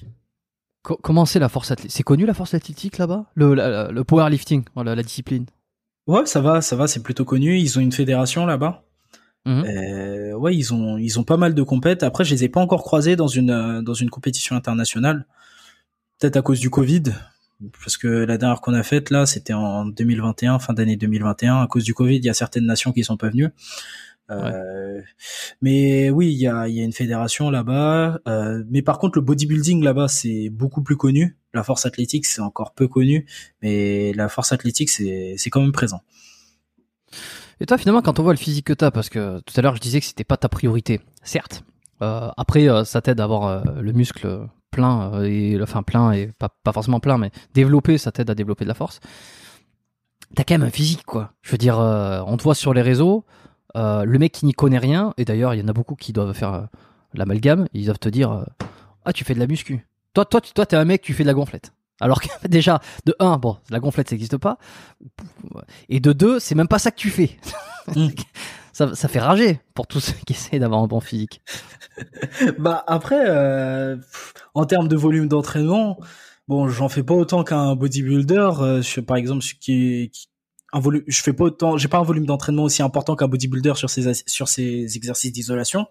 Co- 0.81 0.99
Comment 1.01 1.25
c'est 1.25 1.39
la 1.39 1.49
force 1.49 1.71
athlétique 1.71 1.95
C'est 1.95 2.03
connu 2.03 2.25
la 2.25 2.33
force 2.33 2.53
athlétique 2.53 2.97
là-bas? 2.97 3.25
Le, 3.35 3.53
la- 3.53 3.91
le 3.91 4.03
powerlifting, 4.03 4.63
voilà, 4.75 4.95
la 4.95 5.03
discipline. 5.03 5.45
Ouais, 6.07 6.25
ça 6.25 6.41
va, 6.41 6.61
ça 6.61 6.75
va, 6.75 6.87
c'est 6.87 7.01
plutôt 7.03 7.25
connu. 7.25 7.57
Ils 7.59 7.77
ont 7.77 7.81
une 7.81 7.91
fédération 7.91 8.45
là-bas. 8.45 8.83
Mhm. 9.45 9.63
Euh, 9.65 10.33
ouais, 10.33 10.55
ils 10.55 10.73
ont 10.73 10.97
ils 10.97 11.19
ont 11.19 11.23
pas 11.23 11.37
mal 11.37 11.53
de 11.53 11.63
compètes. 11.63 12.03
Après, 12.03 12.23
je 12.23 12.33
les 12.33 12.43
ai 12.45 12.49
pas 12.49 12.61
encore 12.61 12.81
croisés 12.81 13.15
dans 13.15 13.27
une 13.27 13.51
euh, 13.51 13.81
dans 13.81 13.93
une 13.93 14.09
compétition 14.09 14.55
internationale. 14.55 15.25
Peut-être 16.19 16.37
à 16.37 16.41
cause 16.41 16.59
du 16.59 16.69
Covid, 16.69 17.03
parce 17.71 17.97
que 17.97 18.07
la 18.07 18.37
dernière 18.37 18.61
qu'on 18.61 18.73
a 18.73 18.83
faite 18.83 19.09
là, 19.09 19.25
c'était 19.25 19.53
en 19.53 19.85
2021, 19.85 20.59
fin 20.59 20.73
d'année 20.73 20.95
2021. 20.95 21.61
À 21.61 21.67
cause 21.67 21.83
du 21.83 21.93
Covid, 21.93 22.17
il 22.17 22.25
y 22.25 22.29
a 22.29 22.33
certaines 22.33 22.65
nations 22.65 22.91
qui 22.91 23.03
sont 23.03 23.17
pas 23.17 23.29
venues. 23.29 23.49
Euh, 24.31 25.01
Mais 25.61 26.09
oui, 26.09 26.31
il 26.31 26.37
y 26.37 26.47
a 26.47 26.67
il 26.67 26.75
y 26.75 26.81
a 26.81 26.83
une 26.83 26.93
fédération 26.93 27.49
là-bas. 27.49 28.19
Euh, 28.27 28.63
mais 28.69 28.81
par 28.81 28.99
contre, 28.99 29.17
le 29.17 29.23
bodybuilding 29.23 29.83
là-bas, 29.83 30.07
c'est 30.07 30.49
beaucoup 30.49 30.81
plus 30.81 30.97
connu. 30.97 31.37
La 31.53 31.63
force 31.63 31.85
athlétique, 31.85 32.25
c'est 32.25 32.41
encore 32.41 32.73
peu 32.73 32.87
connu, 32.87 33.25
mais 33.61 34.13
la 34.13 34.27
force 34.29 34.51
athlétique, 34.51 34.89
c'est 34.89 35.49
quand 35.51 35.61
même 35.61 35.71
présent. 35.71 36.01
Et 37.59 37.65
toi, 37.65 37.77
finalement, 37.77 38.01
quand 38.01 38.19
on 38.19 38.23
voit 38.23 38.33
le 38.33 38.39
physique 38.39 38.65
que 38.65 38.73
t'as, 38.73 38.91
parce 38.91 39.09
que 39.09 39.39
tout 39.41 39.53
à 39.55 39.61
l'heure 39.61 39.75
je 39.75 39.81
disais 39.81 39.99
que 39.99 40.05
c'était 40.05 40.23
pas 40.23 40.37
ta 40.37 40.49
priorité, 40.49 41.01
certes. 41.21 41.63
Euh, 42.01 42.29
après, 42.35 42.67
ça 42.85 43.01
t'aide 43.01 43.19
à 43.19 43.25
avoir 43.25 43.63
le 43.79 43.91
muscle 43.93 44.47
plein 44.73 45.13
euh, 45.13 45.23
et 45.23 45.57
enfin 45.61 45.83
plein 45.83 46.11
et 46.11 46.27
pas, 46.37 46.49
pas 46.63 46.73
forcément 46.73 46.99
plein, 46.99 47.17
mais 47.17 47.31
développer, 47.53 47.97
ça 47.97 48.11
t'aide 48.11 48.29
à 48.29 48.35
développer 48.35 48.65
de 48.65 48.69
la 48.69 48.73
force. 48.75 48.99
T'as 50.35 50.43
quand 50.43 50.55
même 50.55 50.67
un 50.67 50.71
physique, 50.71 51.05
quoi. 51.05 51.31
Je 51.41 51.51
veux 51.51 51.57
dire, 51.57 51.79
euh, 51.79 52.21
on 52.25 52.35
te 52.37 52.43
voit 52.43 52.55
sur 52.55 52.73
les 52.73 52.81
réseaux, 52.81 53.23
euh, 53.77 54.03
le 54.03 54.17
mec 54.19 54.31
qui 54.33 54.45
n'y 54.45 54.53
connaît 54.53 54.79
rien, 54.79 55.13
et 55.17 55.25
d'ailleurs, 55.25 55.53
il 55.53 55.61
y 55.61 55.63
en 55.63 55.67
a 55.67 55.73
beaucoup 55.73 55.95
qui 55.95 56.11
doivent 56.11 56.33
faire 56.33 56.53
euh, 56.53 56.61
l'amalgame, 57.13 57.67
ils 57.73 57.85
doivent 57.85 57.99
te 57.99 58.09
dire, 58.09 58.31
euh, 58.31 58.43
ah, 59.05 59.13
tu 59.13 59.23
fais 59.23 59.35
de 59.35 59.39
la 59.39 59.47
muscu. 59.47 59.87
Toi, 60.13 60.25
toi, 60.25 60.41
tu- 60.41 60.53
toi, 60.53 60.65
t'es 60.65 60.75
un 60.75 60.85
mec, 60.85 61.01
tu 61.03 61.13
fais 61.13 61.23
de 61.23 61.27
la 61.27 61.33
gonflette. 61.35 61.71
Alors 62.01 62.19
que 62.21 62.27
déjà, 62.47 62.79
de 63.05 63.15
un, 63.19 63.37
bon, 63.37 63.57
la 63.69 63.79
gonflette, 63.79 64.09
ça 64.09 64.15
n'existe 64.15 64.37
pas. 64.37 64.57
Et 65.89 65.99
de 65.99 66.11
deux, 66.13 66.39
c'est 66.39 66.55
même 66.55 66.67
pas 66.67 66.79
ça 66.79 66.89
que 66.91 66.97
tu 66.97 67.09
fais. 67.11 67.37
Ça, 68.73 68.93
ça 68.95 69.07
fait 69.07 69.19
rager 69.19 69.59
pour 69.75 69.87
tous 69.87 69.99
ceux 70.07 70.13
qui 70.25 70.33
essayent 70.33 70.59
d'avoir 70.59 70.81
un 70.81 70.87
bon 70.87 70.99
physique. 70.99 71.41
Bah 72.57 72.83
après, 72.87 73.23
euh, 73.27 73.97
en 74.53 74.65
termes 74.65 74.87
de 74.87 74.95
volume 74.95 75.27
d'entraînement, 75.27 75.99
bon, 76.47 76.67
j'en 76.69 76.89
fais 76.89 77.03
pas 77.03 77.13
autant 77.13 77.43
qu'un 77.43 77.75
bodybuilder. 77.75 78.49
euh, 78.61 78.81
je, 78.81 78.99
par 78.99 79.17
exemple, 79.17 79.43
qui, 79.59 80.03
est- 80.03 80.07
qui 80.09 80.27
un 80.75 80.79
volume, 80.79 81.03
je 81.07 81.21
fais 81.21 81.33
pas 81.33 81.43
autant, 81.45 81.77
j'ai 81.77 81.87
pas 81.87 81.99
un 81.99 82.03
volume 82.03 82.25
d'entraînement 82.25 82.63
aussi 82.63 82.81
important 82.81 83.15
qu'un 83.15 83.27
bodybuilder 83.27 83.73
sur 83.75 83.91
ses 83.91 84.11
sur 84.25 84.47
ses 84.47 84.97
exercices 84.97 85.31
d'isolation, 85.31 85.85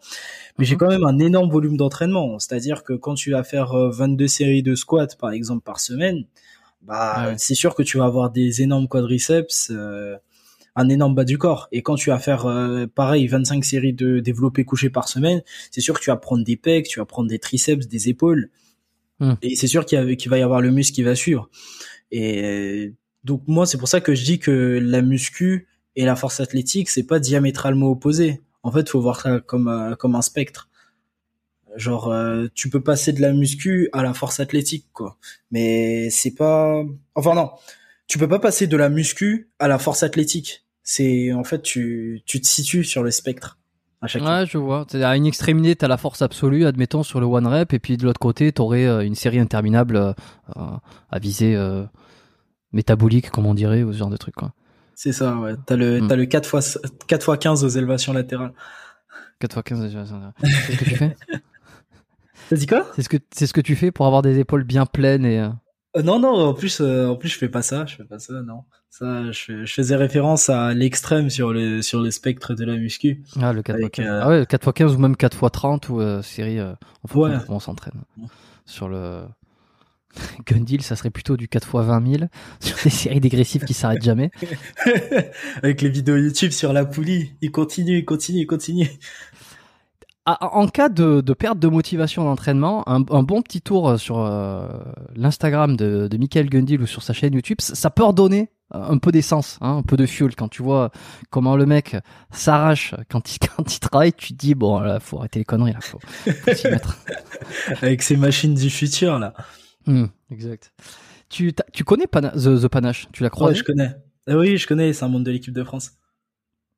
mais 0.59 0.65
j'ai 0.65 0.75
Mhm. 0.75 0.79
quand 0.81 0.89
même 0.89 1.05
un 1.05 1.19
énorme 1.21 1.51
volume 1.51 1.77
d'entraînement. 1.77 2.39
C'est-à-dire 2.41 2.85
que 2.85 2.95
quand 2.95 3.15
tu 3.15 3.31
vas 3.33 3.45
faire 3.45 3.73
euh, 3.75 3.91
22 3.91 4.29
séries 4.29 4.63
de 4.65 4.75
squats 4.75 5.07
par 5.21 5.31
exemple 5.33 5.63
par 5.63 5.81
semaine, 5.81 6.25
bah 6.83 7.13
Ah 7.17 7.29
ouais. 7.29 7.35
c'est 7.39 7.55
sûr 7.55 7.75
que 7.77 7.83
tu 7.85 7.99
vas 7.99 8.07
avoir 8.07 8.31
des 8.31 8.63
énormes 8.63 8.89
quadriceps. 8.89 9.71
euh, 9.71 10.17
un 10.77 10.89
énorme 10.89 11.15
bas 11.15 11.25
du 11.25 11.39
corps. 11.39 11.69
Et 11.73 11.83
quand 11.83 11.97
tu 11.97 12.11
vas 12.11 12.19
faire 12.19 12.47
euh, 12.47 12.87
pareil 12.87 13.27
25 13.27 13.65
séries 13.65 13.93
de 13.93 14.21
développé 14.21 14.65
couché 14.65 14.91
par 14.91 15.09
semaine, 15.09 15.43
c'est 15.71 15.81
sûr 15.81 15.95
que 15.95 16.01
tu 16.03 16.11
vas 16.11 16.17
prendre 16.17 16.45
des 16.45 16.57
pecs, 16.57 16.87
tu 16.89 16.99
vas 16.99 17.07
prendre 17.07 17.29
des 17.29 17.39
triceps, 17.39 17.87
des 17.89 18.09
épaules. 18.09 18.51
Hmm. 19.21 19.35
Et 19.43 19.55
c'est 19.55 19.67
sûr 19.67 19.85
qu'il 19.87 20.29
va 20.29 20.39
y 20.39 20.43
avoir 20.43 20.61
le 20.61 20.71
muscle 20.71 20.95
qui 20.95 21.03
va 21.03 21.15
suivre. 21.15 21.51
Et 22.11 22.93
donc 23.25 23.43
moi, 23.47 23.67
c'est 23.67 23.79
pour 23.79 23.89
ça 23.89 24.01
que 24.01 24.15
je 24.15 24.25
dis 24.25 24.39
que 24.39 24.79
la 24.83 25.03
muscu 25.03 25.69
et 25.97 26.05
la 26.05 26.17
force 26.17 26.41
athlétique, 26.41 26.89
c'est 26.89 27.07
pas 27.07 27.19
diamétralement 27.19 27.91
opposé. 27.91 28.41
En 28.63 28.73
fait, 28.73 28.89
faut 28.89 29.01
voir 29.01 29.21
ça 29.21 29.41
comme 29.41 29.69
euh, 29.69 29.95
comme 29.97 30.15
un 30.15 30.23
spectre. 30.23 30.69
Genre, 31.77 32.09
euh, 32.11 32.49
tu 32.55 32.69
peux 32.69 32.83
passer 32.83 33.13
de 33.13 33.21
la 33.21 33.33
muscu 33.33 33.89
à 33.93 34.03
la 34.03 34.13
force 34.13 34.41
athlétique, 34.41 34.87
quoi. 34.93 35.17
Mais 35.51 36.11
c'est 36.11 36.35
pas. 36.35 36.83
Enfin 37.15 37.35
non, 37.35 37.51
tu 38.07 38.19
peux 38.19 38.29
pas 38.29 38.39
passer 38.39 38.67
de 38.67 38.77
la 38.77 38.89
muscu 38.89 39.51
à 39.59 39.69
la 39.69 39.79
force 39.79 40.03
athlétique. 40.03 40.65
C'est 40.83 41.33
en 41.33 41.45
fait, 41.45 41.63
tu 41.63 42.23
tu 42.27 42.41
te 42.41 42.47
situes 42.47 42.85
sur 42.85 43.03
le 43.03 43.11
spectre 43.11 43.59
à 44.01 44.09
chaque. 44.09 44.23
Ouais, 44.23 44.45
je 44.47 44.59
vois. 44.59 44.85
À 44.95 45.17
une 45.17 45.27
extrémité, 45.27 45.77
t'as 45.77 45.89
la 45.89 45.97
force 45.97 46.23
absolue, 46.23 46.67
admettons 46.67 47.03
sur 47.05 47.21
le 47.21 47.27
one 47.27 47.47
rep, 47.47 47.73
et 47.73 47.79
puis 47.79 47.97
de 47.97 48.05
l'autre 48.05 48.19
côté, 48.19 48.51
t'aurais 48.53 48.85
euh, 48.87 49.01
une 49.07 49.15
série 49.15 49.39
interminable 49.39 49.97
euh, 49.97 50.13
à 51.11 51.19
viser 51.21 51.55
euh, 51.55 51.85
métabolique, 52.73 53.31
comme 53.31 53.47
on 53.47 53.55
dirait, 53.55 53.85
ou 53.85 53.93
ce 53.93 53.99
genre 53.99 54.11
de 54.11 54.17
truc, 54.17 54.35
quoi. 54.35 54.53
C'est 54.95 55.13
ça, 55.13 55.37
ouais. 55.37 55.55
T'as 55.67 55.77
le 55.77 56.01
Hmm. 56.01 56.09
t'as 56.09 56.17
le 56.17 56.27
4 56.27 56.47
fois 56.49 56.61
4 57.07 57.23
fois 57.25 57.37
15 57.37 57.65
aux 57.65 57.69
élévations 57.69 58.13
latérales. 58.13 58.53
4 59.41 59.59
x 59.59 59.69
15, 59.69 59.93
c'est 60.41 60.73
ce 60.73 60.79
que 60.79 60.85
tu 60.85 60.97
fais 60.97 61.17
T'as 62.51 62.57
dit 62.57 62.67
quoi? 62.67 62.87
C'est 62.97 63.03
ce 63.03 63.09
que 63.09 63.17
c'est 63.33 63.47
ce 63.47 63.53
que 63.55 63.61
tu 63.61 63.77
fais 63.77 63.91
pour 63.93 64.07
avoir 64.07 64.23
des 64.23 64.39
épaules 64.39 64.65
bien 64.65 64.85
pleines 64.85 65.25
et. 65.25 65.49
Euh, 65.97 66.03
Non, 66.03 66.19
non, 66.19 66.29
en 66.35 66.55
plus, 66.55 66.81
euh, 66.81 67.07
en 67.09 67.17
plus, 67.17 67.29
je 67.29 67.39
fais 67.39 67.49
pas 67.49 67.63
ça, 67.63 67.87
je 67.87 67.97
fais 67.97 68.05
pas 68.05 68.19
ça, 68.19 68.35
non. 68.43 68.65
Ça, 68.91 69.31
je, 69.33 69.65
je 69.65 69.73
faisais 69.73 69.97
référence 69.97 70.51
à 70.51 70.75
l'extrême 70.75 71.31
sur 71.31 71.53
le, 71.53 71.81
sur 71.83 72.01
le 72.03 72.11
spectre 72.11 72.55
de 72.55 72.65
la 72.65 72.77
muscu. 72.77 73.23
Ah, 73.41 73.53
le 73.53 73.63
4 73.63 73.77
x 73.77 73.83
Avec, 73.83 73.93
15. 73.95 74.07
euh, 74.07 74.21
Ah 74.23 74.29
ouais, 74.29 74.47
4 74.47 74.69
x 74.69 74.73
15 74.75 74.95
ou 74.95 74.99
même 74.99 75.17
4 75.17 75.35
x 75.43 75.53
30 75.53 75.89
ou 75.89 76.23
série. 76.23 76.61
En 76.61 76.77
fonction 77.09 77.23
Ouais. 77.39 77.45
on 77.49 77.59
s'entraîne. 77.61 78.03
Sur 78.67 78.89
le. 78.89 79.23
Gundil, 80.47 80.83
ça 80.83 80.95
serait 80.95 81.09
plutôt 81.09 81.39
du 81.39 81.49
4 81.49 81.67
x 81.69 81.75
20 81.87 82.07
000 82.19 82.25
sur 82.61 82.77
des 82.85 82.91
séries 82.91 83.21
dégressives 83.21 83.65
qui 83.65 83.73
s'arrêtent 83.73 84.03
jamais. 84.05 84.31
Avec 85.63 85.81
les 85.81 85.89
vidéos 85.89 86.17
YouTube 86.17 86.51
sur 86.51 86.73
la 86.75 86.85
poulie. 86.85 87.33
Il 87.41 87.51
continue, 87.51 87.99
il 87.99 88.05
continue, 88.05 88.41
il 88.41 88.47
continue. 88.47 88.91
Ah, 90.25 90.39
en 90.57 90.69
cas 90.69 90.89
de, 90.89 91.21
de 91.21 91.33
perte 91.33 91.59
de 91.59 91.67
motivation 91.67 92.23
d'entraînement, 92.23 92.89
un, 92.89 93.05
un 93.11 93.23
bon 93.25 93.43
petit 93.43 93.61
tour 93.61 93.99
sur 93.99 94.21
euh, 94.21 94.69
l'Instagram 95.17 95.77
de, 95.77 96.07
de 96.07 96.17
Michael 96.17 96.49
Gundil 96.49 96.81
ou 96.81 96.87
sur 96.87 97.03
sa 97.03 97.13
chaîne 97.13 97.35
YouTube, 97.35 97.57
ça, 97.61 97.91
peut 97.91 98.05
redonner 98.05 98.49
un 98.71 98.99
peu 98.99 99.11
d'essence, 99.11 99.59
hein, 99.61 99.79
un 99.79 99.83
peu 99.83 99.97
de 99.97 100.07
fuel. 100.07 100.37
Quand 100.37 100.47
tu 100.47 100.63
vois 100.63 100.93
comment 101.31 101.57
le 101.57 101.67
mec 101.67 101.97
s'arrache 102.31 102.95
quand 103.11 103.35
il, 103.35 103.39
quand 103.57 103.75
il 103.75 103.81
travaille, 103.81 104.13
tu 104.13 104.33
te 104.33 104.39
dis, 104.39 104.55
bon, 104.55 104.79
là, 104.79 105.01
faut 105.01 105.19
arrêter 105.19 105.41
les 105.41 105.45
conneries, 105.45 105.73
là, 105.73 105.81
faut, 105.81 105.99
faut 105.99 106.55
s'y 106.55 106.69
mettre. 106.69 106.99
Avec 107.83 108.03
ces 108.03 108.17
machines 108.17 108.55
du 108.55 108.71
futur, 108.71 109.19
là. 109.19 109.35
Hmm, 109.87 110.05
exact. 110.31 110.73
Tu, 111.29 111.53
connais 111.85 112.07
Pana- 112.07 112.31
The, 112.31 112.63
The 112.63 112.69
Panache? 112.69 113.09
Tu 113.11 113.25
l'as 113.25 113.27
Ouais, 113.27 113.31
croisé 113.31 113.57
je 113.57 113.65
connais. 113.65 113.97
Ah 114.29 114.37
oui, 114.37 114.57
je 114.57 114.69
connais, 114.69 114.93
c'est 114.93 115.05
un 115.05 115.09
monde 115.09 115.25
de 115.25 115.33
l'équipe 115.33 115.53
de 115.53 115.65
France. 115.65 115.93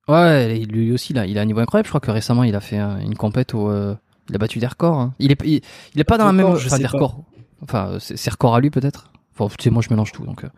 Ouais, 0.09 0.59
lui 0.65 0.93
aussi, 0.93 1.13
là, 1.15 1.27
il 1.27 1.39
a 1.39 1.43
un 1.43 1.45
niveau 1.47 1.61
incroyable. 1.61 1.87
Je 1.87 1.91
crois 1.91 2.01
que 2.01 2.11
récemment, 2.11 2.45
il 2.45 2.55
a 2.55 2.61
fait 2.61 2.79
une 2.79 3.17
compète 3.17 3.55
où 3.55 3.69
euh, 3.69 3.95
il 4.29 4.35
a 4.35 4.39
battu 4.39 4.59
des 4.59 4.67
records. 4.67 4.99
hein. 4.99 5.15
Il, 5.19 5.33
est, 5.33 5.41
il, 5.45 5.63
il 5.95 6.01
est 6.01 6.05
pas 6.05 6.19
dans 6.19 6.27
la 6.27 6.33
même. 6.33 6.57
Je 6.57 6.67
Enfin, 6.67 6.77
sais 6.77 6.83
des 6.83 6.89
pas. 6.89 6.99
records. 6.99 7.25
Enfin, 7.63 7.97
c'est 8.01 8.31
records 8.31 8.55
à 8.55 8.61
lui, 8.61 8.71
peut-être. 8.71 9.11
Enfin, 9.37 9.53
tu 9.59 9.65
sais, 9.65 9.71
moi, 9.71 9.83
je 9.83 9.89
mélange 9.91 10.13
tout. 10.13 10.25
Donc, 10.27 10.45
euh, 10.45 10.49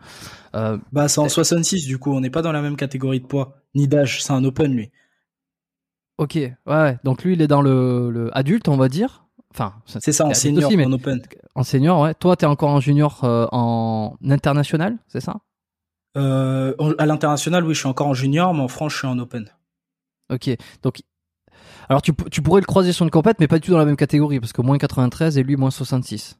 euh, 0.55 0.77
Bah, 0.91 1.07
c'est 1.07 1.19
en 1.21 1.29
66, 1.29 1.85
du 1.85 1.97
coup, 1.97 2.11
on 2.13 2.19
n'est 2.19 2.29
pas 2.29 2.41
dans 2.41 2.51
la 2.51 2.61
même 2.61 2.75
catégorie 2.75 3.19
de 3.21 3.25
poids, 3.25 3.61
ni 3.75 3.87
d'âge, 3.87 4.21
c'est 4.23 4.33
un 4.33 4.43
open, 4.43 4.73
lui. 4.73 4.91
ok, 6.17 6.37
ouais. 6.65 6.97
Donc, 7.03 7.23
lui, 7.23 7.33
il 7.33 7.41
est 7.41 7.47
dans 7.47 7.61
le, 7.61 8.09
le 8.11 8.35
adulte, 8.37 8.67
on 8.67 8.77
va 8.77 8.89
dire. 8.89 9.25
Enfin, 9.53 9.73
C'est 9.99 10.11
ça, 10.11 10.25
en 10.25 10.33
senior, 10.33 10.67
aussi, 10.67 10.77
mais 10.77 10.85
en 10.85 10.91
open. 10.93 11.21
en 11.55 11.63
senior, 11.63 12.01
ouais. 12.01 12.13
Toi, 12.15 12.35
t'es 12.35 12.45
encore 12.45 12.69
en 12.69 12.79
junior 12.79 13.23
euh, 13.23 13.47
en 13.51 14.15
international, 14.27 14.97
c'est 15.07 15.21
ça? 15.21 15.37
Euh, 16.15 16.73
à 16.97 17.05
l'international, 17.05 17.65
oui, 17.65 17.73
je 17.73 17.79
suis 17.79 17.87
encore 17.87 18.07
en 18.07 18.13
junior, 18.13 18.53
mais 18.53 18.61
en 18.61 18.67
France, 18.67 18.93
je 18.93 18.97
suis 18.99 19.07
en 19.07 19.19
open. 19.19 19.49
Ok, 20.31 20.49
donc. 20.83 21.01
Alors, 21.89 22.01
tu, 22.01 22.11
tu 22.31 22.41
pourrais 22.41 22.59
le 22.59 22.65
croiser 22.65 22.91
sur 22.91 23.05
une 23.05 23.11
compète, 23.11 23.39
mais 23.39 23.47
pas 23.47 23.59
du 23.59 23.65
tout 23.65 23.71
dans 23.71 23.77
la 23.77 23.85
même 23.85 23.95
catégorie, 23.95 24.39
parce 24.39 24.51
que 24.51 24.61
moins 24.61 24.77
93 24.77 25.37
et 25.37 25.43
lui, 25.43 25.55
moins 25.55 25.71
66. 25.71 26.37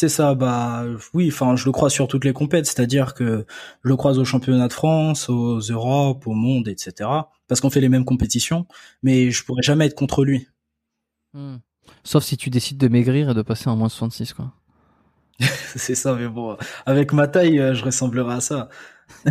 C'est 0.00 0.08
ça, 0.08 0.36
bah 0.36 0.84
oui, 1.12 1.28
enfin 1.32 1.56
je 1.56 1.64
le 1.64 1.72
croise 1.72 1.92
sur 1.92 2.06
toutes 2.06 2.24
les 2.24 2.32
compètes, 2.32 2.66
c'est-à-dire 2.66 3.14
que 3.14 3.44
je 3.82 3.88
le 3.88 3.96
croise 3.96 4.20
aux 4.20 4.24
championnats 4.24 4.68
de 4.68 4.72
France, 4.72 5.28
aux 5.28 5.58
Europes, 5.58 6.24
au 6.28 6.34
monde, 6.34 6.68
etc. 6.68 7.10
Parce 7.48 7.60
qu'on 7.60 7.68
fait 7.68 7.80
les 7.80 7.88
mêmes 7.88 8.04
compétitions, 8.04 8.68
mais 9.02 9.32
je 9.32 9.44
pourrais 9.44 9.62
jamais 9.62 9.86
être 9.86 9.96
contre 9.96 10.24
lui. 10.24 10.46
Hmm. 11.34 11.56
Sauf 12.04 12.22
si 12.22 12.36
tu 12.36 12.48
décides 12.48 12.78
de 12.78 12.86
maigrir 12.86 13.30
et 13.30 13.34
de 13.34 13.42
passer 13.42 13.68
en 13.68 13.74
moins 13.74 13.88
66, 13.88 14.34
quoi. 14.34 14.52
C'est 15.74 15.96
ça, 15.96 16.14
mais 16.14 16.28
bon, 16.28 16.56
avec 16.86 17.12
ma 17.12 17.26
taille, 17.26 17.58
euh, 17.58 17.74
je 17.74 17.84
ressemblerai 17.84 18.34
à 18.34 18.40
ça. 18.40 18.68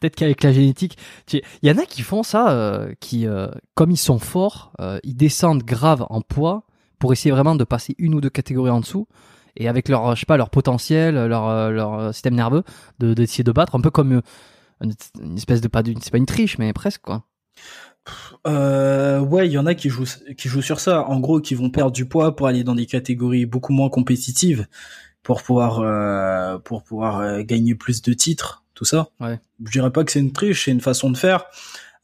Peut-être 0.00 0.16
qu'avec 0.16 0.42
la 0.42 0.52
génétique, 0.52 0.98
il 1.32 1.42
y 1.62 1.70
en 1.70 1.78
a 1.78 1.86
qui 1.86 2.02
font 2.02 2.22
ça, 2.22 2.50
euh, 2.50 2.92
qui, 3.00 3.26
euh, 3.26 3.48
comme 3.74 3.90
ils 3.90 3.96
sont 3.96 4.18
forts, 4.18 4.72
euh, 4.80 4.98
ils 5.04 5.16
descendent 5.16 5.62
grave 5.62 6.04
en 6.10 6.20
poids 6.20 6.64
pour 6.98 7.12
essayer 7.12 7.30
vraiment 7.30 7.54
de 7.54 7.64
passer 7.64 7.94
une 7.98 8.14
ou 8.14 8.20
deux 8.20 8.30
catégories 8.30 8.70
en 8.70 8.80
dessous. 8.80 9.06
Et 9.56 9.68
avec 9.68 9.88
leur, 9.88 10.14
je 10.14 10.20
sais 10.20 10.26
pas, 10.26 10.36
leur 10.36 10.50
potentiel, 10.50 11.14
leur, 11.26 12.14
système 12.14 12.34
nerveux, 12.34 12.62
de 13.00 13.12
d'essayer 13.12 13.44
de 13.44 13.52
battre, 13.52 13.74
un 13.74 13.80
peu 13.80 13.90
comme 13.90 14.22
une, 14.80 14.94
espèce 15.36 15.60
de 15.60 15.68
pas, 15.68 15.82
c'est 16.00 16.10
pas 16.10 16.18
une 16.18 16.26
triche, 16.26 16.56
mais 16.58 16.72
presque 16.72 17.02
quoi. 17.02 17.24
Ouais, 18.46 19.46
il 19.46 19.52
y 19.52 19.58
en 19.58 19.66
a 19.66 19.74
qui 19.74 19.90
jouent 19.90 20.06
qui 20.38 20.48
jouent 20.48 20.62
sur 20.62 20.80
ça. 20.80 21.06
En 21.06 21.20
gros, 21.20 21.40
qui 21.40 21.54
vont 21.54 21.68
perdre 21.68 21.92
du 21.92 22.06
poids 22.06 22.34
pour 22.34 22.46
aller 22.46 22.64
dans 22.64 22.74
des 22.74 22.86
catégories 22.86 23.44
beaucoup 23.44 23.74
moins 23.74 23.90
compétitives, 23.90 24.66
pour 25.22 25.42
pouvoir 25.42 25.80
euh, 25.80 26.58
pour 26.58 26.82
pouvoir 26.82 27.20
euh, 27.20 27.42
gagner 27.42 27.74
plus 27.74 28.02
de 28.02 28.12
titres, 28.12 28.64
tout 28.74 28.84
ça. 28.84 29.08
Ouais. 29.20 29.40
Je 29.64 29.70
dirais 29.70 29.90
pas 29.90 30.04
que 30.04 30.12
c'est 30.12 30.20
une 30.20 30.32
triche, 30.32 30.64
c'est 30.64 30.70
une 30.70 30.80
façon 30.80 31.10
de 31.10 31.16
faire 31.16 31.44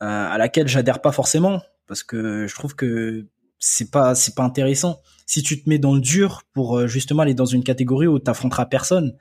euh, 0.02 0.06
à 0.06 0.38
laquelle 0.38 0.68
j'adhère 0.68 1.00
pas 1.00 1.12
forcément 1.12 1.60
parce 1.86 2.02
que 2.02 2.46
je 2.46 2.54
trouve 2.54 2.74
que 2.74 3.26
c'est 3.58 3.90
pas 3.90 4.14
c'est 4.14 4.34
pas 4.34 4.44
intéressant. 4.44 5.00
Si 5.26 5.42
tu 5.42 5.62
te 5.62 5.68
mets 5.68 5.78
dans 5.78 5.94
le 5.94 6.00
dur 6.00 6.42
pour 6.52 6.78
euh, 6.78 6.86
justement 6.86 7.22
aller 7.22 7.34
dans 7.34 7.46
une 7.46 7.64
catégorie 7.64 8.06
où 8.06 8.18
t'affronteras 8.18 8.66
personne, 8.66 9.16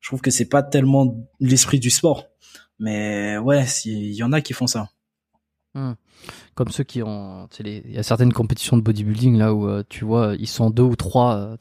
je 0.00 0.08
trouve 0.08 0.20
que 0.20 0.30
c'est 0.30 0.48
pas 0.48 0.62
tellement 0.62 1.16
l'esprit 1.40 1.80
du 1.80 1.90
sport. 1.90 2.26
Mais 2.78 3.38
ouais, 3.38 3.64
il 3.86 4.12
y 4.12 4.22
en 4.22 4.32
a 4.32 4.40
qui 4.40 4.52
font 4.52 4.66
ça. 4.66 4.88
Comme 6.54 6.68
ceux 6.68 6.84
qui 6.84 7.02
ont, 7.02 7.48
il 7.60 7.92
y 7.92 7.98
a 7.98 8.02
certaines 8.02 8.32
compétitions 8.32 8.76
de 8.78 8.82
bodybuilding 8.82 9.36
là 9.36 9.52
où 9.52 9.68
euh, 9.68 9.82
tu 9.88 10.04
vois, 10.04 10.34
ils 10.38 10.48
sont 10.48 10.70
deux 10.70 10.82
ou 10.82 10.96
trois. 10.96 11.36
euh, 11.36 11.56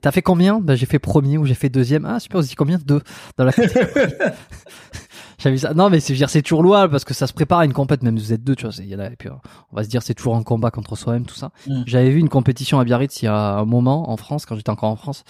t'as 0.00 0.10
fait 0.10 0.22
combien? 0.22 0.60
Ben 0.60 0.74
j'ai 0.74 0.86
fait 0.86 0.98
premier 0.98 1.38
ou 1.38 1.46
j'ai 1.46 1.54
fait 1.54 1.70
deuxième. 1.70 2.04
Ah 2.04 2.20
super, 2.20 2.40
aussi 2.40 2.54
combien? 2.54 2.78
Deux 2.78 3.00
dans 3.38 3.44
la. 3.44 3.52
J'avais 5.42 5.56
vu 5.56 5.58
ça. 5.58 5.74
Non 5.74 5.90
mais 5.90 5.98
c'est 5.98 6.14
je 6.14 6.18
veux 6.18 6.18
dire 6.18 6.30
c'est 6.30 6.42
toujours 6.42 6.62
louable 6.62 6.92
parce 6.92 7.04
que 7.04 7.14
ça 7.14 7.26
se 7.26 7.32
prépare 7.32 7.58
à 7.58 7.64
une 7.64 7.72
compète 7.72 8.04
même 8.04 8.16
si 8.16 8.26
vous 8.26 8.32
êtes 8.32 8.44
deux, 8.44 8.54
tu 8.54 8.64
vois. 8.64 8.74
y 8.84 8.92
et 8.92 9.16
puis 9.18 9.28
euh, 9.28 9.32
on 9.72 9.76
va 9.76 9.82
se 9.82 9.88
dire 9.88 10.00
c'est 10.00 10.14
toujours 10.14 10.36
un 10.36 10.44
combat 10.44 10.70
contre 10.70 10.94
soi-même 10.94 11.26
tout 11.26 11.34
ça. 11.34 11.50
Mm. 11.66 11.82
J'avais 11.84 12.10
vu 12.10 12.20
une 12.20 12.28
compétition 12.28 12.78
à 12.78 12.84
Biarritz 12.84 13.22
il 13.22 13.24
y 13.24 13.28
a 13.28 13.54
un 13.56 13.64
moment 13.64 14.08
en 14.08 14.16
France 14.16 14.46
quand 14.46 14.54
j'étais 14.54 14.70
encore 14.70 14.90
en 14.90 14.96
France. 14.96 15.24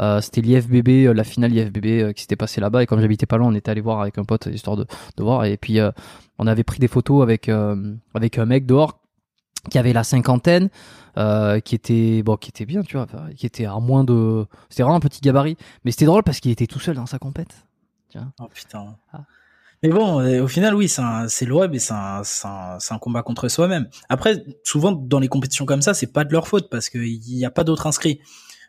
Euh, 0.00 0.22
c'était 0.22 0.40
l'IFBB, 0.40 1.06
euh, 1.06 1.12
la 1.12 1.24
finale 1.24 1.52
IFBB 1.52 1.86
euh, 1.86 2.12
qui 2.14 2.22
s'était 2.22 2.36
passée 2.36 2.62
là-bas 2.62 2.82
et 2.82 2.86
comme 2.86 3.00
j'habitais 3.00 3.26
pas 3.26 3.36
loin, 3.36 3.48
on 3.48 3.54
était 3.54 3.70
allé 3.70 3.82
voir 3.82 4.00
avec 4.00 4.16
un 4.16 4.24
pote 4.24 4.46
histoire 4.46 4.76
de, 4.76 4.86
de 5.18 5.22
voir 5.22 5.44
et 5.44 5.58
puis 5.58 5.80
euh, 5.80 5.90
on 6.38 6.46
avait 6.46 6.64
pris 6.64 6.78
des 6.78 6.88
photos 6.88 7.22
avec 7.22 7.50
euh, 7.50 7.94
avec 8.14 8.38
un 8.38 8.46
mec 8.46 8.64
dehors 8.64 9.00
qui 9.70 9.78
avait 9.78 9.92
la 9.92 10.02
cinquantaine 10.04 10.70
euh, 11.18 11.60
qui 11.60 11.74
était 11.74 12.22
bon 12.22 12.36
qui 12.36 12.48
était 12.48 12.64
bien 12.64 12.80
tu 12.82 12.96
vois 12.96 13.06
qui 13.36 13.44
était 13.44 13.66
à 13.66 13.78
moins 13.80 14.04
de 14.04 14.46
c'était 14.70 14.82
vraiment 14.82 14.96
un 14.96 15.00
petit 15.00 15.20
gabarit 15.20 15.58
mais 15.84 15.90
c'était 15.90 16.06
drôle 16.06 16.22
parce 16.22 16.40
qu'il 16.40 16.52
était 16.52 16.66
tout 16.66 16.78
seul 16.78 16.94
dans 16.94 17.04
sa 17.04 17.18
compète 17.18 17.66
Oh 18.40 18.48
putain. 18.52 18.96
Ah. 19.12 19.24
Mais 19.82 19.90
bon, 19.90 20.20
euh, 20.20 20.42
au 20.42 20.48
final, 20.48 20.74
oui, 20.74 20.88
c'est 20.88 21.50
web 21.50 21.74
et 21.74 21.78
c'est 21.78 21.92
un, 21.94 22.22
un, 22.44 22.78
un 22.90 22.98
combat 22.98 23.22
contre 23.22 23.48
soi-même. 23.48 23.88
Après, 24.08 24.44
souvent, 24.64 24.92
dans 24.92 25.20
les 25.20 25.28
compétitions 25.28 25.66
comme 25.66 25.82
ça, 25.82 25.94
c'est 25.94 26.12
pas 26.12 26.24
de 26.24 26.32
leur 26.32 26.48
faute 26.48 26.68
parce 26.70 26.88
qu'il 26.88 27.20
n'y 27.20 27.44
a 27.44 27.50
pas 27.50 27.64
d'autres 27.64 27.86
inscrits. 27.86 28.20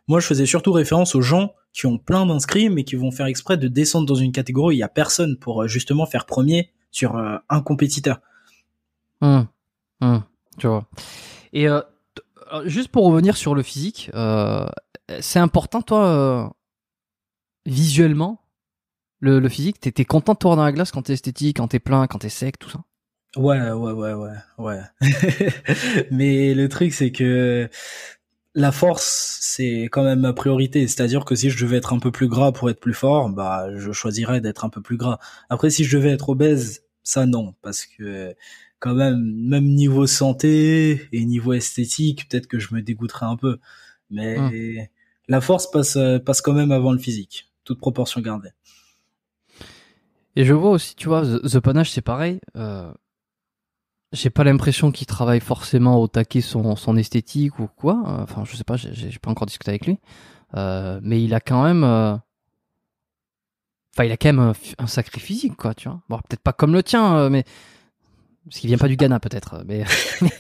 Moi, 0.07 0.19
je 0.19 0.27
faisais 0.27 0.45
surtout 0.45 0.71
référence 0.71 1.15
aux 1.15 1.21
gens 1.21 1.53
qui 1.73 1.85
ont 1.85 1.97
plein 1.97 2.25
d'inscrits, 2.25 2.69
mais 2.69 2.83
qui 2.83 2.95
vont 2.95 3.11
faire 3.11 3.25
exprès 3.27 3.57
de 3.57 3.67
descendre 3.67 4.05
dans 4.05 4.15
une 4.15 4.31
catégorie 4.31 4.67
où 4.67 4.77
il 4.77 4.79
y 4.79 4.83
a 4.83 4.89
personne 4.89 5.37
pour 5.37 5.63
euh, 5.63 5.67
justement 5.67 6.05
faire 6.05 6.25
premier 6.25 6.71
sur 6.91 7.15
euh, 7.15 7.37
un 7.49 7.61
compétiteur. 7.61 8.19
Hum, 9.21 9.47
hum, 10.01 10.23
tu 10.57 10.67
vois 10.67 10.87
et 11.51 11.67
euh, 11.67 11.81
juste 12.65 12.87
pour 12.89 13.05
revenir 13.05 13.35
sur 13.35 13.53
le 13.53 13.63
physique 13.63 14.09
euh, 14.13 14.65
c'est 15.19 15.39
important 15.39 15.81
toi 15.81 16.05
euh, 16.07 16.47
visuellement 17.65 18.41
le, 19.19 19.39
le 19.39 19.49
physique 19.49 19.79
t'es 19.79 20.05
content 20.05 20.33
de 20.33 20.37
te 20.37 20.43
voir 20.43 20.55
dans 20.55 20.63
la 20.63 20.71
glace 20.71 20.91
quand 20.91 21.03
t'es 21.03 21.13
esthétique 21.13 21.57
quand 21.57 21.67
t'es 21.67 21.79
plein 21.79 22.07
quand 22.07 22.19
t'es 22.19 22.29
sec 22.29 22.57
tout 22.57 22.69
ça? 22.69 22.79
Ouais, 23.37 23.71
ouais, 23.71 23.91
ouais, 23.91 24.13
ouais, 24.13 24.33
ouais. 24.57 24.81
Mais 26.11 26.55
le 26.55 26.67
truc, 26.67 26.93
c'est 26.93 27.11
que 27.11 27.69
la 28.55 28.71
force, 28.71 29.37
c'est 29.41 29.83
quand 29.91 30.03
même 30.03 30.21
ma 30.21 30.33
priorité. 30.33 30.87
C'est-à-dire 30.87 31.25
que 31.25 31.35
si 31.35 31.49
je 31.51 31.63
devais 31.63 31.77
être 31.77 31.93
un 31.93 31.99
peu 31.99 32.11
plus 32.11 32.27
gras 32.27 32.51
pour 32.51 32.69
être 32.71 32.79
plus 32.79 32.95
fort, 32.95 33.29
bah, 33.29 33.67
je 33.77 33.91
choisirais 33.91 34.41
d'être 34.41 34.65
un 34.65 34.69
peu 34.69 34.81
plus 34.81 34.97
gras. 34.97 35.19
Après, 35.49 35.69
si 35.69 35.83
je 35.83 35.95
devais 35.95 36.09
être 36.09 36.29
obèse, 36.29 36.83
ça 37.03 37.27
non, 37.27 37.53
parce 37.61 37.85
que 37.85 38.35
quand 38.79 38.95
même, 38.95 39.19
même 39.47 39.65
niveau 39.65 40.07
santé 40.07 41.07
et 41.11 41.25
niveau 41.25 41.53
esthétique, 41.53 42.27
peut-être 42.29 42.47
que 42.47 42.57
je 42.59 42.73
me 42.73 42.81
dégoûterais 42.81 43.27
un 43.27 43.35
peu. 43.35 43.59
Mais 44.09 44.37
hum. 44.37 44.87
la 45.27 45.41
force 45.41 45.69
passe, 45.69 45.99
passe 46.25 46.41
quand 46.41 46.53
même 46.53 46.71
avant 46.71 46.93
le 46.93 46.99
physique, 46.99 47.51
toute 47.63 47.79
proportion 47.79 48.21
gardée. 48.21 48.49
Et 50.35 50.45
je 50.45 50.53
vois 50.53 50.71
aussi, 50.71 50.95
tu 50.95 51.07
vois, 51.07 51.23
The, 51.23 51.59
Panache, 51.59 51.91
c'est 51.91 52.01
pareil. 52.01 52.39
Euh, 52.55 52.91
j'ai 54.11 54.29
pas 54.29 54.43
l'impression 54.43 54.91
qu'il 54.91 55.07
travaille 55.07 55.39
forcément 55.39 56.01
au 56.01 56.07
taquet 56.07 56.41
son, 56.41 56.75
son 56.75 56.97
esthétique 56.97 57.59
ou 57.59 57.67
quoi. 57.67 58.01
Enfin, 58.05 58.43
je 58.45 58.55
sais 58.55 58.63
pas, 58.63 58.75
j'ai 58.77 59.19
pas 59.19 59.31
encore 59.31 59.45
discuté 59.45 59.69
avec 59.69 59.85
lui. 59.85 59.99
Euh, 60.55 60.99
mais 61.03 61.23
il 61.23 61.33
a 61.33 61.39
quand 61.39 61.63
même. 61.63 61.83
Euh, 61.83 62.15
enfin, 63.93 64.05
il 64.05 64.11
a 64.11 64.17
quand 64.17 64.33
même 64.33 64.53
un, 64.79 64.87
sacré 64.87 65.19
physique, 65.19 65.55
quoi, 65.55 65.73
tu 65.73 65.89
vois. 65.89 66.01
Bon, 66.09 66.17
peut-être 66.17 66.41
pas 66.41 66.53
comme 66.53 66.73
le 66.73 66.83
tien, 66.83 67.15
euh, 67.17 67.29
mais. 67.29 67.43
Parce 68.45 68.61
qu'il 68.61 68.69
vient 68.69 68.77
pas 68.77 68.87
du 68.87 68.95
Ghana, 68.95 69.19
peut-être. 69.19 69.63
Mais, 69.67 69.83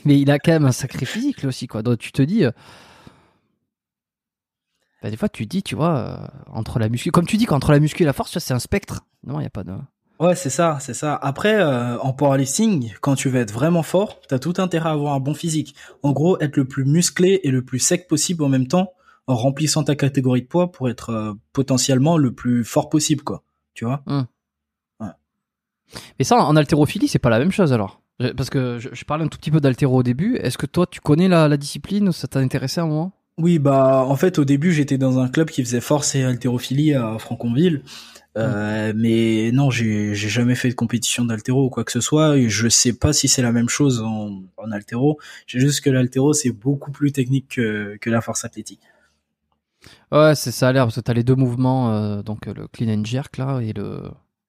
mais 0.03 0.19
il 0.19 0.31
a 0.31 0.39
quand 0.39 0.51
même 0.51 0.65
un 0.65 0.71
sacré 0.71 1.05
physique, 1.05 1.41
lui 1.41 1.47
aussi, 1.47 1.67
quoi. 1.67 1.83
Donc, 1.83 1.99
tu 1.99 2.11
te 2.11 2.21
dis. 2.21 2.43
Bah, 5.01 5.09
des 5.09 5.17
fois, 5.17 5.29
tu 5.29 5.45
dis, 5.45 5.63
tu 5.63 5.75
vois, 5.75 6.31
entre 6.47 6.79
la 6.79 6.89
muscu. 6.89 7.11
Comme 7.11 7.25
tu 7.25 7.37
dis, 7.37 7.45
qu'entre 7.45 7.71
la 7.71 7.79
muscu 7.79 8.03
et 8.03 8.05
la 8.05 8.13
force, 8.13 8.37
c'est 8.37 8.53
un 8.53 8.59
spectre. 8.59 9.05
Non, 9.25 9.35
il 9.35 9.41
n'y 9.41 9.47
a 9.47 9.51
pas 9.51 9.63
de. 9.63 9.73
Ouais, 10.19 10.35
c'est 10.35 10.49
ça, 10.49 10.77
c'est 10.81 10.93
ça. 10.93 11.15
Après, 11.15 11.55
euh, 11.55 11.97
en 11.99 12.11
powerlifting, 12.11 12.93
quand 12.99 13.15
tu 13.15 13.29
veux 13.29 13.39
être 13.39 13.53
vraiment 13.53 13.83
fort, 13.83 14.19
t'as 14.27 14.37
tout 14.37 14.55
intérêt 14.57 14.89
à 14.89 14.91
avoir 14.91 15.13
un 15.13 15.21
bon 15.21 15.33
physique. 15.33 15.75
En 16.03 16.11
gros, 16.11 16.37
être 16.41 16.57
le 16.57 16.65
plus 16.65 16.83
musclé 16.83 17.39
et 17.43 17.51
le 17.51 17.63
plus 17.63 17.79
sec 17.79 18.07
possible 18.09 18.43
en 18.43 18.49
même 18.49 18.67
temps, 18.67 18.91
en 19.27 19.35
remplissant 19.35 19.83
ta 19.85 19.95
catégorie 19.95 20.41
de 20.41 20.47
poids 20.47 20.73
pour 20.73 20.89
être 20.89 21.11
euh, 21.11 21.33
potentiellement 21.53 22.17
le 22.17 22.33
plus 22.33 22.65
fort 22.65 22.89
possible, 22.89 23.23
quoi. 23.23 23.43
Tu 23.73 23.85
vois? 23.85 24.03
Hum. 24.07 24.25
ouais. 24.99 25.07
Mais 26.17 26.25
ça, 26.25 26.35
en 26.35 26.55
haltérophilie, 26.57 27.07
c'est 27.07 27.17
pas 27.17 27.29
la 27.29 27.39
même 27.39 27.53
chose 27.53 27.71
alors. 27.71 28.01
Parce 28.35 28.49
que 28.49 28.77
je, 28.79 28.89
je 28.91 29.05
parlais 29.05 29.23
un 29.23 29.29
tout 29.29 29.37
petit 29.37 29.51
peu 29.51 29.61
d'haltéro 29.61 29.99
au 29.99 30.03
début. 30.03 30.35
Est-ce 30.35 30.57
que 30.57 30.65
toi, 30.65 30.85
tu 30.85 30.99
connais 30.99 31.29
la, 31.29 31.47
la 31.47 31.55
discipline 31.55 32.11
Ça 32.11 32.27
t'a 32.27 32.39
intéressé 32.39 32.81
à 32.81 32.83
un 32.83 32.87
moment? 32.87 33.13
Oui, 33.39 33.57
bah 33.57 34.03
en 34.05 34.17
fait, 34.17 34.37
au 34.37 34.43
début, 34.43 34.73
j'étais 34.73 34.97
dans 34.97 35.19
un 35.19 35.29
club 35.29 35.49
qui 35.49 35.63
faisait 35.63 35.79
force 35.79 36.13
et 36.13 36.23
haltérophilie 36.23 36.93
à 36.93 37.17
Franconville. 37.19 37.83
Euh, 38.37 38.93
mais 38.95 39.51
non, 39.53 39.69
j'ai 39.71 40.13
jamais 40.13 40.55
fait 40.55 40.69
de 40.69 40.73
compétition 40.73 41.25
d'altéro 41.25 41.65
ou 41.65 41.69
quoi 41.69 41.85
que 41.85 41.91
ce 41.91 42.01
soit. 42.01 42.37
Et 42.37 42.49
je 42.49 42.67
sais 42.67 42.93
pas 42.93 43.13
si 43.13 43.27
c'est 43.29 43.41
la 43.41 43.53
même 43.53 43.69
chose 43.69 44.01
en, 44.01 44.43
en 44.57 44.71
altéro. 44.71 45.19
J'ai 45.47 45.59
juste 45.59 45.81
que 45.81 45.89
l'altéro 45.89 46.33
c'est 46.33 46.51
beaucoup 46.51 46.91
plus 46.91 47.11
technique 47.11 47.47
que, 47.55 47.97
que 47.99 48.09
la 48.09 48.21
force 48.21 48.43
athlétique. 48.43 48.81
Ouais, 50.11 50.35
c'est 50.35 50.51
ça 50.51 50.67
a 50.67 50.73
l'air 50.73 50.85
parce 50.85 50.95
que 50.95 51.01
t'as 51.01 51.13
les 51.13 51.23
deux 51.23 51.35
mouvements, 51.35 51.93
euh, 51.93 52.21
donc 52.21 52.45
le 52.45 52.67
clean 52.67 52.89
and 52.89 53.05
jerk 53.05 53.37
là 53.37 53.61
et 53.61 53.73
le 53.73 54.03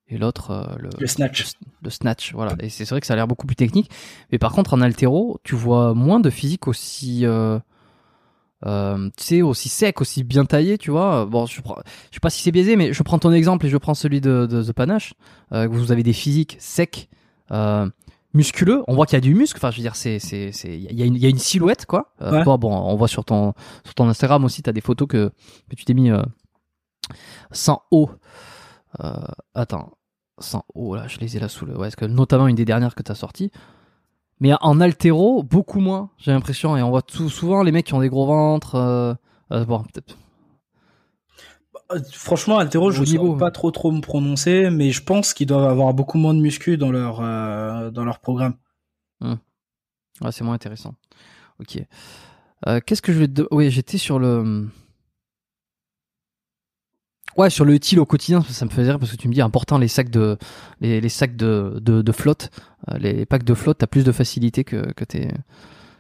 et 0.09 0.19
l'autre 0.19 0.51
euh, 0.51 0.77
le, 0.79 0.91
le, 0.99 1.07
snatch. 1.07 1.53
Le, 1.83 1.91
snatch, 1.91 2.35
voilà. 2.35 2.57
Et 2.59 2.69
c'est 2.69 2.89
vrai 2.89 3.01
que 3.01 3.07
ça 3.07 3.13
a 3.13 3.17
l'air 3.17 3.29
beaucoup 3.29 3.47
plus 3.47 3.57
technique. 3.57 3.91
Mais 4.33 4.39
par 4.39 4.53
contre 4.53 4.75
en 4.75 4.81
altéro, 4.81 5.39
tu 5.45 5.55
vois 5.55 5.95
moins 5.95 6.19
de 6.19 6.31
physique 6.31 6.67
aussi 6.67 7.25
euh, 8.67 9.09
tu 9.17 9.25
sais, 9.25 9.43
aussi 9.43 9.69
sec, 9.69 10.01
aussi 10.01 10.25
bien 10.25 10.45
taillé, 10.45 10.79
tu 10.79 10.91
vois. 10.91 11.27
Bon, 11.27 11.47
je, 11.47 11.61
prends, 11.61 11.77
je 12.11 12.17
sais 12.17 12.21
pas 12.21 12.31
si 12.31 12.43
c'est 12.43 12.53
biaisé, 12.53 12.77
mais 12.77 12.93
je 12.93 13.03
prends 13.03 13.19
ton 13.19 13.33
exemple 13.33 13.67
et 13.67 13.69
je 13.69 13.77
prends 13.77 13.95
celui 13.95 14.21
de, 14.21 14.47
de 14.47 14.63
The 14.63 14.73
Panache. 14.73 15.15
Euh, 15.53 15.67
vous 15.69 15.93
avez 15.93 16.03
des 16.03 16.13
physiques 16.13 16.57
secs, 16.59 17.09
euh, 17.53 17.89
musculeux. 18.35 18.83
On 18.87 18.95
voit 18.95 19.07
qu'il 19.07 19.17
y 19.17 19.19
a 19.19 19.21
du 19.21 19.35
muscle. 19.35 19.59
Enfin, 19.59 19.71
je 19.71 19.77
veux 19.77 19.83
dire, 19.83 19.97
c'est, 19.97 20.19
c'est, 20.19 20.53
c'est, 20.53 20.77
il 20.77 20.93
y 20.93 21.03
a 21.03 21.07
une, 21.07 21.17
il 21.17 21.23
y 21.23 21.27
a 21.27 21.29
une 21.29 21.39
silhouette, 21.39 21.87
quoi. 21.87 22.13
Euh, 22.23 22.43
toi, 22.45 22.57
bon, 22.57 22.73
on 22.73 22.97
voit 22.97 23.09
sur 23.09 23.25
ton, 23.25 23.55
sur 23.85 23.95
ton 23.95 24.09
Instagram 24.09 24.45
aussi, 24.45 24.63
t'as 24.63 24.73
des 24.73 24.81
photos 24.81 25.09
que, 25.09 25.31
que 25.69 25.77
tu 25.77 25.85
t'es 25.85 25.95
mis 25.95 26.11
euh, 26.11 26.23
sans 27.51 27.83
haut. 27.91 28.11
Euh, 29.03 29.13
attends, 29.55 29.93
sans 30.39 30.65
haut, 30.75 30.97
là, 30.97 31.07
je 31.09 31.19
les 31.19 31.37
ai 31.37 31.41
là 31.41 31.49
sous 31.49 31.67
le. 31.67 31.77
Ouais, 31.77 31.89
est-ce 31.89 31.97
que 31.97 32.05
notamment 32.05 32.49
une 32.49 32.57
des 32.57 32.65
dernières 32.65 32.95
que 32.95 33.03
t'as 33.03 33.15
sorties. 33.15 33.51
Mais 34.41 34.53
en 34.63 34.81
altéro, 34.81 35.43
beaucoup 35.43 35.81
moins, 35.81 36.11
j'ai 36.17 36.33
l'impression. 36.33 36.77
Et 36.77 36.83
on 36.83 36.91
voit 36.91 37.03
tout, 37.03 37.29
souvent 37.29 37.63
les 37.63 37.73
mecs 37.73 37.87
qui 37.87 37.95
ont 37.95 38.01
des 38.01 38.09
gros 38.09 38.27
ventres. 38.27 38.75
Euh, 38.75 39.15
euh, 39.53 39.65
bon, 39.67 39.83
peut-être. 39.83 40.17
Euh, 41.93 42.01
franchement, 42.13 42.59
altéro, 42.59 42.91
je 42.91 43.01
ne 43.01 43.07
sais 43.07 43.19
pas 43.39 43.51
trop 43.51 43.71
trop 43.71 43.93
me 43.93 44.01
prononcer, 44.01 44.71
mais 44.71 44.93
je 44.93 45.03
pense 45.03 45.35
qu'ils 45.35 45.47
doivent 45.47 45.69
avoir 45.69 45.93
beaucoup 45.93 46.19
moins 46.19 46.35
de 46.35 46.41
muscu 46.41 46.79
dans 46.79 46.91
leur 46.91 47.21
dans 47.93 48.05
leur 48.05 48.21
programme. 48.21 48.55
Hum. 49.21 49.39
Ouais, 50.23 50.33
c'est 50.33 50.45
moins 50.45 50.55
intéressant. 50.55 50.95
Ok. 51.59 51.79
Qu'est-ce 52.87 53.03
que 53.03 53.13
je 53.13 53.19
vais 53.19 53.29
te... 53.29 53.43
Oui, 53.51 53.71
j'étais 53.71 53.99
sur 53.99 54.19
le 54.19 54.69
Sur 57.49 57.65
le 57.65 57.75
utile 57.75 58.01
au 58.01 58.07
quotidien, 58.07 58.43
ça 58.43 58.65
me 58.65 58.71
faisait 58.71 58.91
rire 58.91 58.99
parce 58.99 59.13
que 59.13 59.17
tu 59.17 59.29
me 59.29 59.33
dis 59.33 59.41
important 59.41 59.79
les 59.79 59.89
sacs 59.89 60.11
de 60.11 60.37
les, 60.81 61.01
les 61.01 61.09
sacs 61.09 61.37
de, 61.37 61.79
de, 61.81 62.13
flotte, 62.13 62.51
euh, 62.91 62.99
les 62.99 63.25
packs 63.25 63.45
de 63.45 63.55
flotte, 63.55 63.79
t'as 63.79 63.87
plus 63.87 64.05
de 64.05 64.13
facilité 64.13 64.65
que, 64.65 64.93
que 64.93 65.05
tes 65.05 65.29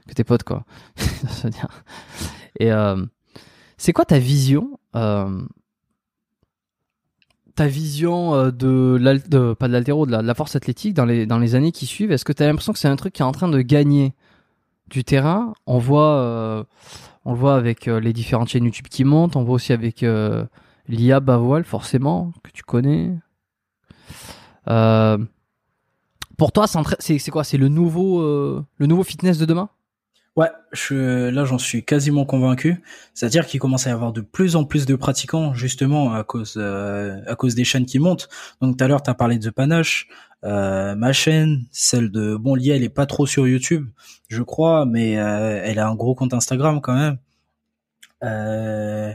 que 0.07 0.15
tes 0.15 0.25
potes 0.25 0.43
quoi. 0.43 0.65
Et 2.59 2.73
euh, 2.73 3.03
c'est 3.79 3.93
quoi 3.93 4.05
ta 4.05 4.19
vision 4.19 4.79
euh, 4.97 5.41
ta 7.55 7.67
vision 7.69 8.51
de, 8.51 8.99
de 9.29 9.55
pas 9.55 9.69
de 9.69 9.73
l'altéro, 9.73 10.07
de, 10.07 10.17
la, 10.17 10.35
force 10.35 10.57
athlétique 10.57 10.95
dans 10.95 11.05
les 11.05 11.27
dans 11.27 11.39
les 11.39 11.55
années 11.55 11.73
qui 11.73 11.87
suivent? 11.87 12.13
Est-ce 12.13 12.25
que 12.25 12.33
tu 12.33 12.43
as 12.43 12.47
l'impression 12.47 12.73
que 12.73 12.79
c'est 12.79 12.89
un 12.89 12.97
truc 12.97 13.15
qui 13.15 13.23
est 13.23 13.25
en 13.25 13.33
train 13.33 13.49
de 13.49 13.61
gagner 13.63 14.15
du 14.89 15.05
terrain? 15.05 15.55
On 15.67 15.79
voit 15.79 16.67
on 17.25 17.33
le 17.33 17.39
voit 17.39 17.55
avec 17.55 17.87
les 17.87 18.13
différentes 18.13 18.49
chaînes 18.49 18.65
YouTube 18.65 18.89
qui 18.89 19.05
montent, 19.05 19.37
on 19.37 19.45
voit 19.45 19.55
aussi 19.55 19.73
avec 19.73 20.05
L'IA 20.91 21.21
Bavoil, 21.21 21.65
forcément, 21.65 22.33
que 22.43 22.51
tu 22.51 22.65
connais. 22.65 23.17
Euh, 24.69 25.19
pour 26.37 26.51
toi, 26.51 26.67
c'est 26.99 27.31
quoi? 27.31 27.45
C'est 27.45 27.59
le 27.59 27.69
nouveau, 27.69 28.21
euh, 28.21 28.65
le 28.77 28.87
nouveau 28.87 29.05
fitness 29.05 29.39
de 29.39 29.45
demain? 29.45 29.69
Ouais, 30.37 30.49
là 30.91 31.45
j'en 31.45 31.59
suis 31.59 31.85
quasiment 31.85 32.25
convaincu. 32.25 32.83
C'est-à-dire 33.15 33.47
qu'il 33.47 33.61
commence 33.61 33.87
à 33.87 33.91
y 33.91 33.93
avoir 33.93 34.13
de 34.13 34.21
plus 34.21 34.57
en 34.57 34.65
plus 34.65 34.87
de 34.87 34.97
pratiquants, 34.97 35.55
justement 35.55 36.13
à 36.13 36.25
cause 36.25 36.55
euh, 36.57 37.21
à 37.27 37.35
cause 37.35 37.55
des 37.55 37.65
chaînes 37.65 37.85
qui 37.85 37.99
montent. 37.99 38.29
Donc 38.61 38.77
tout 38.77 38.85
à 38.85 38.89
l'heure 38.89 39.03
tu 39.03 39.11
as 39.11 39.15
parlé 39.15 39.39
de 39.39 39.51
The 39.51 39.53
Panache, 39.53 40.09
ma 40.43 41.13
chaîne, 41.13 41.67
celle 41.73 42.11
de 42.11 42.37
bon 42.37 42.55
l'IA, 42.55 42.77
elle 42.77 42.85
est 42.85 42.89
pas 42.89 43.07
trop 43.07 43.27
sur 43.27 43.47
YouTube, 43.47 43.89
je 44.29 44.43
crois, 44.43 44.87
mais 44.87 45.11
elle 45.11 45.79
a 45.79 45.89
un 45.89 45.95
gros 45.95 46.15
compte 46.15 46.33
Instagram 46.33 46.81
quand 46.81 46.95
même. 46.95 47.19
Euh, 48.23 49.13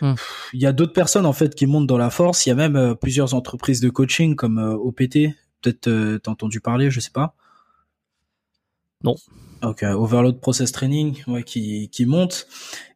hmm. 0.00 0.14
Il 0.52 0.60
y 0.60 0.66
a 0.66 0.72
d'autres 0.72 0.92
personnes 0.92 1.26
en 1.26 1.32
fait 1.32 1.54
qui 1.54 1.66
montent 1.66 1.86
dans 1.86 1.98
la 1.98 2.10
force. 2.10 2.46
Il 2.46 2.50
y 2.50 2.52
a 2.52 2.56
même 2.56 2.76
euh, 2.76 2.94
plusieurs 2.94 3.34
entreprises 3.34 3.80
de 3.80 3.90
coaching 3.90 4.34
comme 4.36 4.58
euh, 4.58 4.74
OPT. 4.74 5.34
Peut-être 5.60 6.18
t'as 6.18 6.30
entendu 6.30 6.60
parler, 6.60 6.90
je 6.90 6.98
sais 6.98 7.12
pas. 7.12 7.36
Non. 9.04 9.14
Ok, 9.62 9.84
Overload 9.84 10.40
Process 10.40 10.72
Training, 10.72 11.22
ouais, 11.28 11.44
qui 11.44 11.88
qui 11.90 12.04
monte. 12.04 12.48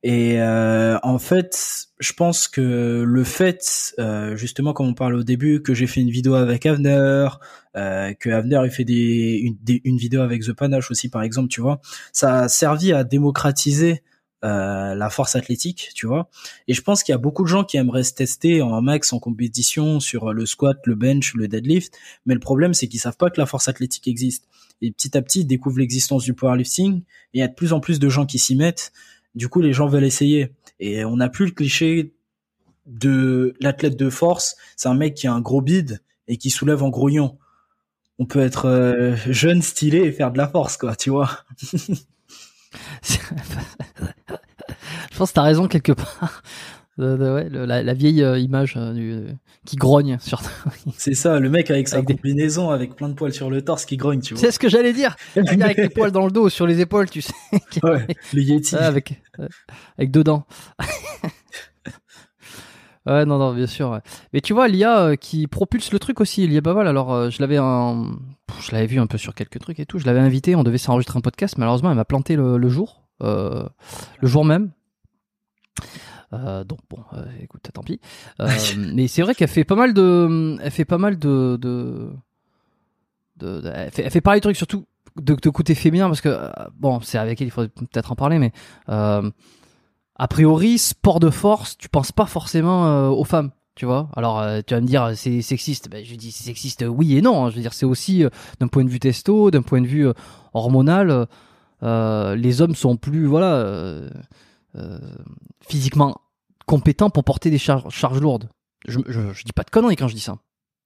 Et 0.02 0.40
en 0.40 1.18
fait, 1.20 1.86
je 2.00 2.12
pense 2.12 2.48
que 2.48 3.04
le 3.06 3.24
fait, 3.24 3.94
justement, 4.34 4.72
comme 4.72 4.88
on 4.88 4.94
parle 4.94 5.14
au 5.14 5.22
début, 5.22 5.62
que 5.62 5.74
j'ai 5.74 5.86
fait 5.86 6.00
une 6.00 6.10
vidéo 6.10 6.34
avec 6.34 6.66
Avner, 6.66 7.28
que 7.74 8.30
Avner 8.30 8.56
a 8.56 8.68
fait 8.68 8.82
des 8.82 9.38
une, 9.44 9.56
des 9.62 9.80
une, 9.84 9.96
vidéo 9.96 10.22
avec 10.22 10.42
The 10.42 10.54
Panache 10.54 10.90
aussi, 10.90 11.08
par 11.08 11.22
exemple, 11.22 11.50
tu 11.50 11.60
vois, 11.60 11.80
ça 12.10 12.40
a 12.40 12.48
servi 12.48 12.92
à 12.92 13.04
démocratiser 13.04 14.02
euh, 14.44 14.94
la 14.94 15.10
force 15.10 15.34
athlétique, 15.34 15.90
tu 15.94 16.06
vois. 16.06 16.28
Et 16.68 16.74
je 16.74 16.82
pense 16.82 17.02
qu'il 17.02 17.12
y 17.12 17.14
a 17.14 17.18
beaucoup 17.18 17.42
de 17.42 17.48
gens 17.48 17.64
qui 17.64 17.78
aimeraient 17.78 18.04
se 18.04 18.14
tester 18.14 18.60
en 18.62 18.80
max, 18.82 19.12
en 19.12 19.18
compétition, 19.18 19.98
sur 19.98 20.32
le 20.32 20.44
squat, 20.46 20.78
le 20.84 20.94
bench, 20.94 21.34
le 21.34 21.48
deadlift. 21.48 21.96
Mais 22.26 22.34
le 22.34 22.40
problème, 22.40 22.74
c'est 22.74 22.86
qu'ils 22.86 23.00
savent 23.00 23.16
pas 23.16 23.30
que 23.30 23.40
la 23.40 23.46
force 23.46 23.68
athlétique 23.68 24.06
existe. 24.08 24.46
Et 24.82 24.90
petit 24.90 25.16
à 25.16 25.22
petit, 25.22 25.40
ils 25.40 25.46
découvrent 25.46 25.78
l'existence 25.78 26.24
du 26.24 26.34
powerlifting. 26.34 27.00
Et 27.00 27.38
il 27.38 27.40
y 27.40 27.42
a 27.42 27.48
de 27.48 27.54
plus 27.54 27.72
en 27.72 27.80
plus 27.80 27.98
de 27.98 28.08
gens 28.08 28.26
qui 28.26 28.38
s'y 28.38 28.56
mettent. 28.56 28.92
Du 29.34 29.48
coup, 29.48 29.60
les 29.60 29.72
gens 29.72 29.86
veulent 29.86 30.04
essayer. 30.04 30.52
Et 30.80 31.04
on 31.04 31.16
n'a 31.16 31.28
plus 31.28 31.46
le 31.46 31.52
cliché 31.52 32.14
de 32.86 33.54
l'athlète 33.60 33.96
de 33.96 34.10
force. 34.10 34.56
C'est 34.76 34.88
un 34.88 34.94
mec 34.94 35.14
qui 35.14 35.26
a 35.26 35.32
un 35.32 35.40
gros 35.40 35.62
bide 35.62 36.02
et 36.28 36.36
qui 36.36 36.50
soulève 36.50 36.82
en 36.82 36.90
grouillant. 36.90 37.38
On 38.18 38.26
peut 38.26 38.40
être 38.40 38.66
euh, 38.66 39.16
jeune, 39.28 39.62
stylé 39.62 39.98
et 39.98 40.12
faire 40.12 40.32
de 40.32 40.38
la 40.38 40.48
force, 40.48 40.76
quoi, 40.76 40.96
tu 40.96 41.10
vois. 41.10 41.44
je 45.16 45.18
pense 45.18 45.30
que 45.30 45.36
t'as 45.36 45.42
raison 45.42 45.66
quelque 45.66 45.92
part. 45.92 46.42
la, 46.98 47.94
vieille 47.94 48.22
euh, 48.22 48.38
image 48.38 48.74
euh, 48.76 48.92
du, 48.92 49.24
qui 49.64 49.76
grogne 49.76 50.18
sur. 50.20 50.42
c'est 50.98 51.14
ça, 51.14 51.40
le 51.40 51.48
mec 51.48 51.70
avec 51.70 51.88
sa 51.88 52.02
combinaison, 52.02 52.68
avec 52.68 52.94
plein 52.96 53.08
de 53.08 53.14
poils 53.14 53.32
sur 53.32 53.48
le 53.48 53.62
torse 53.62 53.86
qui 53.86 53.96
grogne, 53.96 54.20
tu 54.20 54.34
vois. 54.34 54.40
C'est 54.42 54.50
ce 54.50 54.58
que 54.58 54.68
j'allais 54.68 54.92
dire. 54.92 55.16
avec 55.34 55.78
les 55.78 55.88
poils 55.88 56.12
dans 56.12 56.26
le 56.26 56.30
dos, 56.30 56.50
sur 56.50 56.66
les 56.66 56.82
épaules, 56.82 57.08
tu 57.08 57.22
sais. 57.22 57.32
ouais, 57.82 58.06
le 58.34 58.42
Yeti. 58.42 58.76
avec, 58.76 59.22
avec 59.96 60.10
deux 60.10 60.22
dents. 60.22 60.44
Ouais, 63.06 63.24
non, 63.24 63.38
non, 63.38 63.54
bien 63.54 63.66
sûr. 63.66 64.00
Mais 64.32 64.40
tu 64.40 64.52
vois, 64.52 64.66
l'IA 64.66 64.98
euh, 64.98 65.16
qui 65.16 65.46
propulse 65.46 65.92
le 65.92 66.00
truc 66.00 66.20
aussi, 66.20 66.46
l'IA 66.46 66.60
Baval. 66.60 66.88
Alors, 66.88 67.12
euh, 67.12 67.30
je 67.30 67.40
l'avais 67.40 67.56
un... 67.56 68.18
je 68.60 68.72
l'avais 68.72 68.86
vu 68.86 68.98
un 68.98 69.06
peu 69.06 69.16
sur 69.16 69.34
quelques 69.34 69.60
trucs 69.60 69.78
et 69.78 69.86
tout. 69.86 69.98
Je 69.98 70.06
l'avais 70.06 70.18
invité, 70.18 70.56
on 70.56 70.64
devait 70.64 70.78
s'enregistrer 70.78 71.16
un 71.16 71.20
podcast. 71.20 71.56
Malheureusement, 71.56 71.90
elle 71.90 71.96
m'a 71.96 72.04
planté 72.04 72.34
le, 72.34 72.68
jour, 72.68 73.04
euh, 73.22 73.64
le 74.20 74.28
jour 74.28 74.44
même. 74.44 74.72
Euh, 76.32 76.64
donc 76.64 76.80
bon, 76.90 76.98
euh, 77.12 77.24
écoute, 77.40 77.62
tant 77.72 77.82
pis. 77.82 78.00
Euh, 78.40 78.48
mais 78.94 79.08
c'est 79.08 79.22
vrai 79.22 79.34
qu'elle 79.34 79.48
fait 79.48 79.64
pas 79.64 79.76
mal 79.76 79.94
de, 79.94 80.56
elle 80.60 80.70
fait 80.70 80.84
pas 80.84 80.98
mal 80.98 81.18
de, 81.18 81.56
de, 81.56 82.10
elle, 83.40 83.90
fait, 83.90 84.02
elle 84.02 84.10
fait 84.10 84.20
de 84.20 84.38
trucs 84.40 84.56
surtout 84.56 84.86
de, 85.16 85.34
de 85.34 85.50
côté 85.50 85.74
féminin 85.74 86.08
parce 86.08 86.20
que 86.20 86.50
bon, 86.78 87.00
c'est 87.00 87.18
avec 87.18 87.40
elle, 87.40 87.48
il 87.48 87.50
faudrait 87.50 87.68
peut-être 87.68 88.12
en 88.12 88.16
parler, 88.16 88.38
mais 88.38 88.52
a 88.88 90.28
priori, 90.28 90.78
sport 90.78 91.20
de 91.20 91.30
force, 91.30 91.76
tu 91.76 91.88
penses 91.88 92.12
pas 92.12 92.26
forcément 92.26 93.10
aux 93.10 93.24
femmes. 93.24 93.50
Tu 93.74 93.84
vois, 93.84 94.08
alors 94.16 94.42
tu 94.66 94.72
vas 94.72 94.80
me 94.80 94.86
dire 94.86 95.12
c'est 95.14 95.42
sexiste. 95.42 95.90
Ben, 95.90 96.02
je 96.02 96.14
dis 96.14 96.32
c'est 96.32 96.44
sexiste, 96.44 96.82
oui 96.88 97.18
et 97.18 97.20
non. 97.20 97.44
hein. 97.44 97.50
Je 97.50 97.56
veux 97.56 97.60
dire 97.60 97.74
c'est 97.74 97.84
aussi 97.84 98.24
d'un 98.58 98.68
point 98.68 98.84
de 98.84 98.88
vue 98.88 98.98
testo, 98.98 99.50
d'un 99.50 99.60
point 99.60 99.82
de 99.82 99.86
vue 99.86 100.08
hormonal, 100.54 101.26
les 101.82 102.62
hommes 102.62 102.74
sont 102.74 102.96
plus 102.96 103.26
voilà 103.26 104.00
physiquement 105.66 106.20
compétents 106.66 107.10
pour 107.10 107.24
porter 107.24 107.50
des 107.50 107.58
char- 107.58 107.90
charges 107.90 108.20
lourdes. 108.20 108.48
Je, 108.86 109.00
je, 109.06 109.32
je 109.32 109.44
dis 109.44 109.52
pas 109.52 109.62
de 109.62 109.70
conneries 109.70 109.96
quand 109.96 110.08
je 110.08 110.14
dis 110.14 110.20
ça. 110.20 110.38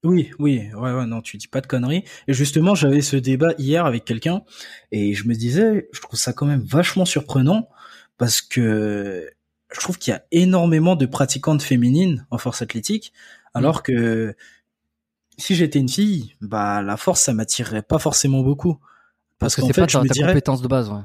Oui, 0.02 0.30
oui, 0.38 0.70
ouais, 0.74 0.92
ouais, 0.92 1.06
non, 1.06 1.20
tu 1.20 1.36
dis 1.36 1.48
pas 1.48 1.60
de 1.60 1.66
conneries. 1.66 2.04
Et 2.26 2.32
justement, 2.32 2.74
j'avais 2.74 3.02
ce 3.02 3.16
débat 3.16 3.52
hier 3.58 3.84
avec 3.84 4.06
quelqu'un, 4.06 4.42
et 4.92 5.12
je 5.12 5.28
me 5.28 5.34
disais, 5.34 5.88
je 5.92 6.00
trouve 6.00 6.18
ça 6.18 6.32
quand 6.32 6.46
même 6.46 6.62
vachement 6.62 7.04
surprenant, 7.04 7.68
parce 8.16 8.40
que 8.40 9.30
je 9.70 9.80
trouve 9.80 9.98
qu'il 9.98 10.12
y 10.12 10.16
a 10.16 10.24
énormément 10.32 10.96
de 10.96 11.04
pratiquantes 11.04 11.62
féminines 11.62 12.26
en 12.30 12.38
force 12.38 12.62
athlétique, 12.62 13.12
alors 13.52 13.82
que 13.82 14.34
si 15.36 15.54
j'étais 15.54 15.80
une 15.80 15.88
fille, 15.88 16.34
bah 16.40 16.80
la 16.82 16.96
force, 16.96 17.20
ça 17.20 17.34
m'attirerait 17.34 17.82
pas 17.82 17.98
forcément 17.98 18.40
beaucoup. 18.40 18.78
Parce, 19.38 19.56
Parce 19.56 19.56
que 19.56 19.62
c'est 19.74 19.80
pas 19.80 19.86
je 19.86 19.92
ta, 19.92 20.02
me 20.02 20.08
ta 20.08 20.14
dirais, 20.14 20.28
compétence 20.28 20.62
de 20.62 20.68
base. 20.68 20.90
Ouais. 20.90 21.00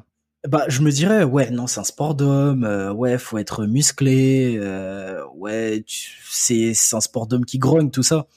Bah, 0.48 0.66
je 0.68 0.82
me 0.82 0.92
dirais, 0.92 1.24
ouais, 1.24 1.50
non, 1.52 1.68
c'est 1.68 1.80
un 1.80 1.84
sport 1.84 2.16
d'homme, 2.16 2.64
euh, 2.64 2.92
ouais, 2.94 3.18
faut 3.18 3.38
être 3.38 3.66
musclé, 3.66 4.58
euh, 4.60 5.24
ouais, 5.36 5.84
c'est 6.30 6.74
un 6.94 7.02
sport 7.02 7.28
d'homme 7.28 7.46
qui 7.46 7.58
grogne, 7.58 7.92
tout 7.92 8.04
ça. 8.04 8.28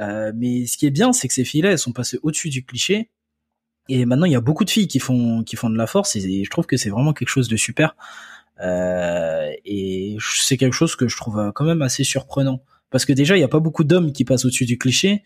Euh, 0.00 0.32
mais 0.34 0.66
ce 0.66 0.76
qui 0.76 0.86
est 0.86 0.90
bien, 0.90 1.12
c'est 1.12 1.28
que 1.28 1.34
ces 1.34 1.44
filles-là, 1.44 1.72
elles 1.72 1.78
sont 1.78 1.92
passées 1.92 2.18
au-dessus 2.22 2.50
du 2.50 2.64
cliché. 2.64 3.10
Et 3.88 4.06
maintenant, 4.06 4.26
il 4.26 4.32
y 4.32 4.36
a 4.36 4.40
beaucoup 4.40 4.64
de 4.64 4.70
filles 4.70 4.88
qui 4.88 4.98
font 4.98 5.42
qui 5.44 5.56
font 5.56 5.70
de 5.70 5.76
la 5.76 5.86
force, 5.86 6.16
et 6.16 6.44
je 6.44 6.50
trouve 6.50 6.66
que 6.66 6.76
c'est 6.76 6.90
vraiment 6.90 7.12
quelque 7.12 7.28
chose 7.28 7.48
de 7.48 7.56
super. 7.56 7.96
Euh, 8.60 9.50
et 9.64 10.16
c'est 10.20 10.56
quelque 10.56 10.74
chose 10.74 10.96
que 10.96 11.08
je 11.08 11.16
trouve 11.16 11.38
euh, 11.38 11.52
quand 11.52 11.64
même 11.64 11.82
assez 11.82 12.04
surprenant, 12.04 12.62
parce 12.90 13.04
que 13.04 13.12
déjà, 13.12 13.36
il 13.36 13.40
n'y 13.40 13.44
a 13.44 13.48
pas 13.48 13.60
beaucoup 13.60 13.84
d'hommes 13.84 14.12
qui 14.12 14.24
passent 14.24 14.44
au-dessus 14.44 14.66
du 14.66 14.78
cliché. 14.78 15.24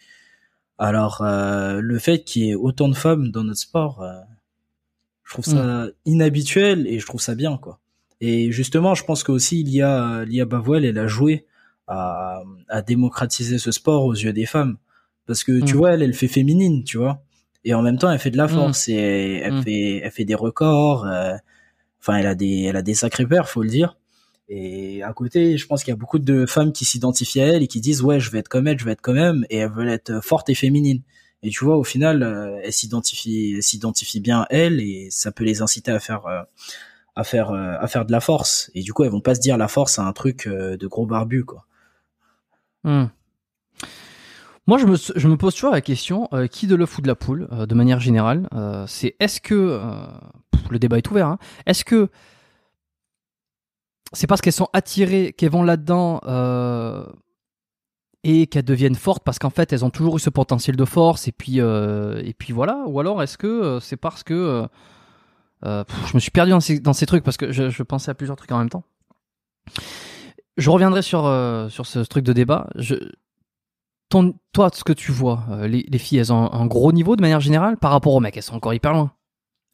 Alors, 0.79 1.23
euh, 1.23 1.81
le 1.81 1.99
fait 1.99 2.25
qu'il 2.25 2.45
y 2.45 2.51
ait 2.51 2.55
autant 2.55 2.89
de 2.89 2.95
femmes 2.95 3.31
dans 3.31 3.45
notre 3.45 3.61
sport, 3.61 4.05
je 5.29 5.33
trouve 5.35 5.45
ça 5.45 5.87
inhabituel 6.07 6.87
et 6.87 6.99
je 6.99 7.07
trouve 7.07 7.21
ça 7.21 7.35
bien, 7.35 7.59
quoi. 7.59 7.79
Et 8.23 8.51
justement, 8.51 8.95
je 8.95 9.05
pense 9.05 9.23
qu'aussi 9.23 9.63
Lia, 9.63 10.25
Lia 10.25 10.45
Bavoil, 10.47 10.85
elle 10.87 10.99
a 10.99 11.07
joué 11.07 11.45
à, 11.87 12.43
à 12.69 12.83
démocratiser 12.83 13.59
ce 13.59 13.71
sport 13.71 14.05
aux 14.07 14.15
yeux 14.15 14.33
des 14.33 14.47
femmes. 14.47 14.79
Parce 15.27 15.45
que, 15.45 15.61
tu 15.61 15.75
Mm. 15.75 15.77
vois, 15.77 15.93
elle, 15.93 16.03
elle 16.03 16.15
fait 16.15 16.29
féminine, 16.29 16.83
tu 16.83 16.97
vois. 16.97 17.23
Et 17.65 17.75
en 17.75 17.83
même 17.83 17.99
temps, 17.99 18.11
elle 18.11 18.19
fait 18.19 18.31
de 18.31 18.37
la 18.39 18.47
Mm. 18.47 18.49
force 18.49 18.89
et 18.89 19.41
elle 19.45 19.53
Mm. 19.55 19.63
fait, 19.63 19.97
elle 20.03 20.11
fait 20.11 20.25
des 20.25 20.35
records. 20.35 21.07
euh, 21.07 21.35
Enfin, 22.01 22.17
elle 22.17 22.27
a 22.29 22.35
des, 22.37 22.63
elle 22.63 22.77
a 22.77 22.83
des 22.83 22.95
sacrés 22.95 23.27
pères, 23.27 23.49
faut 23.51 23.63
le 23.63 23.69
dire. 23.69 23.99
Et 24.49 25.03
à 25.03 25.13
côté, 25.13 25.59
je 25.59 25.67
pense 25.67 25.83
qu'il 25.85 25.91
y 25.91 25.97
a 25.97 25.97
beaucoup 25.97 26.19
de 26.21 26.47
femmes 26.47 26.73
qui 26.73 26.85
s'identifient 26.87 27.41
à 27.43 27.47
elle 27.49 27.63
et 27.63 27.67
qui 27.67 27.81
disent 27.81 28.03
ouais, 28.03 28.19
je 28.21 28.31
vais 28.31 28.39
être 28.39 28.49
comme 28.49 28.67
elle, 28.69 28.79
je 28.79 28.85
vais 28.87 28.93
être 28.93 29.01
comme 29.03 29.19
elle, 29.19 29.45
et 29.51 29.59
elles 29.59 29.71
veulent 29.71 29.91
être 29.91 30.25
fortes 30.25 30.49
et 30.49 30.55
féminines. 30.55 31.03
Et 31.43 31.51
tu 31.51 31.65
vois, 31.65 31.77
au 31.77 31.85
final, 31.85 32.23
euh, 32.23 32.61
elles 32.65 32.73
s'identifient, 32.73 33.55
elles 33.57 34.21
bien 34.21 34.41
à 34.43 34.47
elle 34.51 34.81
et 34.81 35.09
ça 35.11 35.31
peut 35.31 35.45
les 35.45 35.63
inciter 35.63 35.93
à 35.93 36.01
faire, 36.01 36.27
euh, 36.27 36.43
à 37.15 37.25
faire, 37.25 37.51
euh, 37.51 37.77
à 37.79 37.87
faire 37.87 38.05
de 38.05 38.13
la 38.13 38.21
force. 38.21 38.71
Et 38.75 38.83
du 38.83 38.93
coup, 38.93 39.05
elles 39.05 39.11
vont 39.11 39.21
pas 39.21 39.35
se 39.35 39.41
dire 39.41 39.57
la 39.57 39.69
force, 39.69 39.95
c'est 39.95 40.01
un 40.01 40.13
truc 40.13 40.49
de 40.49 40.87
gros 40.87 41.07
barbu, 41.07 41.45
quoi. 41.45 41.65
Hmm. 42.85 43.07
Moi, 44.67 44.79
je 44.79 44.87
me, 44.87 44.97
je 44.97 45.29
me 45.29 45.37
pose 45.37 45.55
toujours 45.55 45.71
la 45.71 45.81
question 45.81 46.29
qui 46.51 46.67
de 46.67 46.75
l'œuf 46.75 46.99
ou 46.99 47.03
de 47.03 47.07
la 47.07 47.15
poule, 47.15 47.49
de 47.51 47.75
manière 47.75 48.01
générale. 48.01 48.49
c'est 48.87 49.17
est-ce 49.19 49.41
que 49.41 49.81
le 50.71 50.79
débat 50.79 50.99
est 50.99 51.11
ouvert. 51.11 51.27
hein, 51.27 51.39
est-ce 51.65 51.85
que 51.85 52.11
c'est 54.13 54.27
parce 54.27 54.43
qu'elles 54.43 54.53
sont 54.53 54.69
attirées 54.75 55.33
qu'elles 55.33 55.51
vont 55.51 55.63
là-dedans 55.63 56.21
et 58.25 58.47
qu'elles 58.47 58.65
deviennent 58.65 58.95
fortes 58.95 59.23
parce 59.25 59.39
qu'en 59.39 59.51
fait 59.51 59.73
elles 59.73 59.85
ont 59.85 59.91
toujours 59.91 60.17
eu 60.17 60.21
ce 60.21 60.31
potentiel 60.31 60.77
de 60.77 60.85
force 60.85 61.29
et 61.29 61.33
puis 61.33 61.61
euh, 61.61 62.21
et 62.25 62.35
puis 62.35 62.53
voilà. 62.53 62.83
Ou 62.87 63.01
alors 63.01 63.23
est-ce 63.23 63.39
que 63.39 63.47
euh, 63.47 63.81
c'est 63.81 63.97
parce 63.97 64.23
que 64.23 64.67
euh, 65.65 65.85
pff, 65.85 66.11
je 66.11 66.17
me 66.17 66.21
suis 66.21 66.31
perdu 66.31 66.51
dans 66.51 66.61
ces, 66.61 66.81
dans 66.81 66.93
ces 66.93 67.07
trucs 67.07 67.25
parce 67.25 67.37
que 67.37 67.53
je, 67.53 67.71
je 67.71 67.83
pensais 67.83 68.11
à 68.11 68.15
plusieurs 68.15 68.37
trucs 68.37 68.53
en 68.53 68.59
même 68.59 68.71
temps. 68.71 68.85
Je 70.57 70.71
reviendrai 70.71 71.03
sur 71.03 71.27
euh, 71.27 71.69
sur 71.69 71.87
ce 71.87 72.01
truc 72.01 72.25
de 72.25 72.33
débat. 72.33 72.69
Je, 72.75 72.95
ton, 74.09 74.35
toi, 74.53 74.71
ce 74.73 74.85
que 74.85 74.93
tu 74.93 75.13
vois, 75.13 75.45
les, 75.67 75.87
les 75.89 75.99
filles, 75.99 76.19
elles 76.19 76.33
ont 76.33 76.53
un 76.53 76.67
gros 76.67 76.93
niveau 76.93 77.15
de 77.15 77.21
manière 77.21 77.41
générale 77.41 77.77
par 77.77 77.91
rapport 77.91 78.15
aux 78.15 78.21
mecs. 78.21 78.37
Elles 78.37 78.43
sont 78.43 78.57
encore 78.57 78.75
hyper 78.75 78.93
loin. 78.93 79.13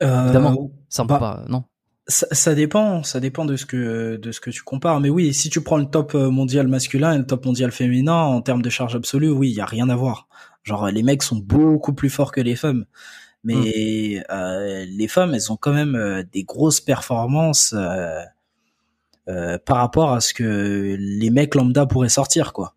Évidemment. 0.00 0.70
Ça 0.88 1.04
peut 1.04 1.08
bah, 1.08 1.18
pas, 1.18 1.44
non? 1.48 1.64
Ça, 2.06 2.26
ça 2.32 2.54
dépend, 2.54 3.02
ça 3.02 3.18
dépend 3.18 3.46
de 3.46 3.56
ce 3.56 3.64
que 3.64 4.16
de 4.16 4.30
ce 4.32 4.40
que 4.40 4.50
tu 4.50 4.62
compares. 4.62 5.00
Mais 5.00 5.08
oui, 5.08 5.32
si 5.32 5.48
tu 5.48 5.62
prends 5.62 5.78
le 5.78 5.86
top 5.86 6.14
euh, 6.14 6.30
mondial 6.30 6.68
masculin 6.68 7.14
et 7.14 7.18
le 7.18 7.26
top 7.26 7.46
mondial 7.46 7.72
féminin 7.72 8.14
en 8.14 8.42
termes 8.42 8.60
de 8.60 8.68
charge 8.68 8.94
absolue, 8.94 9.30
oui, 9.30 9.50
il 9.50 9.54
y 9.56 9.60
a 9.62 9.66
rien 9.66 9.88
à 9.88 9.96
voir. 9.96 10.28
Genre 10.64 10.88
les 10.88 11.02
mecs 11.02 11.22
sont 11.22 11.36
beaucoup 11.36 11.94
plus 11.94 12.10
forts 12.10 12.30
que 12.32 12.42
les 12.42 12.56
femmes, 12.56 12.84
mais 13.44 14.22
euh, 14.30 14.84
les 14.88 15.08
femmes, 15.08 15.34
elles 15.34 15.52
ont 15.52 15.56
quand 15.56 15.72
même 15.72 15.94
euh, 15.96 16.22
des 16.32 16.44
grosses 16.44 16.80
performances 16.80 17.74
euh, 17.76 18.20
euh, 19.28 19.58
par 19.58 19.78
rapport 19.78 20.12
à 20.12 20.20
ce 20.20 20.34
que 20.34 20.96
les 20.98 21.30
mecs 21.30 21.54
lambda 21.54 21.86
pourraient 21.86 22.08
sortir, 22.10 22.52
quoi. 22.52 22.74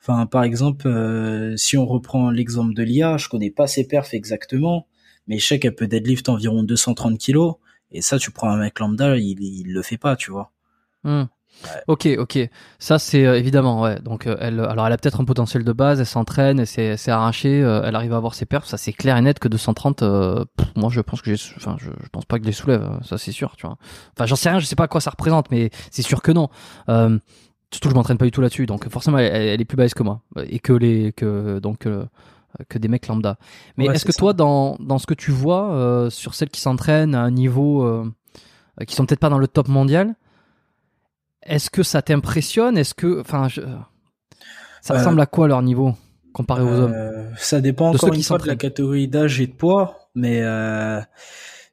Enfin, 0.00 0.26
par 0.26 0.44
exemple, 0.44 0.88
euh, 0.88 1.56
si 1.56 1.76
on 1.76 1.86
reprend 1.86 2.30
l'exemple 2.30 2.74
de 2.74 2.82
Lia, 2.82 3.16
je 3.18 3.28
connais 3.28 3.50
pas 3.50 3.66
ses 3.68 3.86
perfs 3.86 4.14
exactement, 4.14 4.86
mais 5.28 5.38
je 5.38 5.46
sais 5.46 5.58
qu'elle 5.60 5.74
peut 5.76 5.88
deadlift 5.88 6.28
environ 6.28 6.62
230 6.64 7.18
kilos. 7.18 7.56
Et 7.92 8.02
ça, 8.02 8.18
tu 8.18 8.30
prends 8.30 8.50
un 8.50 8.58
mec 8.58 8.78
lambda, 8.78 9.16
il, 9.16 9.40
il 9.42 9.72
le 9.72 9.82
fait 9.82 9.98
pas, 9.98 10.16
tu 10.16 10.30
vois. 10.30 10.50
Hmm. 11.04 11.24
Ok, 11.88 12.06
ok. 12.18 12.38
Ça, 12.78 12.98
c'est 12.98 13.24
euh, 13.24 13.38
évidemment, 13.38 13.80
ouais. 13.80 13.98
Donc, 14.00 14.26
euh, 14.26 14.36
elle, 14.40 14.60
alors, 14.60 14.86
elle 14.86 14.92
a 14.92 14.98
peut-être 14.98 15.20
un 15.20 15.24
potentiel 15.24 15.64
de 15.64 15.72
base, 15.72 16.00
elle 16.00 16.06
s'entraîne, 16.06 16.60
elle 16.60 16.66
s'est 16.66 17.10
arrachée, 17.10 17.62
euh, 17.62 17.80
elle 17.84 17.94
arrive 17.94 18.12
à 18.12 18.16
avoir 18.18 18.34
ses 18.34 18.44
perfs. 18.44 18.66
Ça, 18.66 18.76
c'est 18.76 18.92
clair 18.92 19.16
et 19.16 19.22
net 19.22 19.38
que 19.38 19.48
230, 19.48 20.02
euh, 20.02 20.44
pff, 20.56 20.68
moi, 20.76 20.90
je 20.90 21.00
pense 21.00 21.22
que 21.22 21.34
j'ai, 21.34 21.42
enfin, 21.56 21.76
je, 21.78 21.90
je 22.02 22.08
pense 22.10 22.26
pas 22.26 22.36
que 22.38 22.44
je 22.44 22.48
les 22.48 22.52
soulève. 22.52 22.82
euh, 22.82 22.98
Ça, 23.02 23.16
c'est 23.16 23.32
sûr, 23.32 23.56
tu 23.56 23.66
vois. 23.66 23.78
Enfin, 24.14 24.26
j'en 24.26 24.36
sais 24.36 24.50
rien, 24.50 24.58
je 24.58 24.66
sais 24.66 24.76
pas 24.76 24.88
quoi 24.88 25.00
ça 25.00 25.10
représente, 25.10 25.50
mais 25.50 25.70
c'est 25.90 26.02
sûr 26.02 26.20
que 26.20 26.32
non. 26.32 26.50
Surtout, 27.72 27.88
je 27.90 27.94
m'entraîne 27.94 28.18
pas 28.18 28.26
du 28.26 28.30
tout 28.30 28.40
là-dessus, 28.42 28.66
donc 28.66 28.88
forcément, 28.90 29.18
elle, 29.18 29.34
elle 29.34 29.60
est 29.60 29.64
plus 29.64 29.76
balèze 29.76 29.94
que 29.94 30.02
moi 30.02 30.22
et 30.48 30.58
que 30.60 30.72
les, 30.72 31.12
que 31.12 31.58
donc. 31.58 31.88
Que 32.68 32.78
des 32.78 32.88
mecs 32.88 33.06
lambda. 33.08 33.38
Mais 33.76 33.88
Ouais, 33.88 33.94
est-ce 33.94 34.04
que 34.04 34.12
toi, 34.16 34.32
dans, 34.32 34.76
dans 34.80 34.98
ce 34.98 35.06
que 35.06 35.14
tu 35.14 35.30
vois, 35.30 35.72
euh, 35.74 36.10
sur 36.10 36.34
celles 36.34 36.50
qui 36.50 36.60
s'entraînent 36.60 37.14
à 37.14 37.20
un 37.22 37.30
niveau 37.30 37.82
euh, 37.84 38.10
qui 38.86 38.94
sont 38.94 39.06
peut-être 39.06 39.20
pas 39.20 39.28
dans 39.30 39.38
le 39.38 39.48
top 39.48 39.68
mondial, 39.68 40.14
est-ce 41.42 41.70
que 41.70 41.82
ça 41.82 42.02
t'impressionne? 42.02 42.76
Est-ce 42.76 42.94
que, 42.94 43.20
enfin, 43.20 43.48
je- 43.48 43.60
ça 44.82 44.94
Euh, 44.94 44.98
ressemble 44.98 45.20
à 45.20 45.26
quoi 45.26 45.48
leur 45.48 45.62
niveau 45.62 45.94
comparé 46.32 46.62
aux 46.62 46.66
hommes? 46.80 46.92
Euh, 46.94 47.30
ça 47.36 47.60
dépend 47.60 47.90
De 47.90 47.96
encore 47.96 48.08
ceux 48.10 48.14
une 48.14 48.20
qui 48.20 48.26
fois 48.26 48.38
de 48.38 48.46
la 48.46 48.56
catégorie 48.56 49.08
d'âge 49.08 49.40
et 49.40 49.46
de 49.46 49.52
poids, 49.52 50.10
mais 50.14 50.42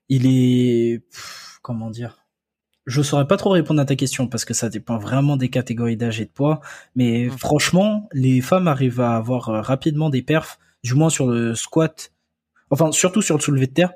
il 0.10 0.28
est 0.28 1.00
pff, 1.00 1.60
comment 1.62 1.90
dire? 1.90 2.18
Je 2.86 3.02
saurais 3.02 3.28
pas 3.28 3.38
trop 3.38 3.52
répondre 3.52 3.80
à 3.82 3.86
ta 3.86 3.96
question 3.96 4.28
parce 4.28 4.44
que 4.44 4.54
ça 4.54 4.68
dépend 4.70 4.98
vraiment 4.98 5.38
des 5.38 5.50
catégories 5.50 5.96
d'âge 5.96 6.20
et 6.20 6.26
de 6.26 6.30
poids, 6.30 6.60
mais 6.96 7.28
Mm. 7.28 7.38
franchement, 7.38 8.10
les 8.12 8.42
femmes 8.42 8.68
arrivent 8.68 9.00
à 9.00 9.16
avoir 9.16 9.46
rapidement 9.66 10.10
des 10.10 10.22
perfs, 10.22 10.60
du 10.84 10.94
moins 10.94 11.10
sur 11.10 11.28
le 11.28 11.56
squat, 11.56 12.12
enfin 12.70 12.92
surtout 12.92 13.22
sur 13.22 13.38
le 13.38 13.42
soulevé 13.42 13.68
de 13.68 13.74
terre, 13.74 13.94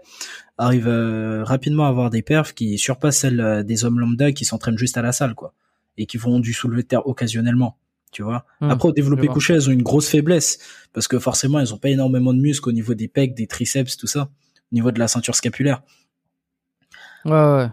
arrivent 0.58 0.88
euh, 0.88 1.44
rapidement 1.44 1.86
à 1.86 1.90
avoir 1.90 2.10
des 2.10 2.22
perfs 2.22 2.54
qui 2.54 2.78
surpassent 2.78 3.20
celles 3.20 3.40
euh, 3.40 3.64
des 3.64 3.86
hommes 3.86 4.00
lambda 4.00 4.32
qui 4.32 4.46
s'entraînent 4.46 4.78
juste 4.78 4.98
à 4.98 5.02
la 5.02 5.12
salle, 5.12 5.36
quoi, 5.36 5.54
et 5.98 6.06
qui 6.06 6.18
font 6.18 6.40
du 6.40 6.54
soulevé 6.54 6.84
de 6.84 6.88
terre 6.88 7.08
occasionnellement. 7.08 7.78
Tu 8.12 8.24
vois. 8.24 8.46
Hmm, 8.62 8.70
Après, 8.72 8.90
au 8.90 8.92
développé 8.94 9.28
couché, 9.28 9.54
elles 9.54 9.70
ont 9.70 9.74
une 9.74 9.84
grosse 9.84 10.08
faiblesse 10.08 10.60
parce 10.94 11.08
que 11.08 11.20
forcément, 11.20 11.60
elles 11.60 11.74
ont 11.74 11.78
pas 11.78 11.90
énormément 11.90 12.34
de 12.34 12.40
muscles 12.40 12.70
au 12.70 12.72
niveau 12.72 12.94
des 12.94 13.10
pecs, 13.10 13.36
des 13.36 13.48
triceps, 13.48 13.98
tout 13.98 14.08
ça, 14.08 14.30
au 14.72 14.76
niveau 14.76 14.92
de 14.92 15.00
la 15.00 15.10
ceinture 15.10 15.36
scapulaire. 15.36 15.82
Ouais, 17.26 17.32
ouais. 17.32 17.70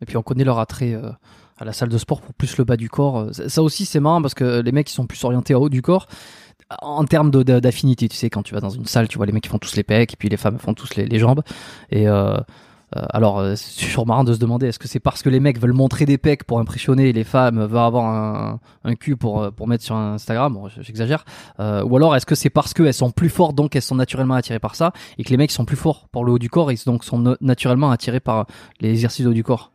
Et 0.00 0.06
puis 0.06 0.16
on 0.16 0.22
connaît 0.22 0.44
leur 0.44 0.58
attrait 0.58 0.94
euh, 0.94 1.10
à 1.58 1.64
la 1.64 1.72
salle 1.72 1.90
de 1.90 1.98
sport 1.98 2.22
pour 2.22 2.34
plus 2.34 2.56
le 2.56 2.64
bas 2.64 2.76
du 2.76 2.88
corps. 2.88 3.28
Ça 3.32 3.62
aussi, 3.62 3.84
c'est 3.84 4.00
marrant 4.00 4.22
parce 4.22 4.34
que 4.34 4.60
les 4.60 4.72
mecs 4.72 4.86
qui 4.86 4.94
sont 4.94 5.06
plus 5.06 5.22
orientés 5.22 5.54
en 5.54 5.60
haut 5.60 5.68
du 5.68 5.82
corps, 5.82 6.08
en 6.82 7.04
termes 7.04 7.30
d'affinité, 7.30 8.08
tu 8.08 8.16
sais, 8.16 8.30
quand 8.30 8.42
tu 8.42 8.54
vas 8.54 8.60
dans 8.60 8.70
une 8.70 8.86
salle, 8.86 9.08
tu 9.08 9.16
vois 9.16 9.26
les 9.26 9.32
mecs 9.32 9.44
qui 9.44 9.48
font 9.48 9.58
tous 9.58 9.76
les 9.76 9.82
pecs 9.84 10.12
et 10.12 10.16
puis 10.16 10.28
les 10.28 10.36
femmes 10.36 10.58
font 10.58 10.74
tous 10.74 10.96
les, 10.96 11.06
les 11.06 11.18
jambes. 11.18 11.42
Et 11.90 12.08
euh, 12.08 12.36
euh, 12.96 13.02
alors, 13.10 13.38
euh, 13.38 13.54
c'est 13.56 13.86
toujours 13.86 14.06
marrant 14.06 14.24
de 14.24 14.32
se 14.32 14.38
demander 14.38 14.68
est-ce 14.68 14.78
que 14.78 14.88
c'est 14.88 15.00
parce 15.00 15.22
que 15.22 15.28
les 15.28 15.40
mecs 15.40 15.58
veulent 15.58 15.72
montrer 15.72 16.06
des 16.06 16.18
pecs 16.18 16.44
pour 16.44 16.60
impressionner 16.60 17.08
et 17.08 17.12
les 17.12 17.24
femmes 17.24 17.64
veulent 17.64 17.78
avoir 17.78 18.06
un, 18.06 18.60
un 18.84 18.94
cul 18.94 19.16
pour, 19.16 19.50
pour 19.52 19.66
mettre 19.66 19.84
sur 19.84 19.96
Instagram? 19.96 20.54
Bon, 20.54 20.68
j'exagère. 20.68 21.24
Euh, 21.60 21.82
ou 21.82 21.96
alors 21.96 22.14
est-ce 22.16 22.26
que 22.26 22.34
c'est 22.34 22.50
parce 22.50 22.72
qu'elles 22.72 22.94
sont 22.94 23.10
plus 23.10 23.30
fortes 23.30 23.54
donc 23.54 23.74
elles 23.76 23.82
sont 23.82 23.96
naturellement 23.96 24.34
attirées 24.34 24.60
par 24.60 24.74
ça 24.74 24.92
et 25.18 25.24
que 25.24 25.30
les 25.30 25.36
mecs 25.36 25.50
sont 25.50 25.64
plus 25.64 25.76
forts 25.76 26.08
pour 26.12 26.24
le 26.24 26.32
haut 26.32 26.38
du 26.38 26.50
corps 26.50 26.70
et 26.70 26.76
donc 26.86 27.04
sont 27.04 27.36
naturellement 27.40 27.90
attirés 27.90 28.20
par 28.20 28.46
les 28.80 28.90
exercices 28.90 29.24
du 29.24 29.30
haut 29.30 29.34
du 29.34 29.44
corps? 29.44 29.72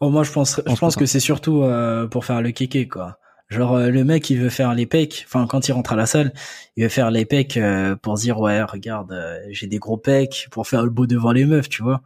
Oh, 0.00 0.10
moi, 0.10 0.22
je 0.22 0.32
pense, 0.32 0.60
je 0.66 0.74
pense 0.76 0.96
que 0.96 1.06
c'est 1.06 1.20
surtout 1.20 1.62
euh, 1.62 2.06
pour 2.06 2.24
faire 2.24 2.40
le 2.40 2.50
kéké, 2.50 2.88
quoi. 2.88 3.18
Genre, 3.50 3.74
euh, 3.74 3.90
le 3.90 4.04
mec, 4.04 4.30
il 4.30 4.38
veut 4.38 4.48
faire 4.48 4.74
les 4.74 4.86
pecs. 4.86 5.24
Enfin, 5.26 5.46
quand 5.48 5.66
il 5.68 5.72
rentre 5.72 5.92
à 5.92 5.96
la 5.96 6.06
salle, 6.06 6.32
il 6.76 6.84
veut 6.84 6.88
faire 6.88 7.10
les 7.10 7.24
pecs 7.24 7.56
euh, 7.56 7.96
pour 7.96 8.14
dire, 8.14 8.38
ouais, 8.38 8.62
regarde, 8.62 9.12
j'ai 9.50 9.66
des 9.66 9.78
gros 9.78 9.96
pecs, 9.96 10.48
pour 10.50 10.68
faire 10.68 10.84
le 10.84 10.90
beau 10.90 11.06
devant 11.06 11.32
les 11.32 11.44
meufs, 11.44 11.68
tu 11.68 11.82
vois. 11.82 12.02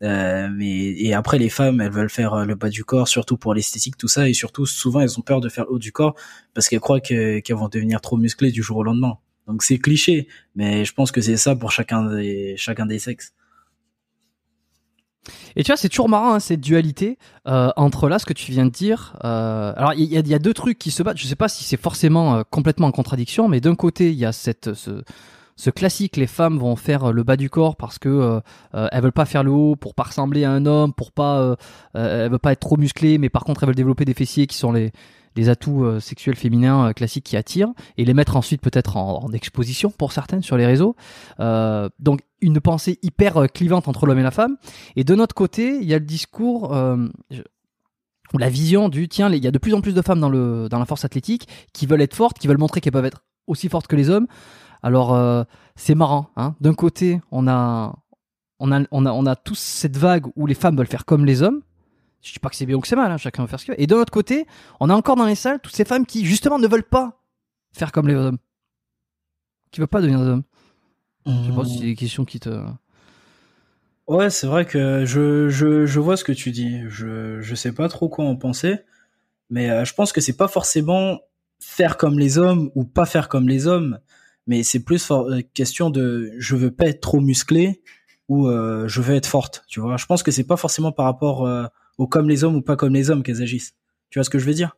mais 0.00 0.94
et 0.98 1.14
après, 1.14 1.38
les 1.38 1.50
femmes, 1.50 1.80
elles 1.80 1.92
veulent 1.92 2.10
faire 2.10 2.46
le 2.46 2.54
bas 2.54 2.70
du 2.70 2.84
corps, 2.84 3.08
surtout 3.08 3.36
pour 3.36 3.54
l'esthétique, 3.54 3.96
tout 3.98 4.08
ça. 4.08 4.28
Et 4.28 4.34
surtout, 4.34 4.66
souvent, 4.66 5.00
elles 5.00 5.18
ont 5.18 5.22
peur 5.22 5.40
de 5.40 5.48
faire 5.50 5.64
le 5.64 5.72
haut 5.72 5.78
du 5.78 5.92
corps 5.92 6.14
parce 6.54 6.68
qu'elles 6.68 6.80
croient 6.80 7.00
qu'elles 7.00 7.42
vont 7.50 7.68
devenir 7.68 8.00
trop 8.00 8.16
musclées 8.16 8.50
du 8.50 8.62
jour 8.62 8.78
au 8.78 8.82
lendemain. 8.82 9.18
Donc, 9.46 9.62
c'est 9.62 9.78
cliché. 9.78 10.28
Mais 10.56 10.84
je 10.84 10.94
pense 10.94 11.12
que 11.12 11.20
c'est 11.20 11.36
ça 11.36 11.54
pour 11.56 11.72
chacun 11.72 12.04
des, 12.04 12.54
chacun 12.56 12.86
des 12.86 12.98
sexes. 12.98 13.34
Et 15.56 15.62
tu 15.62 15.70
vois, 15.70 15.76
c'est 15.76 15.88
toujours 15.88 16.08
marrant 16.08 16.34
hein, 16.34 16.40
cette 16.40 16.60
dualité 16.60 17.18
euh, 17.46 17.70
entre 17.76 18.08
là 18.08 18.18
ce 18.18 18.26
que 18.26 18.32
tu 18.32 18.52
viens 18.52 18.64
de 18.64 18.70
dire. 18.70 19.16
Euh, 19.24 19.72
alors 19.76 19.94
il 19.94 20.04
y, 20.04 20.28
y, 20.28 20.34
a 20.34 20.38
deux 20.38 20.54
trucs 20.54 20.78
qui 20.78 20.90
se 20.90 21.02
battent. 21.02 21.18
Je 21.18 21.26
sais 21.26 21.36
pas 21.36 21.48
si 21.48 21.64
c'est 21.64 21.80
forcément 21.80 22.36
euh, 22.36 22.42
complètement 22.48 22.86
en 22.88 22.92
contradiction, 22.92 23.48
mais 23.48 23.60
d'un 23.60 23.74
côté 23.74 24.10
il 24.10 24.18
y 24.18 24.24
a 24.24 24.32
cette 24.32 24.74
ce, 24.74 25.02
ce, 25.58 25.70
classique, 25.70 26.16
les 26.16 26.26
femmes 26.26 26.58
vont 26.58 26.76
faire 26.76 27.12
le 27.12 27.22
bas 27.22 27.36
du 27.36 27.50
corps 27.50 27.76
parce 27.76 27.98
que 27.98 28.08
euh, 28.08 28.40
euh, 28.74 28.88
elles 28.92 29.02
veulent 29.02 29.12
pas 29.12 29.26
faire 29.26 29.44
le 29.44 29.50
haut 29.50 29.76
pour 29.76 29.94
pas 29.94 30.04
ressembler 30.04 30.44
à 30.44 30.52
un 30.52 30.66
homme, 30.66 30.92
pour 30.92 31.12
pas 31.12 31.56
elles 31.94 32.30
veulent 32.30 32.38
pas 32.38 32.52
être 32.52 32.60
trop 32.60 32.76
musclées, 32.76 33.18
mais 33.18 33.28
par 33.28 33.44
contre 33.44 33.62
elles 33.62 33.68
veulent 33.68 33.76
développer 33.76 34.04
des 34.04 34.14
fessiers 34.14 34.46
qui 34.46 34.56
sont 34.56 34.72
les 35.38 35.48
atouts 35.48 35.84
euh, 35.84 36.00
sexuels 36.00 36.34
féminins 36.34 36.88
euh, 36.88 36.92
classiques 36.92 37.24
qui 37.24 37.36
attirent 37.36 37.72
et 37.96 38.04
les 38.04 38.14
mettre 38.14 38.36
ensuite 38.36 38.60
peut-être 38.60 38.96
en, 38.96 39.28
exposition 39.32 39.90
pour 39.90 40.12
certaines 40.12 40.42
sur 40.42 40.56
les 40.56 40.66
réseaux. 40.66 40.96
Euh, 41.38 41.88
donc 42.00 42.20
une 42.40 42.60
pensée 42.60 42.98
hyper 43.02 43.46
clivante 43.52 43.88
entre 43.88 44.06
l'homme 44.06 44.18
et 44.18 44.22
la 44.22 44.30
femme. 44.30 44.56
Et 44.96 45.04
de 45.04 45.14
notre 45.14 45.34
côté, 45.34 45.78
il 45.80 45.84
y 45.84 45.94
a 45.94 45.98
le 45.98 46.04
discours 46.04 46.72
ou 48.32 48.38
la 48.38 48.48
vision 48.48 48.88
du 48.88 49.08
tiens, 49.08 49.30
il 49.32 49.42
y 49.42 49.46
a 49.46 49.50
de 49.50 49.58
plus 49.58 49.74
en 49.74 49.80
plus 49.80 49.94
de 49.94 50.02
femmes 50.02 50.20
dans 50.20 50.28
le 50.28 50.68
dans 50.68 50.78
la 50.78 50.84
force 50.84 51.04
athlétique 51.04 51.48
qui 51.72 51.86
veulent 51.86 52.00
être 52.00 52.14
fortes, 52.14 52.38
qui 52.38 52.46
veulent 52.46 52.58
montrer 52.58 52.80
qu'elles 52.80 52.92
peuvent 52.92 53.04
être 53.04 53.24
aussi 53.46 53.68
fortes 53.68 53.86
que 53.86 53.96
les 53.96 54.08
hommes. 54.08 54.26
Alors 54.82 55.46
c'est 55.76 55.94
marrant. 55.94 56.30
Hein. 56.36 56.54
D'un 56.60 56.74
côté, 56.74 57.20
on 57.30 57.48
a 57.48 57.94
on 58.60 58.72
a, 58.72 58.82
on 58.90 59.06
a, 59.06 59.12
on 59.12 59.26
a 59.26 59.36
tous 59.36 59.58
cette 59.58 59.96
vague 59.96 60.26
où 60.36 60.46
les 60.46 60.54
femmes 60.54 60.76
veulent 60.76 60.86
faire 60.88 61.04
comme 61.04 61.24
les 61.24 61.42
hommes, 61.42 61.62
je 62.22 62.32
dis 62.32 62.38
pas 62.38 62.48
que 62.48 62.56
c'est 62.56 62.66
bien 62.66 62.76
ou 62.76 62.80
que 62.80 62.88
c'est 62.88 62.96
mal, 62.96 63.10
hein, 63.10 63.16
chacun 63.16 63.42
veut 63.42 63.48
faire 63.48 63.60
ce 63.60 63.64
qu'il 63.64 63.74
veut. 63.74 63.80
Et 63.80 63.86
de 63.86 63.94
l'autre 63.94 64.12
côté, 64.12 64.46
on 64.80 64.90
a 64.90 64.94
encore 64.94 65.16
dans 65.16 65.26
les 65.26 65.34
salles 65.34 65.60
toutes 65.60 65.74
ces 65.74 65.84
femmes 65.84 66.06
qui 66.06 66.24
justement 66.24 66.58
ne 66.58 66.66
veulent 66.66 66.82
pas 66.82 67.22
faire 67.72 67.92
comme 67.92 68.08
les 68.08 68.14
hommes, 68.14 68.38
qui 69.70 69.80
veulent 69.80 69.88
pas 69.88 70.00
devenir 70.00 70.20
des 70.20 70.26
hommes. 70.26 70.42
Je 71.26 71.32
sais 71.32 71.56
pas 71.56 71.64
si 71.64 71.78
c'est 71.78 71.84
des 71.84 71.94
questions 71.94 72.24
qui 72.24 72.40
te. 72.40 72.64
Ouais, 74.06 74.30
c'est 74.30 74.46
vrai 74.46 74.64
que 74.64 75.04
je, 75.04 75.50
je, 75.50 75.84
je 75.84 76.00
vois 76.00 76.16
ce 76.16 76.24
que 76.24 76.32
tu 76.32 76.50
dis. 76.50 76.80
Je, 76.88 77.40
je 77.40 77.54
sais 77.54 77.72
pas 77.72 77.88
trop 77.88 78.08
quoi 78.08 78.24
en 78.24 78.36
penser, 78.36 78.78
mais 79.50 79.70
euh, 79.70 79.84
je 79.84 79.92
pense 79.92 80.12
que 80.12 80.22
c'est 80.22 80.36
pas 80.36 80.48
forcément 80.48 81.20
faire 81.60 81.98
comme 81.98 82.18
les 82.18 82.38
hommes 82.38 82.70
ou 82.74 82.84
pas 82.84 83.04
faire 83.04 83.28
comme 83.28 83.48
les 83.48 83.66
hommes, 83.66 83.98
mais 84.48 84.64
c'est 84.64 84.80
plus 84.82 85.12
euh, 85.12 85.40
question 85.54 85.90
de 85.90 86.32
je 86.38 86.56
veux 86.56 86.72
pas 86.72 86.86
être 86.86 87.00
trop 87.00 87.20
musclé 87.20 87.80
ou 88.28 88.48
euh, 88.48 88.88
je 88.88 89.00
veux 89.00 89.14
être 89.14 89.26
forte, 89.26 89.64
tu 89.68 89.78
vois. 89.78 89.96
Je 89.96 90.06
pense 90.06 90.24
que 90.24 90.32
c'est 90.32 90.46
pas 90.46 90.56
forcément 90.56 90.90
par 90.90 91.06
rapport 91.06 91.48
ou 91.98 92.06
comme 92.08 92.28
les 92.28 92.42
hommes 92.42 92.56
ou 92.56 92.62
pas 92.62 92.74
comme 92.74 92.92
les 92.92 93.10
hommes 93.10 93.22
qu'elles 93.22 93.42
agissent. 93.42 93.74
Tu 94.10 94.18
vois 94.18 94.24
ce 94.24 94.30
que 94.30 94.38
je 94.40 94.46
veux 94.46 94.54
dire? 94.54 94.76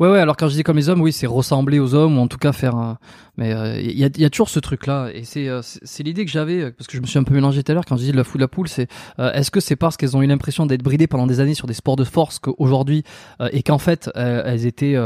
Ouais, 0.00 0.08
ouais. 0.08 0.18
Alors 0.18 0.36
quand 0.36 0.48
je 0.48 0.54
dis 0.54 0.62
comme 0.62 0.76
les 0.76 0.88
hommes, 0.88 1.00
oui, 1.00 1.12
c'est 1.12 1.26
ressembler 1.26 1.78
aux 1.78 1.94
hommes 1.94 2.16
ou 2.16 2.20
en 2.20 2.28
tout 2.28 2.38
cas 2.38 2.52
faire. 2.52 2.96
mais 3.36 3.50
il 3.50 4.02
euh, 4.02 4.08
y, 4.16 4.24
a, 4.24 4.30
toujours 4.30 4.48
ce 4.48 4.60
truc-là, 4.60 5.10
et 5.12 5.24
c'est 5.24 5.48
euh, 5.48 5.60
c'est 5.62 6.02
l'idée 6.02 6.24
que 6.24 6.30
j'avais 6.30 6.62
euh, 6.62 6.70
parce 6.76 6.86
que 6.86 6.96
je 6.96 7.02
me 7.02 7.06
suis 7.06 7.18
un 7.18 7.24
peu 7.24 7.34
mélangé 7.34 7.62
tout 7.62 7.72
à 7.72 7.74
l'heure 7.74 7.84
quand 7.84 7.96
je 7.96 8.04
dis 8.04 8.12
de 8.12 8.16
la 8.16 8.24
foule 8.24 8.40
la 8.40 8.48
poule. 8.48 8.68
C'est 8.68 8.88
est-ce 9.18 9.50
que 9.50 9.60
c'est 9.60 9.76
parce 9.76 9.96
qu'elles 9.96 10.16
ont 10.16 10.22
eu 10.22 10.26
l'impression 10.26 10.64
d'être 10.64 10.82
bridées 10.82 11.06
pendant 11.06 11.26
des 11.26 11.40
années 11.40 11.54
sur 11.54 11.66
des 11.66 11.74
sports 11.74 11.96
de 11.96 12.04
force 12.04 12.38
qu'aujourd'hui 12.38 13.04
et 13.52 13.62
qu'en 13.62 13.78
fait 13.78 14.10
elles 14.14 14.66
étaient 14.66 14.96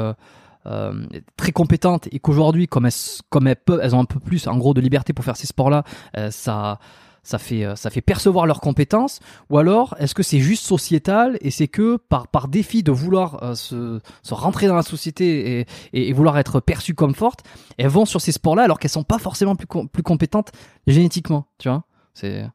très 1.37 1.53
compétentes 1.53 2.09
et 2.13 2.19
qu'aujourd'hui, 2.19 2.67
comme 2.67 2.87
elles, 2.87 2.93
comme 3.31 3.47
elles 3.47 3.95
ont 3.95 4.01
un 4.01 4.05
peu 4.05 4.21
plus, 4.21 4.47
en 4.47 4.57
gros, 4.57 4.75
de 4.75 4.81
liberté 4.81 5.13
pour 5.13 5.25
faire 5.25 5.37
ces 5.37 5.47
sports-là, 5.47 5.85
ça, 6.31 6.79
ça 7.23 7.39
fait 7.39 7.65
euh, 7.65 7.77
ça 7.77 7.91
fait 7.91 8.01
percevoir 8.01 8.47
leurs 8.47 8.61
compétences. 8.61 9.21
Ou 9.51 9.59
alors 9.59 9.95
est-ce 9.99 10.15
que 10.15 10.23
c'est 10.23 10.41
juste 10.41 10.65
sociétal 10.65 11.39
et 11.41 11.51
c'est 11.51 11.69
que 11.69 11.97
par 11.97 12.29
par 12.29 12.49
défi 12.49 12.83
de 12.83 12.93
vouloir 12.93 13.43
euh, 13.43 13.55
se, 13.55 14.01
rentrer 14.31 14.67
dans 14.67 14.75
la 14.75 14.83
société 14.83 15.67
et, 15.93 16.13
vouloir 16.13 16.39
être 16.39 16.61
perçues 16.61 16.95
comme 16.95 17.15
fortes 17.15 17.45
elles 17.79 17.89
vont 17.89 18.05
sur 18.05 18.21
ces 18.21 18.33
sports-là 18.33 18.65
alors 18.65 18.79
qu'elles 18.79 18.91
sont 18.91 19.05
pas 19.05 19.19
forcément 19.19 19.57
plus 19.57 19.67
plus 19.67 20.03
compétentes 20.03 20.53
génétiquement 20.87 21.47
tu 21.59 21.69
vois? 21.69 21.85
C'est 22.15 22.47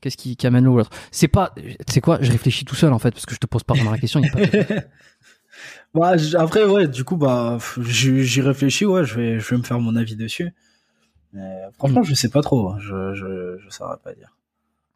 qu'est-ce 0.00 0.16
qui, 0.16 0.36
qui 0.36 0.46
amène 0.46 0.64
l'autre? 0.64 0.90
C'est 1.10 1.28
pas 1.28 1.54
c'est 1.88 2.00
quoi? 2.00 2.18
Je 2.20 2.30
réfléchis 2.30 2.64
tout 2.64 2.74
seul 2.74 2.92
en 2.92 2.98
fait 2.98 3.12
parce 3.12 3.26
que 3.26 3.34
je 3.34 3.40
te 3.40 3.46
pose 3.46 3.64
pas 3.64 3.74
vraiment 3.74 3.90
la 3.90 3.98
question 3.98 4.20
bah, 5.94 6.14
après 6.38 6.64
ouais 6.64 6.88
du 6.88 7.04
coup 7.04 7.16
bah 7.16 7.58
j'y 7.78 8.40
réfléchis 8.40 8.86
ouais 8.86 9.04
je 9.04 9.14
vais 9.14 9.40
je 9.40 9.50
vais 9.50 9.56
me 9.58 9.62
faire 9.62 9.78
mon 9.78 9.96
avis 9.96 10.16
dessus 10.16 10.52
franchement, 11.74 12.00
mm. 12.00 12.04
je 12.04 12.14
sais 12.14 12.28
pas 12.28 12.42
trop. 12.42 12.70
Hein. 12.70 12.76
Je, 12.78 13.14
je, 13.14 13.58
je 13.58 13.70
saurais 13.70 13.96
pas 14.02 14.12
dire. 14.14 14.36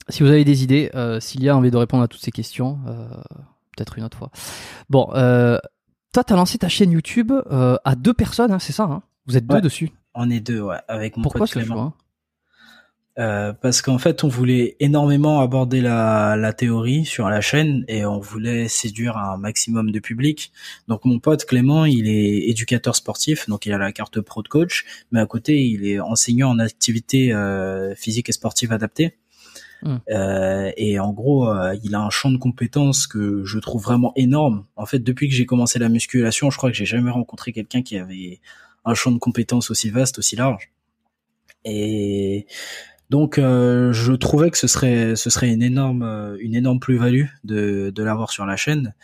Si 0.08 0.22
vous 0.22 0.28
avez 0.28 0.44
des 0.44 0.62
idées, 0.62 0.90
euh, 0.94 1.18
s'il 1.20 1.48
a 1.48 1.56
envie 1.56 1.70
de 1.70 1.76
répondre 1.76 2.02
à 2.02 2.08
toutes 2.08 2.20
ces 2.20 2.30
questions, 2.30 2.78
euh, 2.86 3.08
peut-être 3.76 3.98
une 3.98 4.04
autre 4.04 4.16
fois. 4.16 4.30
Bon, 4.88 5.08
euh, 5.14 5.58
toi, 6.12 6.22
t'as 6.22 6.36
lancé 6.36 6.58
ta 6.58 6.68
chaîne 6.68 6.92
YouTube 6.92 7.32
euh, 7.32 7.76
à 7.84 7.96
deux 7.96 8.14
personnes, 8.14 8.52
hein, 8.52 8.58
c'est 8.58 8.72
ça 8.72 8.84
hein? 8.84 9.02
Vous 9.26 9.36
êtes 9.36 9.46
deux 9.46 9.60
dessus? 9.60 9.90
On 10.14 10.30
est 10.30 10.38
deux, 10.38 10.60
ouais, 10.60 10.78
avec 10.86 11.16
mon 11.16 11.24
Pourquoi 11.24 11.40
pote 11.40 11.50
Clément. 11.50 11.94
Euh, 13.18 13.54
parce 13.54 13.80
qu'en 13.80 13.96
fait, 13.96 14.24
on 14.24 14.28
voulait 14.28 14.76
énormément 14.78 15.40
aborder 15.40 15.80
la, 15.80 16.36
la, 16.36 16.52
théorie 16.52 17.06
sur 17.06 17.30
la 17.30 17.40
chaîne 17.40 17.82
et 17.88 18.04
on 18.04 18.18
voulait 18.18 18.68
séduire 18.68 19.16
un 19.16 19.38
maximum 19.38 19.90
de 19.90 19.98
public. 20.00 20.52
Donc 20.86 21.06
mon 21.06 21.18
pote 21.18 21.46
Clément, 21.46 21.86
il 21.86 22.08
est 22.08 22.48
éducateur 22.50 22.94
sportif, 22.94 23.48
donc 23.48 23.64
il 23.64 23.72
a 23.72 23.78
la 23.78 23.90
carte 23.92 24.20
pro 24.20 24.42
de 24.42 24.48
coach, 24.48 24.84
mais 25.12 25.20
à 25.20 25.26
côté, 25.26 25.64
il 25.64 25.86
est 25.86 25.98
enseignant 25.98 26.50
en 26.50 26.58
activité 26.58 27.32
euh, 27.32 27.94
physique 27.94 28.28
et 28.28 28.32
sportive 28.32 28.70
adaptée. 28.70 29.16
Hmm. 29.82 29.96
Euh, 30.10 30.70
et 30.76 30.98
en 30.98 31.12
gros, 31.12 31.48
euh, 31.48 31.76
il 31.82 31.94
a 31.94 32.00
un 32.00 32.10
champ 32.10 32.30
de 32.30 32.38
compétences 32.38 33.06
que 33.06 33.44
je 33.44 33.58
trouve 33.58 33.82
vraiment 33.82 34.12
énorme. 34.16 34.66
En 34.76 34.86
fait, 34.86 34.98
depuis 34.98 35.28
que 35.28 35.34
j'ai 35.34 35.46
commencé 35.46 35.78
la 35.78 35.88
musculation, 35.88 36.50
je 36.50 36.56
crois 36.56 36.70
que 36.70 36.76
j'ai 36.76 36.86
jamais 36.86 37.10
rencontré 37.10 37.52
quelqu'un 37.52 37.82
qui 37.82 37.96
avait 37.96 38.40
un 38.84 38.94
champ 38.94 39.10
de 39.10 39.18
compétences 39.18 39.70
aussi 39.70 39.90
vaste, 39.90 40.18
aussi 40.18 40.36
large. 40.36 40.70
Et 41.64 42.46
donc 43.08 43.38
euh, 43.38 43.92
je 43.92 44.12
trouvais 44.12 44.50
que 44.50 44.58
ce 44.58 44.66
serait 44.66 45.14
ce 45.14 45.30
serait 45.30 45.52
une 45.52 45.62
énorme 45.62 46.02
euh, 46.02 46.36
une 46.40 46.56
énorme 46.56 46.80
plus-value 46.80 47.26
de 47.44 47.90
de 47.94 48.02
l'avoir 48.02 48.30
sur 48.30 48.46
la 48.46 48.56
chaîne. 48.56 48.94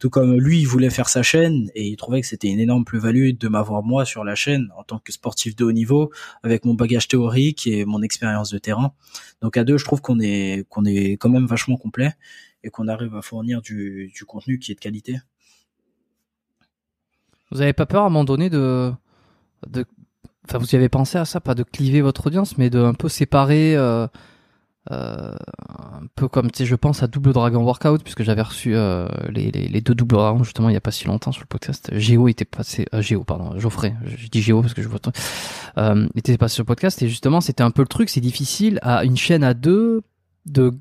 Tout 0.00 0.10
comme 0.10 0.36
lui 0.36 0.58
il 0.60 0.64
voulait 0.64 0.90
faire 0.90 1.08
sa 1.08 1.22
chaîne 1.22 1.70
et 1.76 1.86
il 1.86 1.96
trouvait 1.96 2.20
que 2.20 2.26
c'était 2.26 2.48
une 2.48 2.58
énorme 2.58 2.84
plus-value 2.84 3.30
de 3.38 3.48
m'avoir 3.48 3.84
moi 3.84 4.04
sur 4.04 4.24
la 4.24 4.34
chaîne 4.34 4.68
en 4.76 4.82
tant 4.82 4.98
que 4.98 5.12
sportif 5.12 5.54
de 5.54 5.64
haut 5.64 5.72
niveau 5.72 6.10
avec 6.42 6.64
mon 6.64 6.74
bagage 6.74 7.06
théorique 7.06 7.68
et 7.68 7.84
mon 7.84 8.02
expérience 8.02 8.50
de 8.50 8.58
terrain. 8.58 8.94
Donc 9.42 9.56
à 9.56 9.62
deux 9.62 9.78
je 9.78 9.84
trouve 9.84 10.00
qu'on 10.00 10.18
est 10.18 10.66
qu'on 10.68 10.84
est 10.84 11.12
quand 11.12 11.30
même 11.30 11.46
vachement 11.46 11.76
complet 11.76 12.14
et 12.64 12.70
qu'on 12.70 12.88
arrive 12.88 13.14
à 13.14 13.22
fournir 13.22 13.62
du 13.62 14.10
du 14.12 14.24
contenu 14.24 14.58
qui 14.58 14.72
est 14.72 14.74
de 14.74 14.80
qualité. 14.80 15.20
Vous 17.52 17.60
avez 17.60 17.74
pas 17.74 17.86
peur 17.86 18.02
à 18.02 18.06
un 18.06 18.08
moment 18.08 18.24
donné 18.24 18.50
de 18.50 18.90
de 19.68 19.84
Enfin, 20.48 20.58
vous 20.58 20.70
y 20.72 20.76
avez 20.76 20.88
pensé 20.88 21.18
à 21.18 21.24
ça, 21.24 21.40
pas 21.40 21.54
de 21.54 21.62
cliver 21.62 22.00
votre 22.00 22.26
audience, 22.26 22.58
mais 22.58 22.68
de 22.68 22.82
un 22.82 22.94
peu 22.94 23.08
séparer, 23.08 23.76
euh, 23.76 24.06
euh, 24.90 25.32
un 25.68 26.06
peu 26.16 26.26
comme, 26.26 26.50
tu 26.50 26.58
sais, 26.58 26.66
je 26.66 26.74
pense 26.74 27.04
à 27.04 27.06
Double 27.06 27.32
Dragon 27.32 27.62
Workout, 27.62 28.02
puisque 28.02 28.24
j'avais 28.24 28.42
reçu 28.42 28.74
euh, 28.74 29.06
les, 29.28 29.52
les, 29.52 29.80
deux 29.80 29.94
Double 29.94 30.16
Dragon 30.16 30.42
justement 30.42 30.68
il 30.68 30.72
y 30.72 30.76
a 30.76 30.80
pas 30.80 30.90
si 30.90 31.06
longtemps 31.06 31.30
sur 31.30 31.42
le 31.42 31.46
podcast. 31.46 31.90
Géo 31.92 32.26
était 32.26 32.44
passé, 32.44 32.86
euh, 32.92 33.00
Géo, 33.00 33.22
pardon, 33.22 33.56
Geoffrey, 33.58 33.94
je 34.04 34.26
dis 34.26 34.42
Géo 34.42 34.60
parce 34.60 34.74
que 34.74 34.82
je 34.82 34.88
vois, 34.88 34.98
euh, 35.78 36.08
était 36.16 36.36
passé 36.36 36.56
sur 36.56 36.62
le 36.62 36.66
podcast 36.66 37.00
et 37.02 37.08
justement 37.08 37.40
c'était 37.40 37.62
un 37.62 37.70
peu 37.70 37.82
le 37.82 37.88
truc, 37.88 38.08
c'est 38.08 38.20
difficile 38.20 38.80
à 38.82 39.04
une 39.04 39.16
chaîne 39.16 39.44
à 39.44 39.54
deux 39.54 40.02
de 40.46 40.72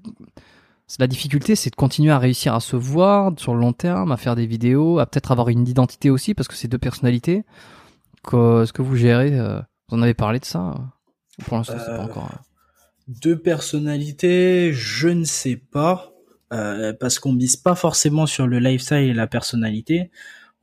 la 1.00 1.08
difficulté, 1.08 1.56
c'est 1.56 1.70
de 1.70 1.76
continuer 1.76 2.12
à 2.12 2.18
réussir 2.18 2.56
à 2.56 2.60
se 2.60 2.76
voir 2.76 3.32
sur 3.38 3.54
le 3.54 3.62
long 3.62 3.74
terme, 3.74 4.12
à 4.12 4.18
faire 4.18 4.36
des 4.36 4.48
vidéos, 4.48 5.00
à 5.00 5.06
peut-être 5.06 5.32
avoir 5.32 5.50
une 5.50 5.68
identité 5.68 6.10
aussi, 6.10 6.34
parce 6.34 6.48
que 6.48 6.56
c'est 6.56 6.68
deux 6.68 6.80
personnalités. 6.80 7.44
Est-ce 8.28 8.74
que 8.74 8.82
vous 8.82 8.96
gérez 8.96 9.38
euh, 9.38 9.60
Vous 9.90 9.98
en 9.98 10.02
avez 10.02 10.14
parlé 10.14 10.40
de 10.40 10.46
ça 10.46 10.76
Pour 11.46 11.58
l'instant, 11.58 11.76
c'est 11.80 11.86
pas 11.86 12.00
euh, 12.00 12.06
encore. 12.06 12.30
Deux 13.08 13.38
personnalités, 13.38 14.72
je 14.74 15.08
ne 15.10 15.24
sais 15.24 15.56
pas, 15.56 16.14
euh, 16.54 16.94
parce 16.94 17.20
qu'on 17.20 17.34
mise 17.34 17.56
pas 17.56 17.76
forcément 17.76 18.26
sur 18.26 18.48
le 18.48 18.60
lifestyle 18.60 18.98
et 18.98 19.14
la 19.14 19.28
personnalité. 19.28 20.12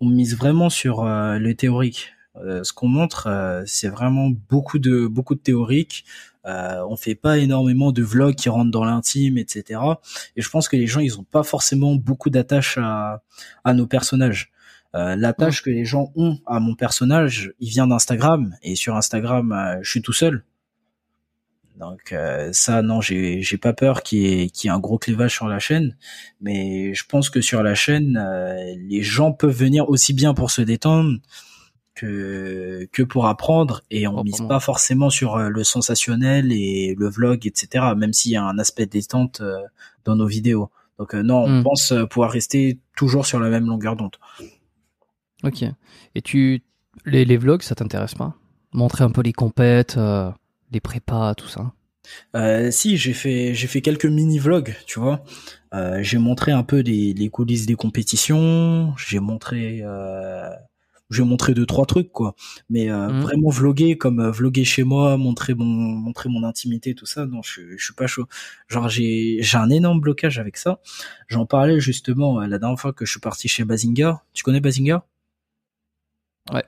On 0.01 0.09
mise 0.09 0.37
vraiment 0.37 0.71
sur 0.71 1.05
le 1.05 1.53
théorique. 1.55 2.13
ce 2.37 2.73
qu'on 2.73 2.87
montre, 2.87 3.65
c'est 3.67 3.89
vraiment 3.89 4.31
beaucoup 4.49 4.79
de 4.79 5.09
beaucoup 5.09 5.35
de 5.35 5.41
théorique. 5.41 6.05
Euh, 6.49 6.83
on 6.89 6.97
fait 6.97 7.15
pas 7.15 7.39
énormément 7.39 7.93
de 7.93 8.03
vlogs 8.03 8.35
qui 8.35 8.49
rentrent 8.49 8.71
dans 8.71 8.85
l'intime, 8.85 9.37
etc. 9.37 9.81
Et 10.35 10.43
je 10.43 10.49
pense 10.49 10.69
que 10.69 10.77
les 10.77 10.87
gens, 10.87 11.01
ils 11.01 11.19
ont 11.19 11.25
pas 11.25 11.43
forcément 11.43 11.95
beaucoup 11.95 12.31
d'attache 12.31 12.79
à, 12.79 13.23
à 13.65 13.75
nos 13.75 13.87
personnages. 13.87 14.51
Euh, 14.95 15.17
l'attache 15.17 15.63
que 15.63 15.71
les 15.71 15.85
gens 15.85 16.11
ont 16.17 16.39
à 16.47 16.61
mon 16.61 16.75
personnage, 16.75 17.53
il 17.61 17.69
vient 17.71 17.87
d'Instagram 17.87 18.55
et 18.63 18.75
sur 18.75 18.97
Instagram, 18.97 19.53
euh, 19.53 19.79
je 19.83 19.91
suis 19.91 20.03
tout 20.03 20.13
seul. 20.15 20.45
Donc 21.79 22.13
euh, 22.13 22.49
ça, 22.53 22.83
non, 22.83 23.01
j'ai 23.01 23.41
j'ai 23.43 23.57
pas 23.59 23.73
peur 23.73 24.03
qu'il 24.03 24.19
y, 24.19 24.27
ait, 24.27 24.47
y 24.47 24.67
ait 24.67 24.71
un 24.71 24.81
gros 24.81 24.99
clivage 24.99 25.33
sur 25.35 25.47
la 25.47 25.61
chaîne, 25.61 25.97
mais 26.41 26.93
je 26.95 27.05
pense 27.07 27.31
que 27.31 27.41
sur 27.41 27.63
la 27.63 27.75
chaîne, 27.77 28.17
euh, 28.17 28.75
les 28.89 29.03
gens 29.03 29.31
peuvent 29.33 29.55
venir 29.57 29.89
aussi 29.89 30.13
bien 30.13 30.35
pour 30.35 30.51
se 30.51 30.61
détendre 30.63 31.19
que 31.95 32.89
que 32.93 33.03
pour 33.05 33.27
apprendre, 33.27 33.83
et 33.91 34.09
on 34.09 34.23
mise 34.25 34.33
Proprement. 34.33 34.49
pas 34.49 34.61
forcément 34.61 35.11
sur 35.11 35.37
euh, 35.37 35.49
le 35.51 35.63
sensationnel 35.65 36.51
et 36.53 36.97
le 36.99 37.09
vlog, 37.09 37.47
etc. 37.47 37.87
Même 37.97 38.13
s'il 38.13 38.33
y 38.33 38.37
a 38.37 38.43
un 38.43 38.59
aspect 38.59 38.87
détente 38.87 39.41
euh, 39.41 39.59
dans 40.05 40.17
nos 40.17 40.27
vidéos. 40.27 40.71
Donc 40.99 41.15
non, 41.15 41.45
on 41.45 41.61
Hmm. 41.61 41.63
pense 41.63 41.95
pouvoir 42.11 42.33
rester 42.33 42.81
toujours 42.97 43.25
sur 43.25 43.39
la 43.39 43.51
même 43.51 43.67
longueur 43.67 43.95
d'onde. 43.95 44.17
Ok. 45.45 45.65
Et 46.15 46.23
tu, 46.23 46.63
les, 47.05 47.25
les 47.25 47.37
vlogs, 47.37 47.63
ça 47.63 47.75
t'intéresse 47.75 48.15
pas? 48.15 48.35
Montrer 48.73 49.05
un 49.05 49.11
peu 49.11 49.23
les 49.23 49.33
compètes, 49.33 49.97
euh, 49.97 50.31
les 50.73 50.81
prépas, 50.81 51.35
tout 51.35 51.49
ça? 51.49 51.73
Euh, 52.37 52.71
si 52.71 52.97
j'ai 52.97 53.13
fait 53.13 53.55
j'ai 53.55 53.67
fait 53.67 53.81
quelques 53.83 54.07
mini 54.07 54.39
vlogs, 54.39 54.75
tu 54.87 55.01
vois. 55.01 55.25
Euh, 55.75 56.03
j'ai 56.03 56.19
montré 56.19 56.53
un 56.53 56.63
peu 56.63 56.81
les, 56.81 57.13
les 57.15 57.29
coulisses 57.31 57.67
des 57.67 57.75
compétitions. 57.75 58.95
J'ai 58.97 59.21
montré 59.21 59.81
euh, 59.83 60.49
j'ai 61.11 61.23
montré 61.25 61.55
deux 61.55 61.67
trois 61.67 61.87
trucs 61.87 62.13
quoi. 62.13 62.35
Mais 62.71 62.91
euh, 62.91 63.09
Mhm. 63.09 63.21
vraiment 63.21 63.51
vloguer 63.51 63.97
comme 63.99 64.21
euh, 64.21 64.31
vloguer 64.31 64.65
chez 64.65 64.85
moi, 64.85 65.17
montrer 65.17 65.55
mon 65.55 65.65
montrer 65.67 66.29
mon 66.29 66.45
intimité 66.45 66.95
tout 66.95 67.07
ça, 67.07 67.27
non, 67.27 67.43
je, 67.43 67.63
je 67.77 67.85
suis 67.85 67.95
pas 67.95 68.07
chaud. 68.07 68.27
Genre 68.69 68.89
j'ai 68.89 69.39
j'ai 69.43 69.59
un 69.59 69.71
énorme 69.71 70.01
blocage 70.01 70.39
avec 70.39 70.57
ça. 70.57 70.81
J'en 71.29 71.47
parlais 71.47 71.81
justement 71.81 72.41
euh, 72.41 72.47
la 72.47 72.59
dernière 72.59 72.79
fois 72.81 72.93
que 72.93 73.05
je 73.07 73.11
suis 73.13 73.21
parti 73.21 73.49
chez 73.49 73.65
Bazinga. 73.65 74.23
Tu 74.35 74.43
connais 74.45 74.61
Bazinga? 74.61 75.05
Ouais. 76.53 76.65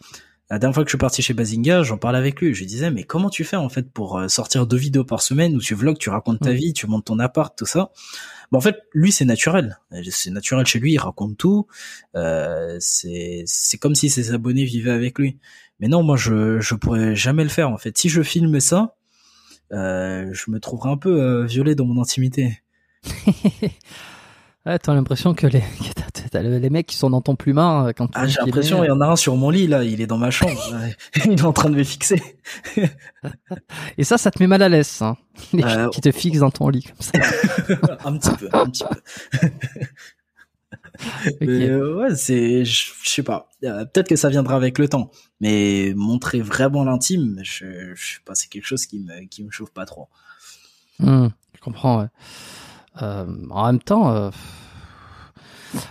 La 0.51 0.59
dernière 0.59 0.75
fois 0.75 0.83
que 0.83 0.89
je 0.89 0.93
suis 0.93 0.99
parti 0.99 1.23
chez 1.23 1.33
Bazinga, 1.33 1.85
j'en 1.85 1.97
parlais 1.97 2.19
avec 2.19 2.41
lui. 2.41 2.53
Je 2.53 2.59
lui 2.59 2.67
disais, 2.67 2.91
mais 2.91 3.05
comment 3.05 3.31
tu 3.31 3.45
fais 3.45 3.57
en 3.57 3.69
fait 3.69 3.89
pour 3.93 4.19
euh, 4.19 4.27
sortir 4.27 4.67
deux 4.67 4.77
vidéos 4.77 5.05
par 5.05 5.23
semaine 5.23 5.55
où 5.55 5.61
tu 5.61 5.75
vlogs, 5.77 5.97
tu 5.97 6.11
racontes 6.11 6.41
ta 6.41 6.51
vie, 6.53 6.73
tu 6.73 6.89
montes 6.89 7.05
ton 7.05 7.21
appart, 7.21 7.57
tout 7.57 7.67
ça? 7.67 7.93
Bon, 8.51 8.59
en 8.59 8.61
fait, 8.61 8.83
lui, 8.93 9.13
c'est 9.13 9.25
naturel. 9.25 9.79
Euh, 9.93 10.03
C'est 10.11 10.31
naturel 10.31 10.67
chez 10.67 10.81
lui, 10.81 10.95
il 10.95 10.99
raconte 10.99 11.37
tout. 11.37 11.69
Euh, 12.17 12.77
c'est 12.81 13.45
c'est 13.47 13.79
comme 13.79 13.95
si 13.95 14.11
ses 14.11 14.33
abonnés 14.33 14.65
vivaient 14.65 14.91
avec 14.91 15.19
lui. 15.21 15.39
Mais 15.79 15.87
non, 15.87 16.03
moi, 16.03 16.17
je 16.17 16.59
je 16.59 16.75
pourrais 16.75 17.15
jamais 17.15 17.45
le 17.45 17.49
faire 17.49 17.71
en 17.71 17.79
fait. 17.79 17.97
Si 17.97 18.09
je 18.09 18.23
filme 18.23 18.59
ça, 18.59 18.97
euh, 19.73 20.29
je 20.33 20.51
me 20.51 20.59
trouverais 20.59 20.91
un 20.91 20.97
peu 20.97 21.23
euh, 21.23 21.47
violé 21.47 21.75
dans 21.77 21.85
mon 21.85 22.03
intimité. 22.03 22.61
Ouais, 24.67 24.79
t'as 24.79 24.93
l'impression 24.93 25.33
que 25.35 25.47
les, 25.47 25.63
t'as- 26.31 26.43
les 26.43 26.71
mecs 26.71 26.87
qui 26.87 26.97
sont 26.97 27.09
dans 27.11 27.23
ton 27.23 27.35
plumard 27.35 27.87
euh, 27.87 27.93
quand 27.93 28.07
tu 28.09 28.13
Ah, 28.15 28.27
j'ai 28.27 28.39
l'impression, 28.45 28.85
il 28.85 28.89
y 28.89 28.91
en 28.91 29.01
a 29.01 29.07
un 29.07 29.17
sur 29.17 29.35
mon 29.37 29.49
lit 29.49 29.67
là, 29.67 29.83
il 29.85 30.01
est 30.03 30.07
dans 30.07 30.19
ma 30.19 30.31
chambre, 30.31 30.61
il 31.25 31.33
est 31.33 31.45
en 31.45 31.53
train 31.53 31.71
de 31.71 31.77
me 31.77 31.83
fixer. 31.85 32.23
Et 33.97 34.05
ça, 34.05 34.19
ça 34.19 34.31
te 34.31 34.43
met 34.43 34.47
mal 34.47 34.61
à 34.63 34.69
l'aise, 34.69 34.87
ça. 34.87 35.17
Les 35.55 35.63
Euh, 35.65 35.85
gens 35.85 35.89
qui 35.91 36.01
te 36.03 36.13
fixent 36.13 36.41
dans 36.41 36.51
ton 36.51 36.69
lit 36.69 36.83
comme 36.85 36.97
ça. 37.01 37.13
un 38.05 38.19
petit 38.19 38.31
peu, 38.37 38.49
un 38.53 38.67
petit 38.67 38.85
peu. 38.85 39.49
Mais, 41.41 41.69
euh, 41.71 41.97
ouais, 41.97 42.15
c'est, 42.15 42.65
je 42.65 42.93
sais 43.05 43.23
pas. 43.23 43.49
Euh, 43.65 43.85
Peut-être 43.87 44.09
que 44.09 44.17
ça 44.17 44.29
viendra 44.29 44.57
avec 44.57 44.79
le 44.79 44.89
temps, 44.89 45.11
mais 45.41 45.93
montrer 45.97 46.41
vraiment 46.43 46.85
l'intime, 46.85 47.41
je, 47.43 47.95
je 47.95 48.15
sais 48.15 48.21
pas, 48.25 48.35
c'est 48.35 48.49
quelque 48.49 48.67
chose 48.67 48.87
qui 48.87 49.01
me, 49.01 49.25
qui 49.27 49.43
me 49.43 49.51
chauffe 49.51 49.71
pas 49.73 49.87
trop. 49.87 50.09
Hmm, 50.99 51.29
je 51.55 51.61
comprends, 51.61 52.01
ouais. 52.03 52.07
Euh, 53.03 53.27
en 53.51 53.67
même 53.67 53.81
temps, 53.81 54.11
euh, 54.11 54.31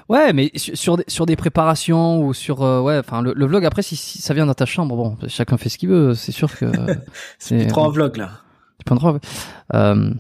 ouais, 0.10 0.34
mais 0.34 0.52
sur, 0.56 0.78
sur 0.78 0.98
des, 0.98 1.04
sur 1.08 1.26
des 1.26 1.36
préparations 1.36 2.22
ou 2.22 2.34
sur, 2.34 2.62
euh, 2.62 2.82
ouais, 2.82 2.98
enfin, 2.98 3.22
le, 3.22 3.34
le 3.34 3.46
vlog, 3.46 3.66
après, 3.66 3.82
si, 3.82 3.96
si 3.96 4.22
ça 4.22 4.34
vient 4.34 4.46
dans 4.46 4.54
ta 4.54 4.66
chambre, 4.66 4.96
bon, 4.96 5.18
chacun 5.28 5.58
fait 5.58 5.70
ce 5.70 5.78
qu'il 5.78 5.90
veut, 5.90 6.14
c'est 6.14 6.32
sûr 6.32 6.56
que. 6.56 6.66
c'est 7.40 7.68
prends 7.68 7.88
un 7.88 7.92
vlog 7.92 8.18
là. 8.18 8.32
Le 8.90 8.96
droit, 8.96 9.14
ouais. 9.14 9.20
Euh, 9.74 10.14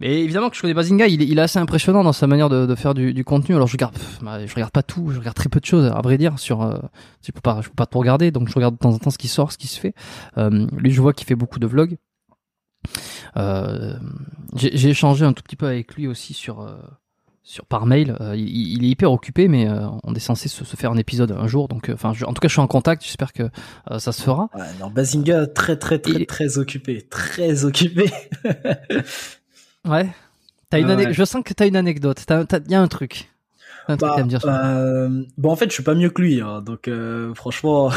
mais 0.00 0.22
évidemment 0.22 0.48
que 0.48 0.56
je 0.56 0.60
connais 0.60 0.74
Bazinga, 0.74 1.08
il 1.08 1.22
est, 1.22 1.26
il 1.26 1.38
est 1.38 1.42
assez 1.42 1.58
impressionnant 1.58 2.04
dans 2.04 2.12
sa 2.12 2.28
manière 2.28 2.48
de, 2.48 2.66
de 2.66 2.74
faire 2.76 2.94
du, 2.94 3.12
du 3.12 3.24
contenu. 3.24 3.56
Alors 3.56 3.66
je 3.66 3.72
regarde, 3.72 3.94
pff, 3.94 4.20
bah, 4.22 4.46
je 4.46 4.54
regarde 4.54 4.70
pas 4.70 4.84
tout, 4.84 5.10
je 5.10 5.18
regarde 5.18 5.36
très 5.36 5.48
peu 5.48 5.58
de 5.58 5.64
choses, 5.64 5.86
à 5.86 6.00
vrai 6.00 6.18
dire. 6.18 6.38
Sur, 6.38 6.62
euh, 6.62 6.78
je 7.26 7.32
peux 7.32 7.40
pas, 7.40 7.60
je 7.62 7.68
peux 7.68 7.74
pas 7.74 7.86
tout 7.86 7.98
regarder, 7.98 8.30
donc 8.30 8.48
je 8.48 8.54
regarde 8.54 8.74
de 8.74 8.78
temps 8.78 8.92
en 8.92 8.98
temps 8.98 9.10
ce 9.10 9.18
qui 9.18 9.26
sort, 9.28 9.50
ce 9.50 9.58
qui 9.58 9.66
se 9.66 9.80
fait. 9.80 9.94
Euh, 10.36 10.66
lui, 10.76 10.92
je 10.92 11.00
vois 11.00 11.12
qu'il 11.12 11.26
fait 11.26 11.34
beaucoup 11.34 11.58
de 11.58 11.66
vlogs. 11.66 11.96
Euh, 13.36 13.94
j'ai 14.54 14.88
échangé 14.88 15.24
un 15.24 15.32
tout 15.32 15.42
petit 15.42 15.56
peu 15.56 15.66
avec 15.66 15.94
lui 15.94 16.06
aussi 16.06 16.34
sur, 16.34 16.60
euh, 16.60 16.76
sur 17.42 17.66
par 17.66 17.86
mail. 17.86 18.16
Euh, 18.20 18.34
il, 18.36 18.48
il 18.48 18.84
est 18.84 18.88
hyper 18.88 19.12
occupé, 19.12 19.48
mais 19.48 19.68
euh, 19.68 19.86
on 20.04 20.14
est 20.14 20.20
censé 20.20 20.48
se, 20.48 20.64
se 20.64 20.76
faire 20.76 20.90
un 20.90 20.96
épisode 20.96 21.32
un 21.32 21.46
jour. 21.46 21.68
Donc, 21.68 21.90
enfin, 21.92 22.10
en 22.10 22.32
tout 22.32 22.40
cas, 22.40 22.48
je 22.48 22.52
suis 22.52 22.60
en 22.60 22.66
contact. 22.66 23.02
J'espère 23.04 23.32
que 23.32 23.50
ça 23.98 24.12
se 24.12 24.22
fera. 24.22 24.48
Ouais, 24.54 24.64
non, 24.80 24.90
Bazinga, 24.90 25.46
très, 25.46 25.76
très, 25.76 25.98
très, 25.98 26.24
très 26.24 26.58
occupé. 26.58 27.02
Très 27.02 27.64
occupé. 27.64 28.10
Ouais. 29.84 30.10
T'as 30.70 30.80
une 30.80 30.90
Ouais. 30.90 31.12
Je 31.14 31.24
sens 31.24 31.42
que 31.42 31.54
t'as 31.54 31.66
une 31.66 31.76
anecdote. 31.76 32.24
Il 32.28 32.70
y 32.70 32.74
a 32.74 32.80
un 32.82 32.88
truc. 32.88 33.30
T'as 33.88 33.94
un 33.94 33.96
truc 33.98 34.16
Bah, 34.16 34.18
à 34.18 34.24
me 34.24 34.28
dire. 34.28 34.40
sur 34.40 34.52
ça. 34.52 34.62
euh, 34.76 35.24
bon, 35.38 35.50
en 35.50 35.56
fait, 35.56 35.68
je 35.70 35.74
suis 35.74 35.82
pas 35.82 35.94
mieux 35.96 36.10
que 36.10 36.22
lui, 36.22 36.40
hein, 36.40 36.60
donc 36.62 36.86
euh, 36.88 37.34
franchement, 37.34 37.90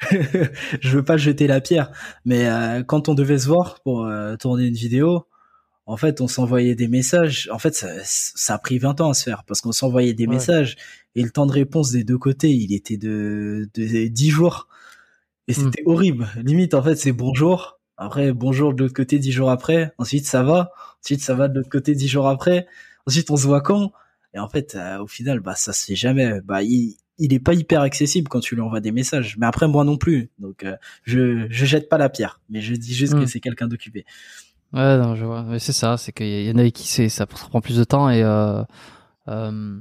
je 0.10 0.90
veux 0.96 1.04
pas 1.04 1.16
jeter 1.16 1.46
la 1.46 1.60
pierre. 1.60 1.90
Mais 2.24 2.48
euh, 2.48 2.82
quand 2.82 3.08
on 3.08 3.14
devait 3.14 3.38
se 3.38 3.46
voir 3.48 3.80
pour 3.82 4.08
tourner 4.40 4.66
une 4.66 4.74
vidéo, 4.74 5.26
en 5.86 5.96
fait, 5.96 6.20
on 6.20 6.28
s'envoyait 6.28 6.74
des 6.74 6.88
messages. 6.88 7.48
En 7.52 7.58
fait, 7.58 7.74
ça, 7.74 7.88
ça 8.04 8.54
a 8.54 8.58
pris 8.58 8.78
20 8.78 9.00
ans 9.00 9.10
à 9.10 9.14
se 9.14 9.24
faire 9.24 9.44
parce 9.44 9.60
qu'on 9.60 9.72
s'envoyait 9.72 10.14
des 10.14 10.26
Ouais. 10.26 10.34
messages 10.34 10.76
et 11.14 11.22
le 11.22 11.30
temps 11.30 11.46
de 11.46 11.52
réponse 11.52 11.92
des 11.92 12.04
deux 12.04 12.18
côtés, 12.18 12.50
il 12.50 12.74
était 12.74 12.96
de, 12.98 13.68
de 13.74 14.06
10 14.08 14.30
jours. 14.30 14.68
Et 15.48 15.54
Hmm. 15.56 15.70
c'était 15.72 15.82
horrible. 15.86 16.28
Limite, 16.44 16.74
en 16.74 16.82
fait, 16.82 16.96
c'est 16.96 17.12
bonjour. 17.12 17.80
Après, 17.96 18.32
bonjour 18.32 18.74
de 18.74 18.82
l'autre 18.84 18.94
côté 18.94 19.18
10 19.18 19.32
jours 19.32 19.50
après. 19.50 19.92
Ensuite, 19.98 20.26
ça 20.26 20.42
va. 20.42 20.72
Ensuite, 21.04 21.20
ça 21.22 21.34
va 21.34 21.48
de 21.48 21.56
l'autre 21.58 21.70
côté 21.70 21.94
10 21.94 22.08
jours 22.08 22.28
après. 22.28 22.66
Ensuite, 23.06 23.30
on 23.30 23.36
se 23.36 23.46
voit 23.46 23.60
quand? 23.62 23.92
Et 24.38 24.40
en 24.40 24.48
fait, 24.48 24.74
euh, 24.76 24.98
au 25.02 25.06
final, 25.06 25.40
bah 25.40 25.54
ça 25.56 25.72
se 25.72 25.84
fait 25.84 25.96
jamais. 25.96 26.40
Bah 26.44 26.62
il, 26.62 26.96
il 27.18 27.32
est 27.34 27.40
pas 27.40 27.52
hyper 27.54 27.80
accessible 27.82 28.28
quand 28.28 28.38
tu 28.40 28.54
lui 28.54 28.62
envoies 28.62 28.80
des 28.80 28.92
messages. 28.92 29.36
Mais 29.38 29.46
après 29.46 29.66
moi 29.68 29.82
non 29.84 29.96
plus. 29.96 30.30
Donc 30.38 30.62
euh, 30.64 30.76
je 31.02 31.46
je 31.50 31.64
jette 31.66 31.88
pas 31.88 31.98
la 31.98 32.08
pierre, 32.08 32.40
mais 32.48 32.60
je 32.60 32.74
dis 32.74 32.94
juste 32.94 33.14
que 33.14 33.26
c'est 33.26 33.40
quelqu'un 33.40 33.66
d'occupé. 33.66 34.04
Ouais, 34.72 34.96
non, 34.98 35.16
je 35.16 35.24
vois. 35.24 35.42
Mais 35.42 35.58
c'est 35.58 35.72
ça. 35.72 35.96
C'est 35.96 36.12
qu'il 36.12 36.44
y 36.44 36.50
en 36.50 36.56
a 36.56 36.60
avec 36.60 36.74
qui 36.74 36.86
c'est, 36.86 37.08
ça 37.08 37.26
prend 37.26 37.60
plus 37.60 37.76
de 37.76 37.84
temps 37.84 38.08
et, 38.10 38.22
euh, 38.22 38.62
euh, 39.26 39.78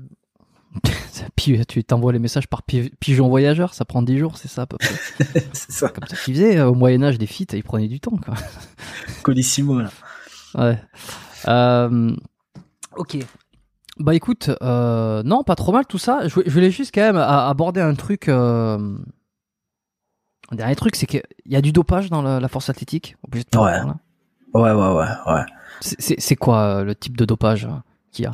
puis 1.36 1.66
tu 1.66 1.84
t'envoies 1.84 2.14
les 2.14 2.20
messages 2.20 2.48
par 2.48 2.64
pi- 2.64 2.92
pigeon 3.00 3.28
voyageur. 3.30 3.74
Ça 3.74 3.86
prend 3.86 4.02
10 4.02 4.18
jours, 4.18 4.38
c'est 4.38 4.48
ça, 4.48 4.64
à 4.64 4.66
peu 4.66 4.78
près. 4.78 4.96
c'est 5.54 5.72
ça. 5.72 5.90
Comme 5.90 6.08
ça 6.08 6.16
qu'ils 6.16 6.36
faisaient 6.36 6.62
au 6.62 6.74
Moyen-Âge, 6.74 7.18
des 7.18 7.28
feats, 7.28 7.54
ils 7.54 7.64
prenaient 7.64 7.88
du 7.88 8.00
temps, 8.00 8.18
quoi. 8.18 8.36
Colissimo 9.24 9.82
là. 9.82 9.90
Ouais. 10.56 10.80
Euh, 11.48 12.16
ok. 12.96 13.18
Bah 14.00 14.14
écoute, 14.16 14.52
euh, 14.62 15.24
non, 15.24 15.44
pas 15.44 15.56
trop 15.56 15.72
mal 15.72 15.86
tout 15.86 15.98
ça. 15.98 16.28
Je, 16.28 16.34
voulais- 16.34 16.48
je 16.50 16.54
voulais 16.54 16.72
juste 16.72 16.92
quand 16.94 17.02
même 17.02 17.18
aborder 17.18 17.82
un 17.82 17.96
truc. 17.96 18.30
Euh, 18.30 18.78
un 20.52 20.56
dernier 20.56 20.76
truc, 20.76 20.96
c'est 20.96 21.08
qu'il 21.08 21.24
y 21.46 21.56
a 21.56 21.62
du 21.62 21.72
dopage 21.72 22.10
dans 22.10 22.22
la, 22.22 22.40
la 22.40 22.48
force 22.48 22.70
athlétique. 22.70 23.18
Obligé 23.28 23.46
de 23.52 23.58
Ouais. 23.58 23.80
Ouais 24.54 24.72
ouais 24.72 24.92
ouais 24.94 25.06
ouais. 25.34 25.42
C'est- 25.82 26.36
quoi 26.36 26.62
euh, 26.80 26.84
le 26.84 26.96
type 26.96 27.18
de 27.18 27.26
dopage 27.26 27.68
qu'il 28.12 28.26
y 28.26 28.28
a? 28.28 28.32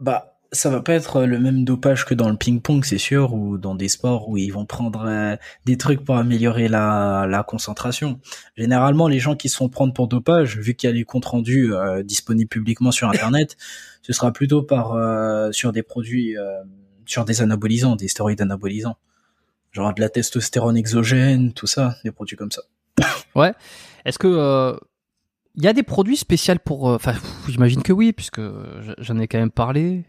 Bah 0.00 0.30
ça 0.52 0.70
va 0.70 0.80
pas 0.82 0.92
être 0.92 1.24
le 1.24 1.40
même 1.40 1.64
dopage 1.64 2.04
que 2.04 2.14
dans 2.14 2.28
le 2.30 2.36
ping-pong, 2.36 2.84
c'est 2.84 2.98
sûr, 2.98 3.34
ou 3.34 3.58
dans 3.58 3.74
des 3.74 3.88
sports 3.88 4.28
où 4.28 4.36
ils 4.36 4.50
vont 4.50 4.66
prendre 4.66 5.04
euh, 5.04 5.34
des 5.64 5.76
trucs 5.76 6.04
pour 6.04 6.16
améliorer 6.16 6.68
la, 6.68 7.26
la 7.28 7.42
concentration. 7.42 8.20
Généralement, 8.56 9.08
les 9.08 9.18
gens 9.18 9.34
qui 9.34 9.48
se 9.48 9.56
font 9.56 9.68
prendre 9.68 9.92
pour 9.92 10.06
dopage, 10.06 10.56
vu 10.58 10.74
qu'il 10.76 10.88
y 10.88 10.92
a 10.92 10.94
les 10.94 11.02
comptes 11.02 11.24
rendus 11.24 11.72
disponibles 12.04 12.48
publiquement 12.48 12.92
sur 12.92 13.08
Internet, 13.08 13.56
ce 14.04 14.12
sera 14.12 14.32
plutôt 14.32 14.62
par 14.62 14.92
euh, 14.92 15.50
sur 15.50 15.72
des 15.72 15.82
produits, 15.82 16.36
euh, 16.36 16.62
sur 17.06 17.24
des 17.24 17.40
anabolisants, 17.40 17.96
des 17.96 18.06
stéroïdes 18.06 18.42
anabolisants, 18.42 18.98
genre 19.72 19.94
de 19.94 20.00
la 20.00 20.10
testostérone 20.10 20.76
exogène, 20.76 21.54
tout 21.54 21.66
ça, 21.66 21.96
des 22.04 22.12
produits 22.12 22.36
comme 22.36 22.50
ça. 22.50 22.62
Est-ce 24.04 24.18
que 24.18 24.28
euh, 24.28 24.76
il 25.54 25.64
y 25.64 25.68
a 25.68 25.72
des 25.72 25.82
produits 25.82 26.18
spéciaux 26.18 26.54
pour 26.62 26.90
euh, 26.90 26.96
Enfin, 26.96 27.14
j'imagine 27.48 27.82
que 27.82 27.94
oui, 27.94 28.12
puisque 28.12 28.42
j'en 28.98 29.18
ai 29.18 29.26
quand 29.26 29.38
même 29.38 29.50
parlé. 29.50 30.04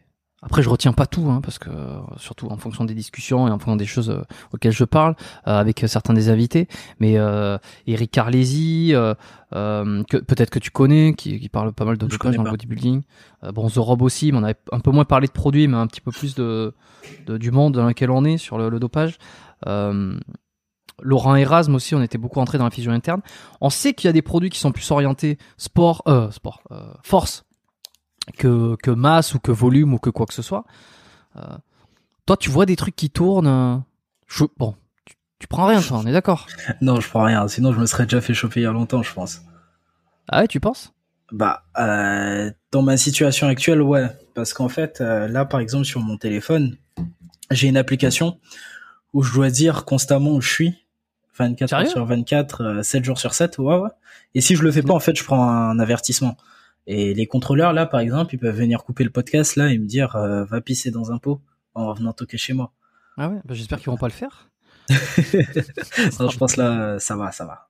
Après, 0.46 0.62
je 0.62 0.70
retiens 0.70 0.94
pas 0.94 1.08
tout, 1.08 1.28
hein, 1.32 1.42
parce 1.42 1.58
que 1.60 1.70
euh, 1.70 1.98
surtout 2.18 2.48
en 2.50 2.58
fonction 2.58 2.86
des 2.86 2.94
discussions 2.94 3.48
et 3.48 3.52
en 3.52 3.58
fonction 3.58 3.76
des 3.76 3.86
choses 3.88 4.12
euh, 4.12 4.22
auxquelles 4.54 4.72
je 4.74 4.84
parle 4.86 5.16
euh, 5.48 5.58
avec 5.60 5.84
certains 5.88 6.14
des 6.14 6.30
invités. 6.30 6.68
Mais 7.00 7.18
euh, 7.18 7.58
Eric 7.88 8.12
Carlesi, 8.12 8.94
euh, 8.94 9.16
euh, 9.54 10.04
que 10.04 10.18
peut-être 10.18 10.52
que 10.52 10.60
tu 10.60 10.70
connais, 10.72 11.14
qui, 11.16 11.40
qui 11.40 11.50
parle 11.50 11.74
pas 11.74 11.84
mal 11.86 11.98
de 11.98 12.06
dopage 12.18 12.36
dans 12.38 12.44
le 12.44 12.50
bodybuilding. 12.52 13.02
Euh, 13.44 13.52
bon, 13.52 13.68
The 13.70 13.78
Rob 13.78 14.02
aussi, 14.04 14.32
mais 14.32 14.38
on 14.38 14.44
avait 14.44 14.60
un 14.72 14.80
peu 14.80 14.92
moins 14.92 15.06
parlé 15.06 15.26
de 15.28 15.32
produits, 15.34 15.68
mais 15.68 15.78
un 15.78 15.88
petit 15.88 16.02
peu 16.02 16.12
plus 16.12 16.36
de, 16.36 16.74
de- 17.26 17.38
du 17.38 17.50
monde 17.52 17.74
dans 17.74 17.86
lequel 17.88 18.12
on 18.12 18.24
est 18.24 18.38
sur 18.38 18.58
le, 18.60 18.70
le 18.70 18.80
dopage. 18.80 19.18
Euh, 19.66 20.18
Laurent 21.02 21.36
Erasme 21.36 21.74
aussi, 21.76 21.96
on 21.96 22.02
était 22.02 22.18
beaucoup 22.20 22.40
entré 22.40 22.58
dans 22.58 22.64
la 22.66 22.70
fusion 22.72 22.92
interne. 22.92 23.22
On 23.62 23.70
sait 23.70 23.94
qu'il 23.94 24.08
y 24.08 24.10
a 24.10 24.14
des 24.14 24.22
produits 24.22 24.50
qui 24.50 24.60
sont 24.60 24.72
plus 24.72 24.90
orientés 24.92 25.38
sport, 25.58 26.04
euh, 26.08 26.30
sport, 26.32 26.62
euh, 26.72 26.94
force 27.04 27.45
que, 28.38 28.76
que 28.82 28.92
masse 28.92 29.34
ou 29.34 29.40
que 29.40 29.52
volume 29.52 29.94
ou 29.94 30.00
que 30.00 30.10
quoi 30.10 30.26
que 30.26 30.34
ce 30.34 30.42
soit. 30.42 30.66
Euh, 31.38 31.42
toi, 32.26 32.38
tu 32.38 32.50
vois 32.50 32.66
des 32.66 32.76
trucs 32.76 32.96
qui 32.96 33.10
tournent. 33.10 33.48
euh, 33.48 33.78
je, 34.28 34.46
bon, 34.58 34.76
tu, 35.06 35.16
tu 35.40 35.48
prends 35.48 35.68
rien, 35.68 35.82
toi, 35.82 36.00
on 36.04 36.08
est 36.08 36.12
d'accord. 36.12 36.48
Non, 36.82 37.00
je 37.00 37.10
prends 37.10 37.24
rien, 37.24 37.48
sinon 37.48 37.74
je 37.74 37.80
me 37.80 37.86
serais 37.86 38.04
déjà 38.04 38.22
fait 38.22 38.34
choper 38.34 38.62
il 38.62 38.64
y 38.64 38.68
a 38.68 38.72
longtemps, 38.72 39.04
je 39.04 39.14
pense. 39.14 39.42
Ah 40.28 40.42
ouais, 40.42 40.48
tu 40.48 40.60
penses? 40.60 40.92
Bah, 41.32 41.64
euh, 41.78 42.52
dans 42.72 42.82
ma 42.82 42.98
situation 42.98 43.48
actuelle, 43.48 43.82
ouais, 43.82 44.08
parce 44.34 44.54
qu'en 44.54 44.70
fait, 44.70 45.02
euh, 45.02 45.28
là, 45.28 45.46
par 45.46 45.60
exemple, 45.60 45.86
sur 45.86 46.00
mon 46.02 46.18
téléphone, 46.18 46.78
j'ai 47.52 47.68
une 47.68 47.78
application 47.78 48.40
où 49.14 49.24
je 49.24 49.34
dois 49.34 49.50
dire 49.50 49.86
constamment 49.86 50.32
où 50.32 50.42
je 50.42 50.50
suis, 50.50 50.86
24 51.38 51.74
heures 51.74 51.88
sur 51.88 52.06
24, 52.06 52.62
euh, 52.64 52.84
7 52.84 53.04
jours 53.04 53.20
sur 53.20 53.34
7, 53.34 53.58
ouais, 53.58 53.78
ouais. 53.78 53.90
Et 54.36 54.42
si 54.42 54.56
je 54.56 54.64
le 54.64 54.72
fais 54.72 54.82
pas, 54.82 54.94
en 54.94 55.00
fait, 55.00 55.16
je 55.18 55.24
prends 55.24 55.50
un 55.50 55.80
avertissement. 55.80 56.38
Et 56.88 57.14
les 57.14 57.26
contrôleurs, 57.28 57.74
là, 57.74 57.86
par 57.86 58.00
exemple, 58.00 58.36
ils 58.36 58.38
peuvent 58.38 58.56
venir 58.56 58.84
couper 58.84 59.04
le 59.04 59.10
podcast, 59.10 59.56
là, 59.56 59.72
et 59.72 59.78
me 59.78 59.86
dire, 59.88 60.16
euh, 60.16 60.46
va 60.46 60.62
pisser 60.62 60.92
dans 60.92 61.12
un 61.12 61.18
pot 61.18 61.42
en 61.74 61.88
revenant 61.88 62.14
toquer 62.14 62.38
chez 62.38 62.54
moi. 62.54 62.72
Ah 63.18 63.30
ouais, 63.30 63.40
bah, 63.46 63.54
j'espère 63.56 63.80
qu'ils 63.80 63.90
vont 63.90 63.98
pas 63.98 64.08
le 64.08 64.14
faire. 64.14 64.50
Non, 66.20 66.30
je 66.30 66.38
pense 66.38 66.58
là, 66.58 67.00
ça 67.00 67.16
va, 67.16 67.32
ça 67.32 67.46
va. 67.46 67.68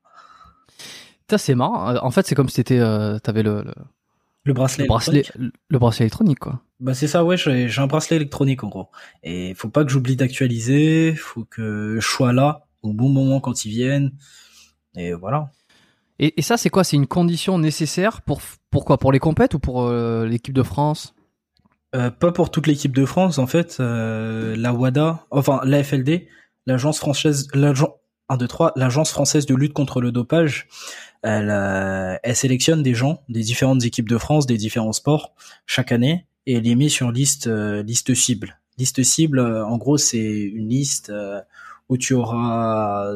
Ça 1.30 1.38
c'est 1.38 1.56
marrant. 1.56 1.96
En 2.04 2.12
fait, 2.12 2.26
c'est 2.28 2.36
comme 2.36 2.50
si 2.50 2.56
t'étais, 2.58 2.80
euh, 2.80 3.18
t'avais 3.20 3.42
le, 3.44 3.64
le, 3.64 3.74
Le 4.44 4.54
bracelet. 4.54 4.84
le 4.84 4.88
bracelet, 4.90 5.20
électronique. 5.20 5.54
le 5.70 5.80
bracelet 5.80 6.04
électronique 6.06 6.40
quoi. 6.40 6.62
Bah 6.82 6.94
c'est 6.94 7.08
ça, 7.08 7.24
ouais, 7.24 7.38
j'ai 7.38 7.70
j'ai 7.70 7.82
un 7.82 7.88
bracelet 7.88 8.18
électronique 8.18 8.64
en 8.64 8.68
gros. 8.70 8.90
Et 9.24 9.54
faut 9.56 9.70
pas 9.70 9.84
que 9.86 9.92
j'oublie 9.92 10.16
d'actualiser, 10.18 11.16
faut 11.16 11.46
que 11.46 11.98
je 12.00 12.06
sois 12.08 12.34
là 12.34 12.68
au 12.84 12.94
bon 12.94 13.10
moment 13.10 13.40
quand 13.40 13.66
ils 13.66 13.72
viennent. 13.72 14.12
Et 14.98 15.14
voilà. 15.14 15.50
Et, 16.20 16.42
ça, 16.42 16.56
c'est 16.56 16.70
quoi? 16.70 16.84
C'est 16.84 16.96
une 16.96 17.08
condition 17.08 17.60
nécessaire 17.60 18.22
pour 18.22 18.42
pour 18.72 18.86
quoi? 18.86 18.98
Pour 18.98 19.12
les 19.12 19.20
compètes 19.20 19.54
ou 19.54 19.60
pour 19.60 19.84
euh, 19.84 20.26
l'équipe 20.26 20.54
de 20.54 20.64
France? 20.64 21.14
Euh, 21.96 22.12
pas 22.12 22.32
pour 22.32 22.52
toute 22.52 22.68
l'équipe 22.68 22.94
de 22.94 23.06
France, 23.06 23.38
en 23.38 23.48
fait, 23.48 23.78
euh, 23.80 24.56
la 24.58 24.74
WADA, 24.74 25.26
enfin 25.32 25.62
la 25.64 25.82
FLD, 25.82 26.28
l'agence 26.66 27.00
française, 27.00 27.48
l'agence 27.54 27.92
1, 28.28 28.38
2, 28.38 28.48
3, 28.48 28.74
l'agence 28.76 29.12
française 29.12 29.46
de 29.46 29.56
lutte 29.56 29.72
contre 29.72 30.02
le 30.02 30.12
dopage, 30.12 30.68
elle, 31.22 31.50
euh, 31.50 32.18
elle 32.24 32.36
sélectionne 32.36 32.84
des 32.84 32.96
gens 32.96 33.22
des 33.30 33.42
différentes 33.42 33.86
équipes 33.86 34.10
de 34.10 34.18
France, 34.18 34.46
des 34.46 34.58
différents 34.58 34.92
sports 34.92 35.36
chaque 35.68 35.92
année, 35.94 36.26
et 36.48 36.56
elle 36.56 36.64
les 36.64 36.76
met 36.76 36.90
sur 36.90 37.12
liste 37.12 37.48
euh, 37.48 37.82
liste 37.84 38.14
cible. 38.14 38.60
Liste 38.78 39.02
cible, 39.04 39.40
en 39.40 39.78
gros, 39.78 39.98
c'est 39.98 40.20
une 40.20 40.68
liste 40.68 41.14
où 41.88 41.96
tu 41.96 42.14
auras 42.14 43.10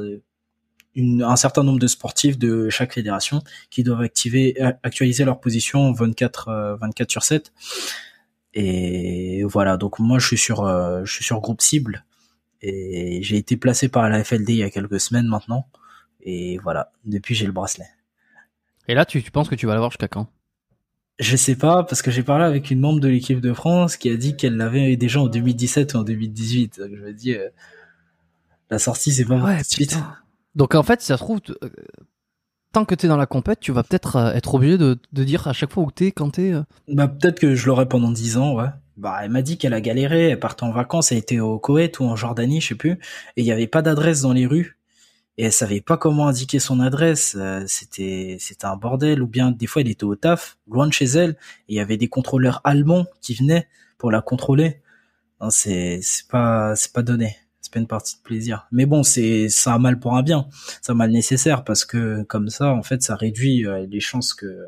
une- 0.95 1.23
un 1.23 1.35
certain 1.35 1.63
nombre 1.63 1.79
de 1.79 1.87
sportifs 1.87 2.37
de 2.37 2.69
chaque 2.69 2.93
fédération 2.93 3.41
qui 3.69 3.83
doivent 3.83 4.01
activer, 4.01 4.55
euh, 4.61 4.71
actualiser 4.83 5.23
leur 5.25 5.39
position 5.39 5.91
24, 5.93 6.47
euh, 6.49 6.75
24 6.77 7.11
sur 7.11 7.23
7. 7.23 7.51
Et 8.53 9.43
voilà, 9.43 9.77
donc 9.77 9.99
moi 9.99 10.19
je 10.19 10.25
suis 10.27 10.37
sur, 10.37 10.61
euh, 10.65 11.01
je 11.05 11.13
suis 11.13 11.23
sur 11.23 11.39
groupe 11.39 11.61
cible 11.61 12.05
et 12.61 13.19
j'ai 13.21 13.37
été 13.37 13.57
placé 13.57 13.89
par 13.89 14.09
la 14.09 14.23
FLD 14.23 14.49
il 14.53 14.57
y 14.57 14.63
a 14.63 14.69
quelques 14.69 14.99
semaines 14.99 15.27
maintenant. 15.27 15.67
Et 16.21 16.57
voilà, 16.57 16.91
depuis 17.05 17.35
j'ai 17.35 17.45
le 17.45 17.51
bracelet. 17.51 17.87
Et 18.87 18.95
là, 18.95 19.05
tu, 19.05 19.21
tu 19.21 19.29
penses 19.31 19.47
que 19.49 19.55
tu 19.55 19.67
vas 19.67 19.73
l'avoir 19.73 19.91
jusqu'à 19.91 20.07
quand? 20.07 20.27
Je 21.19 21.35
sais 21.35 21.55
pas 21.55 21.83
parce 21.83 22.01
que 22.01 22.11
j'ai 22.11 22.23
parlé 22.23 22.45
avec 22.45 22.71
une 22.71 22.79
membre 22.79 22.99
de 22.99 23.07
l'équipe 23.07 23.39
de 23.39 23.53
France 23.53 23.97
qui 23.97 24.09
a 24.09 24.17
dit 24.17 24.35
qu'elle 24.35 24.55
l'avait 24.57 24.95
déjà 24.97 25.21
en 25.21 25.27
2017 25.27 25.93
ou 25.93 25.97
en 25.97 26.03
2018. 26.03 26.79
Donc 26.79 26.89
je 26.95 27.01
me 27.01 27.13
dis, 27.13 27.35
euh, 27.35 27.49
la 28.69 28.79
sortie 28.79 29.11
c'est 29.13 29.25
pas 29.25 29.37
pour 29.37 29.47
Donc 30.55 30.76
en 30.76 30.84
fait, 30.84 31.01
ça 31.01 31.17
se 31.17 31.23
trouve, 31.23 31.39
euh, 31.63 31.69
tant 32.73 32.85
que 32.85 32.95
t'es 32.95 33.07
dans 33.07 33.17
la 33.17 33.26
compète, 33.26 33.59
tu 33.59 33.71
vas 33.71 33.84
peut-être 33.84 34.15
euh, 34.15 34.34
être 34.34 34.55
obligé 34.55 34.77
de, 34.77 34.97
dire 35.11 35.47
à 35.47 35.53
chaque 35.53 35.71
fois 35.71 35.84
où 35.84 35.91
t'es, 35.91 36.11
quand 36.11 36.31
t'es. 36.31 36.53
euh. 36.53 36.63
Bah 36.88 37.07
peut-être 37.07 37.39
que 37.39 37.55
je 37.55 37.67
l'aurai 37.67 37.88
pendant 37.88 38.11
10 38.11 38.38
ans, 38.38 38.53
ouais. 38.55 38.67
Bah 38.97 39.19
elle 39.23 39.30
m'a 39.31 39.41
dit 39.41 39.57
qu'elle 39.57 39.73
a 39.73 39.80
galéré, 39.81 40.30
elle 40.30 40.39
partait 40.39 40.63
en 40.63 40.71
vacances, 40.71 41.11
elle 41.11 41.19
était 41.19 41.39
au 41.39 41.57
Koweït 41.59 41.99
ou 41.99 42.03
en 42.05 42.15
Jordanie, 42.17 42.59
je 42.59 42.69
sais 42.69 42.76
plus, 42.76 42.91
et 42.91 42.97
il 43.38 43.45
y 43.45 43.51
avait 43.51 43.67
pas 43.67 43.81
d'adresse 43.81 44.21
dans 44.21 44.34
les 44.34 44.45
rues. 44.45 44.77
Et 45.38 45.43
elle 45.45 45.53
savait 45.53 45.80
pas 45.80 45.95
comment 45.95 46.27
indiquer 46.27 46.59
son 46.59 46.81
adresse, 46.81 47.38
c'était 47.65 48.35
c'était 48.41 48.65
un 48.65 48.76
bordel 48.76 49.21
ou 49.21 49.27
bien 49.27 49.51
des 49.51 49.67
fois 49.67 49.81
elle 49.81 49.88
était 49.88 50.03
au 50.03 50.17
taf, 50.17 50.57
loin 50.69 50.85
de 50.85 50.91
chez 50.91 51.05
elle, 51.05 51.31
et 51.69 51.73
il 51.73 51.76
y 51.76 51.80
avait 51.80 51.95
des 51.95 52.09
contrôleurs 52.09 52.59
allemands 52.65 53.05
qui 53.21 53.35
venaient 53.35 53.69
pour 53.97 54.11
la 54.11 54.21
contrôler. 54.21 54.81
Non, 55.39 55.49
c'est 55.49 55.99
c'est 56.01 56.27
pas 56.27 56.76
c'est 56.76 56.91
pas 56.91 57.03
donné. 57.03 57.38
C'est 57.69 57.73
pas 57.73 57.79
une 57.79 57.87
partie 57.87 58.17
de 58.17 58.23
plaisir. 58.23 58.65
Mais 58.71 58.87
bon, 58.87 59.03
c'est 59.03 59.47
ça 59.47 59.75
a 59.75 59.77
mal 59.77 59.99
pour 59.99 60.15
un 60.15 60.23
bien. 60.23 60.47
Ça 60.81 60.93
a 60.93 60.95
mal 60.95 61.11
nécessaire 61.11 61.63
parce 61.63 61.85
que 61.85 62.23
comme 62.23 62.49
ça 62.49 62.73
en 62.73 62.81
fait 62.81 63.03
ça 63.03 63.15
réduit 63.15 63.67
euh, 63.67 63.85
les 63.87 63.99
chances 63.99 64.33
que 64.33 64.65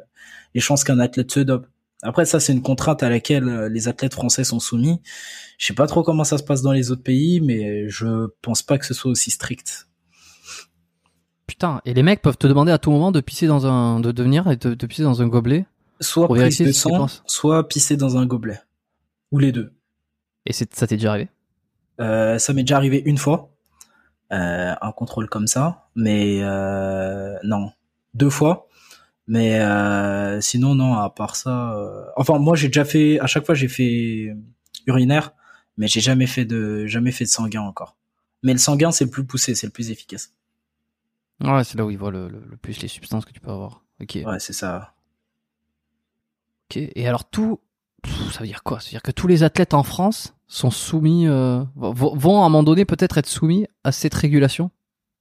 les 0.54 0.62
chances 0.62 0.84
qu'un 0.84 1.00
athlète 1.00 1.32
se 1.32 1.40
dope. 1.40 1.66
Après, 2.04 2.26
ça, 2.26 2.40
c'est 2.40 2.52
une 2.52 2.64
contrainte 2.64 3.04
à 3.04 3.10
laquelle 3.10 3.48
euh, 3.48 3.70
les 3.70 3.88
athlètes 3.88 4.14
français 4.14 4.44
sont 4.44 4.60
soumis. 4.60 5.00
Je 5.58 5.68
sais 5.68 5.74
pas 5.74 5.88
trop 5.88 6.04
comment 6.04 6.24
ça 6.24 6.38
se 6.38 6.44
passe 6.44 6.62
dans 6.62 6.72
les 6.72 6.92
autres 6.92 7.04
pays, 7.04 7.42
mais 7.42 7.90
je 7.90 8.28
pense 8.42 8.64
pas 8.64 8.78
que 8.78 8.86
ce 8.86 8.94
soit 8.94 9.12
aussi 9.12 9.30
strict. 9.30 9.88
Putain, 11.46 11.82
et 11.86 11.94
les 11.94 12.02
mecs 12.02 12.22
peuvent 12.22 12.38
te 12.38 12.48
demander 12.48 12.72
à 12.72 12.80
tout 12.80 12.92
moment 12.92 13.12
de 13.12 13.22
pisser 13.22 13.46
dans 13.46 13.68
un, 13.68 14.00
de, 14.00 14.12
de 14.12 14.24
venir 14.24 14.50
et 14.50 14.58
de, 14.58 14.74
de 14.74 14.86
pisser 14.88 15.04
dans 15.04 15.22
un 15.22 15.28
gobelet. 15.28 15.66
Soit 16.00 16.28
prise 16.28 16.58
de 16.60 16.72
sang, 16.72 17.08
soit 17.28 17.68
pisser 17.68 17.98
dans 17.98 18.18
un 18.18 18.26
gobelet. 18.26 18.60
Ou 19.32 19.38
les 19.38 19.52
deux. 19.52 19.72
Et 20.48 20.54
c'est, 20.54 20.74
ça 20.74 20.88
t'est 20.88 20.98
déjà 20.98 21.12
arrivé? 21.12 21.30
Euh, 22.02 22.40
ça 22.40 22.54
m'est 22.54 22.64
déjà 22.64 22.76
arrivé 22.76 23.02
une 23.06 23.18
fois, 23.18 23.52
euh, 24.34 24.74
un 24.82 24.92
contrôle 24.92 25.30
comme 25.30 25.48
ça, 25.48 25.88
mais 25.96 26.40
euh, 26.42 27.38
non, 27.44 27.72
deux 28.14 28.30
fois. 28.30 28.68
Mais 29.28 29.62
sinon, 30.42 30.76
non, 30.76 30.96
à 30.96 31.10
part 31.10 31.38
ça... 31.38 31.78
Enfin, 32.18 32.38
moi, 32.40 32.58
j'ai 32.58 32.68
déjà 32.68 32.84
fait... 32.84 33.18
À 33.22 33.28
chaque 33.28 33.46
fois, 33.46 33.56
j'ai 33.56 33.70
fait 33.70 34.36
urinaire, 34.88 35.32
mais 35.78 35.88
j'ai 35.88 36.02
jamais 36.02 36.28
fait 36.28 36.44
de 36.44 36.86
jamais 36.88 37.14
fait 37.14 37.24
de 37.24 37.30
sanguin 37.30 37.62
encore. 37.62 37.96
Mais 38.44 38.52
le 38.52 38.58
sanguin, 38.58 38.92
c'est 38.92 39.06
le 39.06 39.12
plus 39.12 39.24
poussé, 39.24 39.56
c'est 39.56 39.68
le 39.68 39.72
plus 39.72 39.90
efficace. 39.90 40.34
Ouais, 41.42 41.64
c'est 41.64 41.78
là 41.78 41.86
où 41.86 41.92
ils 41.92 41.98
voient 41.98 42.12
le, 42.12 42.28
le, 42.28 42.44
le 42.46 42.58
plus 42.58 42.82
les 42.82 42.90
substances 42.90 43.24
que 43.24 43.32
tu 43.32 43.40
peux 43.40 43.52
avoir. 43.52 43.84
Ok. 44.02 44.18
Ouais, 44.26 44.40
c'est 44.40 44.54
ça. 44.54 44.96
Ok. 46.70 46.78
Et 46.78 47.08
alors 47.08 47.30
tout, 47.30 47.62
pff, 48.02 48.34
ça 48.34 48.40
veut 48.40 48.48
dire 48.48 48.64
quoi? 48.64 48.80
Ça 48.80 48.88
veut 48.88 48.92
dire 48.92 49.04
que 49.04 49.12
tous 49.12 49.28
les 49.28 49.44
athlètes 49.44 49.74
en 49.74 49.84
France 49.84 50.34
sont 50.54 50.72
soumis, 50.72 51.28
euh, 51.28 51.64
vont 51.76 52.42
à 52.42 52.46
un 52.46 52.50
moment 52.50 52.64
donné 52.64 52.84
peut-être 52.86 53.18
être 53.18 53.28
soumis 53.28 53.68
à 53.84 53.92
cette 53.92 54.14
régulation? 54.14 54.70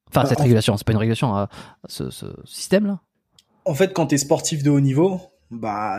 Enfin, 0.09 0.20
à 0.20 0.24
Bah, 0.24 0.28
cette 0.31 0.40
en- 0.40 0.43
régulation, 0.43 0.77
c'est 0.77 0.85
pas 0.85 0.93
une 0.93 0.98
régulation, 0.98 1.35
à, 1.36 1.43
à 1.43 1.48
ce, 1.89 2.11
ce 2.11 2.27
système-là. 2.44 3.01
En 3.65 3.74
fait, 3.74 3.93
quand 3.93 4.07
t'es 4.09 4.19
sportif 4.19 4.62
de 4.65 4.70
haut 4.70 4.81
niveau, 4.81 5.20
bah, 5.52 5.98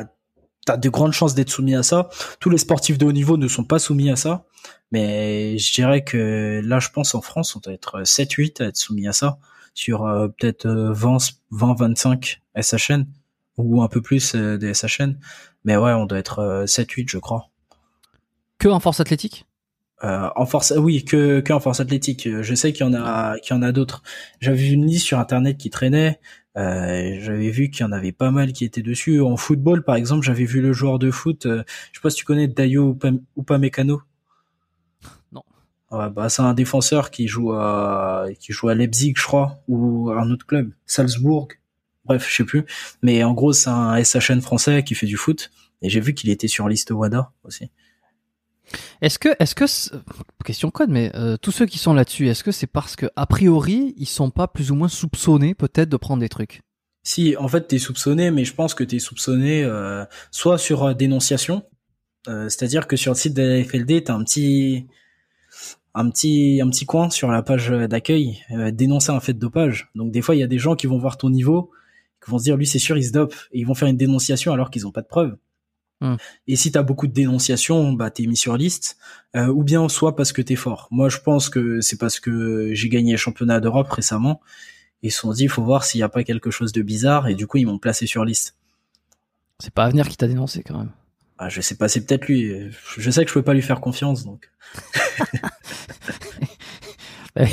t'as 0.65 0.75
de 0.75 0.89
grandes 0.89 1.13
chances 1.13 1.33
d'être 1.33 1.49
soumis 1.49 1.75
à 1.75 1.83
ça. 1.83 2.09
Tous 2.41 2.49
les 2.49 2.57
sportifs 2.57 2.97
de 2.97 3.05
haut 3.05 3.11
niveau 3.13 3.37
ne 3.37 3.47
sont 3.47 3.63
pas 3.63 3.79
soumis 3.79 4.09
à 4.09 4.15
ça. 4.17 4.43
Mais 4.91 5.57
je 5.57 5.73
dirais 5.73 6.03
que 6.03 6.59
là, 6.65 6.79
je 6.79 6.89
pense 6.89 7.15
en 7.15 7.21
France, 7.21 7.55
on 7.55 7.59
doit 7.59 7.71
être 7.73 8.01
7-8 8.05 8.61
à 8.61 8.65
être 8.65 8.75
soumis 8.77 9.07
à 9.07 9.13
ça. 9.13 9.37
Sur 9.73 10.05
euh, 10.05 10.27
peut-être 10.27 10.65
euh, 10.67 10.93
20-25 10.93 12.39
SHN. 12.61 13.05
Ou 13.57 13.81
un 13.83 13.87
peu 13.87 14.01
plus 14.01 14.35
euh, 14.35 14.57
des 14.57 14.73
SHN. 14.73 15.15
Mais 15.63 15.77
ouais, 15.77 15.93
on 15.93 16.05
doit 16.05 16.17
être 16.19 16.39
euh, 16.39 16.65
7-8, 16.65 17.09
je 17.09 17.17
crois. 17.17 17.49
Que 18.61 18.67
en 18.67 18.79
force 18.79 18.99
athlétique? 18.99 19.47
Euh, 20.03 20.29
en 20.35 20.45
force, 20.45 20.71
oui, 20.77 21.03
que, 21.03 21.39
que 21.39 21.51
en 21.51 21.59
force 21.59 21.79
athlétique. 21.79 22.27
Euh, 22.27 22.43
Je 22.43 22.53
sais 22.53 22.73
qu'il 22.73 22.85
y 22.85 22.89
en 22.89 22.93
a, 22.93 23.39
qu'il 23.39 23.55
y 23.55 23.57
en 23.57 23.63
a 23.63 23.71
d'autres. 23.71 24.03
J'avais 24.39 24.57
vu 24.57 24.73
une 24.73 24.85
liste 24.85 25.07
sur 25.07 25.17
internet 25.17 25.57
qui 25.57 25.71
traînait. 25.71 26.19
Euh, 26.57 27.17
j'avais 27.21 27.49
vu 27.49 27.71
qu'il 27.71 27.83
y 27.83 27.89
en 27.89 27.91
avait 27.91 28.11
pas 28.11 28.29
mal 28.29 28.53
qui 28.53 28.63
étaient 28.63 28.83
dessus. 28.83 29.19
En 29.19 29.35
football, 29.35 29.83
par 29.83 29.95
exemple, 29.95 30.23
j'avais 30.23 30.45
vu 30.45 30.61
le 30.61 30.73
joueur 30.73 30.99
de 30.99 31.09
foot. 31.09 31.47
euh, 31.47 31.63
je 31.91 31.97
sais 31.97 32.01
pas 32.03 32.11
si 32.11 32.17
tu 32.17 32.25
connais 32.25 32.47
Dayo 32.47 32.93
Upam- 32.93 33.21
Upamecano. 33.35 34.03
Non. 35.31 35.41
Ouais, 35.89 36.11
bah 36.11 36.29
c'est 36.29 36.43
un 36.43 36.53
défenseur 36.53 37.09
qui 37.09 37.27
joue 37.27 37.53
à 37.53 38.27
qui 38.39 38.53
joue 38.53 38.69
à 38.69 38.75
Leipzig, 38.75 39.13
je 39.17 39.23
crois, 39.23 39.59
ou 39.67 40.11
à 40.11 40.21
un 40.21 40.29
autre 40.29 40.45
club, 40.45 40.71
Salzbourg. 40.85 41.47
Bref, 42.05 42.27
je 42.29 42.35
sais 42.35 42.43
plus. 42.45 42.65
Mais 43.01 43.23
en 43.23 43.33
gros, 43.33 43.53
c'est 43.53 43.69
un 43.71 44.03
SHN 44.03 44.41
français 44.41 44.83
qui 44.83 44.93
fait 44.93 45.07
du 45.07 45.17
foot. 45.17 45.51
Et 45.81 45.89
j'ai 45.89 45.99
vu 45.99 46.13
qu'il 46.13 46.29
était 46.29 46.47
sur 46.47 46.67
liste 46.69 46.91
WADA 46.91 47.31
aussi. 47.43 47.71
Est-ce 49.01 49.19
que, 49.19 49.29
est-ce 49.39 49.55
que, 49.55 49.65
question 50.45 50.71
code, 50.71 50.89
mais 50.89 51.11
euh, 51.15 51.37
tous 51.37 51.51
ceux 51.51 51.65
qui 51.65 51.77
sont 51.77 51.93
là-dessus, 51.93 52.27
est-ce 52.27 52.43
que 52.43 52.51
c'est 52.51 52.67
parce 52.67 52.95
que 52.95 53.07
a 53.15 53.25
priori 53.25 53.93
ils 53.97 54.07
sont 54.07 54.29
pas 54.29 54.47
plus 54.47 54.71
ou 54.71 54.75
moins 54.75 54.87
soupçonnés 54.87 55.53
peut-être 55.53 55.89
de 55.89 55.97
prendre 55.97 56.21
des 56.21 56.29
trucs? 56.29 56.61
Si, 57.03 57.35
en 57.37 57.47
fait, 57.47 57.67
t'es 57.67 57.79
soupçonné, 57.79 58.29
mais 58.29 58.45
je 58.45 58.53
pense 58.53 58.75
que 58.75 58.83
t'es 58.83 58.99
soupçonné 58.99 59.63
euh, 59.63 60.05
soit 60.29 60.57
sur 60.57 60.83
euh, 60.83 60.93
dénonciation, 60.93 61.63
c'est-à-dire 62.27 62.85
que 62.85 62.95
sur 62.95 63.13
le 63.13 63.17
site 63.17 63.33
de 63.33 63.41
la 63.41 63.63
FLD, 63.63 64.03
t'as 64.03 64.13
un 64.13 64.23
petit, 64.23 64.85
un 65.95 66.07
petit, 66.11 66.61
un 66.63 66.69
petit 66.69 66.85
coin 66.85 67.09
sur 67.09 67.31
la 67.31 67.41
page 67.41 67.69
d'accueil, 67.69 68.43
dénoncer 68.73 69.11
un 69.11 69.19
fait 69.19 69.33
de 69.33 69.39
dopage. 69.39 69.89
Donc 69.95 70.11
des 70.11 70.21
fois, 70.21 70.35
il 70.35 70.37
y 70.37 70.43
a 70.43 70.47
des 70.47 70.59
gens 70.59 70.75
qui 70.75 70.85
vont 70.85 70.99
voir 70.99 71.17
ton 71.17 71.31
niveau, 71.31 71.71
qui 72.23 72.29
vont 72.29 72.37
se 72.37 72.43
dire, 72.43 72.57
lui, 72.57 72.67
c'est 72.67 72.77
sûr, 72.77 72.95
il 72.95 73.03
se 73.03 73.11
dope, 73.11 73.33
et 73.51 73.59
ils 73.59 73.65
vont 73.65 73.73
faire 73.73 73.87
une 73.87 73.97
dénonciation 73.97 74.53
alors 74.53 74.69
qu'ils 74.69 74.85
ont 74.85 74.91
pas 74.91 75.01
de 75.01 75.07
preuves. 75.07 75.35
Hmm. 76.01 76.15
Et 76.47 76.55
si 76.55 76.71
t'as 76.71 76.81
beaucoup 76.81 77.07
de 77.07 77.13
dénonciations, 77.13 77.93
bah 77.93 78.09
t'es 78.09 78.25
mis 78.25 78.35
sur 78.35 78.57
liste, 78.57 78.97
euh, 79.35 79.47
ou 79.47 79.63
bien 79.63 79.87
soit 79.87 80.15
parce 80.15 80.33
que 80.33 80.41
t'es 80.41 80.55
fort. 80.55 80.87
Moi, 80.89 81.09
je 81.09 81.19
pense 81.19 81.49
que 81.49 81.79
c'est 81.79 81.97
parce 81.97 82.19
que 82.19 82.73
j'ai 82.73 82.89
gagné 82.89 83.11
le 83.11 83.17
championnat 83.17 83.59
d'Europe 83.59 83.89
récemment. 83.91 84.41
Ils 85.03 85.11
se 85.11 85.19
sont 85.19 85.31
dit, 85.31 85.43
il 85.43 85.49
faut 85.49 85.63
voir 85.63 85.83
s'il 85.83 85.99
n'y 85.99 86.03
a 86.03 86.09
pas 86.09 86.23
quelque 86.23 86.49
chose 86.51 86.71
de 86.71 86.81
bizarre, 86.81 87.27
et 87.27 87.35
du 87.35 87.47
coup, 87.47 87.57
ils 87.57 87.65
m'ont 87.65 87.79
placé 87.79 88.07
sur 88.07 88.25
liste. 88.25 88.55
C'est 89.59 89.73
pas 89.73 89.85
Avenir 89.85 90.09
qui 90.09 90.17
t'a 90.17 90.27
dénoncé 90.27 90.63
quand 90.63 90.77
même. 90.77 90.91
Ah, 91.37 91.49
je 91.49 91.61
sais 91.61 91.75
pas, 91.75 91.87
c'est 91.87 92.05
peut-être 92.05 92.27
lui. 92.27 92.71
Je 92.97 93.11
sais 93.11 93.23
que 93.23 93.29
je 93.29 93.33
peux 93.33 93.43
pas 93.43 93.53
lui 93.53 93.61
faire 93.61 93.79
confiance, 93.79 94.25
donc. 94.25 94.51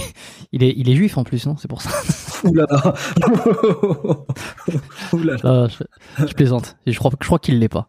Il 0.53 0.63
est, 0.63 0.73
il 0.77 0.89
est 0.89 0.95
juif 0.95 1.19
en 1.19 1.25
plus, 1.25 1.47
non? 1.47 1.57
C'est 1.59 1.69
pour 1.69 1.83
ça. 1.83 1.91
Non, 5.45 5.69
je, 5.69 6.27
je 6.27 6.33
plaisante. 6.35 6.77
Je 6.87 6.99
crois, 6.99 7.11
je 7.21 7.27
crois 7.27 7.39
qu'il 7.39 7.59
l'est 7.59 7.69
pas. 7.69 7.89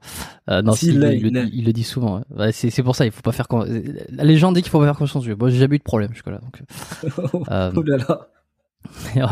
Euh, 0.49 0.61
non, 0.61 0.74
Si, 0.74 0.88
il 0.88 0.99
le, 0.99 1.10
dit- 1.45 1.52
il 1.53 1.66
le 1.66 1.74
dit 1.74 1.84
souvent. 1.84 2.22
ouais. 2.36 2.52
C'est, 2.52 2.70
c'est 2.70 2.84
pour 2.84 2.95
ça, 2.95 3.06
il 3.06 3.11
faut 3.11 3.22
pas 3.22 3.32
faire. 3.32 3.48
con- 3.48 3.66
La 4.10 4.24
légende 4.24 4.56
dit 4.56 4.61
qu'il 4.61 4.72
faut 4.72 4.80
pas 4.80 4.86
faire 4.86 4.98
yeux. 5.26 5.36
Moi, 5.40 5.49
j'ai 5.49 5.57
jamais 5.60 5.76
eu 5.76 5.80
de 5.80 5.84
problème 5.84 6.11
jusque-là. 6.14 6.40
Donc, 6.40 6.64
euh, 7.52 7.72
là 7.86 7.98
là. 7.98 8.28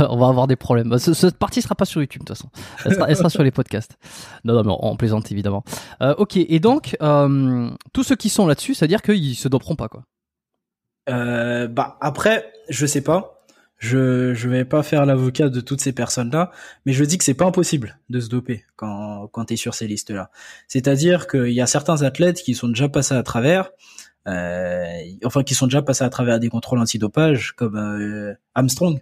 on 0.09 0.17
va 0.17 0.27
avoir 0.27 0.47
des 0.47 0.55
problèmes. 0.55 0.89
Bah, 0.89 0.99
ce- 0.99 1.13
cette 1.13 1.37
partie 1.37 1.61
sera 1.61 1.75
pas 1.75 1.85
sur 1.85 2.01
YouTube 2.01 2.21
de 2.21 2.25
toute 2.25 2.37
façon. 2.37 2.49
Elle 2.85 2.93
sera, 2.95 3.09
elle 3.09 3.15
sera 3.17 3.29
sur 3.29 3.43
les 3.43 3.51
podcasts. 3.51 3.97
Non, 4.43 4.53
non, 4.53 4.63
mais 4.63 4.71
on, 4.71 4.91
on 4.91 4.97
plaisante 4.97 5.31
évidemment. 5.31 5.63
Euh, 6.01 6.13
ok, 6.17 6.37
et 6.37 6.59
donc 6.59 6.95
euh, 7.01 7.69
tous 7.93 8.03
ceux 8.03 8.15
qui 8.15 8.29
sont 8.29 8.45
là-dessus, 8.47 8.73
c'est-à-dire 8.75 9.01
qu'ils 9.01 9.35
se 9.35 9.47
doperont 9.47 9.75
pas 9.75 9.87
quoi. 9.89 10.03
Euh, 11.09 11.67
bah 11.67 11.97
après, 12.01 12.51
je 12.69 12.85
sais 12.85 13.01
pas. 13.01 13.33
Je 13.79 14.33
je 14.33 14.49
vais 14.49 14.65
pas 14.65 14.81
faire 14.81 15.05
l'avocat 15.05 15.49
de 15.49 15.61
toutes 15.61 15.81
ces 15.81 15.93
personnes-là, 15.93 16.51
mais 16.85 16.93
je 16.93 17.03
dis 17.03 17.19
que 17.19 17.23
c'est 17.23 17.35
pas 17.35 17.45
impossible 17.45 17.99
de 18.09 18.19
se 18.19 18.27
doper 18.27 18.65
quand 18.75 19.27
quand 19.27 19.45
t'es 19.45 19.55
sur 19.55 19.75
ces 19.75 19.85
listes-là. 19.87 20.31
C'est-à-dire 20.67 21.27
qu'il 21.27 21.51
y 21.51 21.61
a 21.61 21.67
certains 21.67 22.01
athlètes 22.01 22.41
qui 22.41 22.55
sont 22.55 22.69
déjà 22.69 22.89
passés 22.89 23.13
à 23.13 23.21
travers, 23.21 23.69
euh, 24.27 24.85
enfin 25.23 25.43
qui 25.43 25.53
sont 25.53 25.67
déjà 25.67 25.83
passés 25.83 26.03
à 26.03 26.09
travers 26.09 26.39
des 26.39 26.49
contrôles 26.49 26.79
antidopage 26.79 27.51
comme 27.53 27.75
euh, 27.77 28.33
Armstrong. 28.55 28.99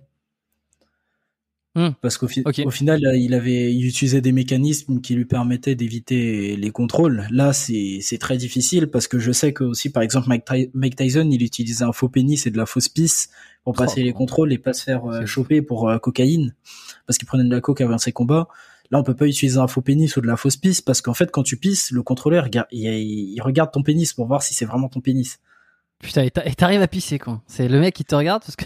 Hmm. 1.76 1.90
Parce 2.02 2.18
qu'au 2.18 2.30
fi- 2.30 2.42
final, 2.72 3.02
là, 3.02 3.16
il 3.18 3.34
avait 3.34 3.74
il 3.74 3.86
utilisait 3.86 4.22
des 4.22 4.32
mécanismes 4.32 5.02
qui 5.02 5.14
lui 5.14 5.26
permettaient 5.26 5.76
d'éviter 5.76 6.56
les 6.56 6.72
contrôles. 6.72 7.28
Là, 7.32 7.52
c'est 7.52 8.18
très 8.20 8.38
difficile 8.38 8.88
parce 8.88 9.08
que 9.10 9.20
je 9.20 9.34
sais 9.34 9.52
que 9.52 9.66
aussi, 9.66 9.90
par 9.90 10.02
exemple, 10.02 10.30
Mike, 10.30 10.46
Ty- 10.46 10.70
Mike 10.74 10.96
Tyson, 10.96 11.28
il 11.30 11.44
utilisait 11.44 11.84
un 11.84 11.92
faux 11.92 12.08
pénis 12.08 12.48
et 12.48 12.52
de 12.52 12.58
la 12.58 12.66
fausse 12.66 12.88
pisse 12.88 13.30
pour 13.66 13.74
passer 13.74 14.02
Oh. 14.02 14.06
les 14.06 14.14
contrôles 14.14 14.54
et 14.54 14.58
pas 14.58 14.72
se 14.72 14.84
faire 14.84 15.06
euh, 15.06 15.26
choper 15.26 15.62
pour 15.62 15.90
euh, 15.90 15.98
cocaïne 15.98 16.56
parce 17.08 17.18
qu'il 17.18 17.28
prenait 17.28 17.44
de 17.44 17.52
la 17.54 17.60
coke 17.60 17.82
avant 17.82 17.98
ses 17.98 18.14
combats. 18.14 18.48
Là, 18.92 19.00
on 19.00 19.04
peut 19.04 19.16
pas 19.16 19.26
utiliser 19.28 19.58
un 19.58 19.68
faux 19.68 19.82
pénis 19.82 20.16
ou 20.16 20.22
de 20.22 20.28
la 20.28 20.38
fausse 20.38 20.56
pisse 20.58 20.80
parce 20.80 21.02
qu'en 21.02 21.14
fait, 21.16 21.30
quand 21.32 21.44
tu 21.44 21.58
pisses, 21.58 21.92
le 21.92 22.04
contrôleur, 22.04 22.48
il 22.72 23.42
regarde 23.42 23.72
ton 23.74 23.84
pénis 23.84 24.14
pour 24.14 24.28
voir 24.28 24.44
si 24.44 24.54
c'est 24.54 24.66
vraiment 24.66 24.88
ton 24.88 25.02
pénis. 25.02 25.40
Putain, 26.06 26.24
et 26.24 26.32
t'a- 26.32 26.46
et 26.46 26.54
t'arrives 26.56 26.82
à 26.82 26.88
pisser 26.88 27.20
quoi. 27.20 27.42
C'est 27.48 27.68
le 27.68 27.80
mec 27.80 27.94
qui 27.96 28.06
te 28.06 28.16
regarde 28.16 28.42
parce 28.44 28.56
que 28.56 28.66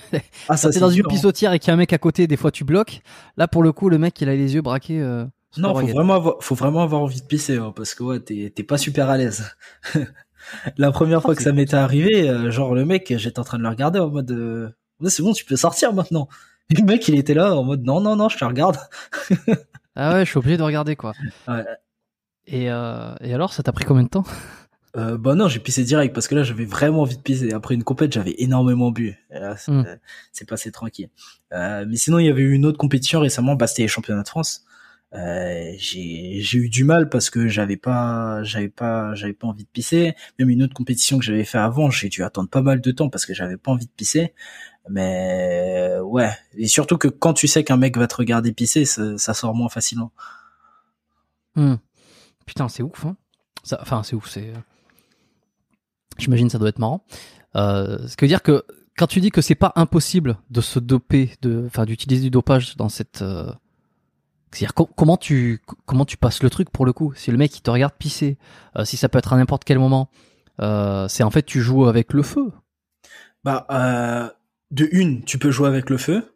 Ah, 0.50 0.56
t'es 0.58 0.72
c'est 0.72 0.80
dans 0.80 0.90
une 0.90 0.98
dur, 0.98 1.06
hein. 1.10 1.14
pissotière 1.14 1.54
et 1.54 1.60
qu'il 1.60 1.70
y 1.70 1.72
a 1.72 1.74
un 1.74 1.78
mec 1.78 1.94
à 1.94 1.98
côté, 1.98 2.28
des 2.28 2.38
fois 2.38 2.52
tu 2.52 2.64
bloques. 2.64 3.02
Là 3.38 3.48
pour 3.48 3.64
le 3.64 3.72
coup, 3.72 3.90
le 3.90 3.98
mec 3.98 4.20
il 4.22 4.30
a 4.30 4.36
les 4.36 4.56
yeux 4.56 4.62
braqués. 4.62 5.02
Euh, 5.02 5.26
Non, 5.58 5.74
faut 5.74 5.88
vraiment 5.88 6.14
avoir, 6.16 6.36
faut 6.42 6.56
vraiment 6.56 6.84
avoir 6.84 7.02
envie 7.02 7.22
de 7.22 7.26
pisser, 7.26 7.58
hein, 7.58 7.74
parce 7.76 7.96
que 7.96 8.04
ouais, 8.04 8.20
t'es, 8.20 8.52
t'es 8.56 8.64
pas 8.64 8.78
super 8.78 9.10
à 9.10 9.18
l'aise. 9.18 9.50
La 10.78 10.92
première 10.92 11.22
fois 11.22 11.36
que 11.36 11.44
ça 11.44 11.52
m'était 11.52 11.76
arrivé, 11.76 12.30
euh, 12.30 12.50
genre 12.50 12.74
le 12.74 12.86
mec, 12.86 13.14
j'étais 13.18 13.40
en 13.40 13.44
train 13.44 13.58
de 13.58 13.64
le 13.64 13.70
regarder 13.70 14.00
en 14.00 14.10
mode, 14.10 14.32
euh, 14.32 14.70
c'est 15.06 15.22
bon, 15.22 15.34
tu 15.34 15.46
peux 15.46 15.56
sortir 15.58 15.94
maintenant. 15.94 16.28
Et 16.70 16.76
le 16.80 16.84
mec, 16.86 17.08
il 17.08 17.16
était 17.18 17.34
là 17.34 17.56
en 17.56 17.64
mode, 17.64 17.84
non, 17.84 18.00
non, 18.02 18.16
non, 18.16 18.30
je 18.30 18.38
te 18.38 18.46
regarde. 18.46 18.78
Ah 19.96 20.14
ouais, 20.14 20.26
je 20.26 20.30
suis 20.30 20.38
obligé 20.38 20.58
de 20.58 20.64
regarder 20.64 20.96
quoi. 20.96 21.14
Ouais. 21.48 21.66
Et, 22.48 22.72
euh, 22.72 23.14
et 23.22 23.34
alors, 23.34 23.54
ça 23.54 23.62
t'a 23.64 23.72
pris 23.72 23.86
combien 23.86 24.04
de 24.04 24.10
temps? 24.10 24.24
Euh, 24.96 25.18
bah 25.18 25.36
non, 25.36 25.48
j'ai 25.48 25.60
pissé 25.60 25.84
direct 25.84 26.14
parce 26.16 26.28
que 26.28 26.34
là, 26.36 26.44
j'avais 26.44 26.66
vraiment 26.66 27.02
envie 27.02 27.16
de 27.18 27.22
pisser. 27.22 27.54
Après 27.54 27.76
une 27.76 27.84
compète, 27.84 28.12
j'avais 28.14 28.34
énormément 28.40 28.90
bu. 28.92 29.16
Et 29.32 29.40
là, 29.40 29.56
c'est, 29.56 29.72
Mm. 29.72 30.46
passé 30.48 30.72
tranquille. 30.72 31.10
Euh, 31.54 31.86
mais 31.88 31.96
sinon, 31.96 32.18
il 32.20 32.26
y 32.26 32.30
avait 32.30 32.42
eu 32.42 32.54
une 32.54 32.66
autre 32.66 32.78
compétition 32.80 33.20
récemment, 33.20 33.56
bah, 33.56 33.68
c'était 33.68 33.84
les 33.84 33.88
championnats 33.88 34.24
de 34.24 34.28
France. 34.28 34.64
Euh, 35.16 35.72
j'ai 35.80 36.40
j'ai 36.42 36.58
eu 36.60 36.70
du 36.70 36.84
mal 36.84 37.10
parce 37.10 37.32
que 37.32 37.48
j'avais 37.48 37.78
pas 37.78 38.44
j'avais 38.44 38.70
pas 38.70 39.16
j'avais 39.16 39.34
pas 39.34 39.48
envie 39.48 39.64
de 39.64 39.70
pisser 39.70 40.14
même 40.38 40.52
une 40.52 40.62
autre 40.62 40.76
compétition 40.76 41.18
que 41.18 41.26
j'avais 41.26 41.46
fait 41.46 41.58
avant 41.58 41.90
j'ai 41.90 42.10
dû 42.10 42.24
attendre 42.24 42.48
pas 42.48 42.62
mal 42.62 42.80
de 42.80 42.92
temps 42.92 43.10
parce 43.10 43.26
que 43.26 43.34
j'avais 43.34 43.58
pas 43.58 43.72
envie 43.72 43.88
de 43.88 43.92
pisser 43.92 44.36
mais 44.88 45.96
ouais 46.04 46.30
et 46.56 46.68
surtout 46.68 47.00
que 47.00 47.08
quand 47.08 47.34
tu 47.34 47.48
sais 47.48 47.64
qu'un 47.64 47.78
mec 47.78 47.98
va 47.98 48.06
te 48.06 48.18
regarder 48.18 48.52
pisser 48.54 48.86
ça, 48.86 49.18
ça 49.18 49.34
sort 49.34 49.56
moins 49.56 49.70
facilement 49.70 50.12
Hmm. 51.56 51.78
Putain, 52.46 52.70
c'est 52.70 52.84
ouf. 52.84 53.04
Hein 53.06 53.18
ça, 53.64 53.80
enfin, 53.82 54.04
c'est 54.04 54.16
ouf. 54.16 54.30
C'est. 54.30 54.54
J'imagine 56.20 56.50
ça 56.50 56.60
doit 56.60 56.70
être 56.70 56.80
marrant. 56.80 57.04
Euh, 57.56 58.08
ce 58.08 58.16
qui 58.16 58.26
veut 58.26 58.30
dire 58.30 58.44
que 58.44 58.64
quand 58.98 59.08
tu 59.08 59.22
dis 59.22 59.32
que 59.32 59.42
c'est 59.42 59.56
pas 59.56 59.72
impossible 59.76 60.38
de 60.50 60.62
se 60.62 60.78
doper, 60.80 61.32
de, 61.42 61.64
enfin, 61.66 61.86
d'utiliser 61.86 62.24
du 62.24 62.30
dopage 62.30 62.76
dans 62.78 62.90
cette. 62.90 63.22
euh, 63.22 63.52
C'est-à-dire 64.52 64.74
co- 64.74 64.90
comment 64.96 65.18
tu 65.18 65.62
comment 65.86 66.06
tu 66.06 66.18
passes 66.18 66.44
le 66.44 66.50
truc 66.50 66.70
pour 66.70 66.86
le 66.86 66.94
coup? 66.94 67.14
Si 67.16 67.32
le 67.32 67.38
mec 67.38 67.58
il 67.58 67.62
te 67.62 67.72
regarde 67.72 67.94
pisser, 67.98 68.38
euh, 68.76 68.86
si 68.86 68.98
ça 68.98 69.08
peut 69.10 69.18
être 69.18 69.34
à 69.34 69.38
n'importe 69.38 69.64
quel 69.64 69.80
moment, 69.80 70.10
c'est 71.08 71.24
en 71.24 71.32
fait 71.32 71.44
tu 71.44 71.62
joues 71.62 71.86
avec 71.86 72.12
le 72.14 72.22
feu. 72.22 72.52
Bah, 73.46 73.66
de 74.72 74.90
une, 74.92 75.24
tu 75.24 75.40
peux 75.40 75.52
jouer 75.52 75.70
avec 75.70 75.90
le 75.90 75.98
feu. 75.98 76.36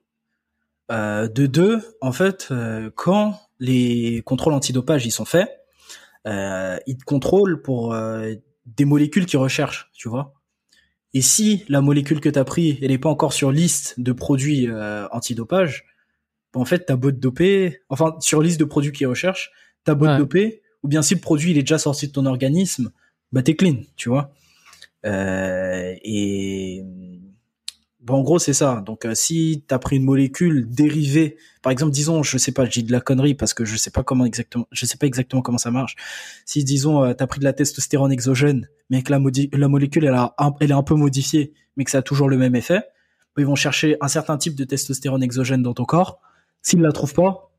De 0.89 1.45
deux, 1.47 1.81
en 2.01 2.11
fait, 2.13 2.53
quand 2.95 3.39
les 3.59 4.21
contrôles 4.25 4.53
antidopage 4.53 5.05
ils 5.05 5.11
sont 5.11 5.25
faits, 5.25 5.49
ils 6.25 6.97
te 6.97 7.03
contrôlent 7.03 7.61
pour 7.61 7.93
des 8.65 8.85
molécules 8.85 9.25
qu'ils 9.25 9.39
recherchent, 9.39 9.89
tu 9.93 10.09
vois. 10.09 10.33
Et 11.13 11.21
si 11.21 11.63
la 11.67 11.81
molécule 11.81 12.19
que 12.19 12.29
tu 12.29 12.39
as 12.39 12.43
pris, 12.45 12.79
elle 12.81 12.91
est 12.91 12.97
pas 12.97 13.09
encore 13.09 13.33
sur 13.33 13.51
liste 13.51 13.99
de 13.99 14.11
produits 14.13 14.67
euh, 14.67 15.07
antidopage, 15.11 15.85
bah, 16.53 16.59
en 16.59 16.65
fait, 16.65 16.85
t'as 16.85 16.95
beau 16.95 17.11
te 17.11 17.17
doper, 17.17 17.81
enfin, 17.89 18.15
sur 18.19 18.41
liste 18.41 18.59
de 18.59 18.65
produits 18.65 18.91
qu'ils 18.91 19.07
recherchent, 19.07 19.51
t'as 19.83 19.95
beau 19.95 20.05
Ouais. 20.05 20.13
te 20.15 20.17
doper, 20.19 20.61
ou 20.81 20.87
bien 20.87 21.01
si 21.01 21.13
le 21.15 21.19
produit 21.21 21.51
il 21.51 21.57
est 21.57 21.61
déjà 21.63 21.77
sorti 21.77 22.07
de 22.07 22.11
ton 22.13 22.25
organisme, 22.25 22.91
bah 23.31 23.41
t'es 23.43 23.55
clean, 23.55 23.77
tu 23.95 24.09
vois. 24.09 24.33
Euh, 25.05 25.93
et 26.03 26.83
bon, 28.03 28.15
en 28.15 28.21
gros, 28.21 28.39
c'est 28.39 28.53
ça. 28.53 28.81
Donc, 28.85 29.05
euh, 29.05 29.15
si 29.15 29.63
t'as 29.67 29.79
pris 29.79 29.97
une 29.97 30.03
molécule 30.03 30.69
dérivée, 30.69 31.37
par 31.61 31.71
exemple, 31.71 31.91
disons, 31.91 32.23
je 32.23 32.37
sais 32.37 32.51
pas, 32.51 32.65
je 32.65 32.71
dis 32.71 32.83
de 32.83 32.91
la 32.91 33.01
connerie 33.01 33.33
parce 33.33 33.53
que 33.53 33.65
je 33.65 33.75
sais 33.77 33.91
pas 33.91 34.03
comment 34.03 34.25
exactement, 34.25 34.67
je 34.71 34.85
sais 34.85 34.97
pas 34.97 35.07
exactement 35.07 35.41
comment 35.41 35.57
ça 35.57 35.71
marche. 35.71 35.95
Si 36.45 36.63
disons, 36.63 37.03
euh, 37.03 37.13
t'as 37.13 37.27
pris 37.27 37.39
de 37.39 37.45
la 37.45 37.53
testostérone 37.53 38.11
exogène, 38.11 38.69
mais 38.89 39.01
que 39.01 39.11
la, 39.11 39.19
molécule 39.69 40.05
elle, 40.05 40.69
est 40.69 40.73
un 40.73 40.83
peu 40.83 40.95
modifiée, 40.95 41.53
mais 41.77 41.85
que 41.85 41.91
ça 41.91 41.99
a 41.99 42.01
toujours 42.01 42.29
le 42.29 42.37
même 42.37 42.55
effet, 42.55 42.81
bah, 43.35 43.41
ils 43.41 43.45
vont 43.45 43.55
chercher 43.55 43.97
un 44.01 44.07
certain 44.07 44.37
type 44.37 44.55
de 44.55 44.63
testostérone 44.65 45.23
exogène 45.23 45.63
dans 45.63 45.73
ton 45.73 45.85
corps. 45.85 46.19
S'ils 46.61 46.81
la 46.81 46.91
trouvent 46.91 47.13
pas, 47.13 47.52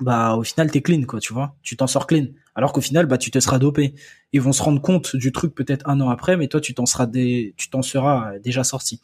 bah 0.00 0.34
au 0.36 0.42
final 0.42 0.70
t'es 0.70 0.82
clean 0.82 1.02
quoi, 1.04 1.20
tu 1.20 1.32
vois, 1.32 1.56
tu 1.62 1.76
t'en 1.76 1.86
sors 1.86 2.06
clean. 2.06 2.26
Alors 2.54 2.72
qu'au 2.72 2.80
final 2.80 3.06
bah 3.06 3.18
tu 3.18 3.30
te 3.30 3.38
seras 3.40 3.58
dopé. 3.58 3.94
Ils 4.32 4.40
vont 4.40 4.52
se 4.52 4.62
rendre 4.62 4.80
compte 4.80 5.14
du 5.16 5.30
truc 5.32 5.54
peut-être 5.54 5.88
un 5.88 6.00
an 6.00 6.08
après, 6.10 6.36
mais 6.36 6.48
toi 6.48 6.60
tu 6.60 6.74
t'en 6.74 6.86
seras 6.86 7.06
des, 7.06 7.54
tu 7.56 7.70
t'en 7.70 7.82
seras 7.82 8.38
déjà 8.40 8.64
sorti. 8.64 9.00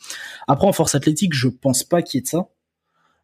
Après 0.49 0.67
en 0.67 0.73
force 0.73 0.95
athlétique, 0.95 1.35
je 1.35 1.49
pense 1.49 1.85
pas 1.85 2.03
qu'il 2.03 2.19
y 2.19 2.21
ait 2.21 2.23
de 2.23 2.29
ça, 2.29 2.49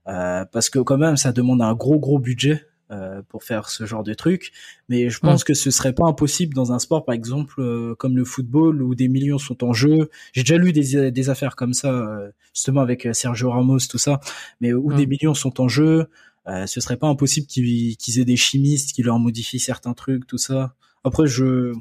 Euh, 0.09 0.45
parce 0.53 0.71
que 0.71 0.79
quand 0.79 0.99
même 0.99 1.17
ça 1.17 1.33
demande 1.33 1.61
un 1.63 1.75
gros 1.75 1.99
gros 1.99 2.21
budget 2.21 2.65
euh, 2.93 3.23
pour 3.29 3.43
faire 3.43 3.69
ce 3.69 3.85
genre 3.87 4.05
de 4.05 4.15
truc. 4.15 4.53
Mais 4.89 5.11
je 5.11 5.19
pense 5.19 5.43
que 5.43 5.53
ce 5.55 5.73
serait 5.73 5.93
pas 5.93 6.05
impossible 6.07 6.55
dans 6.55 6.71
un 6.71 6.79
sport 6.79 7.05
par 7.05 7.13
exemple 7.17 7.61
euh, 7.61 7.97
comme 7.97 8.17
le 8.17 8.25
football 8.25 8.83
où 8.83 8.95
des 8.95 9.09
millions 9.09 9.39
sont 9.39 9.65
en 9.65 9.73
jeu. 9.73 10.09
J'ai 10.33 10.43
déjà 10.45 10.59
lu 10.59 10.73
des, 10.73 11.11
des 11.11 11.29
affaires 11.29 11.57
comme 11.57 11.75
ça 11.75 11.91
euh, 11.91 12.31
justement 12.55 12.83
avec 12.83 13.05
euh, 13.07 13.13
Sergio 13.13 13.51
Ramos 13.51 13.81
tout 13.91 13.99
ça, 13.99 14.21
mais 14.61 14.73
où 14.73 14.93
Mm. 14.93 14.97
des 14.97 15.07
millions 15.09 15.35
sont 15.35 15.61
en 15.61 15.67
jeu. 15.67 16.07
Euh, 16.49 16.67
ce 16.67 16.81
serait 16.81 16.97
pas 16.97 17.09
impossible 17.09 17.47
qu'ils 17.47 18.21
aient 18.21 18.25
des 18.25 18.37
chimistes 18.37 18.93
qui 18.95 19.03
leur 19.03 19.19
modifient 19.19 19.59
certains 19.59 19.95
trucs, 19.95 20.27
tout 20.27 20.39
ça. 20.39 20.75
Après, 21.05 21.27
je 21.27 21.73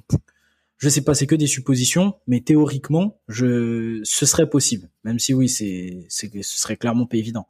je 0.77 0.89
sais 0.89 1.01
pas, 1.01 1.13
c'est 1.13 1.27
que 1.27 1.35
des 1.35 1.47
suppositions, 1.47 2.15
mais 2.27 2.41
théoriquement, 2.41 3.19
je 3.27 4.01
ce 4.03 4.25
serait 4.25 4.49
possible. 4.49 4.89
Même 5.03 5.19
si 5.19 5.33
oui, 5.33 5.47
c'est 5.49 6.05
ce 6.09 6.27
serait 6.43 6.77
clairement 6.77 7.05
pas 7.05 7.17
évident. 7.17 7.47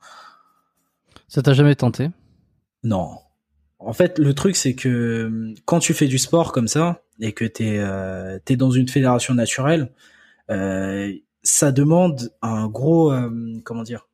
Ça 1.28 1.42
t'a 1.42 1.54
jamais 1.54 1.76
tenté? 1.76 2.10
Non. 2.84 3.18
En 3.80 3.94
fait, 3.94 4.20
le 4.20 4.34
truc 4.34 4.56
c'est 4.56 4.76
que 4.76 5.54
quand 5.66 5.80
tu 5.80 5.94
fais 5.94 6.08
du 6.08 6.18
sport 6.18 6.52
comme 6.52 6.68
ça 6.68 7.02
et 7.20 7.34
que 7.34 7.46
t'es 7.46 7.78
euh, 7.80 8.40
dans 8.52 8.72
une 8.72 8.88
fédération 8.88 9.34
naturelle, 9.34 9.92
euh, 10.50 11.12
ça 11.44 11.72
demande 11.72 12.32
un 12.42 12.68
gros 12.68 13.14
comment 13.64 13.84
dire 13.84 14.08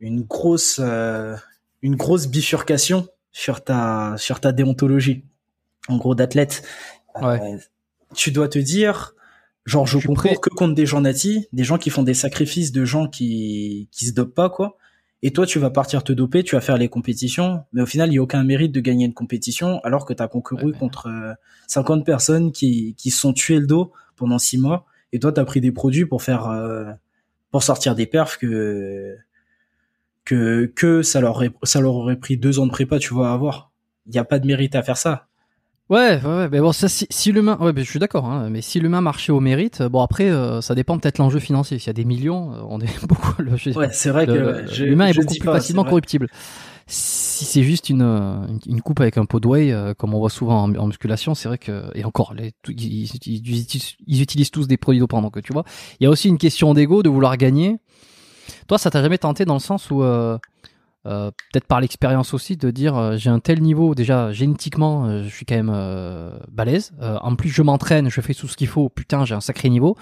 une 0.00 0.22
grosse 0.22 0.80
euh, 0.82 1.36
une 1.82 1.96
grosse 1.96 2.26
bifurcation 2.26 3.06
sur 3.32 3.62
ta 3.64 4.14
sur 4.16 4.40
ta 4.40 4.52
déontologie 4.52 5.24
en 5.88 5.96
gros 5.98 6.14
d'athlète. 6.14 6.62
Ouais. 7.20 7.40
Euh, 7.54 7.58
tu 8.14 8.30
dois 8.32 8.48
te 8.48 8.58
dire 8.58 9.14
genre 9.64 9.86
je, 9.86 9.98
Je 9.98 10.08
prêt. 10.12 10.36
que 10.40 10.48
contre 10.50 10.74
des 10.74 10.86
gens 10.86 11.00
natis, 11.00 11.48
des 11.52 11.64
gens 11.64 11.78
qui 11.78 11.90
font 11.90 12.02
des 12.02 12.14
sacrifices 12.14 12.72
de 12.72 12.84
gens 12.84 13.08
qui 13.08 13.88
qui 13.92 14.06
se 14.06 14.12
dopent 14.12 14.34
pas 14.34 14.50
quoi. 14.50 14.76
Et 15.22 15.32
toi, 15.32 15.46
tu 15.46 15.58
vas 15.58 15.70
partir 15.70 16.04
te 16.04 16.12
doper, 16.12 16.44
tu 16.44 16.54
vas 16.56 16.60
faire 16.60 16.76
les 16.76 16.88
compétitions, 16.88 17.62
mais 17.72 17.80
au 17.80 17.86
final, 17.86 18.10
il 18.10 18.12
n'y 18.12 18.18
a 18.18 18.22
aucun 18.22 18.44
mérite 18.44 18.70
de 18.70 18.80
gagner 18.80 19.06
une 19.06 19.14
compétition 19.14 19.80
alors 19.82 20.04
que 20.04 20.12
tu 20.12 20.22
as 20.22 20.28
concouru 20.28 20.66
Ouais, 20.72 20.78
contre 20.78 21.08
euh, 21.08 21.32
50 21.68 22.04
personnes 22.04 22.52
qui, 22.52 22.94
qui 22.98 23.10
se 23.10 23.18
sont 23.20 23.32
tuées 23.32 23.58
le 23.58 23.66
dos 23.66 23.92
pendant 24.16 24.38
6 24.38 24.58
mois. 24.58 24.84
Et 25.12 25.18
toi, 25.18 25.32
tu 25.32 25.40
as 25.40 25.44
pris 25.46 25.62
des 25.62 25.72
produits 25.72 26.04
pour 26.04 26.22
faire 26.22 26.48
euh, 26.48 26.92
pour 27.50 27.62
sortir 27.62 27.94
des 27.94 28.06
perfs 28.06 28.36
que 28.36 29.16
que 30.26 30.66
que 30.76 31.02
ça 31.02 31.20
leur 31.22 31.36
aurait, 31.36 31.52
ça 31.64 31.80
leur 31.80 31.94
aurait 31.96 32.16
pris 32.18 32.36
deux 32.38 32.60
ans 32.60 32.66
de 32.66 32.72
prépa, 32.72 32.98
tu 33.00 33.14
vois, 33.14 33.30
à 33.30 33.34
avoir. 33.34 33.72
Il 34.06 34.12
n'y 34.12 34.18
a 34.18 34.24
pas 34.24 34.40
de 34.40 34.46
mérite 34.46 34.74
à 34.76 34.82
faire 34.84 34.98
ça. 34.98 35.28
Ouais, 35.88 36.20
ouais, 36.24 36.28
ouais. 36.28 36.48
Mais 36.48 36.58
bon, 36.60 36.72
ça, 36.72 36.88
si, 36.88 37.06
si 37.10 37.30
l'humain, 37.30 37.56
ouais, 37.60 37.72
mais 37.72 37.84
je 37.84 37.90
suis 37.90 38.00
d'accord. 38.00 38.24
Hein, 38.24 38.50
mais 38.50 38.60
si 38.60 38.80
l'humain 38.80 39.00
marchait 39.00 39.30
au 39.30 39.38
mérite, 39.38 39.82
bon 39.84 40.00
après, 40.02 40.28
euh, 40.28 40.60
ça 40.60 40.74
dépend 40.74 40.98
peut-être 40.98 41.18
l'enjeu 41.18 41.38
financier. 41.38 41.78
S'il 41.78 41.86
y 41.86 41.90
a 41.90 41.92
des 41.92 42.04
millions, 42.04 42.52
euh, 42.54 42.60
on 42.68 42.80
est 42.80 43.06
beaucoup. 43.06 43.40
Le, 43.40 43.56
je- 43.56 43.70
Ouais, 43.70 43.88
c'est 43.92 44.10
vrai 44.10 44.26
le- 44.26 44.62
l'humain 44.84 45.06
est 45.06 45.14
beaucoup 45.14 45.36
plus 45.36 45.46
pas, 45.46 45.52
facilement 45.60 45.84
corruptible. 45.84 46.26
Si 46.88 47.44
c'est 47.44 47.62
juste 47.62 47.90
une, 47.90 48.02
une, 48.02 48.58
une 48.66 48.82
coupe 48.82 49.00
avec 49.00 49.18
un 49.18 49.26
pot 49.26 49.40
de 49.40 49.46
whey, 49.48 49.72
euh, 49.72 49.94
comme 49.94 50.14
on 50.14 50.18
voit 50.18 50.30
souvent 50.30 50.64
en, 50.64 50.74
en 50.74 50.86
musculation, 50.88 51.34
c'est 51.36 51.48
vrai 51.48 51.58
que 51.58 51.90
et 51.94 52.04
encore, 52.04 52.34
les, 52.34 52.52
ils, 52.68 53.04
ils- 53.04 53.10
ils 53.26 53.60
utilisent- 53.62 53.96
ils 54.06 54.22
utilisent 54.22 54.50
tous 54.50 54.66
des 54.66 54.76
produits 54.76 55.00
dopants, 55.00 55.22
donc 55.22 55.40
tu 55.42 55.52
vois. 55.52 55.64
Il 56.00 56.04
y 56.04 56.06
a 56.06 56.10
aussi 56.10 56.28
une 56.28 56.38
question 56.38 56.74
d'ego, 56.74 57.02
de 57.04 57.08
vouloir 57.08 57.36
gagner. 57.36 57.78
Toi, 58.68 58.78
ça 58.78 58.90
t'a 58.90 59.02
jamais 59.02 59.18
tenté 59.18 59.44
dans 59.44 59.54
le 59.54 59.60
sens 59.60 59.90
où, 59.90 60.02
euh, 60.02 60.38
euh, 61.06 61.30
peut-être 61.52 61.66
par 61.66 61.80
l'expérience 61.80 62.34
aussi, 62.34 62.56
de 62.56 62.70
dire 62.70 62.96
euh, 62.96 63.16
j'ai 63.16 63.30
un 63.30 63.38
tel 63.38 63.62
niveau 63.62 63.94
déjà 63.94 64.32
génétiquement, 64.32 65.22
je 65.22 65.28
suis 65.28 65.46
quand 65.46 65.54
même 65.62 66.32
balèze. 66.50 66.92
En 67.00 67.36
plus, 67.36 67.48
je 67.50 67.62
m'entraîne, 67.62 68.08
je 68.10 68.20
fais 68.20 68.34
tout 68.34 68.48
ce 68.48 68.56
qu'il 68.56 68.68
faut. 68.68 68.88
Putain, 68.88 69.24
j'ai 69.24 69.34
un 69.34 69.40
sacré 69.40 69.68
niveau. 69.68 69.96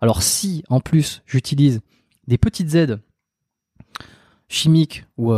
Alors 0.00 0.22
si 0.22 0.62
en 0.68 0.80
plus 0.80 1.22
j'utilise 1.26 1.80
des 2.26 2.38
petites 2.38 2.74
aides 2.74 3.00
chimiques 4.48 5.04
ou 5.16 5.34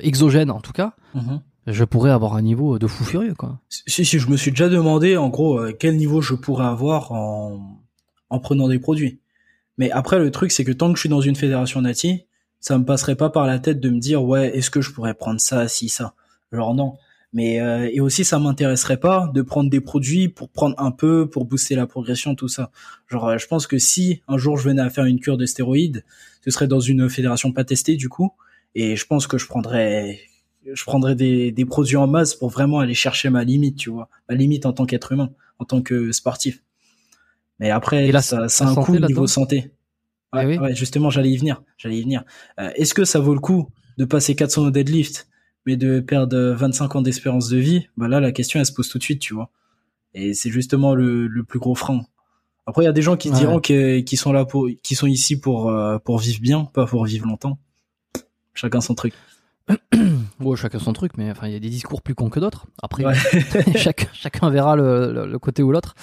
exogènes 0.00 0.50
en 0.50 0.60
tout 0.60 0.72
cas, 0.72 0.94
Mhm. 1.14 1.40
je 1.66 1.84
pourrais 1.84 2.10
avoir 2.10 2.34
un 2.34 2.42
niveau 2.42 2.78
de 2.78 2.86
fou 2.86 3.04
furieux 3.04 3.34
quoi. 3.34 3.60
Si, 3.68 4.04
si, 4.04 4.18
je 4.18 4.28
me 4.28 4.36
suis 4.36 4.50
déjà 4.50 4.68
demandé, 4.68 5.16
en 5.16 5.28
gros, 5.28 5.60
quel 5.78 5.96
niveau 5.96 6.20
je 6.20 6.34
pourrais 6.34 6.66
avoir 6.66 7.12
en, 7.12 7.80
en 8.30 8.38
prenant 8.40 8.68
des 8.68 8.78
produits. 8.78 9.20
Mais 9.78 9.90
après, 9.90 10.18
le 10.18 10.30
truc, 10.30 10.52
c'est 10.52 10.64
que 10.64 10.72
tant 10.72 10.90
que 10.90 10.96
je 10.96 11.00
suis 11.00 11.08
dans 11.08 11.20
une 11.20 11.36
fédération 11.36 11.80
nati, 11.82 12.26
ça 12.60 12.78
me 12.78 12.84
passerait 12.84 13.16
pas 13.16 13.30
par 13.30 13.46
la 13.46 13.58
tête 13.58 13.80
de 13.80 13.90
me 13.90 13.98
dire, 13.98 14.24
ouais, 14.24 14.56
est-ce 14.56 14.70
que 14.70 14.80
je 14.80 14.90
pourrais 14.90 15.14
prendre 15.14 15.40
ça, 15.40 15.68
si, 15.68 15.88
ça? 15.88 16.14
Genre, 16.52 16.74
non. 16.74 16.94
Mais, 17.32 17.60
euh, 17.60 17.90
et 17.92 18.00
aussi, 18.00 18.24
ça 18.24 18.38
m'intéresserait 18.38 18.98
pas 18.98 19.30
de 19.34 19.42
prendre 19.42 19.68
des 19.68 19.80
produits 19.80 20.28
pour 20.28 20.48
prendre 20.48 20.74
un 20.78 20.90
peu, 20.90 21.28
pour 21.28 21.44
booster 21.44 21.74
la 21.74 21.86
progression, 21.86 22.34
tout 22.34 22.48
ça. 22.48 22.70
Genre, 23.08 23.28
euh, 23.28 23.38
je 23.38 23.46
pense 23.46 23.66
que 23.66 23.78
si 23.78 24.22
un 24.26 24.38
jour 24.38 24.56
je 24.56 24.68
venais 24.68 24.80
à 24.80 24.88
faire 24.88 25.04
une 25.04 25.20
cure 25.20 25.36
de 25.36 25.44
stéroïdes, 25.44 26.04
ce 26.44 26.50
serait 26.50 26.66
dans 26.66 26.80
une 26.80 27.10
fédération 27.10 27.52
pas 27.52 27.64
testée, 27.64 27.96
du 27.96 28.08
coup. 28.08 28.30
Et 28.74 28.96
je 28.96 29.06
pense 29.06 29.26
que 29.26 29.38
je 29.38 29.46
prendrais, 29.46 30.18
je 30.72 30.84
prendrais 30.84 31.14
des, 31.14 31.52
des 31.52 31.64
produits 31.66 31.96
en 31.96 32.06
masse 32.06 32.34
pour 32.34 32.48
vraiment 32.48 32.78
aller 32.78 32.94
chercher 32.94 33.28
ma 33.28 33.44
limite, 33.44 33.76
tu 33.76 33.90
vois. 33.90 34.08
Ma 34.28 34.34
limite 34.34 34.64
en 34.64 34.72
tant 34.72 34.86
qu'être 34.86 35.12
humain, 35.12 35.30
en 35.58 35.64
tant 35.66 35.82
que 35.82 36.12
sportif. 36.12 36.62
Mais 37.58 37.70
après, 37.70 38.08
Et 38.08 38.12
ça, 38.20 38.48
ça 38.48 38.66
a 38.66 38.70
un 38.70 38.74
coût 38.74 38.96
niveau 38.98 39.26
santé. 39.26 39.70
Ouais, 40.32 40.42
Eh 40.42 40.46
oui. 40.46 40.58
ouais, 40.58 40.74
justement, 40.74 41.08
j'allais 41.10 41.30
y 41.30 41.36
venir. 41.36 41.62
J'allais 41.78 41.98
y 41.98 42.02
venir. 42.02 42.24
Euh, 42.60 42.70
Est-ce 42.74 42.92
que 42.94 43.04
ça 43.04 43.18
vaut 43.20 43.34
le 43.34 43.40
coup 43.40 43.68
de 43.98 44.04
passer 44.04 44.34
400 44.34 44.66
au 44.66 44.70
deadlift, 44.70 45.28
mais 45.64 45.76
de 45.76 46.00
perdre 46.00 46.36
25 46.52 46.96
ans 46.96 47.02
d'espérance 47.02 47.48
de 47.48 47.56
vie? 47.58 47.88
Bah 47.96 48.08
là, 48.08 48.20
la 48.20 48.32
question, 48.32 48.60
elle 48.60 48.66
se 48.66 48.72
pose 48.72 48.88
tout 48.88 48.98
de 48.98 49.02
suite, 49.02 49.20
tu 49.20 49.32
vois. 49.34 49.50
Et 50.14 50.34
c'est 50.34 50.50
justement 50.50 50.94
le, 50.94 51.26
le 51.26 51.44
plus 51.44 51.58
gros 51.58 51.74
frein. 51.74 52.02
Après, 52.66 52.82
il 52.82 52.86
y 52.86 52.88
a 52.88 52.92
des 52.92 53.02
gens 53.02 53.16
qui 53.16 53.30
Ouais. 53.30 53.36
diront 53.38 53.60
que, 53.60 54.00
qui 54.00 54.16
sont 54.16 54.32
là 54.32 54.44
pour, 54.44 54.68
qui 54.82 54.94
sont 54.96 55.06
ici 55.06 55.38
pour, 55.38 55.70
euh, 55.70 55.98
pour 55.98 56.18
vivre 56.18 56.40
bien, 56.40 56.64
pas 56.64 56.84
pour 56.86 57.04
vivre 57.04 57.26
longtemps. 57.26 57.58
Chacun 58.54 58.80
son 58.80 58.94
truc. 58.94 59.14
Bon, 60.38 60.54
chacun 60.54 60.78
son 60.78 60.92
truc, 60.92 61.12
mais 61.16 61.30
enfin 61.30 61.46
il 61.46 61.54
y 61.54 61.56
a 61.56 61.60
des 61.60 61.70
discours 61.70 62.02
plus 62.02 62.14
cons 62.14 62.28
que 62.28 62.38
d'autres. 62.40 62.66
Après, 62.82 63.04
Ouais. 63.06 63.14
chacun, 63.76 64.06
chacun 64.12 64.50
verra 64.50 64.76
le, 64.76 65.12
le- 65.12 65.26
le 65.26 65.38
côté 65.38 65.62
ou 65.62 65.72
l'autre. 65.72 65.94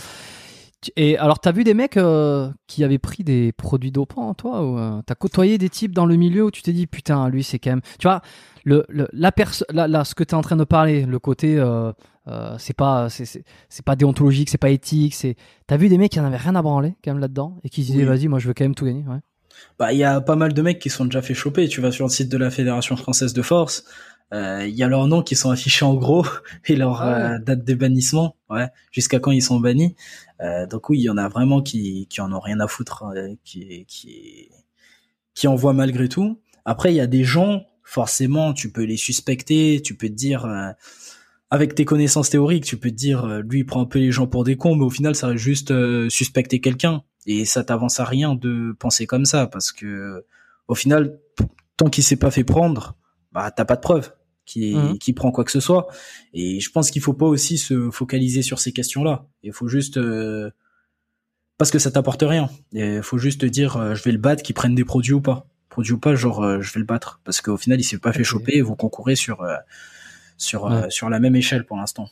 Et 0.97 1.18
alors, 1.18 1.39
t'as 1.39 1.51
vu 1.51 1.64
des 1.64 1.73
mecs 1.73 1.97
euh, 1.97 2.49
qui 2.68 2.84
avaient 2.84 2.97
pris 2.99 3.23
des 3.23 3.51
produits 3.51 3.91
dopants, 3.91 4.34
toi 4.34 4.64
ou 4.65 4.77
euh, 4.77 5.01
T'as 5.05 5.15
côtoyé 5.15 5.57
des 5.57 5.69
types 5.69 5.93
dans 5.93 6.05
le 6.05 6.15
milieu 6.15 6.45
où 6.45 6.51
tu 6.51 6.61
t'es 6.61 6.73
dit, 6.73 6.88
putain, 6.88 7.30
lui, 7.30 7.43
c'est 7.43 7.60
quand 7.60 7.72
même. 7.72 7.81
Tu 7.99 8.07
vois, 8.07 8.22
le, 8.64 8.85
le- 8.89 9.07
la 9.14 9.31
perso- 9.31 9.65
là, 9.72 9.88
là, 9.88 10.03
ce 10.05 10.15
que 10.15 10.23
t'es 10.23 10.34
en 10.35 10.41
train 10.41 10.55
de 10.55 10.64
parler, 10.64 11.05
le 11.05 11.19
côté, 11.19 11.57
euh, 11.57 11.91
euh, 12.27 12.55
c'est 12.57 12.76
pas, 12.76 13.10
c'est, 13.10 13.43
pas 13.85 13.95
déontologique, 13.95 14.49
c'est 14.49 14.57
pas 14.57 14.69
éthique. 14.69 15.14
C'est. 15.15 15.35
T'as 15.68 15.77
vu 15.77 15.89
des 15.89 15.97
mecs 15.97 16.11
qui 16.11 16.19
en 16.19 16.26
avaient 16.26 16.38
rien 16.38 16.55
à 16.55 16.61
branler, 16.61 16.95
quand 17.03 17.11
même, 17.11 17.19
là-dedans, 17.19 17.57
et 17.64 17.69
qui 17.69 17.84
se 17.84 17.88
disaient, 17.91 18.03
Oui. 18.03 18.10
vas-y, 18.10 18.27
moi, 18.27 18.39
je 18.39 18.47
veux 18.47 18.53
quand 18.53 18.65
même 18.65 18.76
tout 18.76 18.85
gagner. 18.85 19.03
Ouais. 19.07 19.19
Bah, 19.80 19.93
il 19.93 19.99
y 19.99 20.03
a 20.03 20.19
pas 20.22 20.35
mal 20.35 20.53
de 20.53 20.61
mecs 20.61 20.80
qui 20.80 20.89
sont 20.89 21.05
déjà 21.05 21.22
fait 21.22 21.34
choper. 21.34 21.68
Tu 21.68 21.80
vas 21.81 21.91
sur 21.91 22.05
le 22.05 22.11
site 22.11 22.30
de 22.30 22.38
la 22.38 22.49
Fédération 22.49 22.95
française 22.95 23.34
de 23.34 23.41
force, 23.41 23.84
euh, 24.34 24.65
il 24.68 24.73
y 24.73 24.81
a 24.81 24.88
leurs 24.88 25.05
noms 25.07 25.22
qui 25.22 25.35
sont 25.35 25.51
affichés 25.51 25.85
en 25.85 25.93
gros 25.93 26.26
et 26.65 26.76
leur 26.76 27.01
Ah 27.01 27.07
ouais. 27.07 27.22
euh, 27.35 27.39
date 27.39 27.64
de 27.64 27.73
bannissement, 27.76 28.35
ouais, 28.49 28.68
jusqu'à 28.91 29.19
quand 29.19 29.30
ils 29.31 29.43
sont 29.43 29.60
bannis. 29.60 29.95
Euh, 30.43 30.67
donc 30.67 30.89
oui, 30.89 30.99
il 30.99 31.03
y 31.03 31.09
en 31.09 31.17
a 31.17 31.27
vraiment 31.29 31.61
qui 31.61 32.07
qui 32.09 32.21
en 32.21 32.31
ont 32.33 32.39
rien 32.39 32.59
à 32.59 32.67
foutre, 32.67 33.03
euh, 33.15 33.29
qui 33.43 33.85
qui 33.87 34.49
qui 35.33 35.47
en 35.47 35.55
voient 35.55 35.73
malgré 35.73 36.09
tout. 36.09 36.41
Après, 36.65 36.93
il 36.93 36.97
y 36.97 37.01
a 37.01 37.07
des 37.07 37.23
gens, 37.23 37.65
forcément, 37.83 38.53
tu 38.53 38.71
peux 38.71 38.83
les 38.83 38.97
suspecter, 38.97 39.81
tu 39.83 39.95
peux 39.95 40.07
te 40.09 40.13
dire. 40.13 40.45
euh, 40.45 40.71
avec 41.49 41.75
tes 41.75 41.85
connaissances 41.85 42.31
théoriques, 42.31 42.65
tu 42.65 42.77
peux 42.77 42.89
te 42.89 42.95
dire, 42.95 43.25
euh, 43.25 43.41
lui, 43.47 43.59
il 43.59 43.65
prend 43.65 43.81
un 43.81 43.85
peu 43.85 43.99
les 43.99 44.11
gens 44.11 44.25
pour 44.25 44.43
des 44.43 44.57
cons, 44.57 44.75
mais 44.75 44.85
au 44.85 44.89
final, 44.89 45.15
ça 45.15 45.27
reste 45.27 45.39
juste 45.39 45.71
suspecter 46.09 46.59
quelqu'un. 46.61 47.03
Et 47.27 47.45
ça 47.45 47.63
t'avance 47.63 47.99
à 47.99 48.05
rien 48.05 48.35
de 48.35 48.75
penser 48.79 49.05
comme 49.05 49.25
ça, 49.25 49.47
parce 49.47 49.71
que 49.71 50.25
au 50.67 50.75
final, 50.75 51.19
tant 51.77 51.89
qu'il 51.89 52.03
s'est 52.03 52.17
pas 52.17 52.31
fait 52.31 52.43
prendre, 52.43 52.95
bah 53.31 53.51
t'as 53.51 53.65
pas 53.65 53.75
de 53.75 53.81
preuve 53.81 54.13
qui 54.45 54.75
Mhm. 54.75 54.97
qui 54.97 55.13
prend 55.13 55.31
quoi 55.31 55.43
que 55.43 55.51
ce 55.51 55.59
soit. 55.59 55.87
Et 56.33 56.59
je 56.59 56.69
pense 56.71 56.91
qu'il 56.91 57.01
faut 57.01 57.13
pas 57.13 57.25
aussi 57.25 57.57
se 57.57 57.89
focaliser 57.91 58.41
sur 58.41 58.59
ces 58.59 58.71
questions-là. 58.73 59.25
Il 59.43 59.53
faut 59.53 59.67
juste 59.67 59.97
euh, 59.97 60.51
parce 61.57 61.71
que 61.71 61.79
ça 61.79 61.91
t'apporte 61.91 62.23
rien. 62.27 62.49
Il 62.73 63.01
faut 63.03 63.17
juste 63.17 63.41
te 63.41 63.45
dire, 63.45 63.77
euh, 63.77 63.95
je 63.95 64.03
vais 64.03 64.11
le 64.11 64.17
battre, 64.17 64.43
qu'il 64.43 64.55
prenne 64.55 64.75
des 64.75 64.83
produits 64.85 65.13
ou 65.13 65.21
pas. 65.21 65.45
Produits 65.69 65.93
ou 65.93 65.99
pas, 65.99 66.13
genre 66.15 66.43
euh, 66.43 66.59
je 66.61 66.73
vais 66.73 66.79
le 66.79 66.85
battre, 66.85 67.19
parce 67.23 67.41
qu'au 67.41 67.57
final, 67.57 67.79
il 67.79 67.83
s'est 67.83 67.97
pas 67.99 68.11
fait 68.13 68.23
choper. 68.23 68.57
Et 68.57 68.61
vous 68.61 68.75
concourez 68.75 69.15
sur 69.15 69.45
sur 70.37 70.63
Ouais. 70.65 70.89
sur 70.89 71.09
la 71.09 71.19
même 71.19 71.35
échelle 71.35 71.65
pour 71.65 71.77
l'instant. 71.77 72.09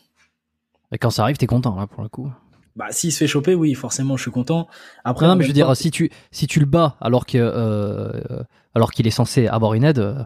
Et 0.94 0.98
quand 0.98 1.10
ça 1.10 1.24
arrive, 1.24 1.38
t'es 1.38 1.48
content, 1.48 1.76
là, 1.76 1.88
pour 1.88 2.04
le 2.04 2.10
coup. 2.10 2.32
Bah 2.78 2.88
s'il 2.92 3.12
se 3.12 3.18
fait 3.18 3.28
choper, 3.28 3.54
oui, 3.56 3.74
forcément, 3.74 4.16
je 4.16 4.22
suis 4.22 4.32
content. 4.32 4.68
Après, 5.04 5.28
Non, 5.28 5.36
mais 5.36 5.44
je 5.44 5.48
veux 5.50 5.54
dire, 5.54 5.76
si 5.76 5.92
tu, 5.92 6.10
si 6.32 6.48
tu 6.48 6.60
le 6.62 6.66
bats 6.66 6.96
alors 7.02 7.26
que, 7.26 8.44
alors 8.74 8.92
qu'il 8.92 9.06
est 9.08 9.12
censé 9.12 9.48
avoir 9.48 9.74
une 9.74 9.84
aide, 9.84 10.26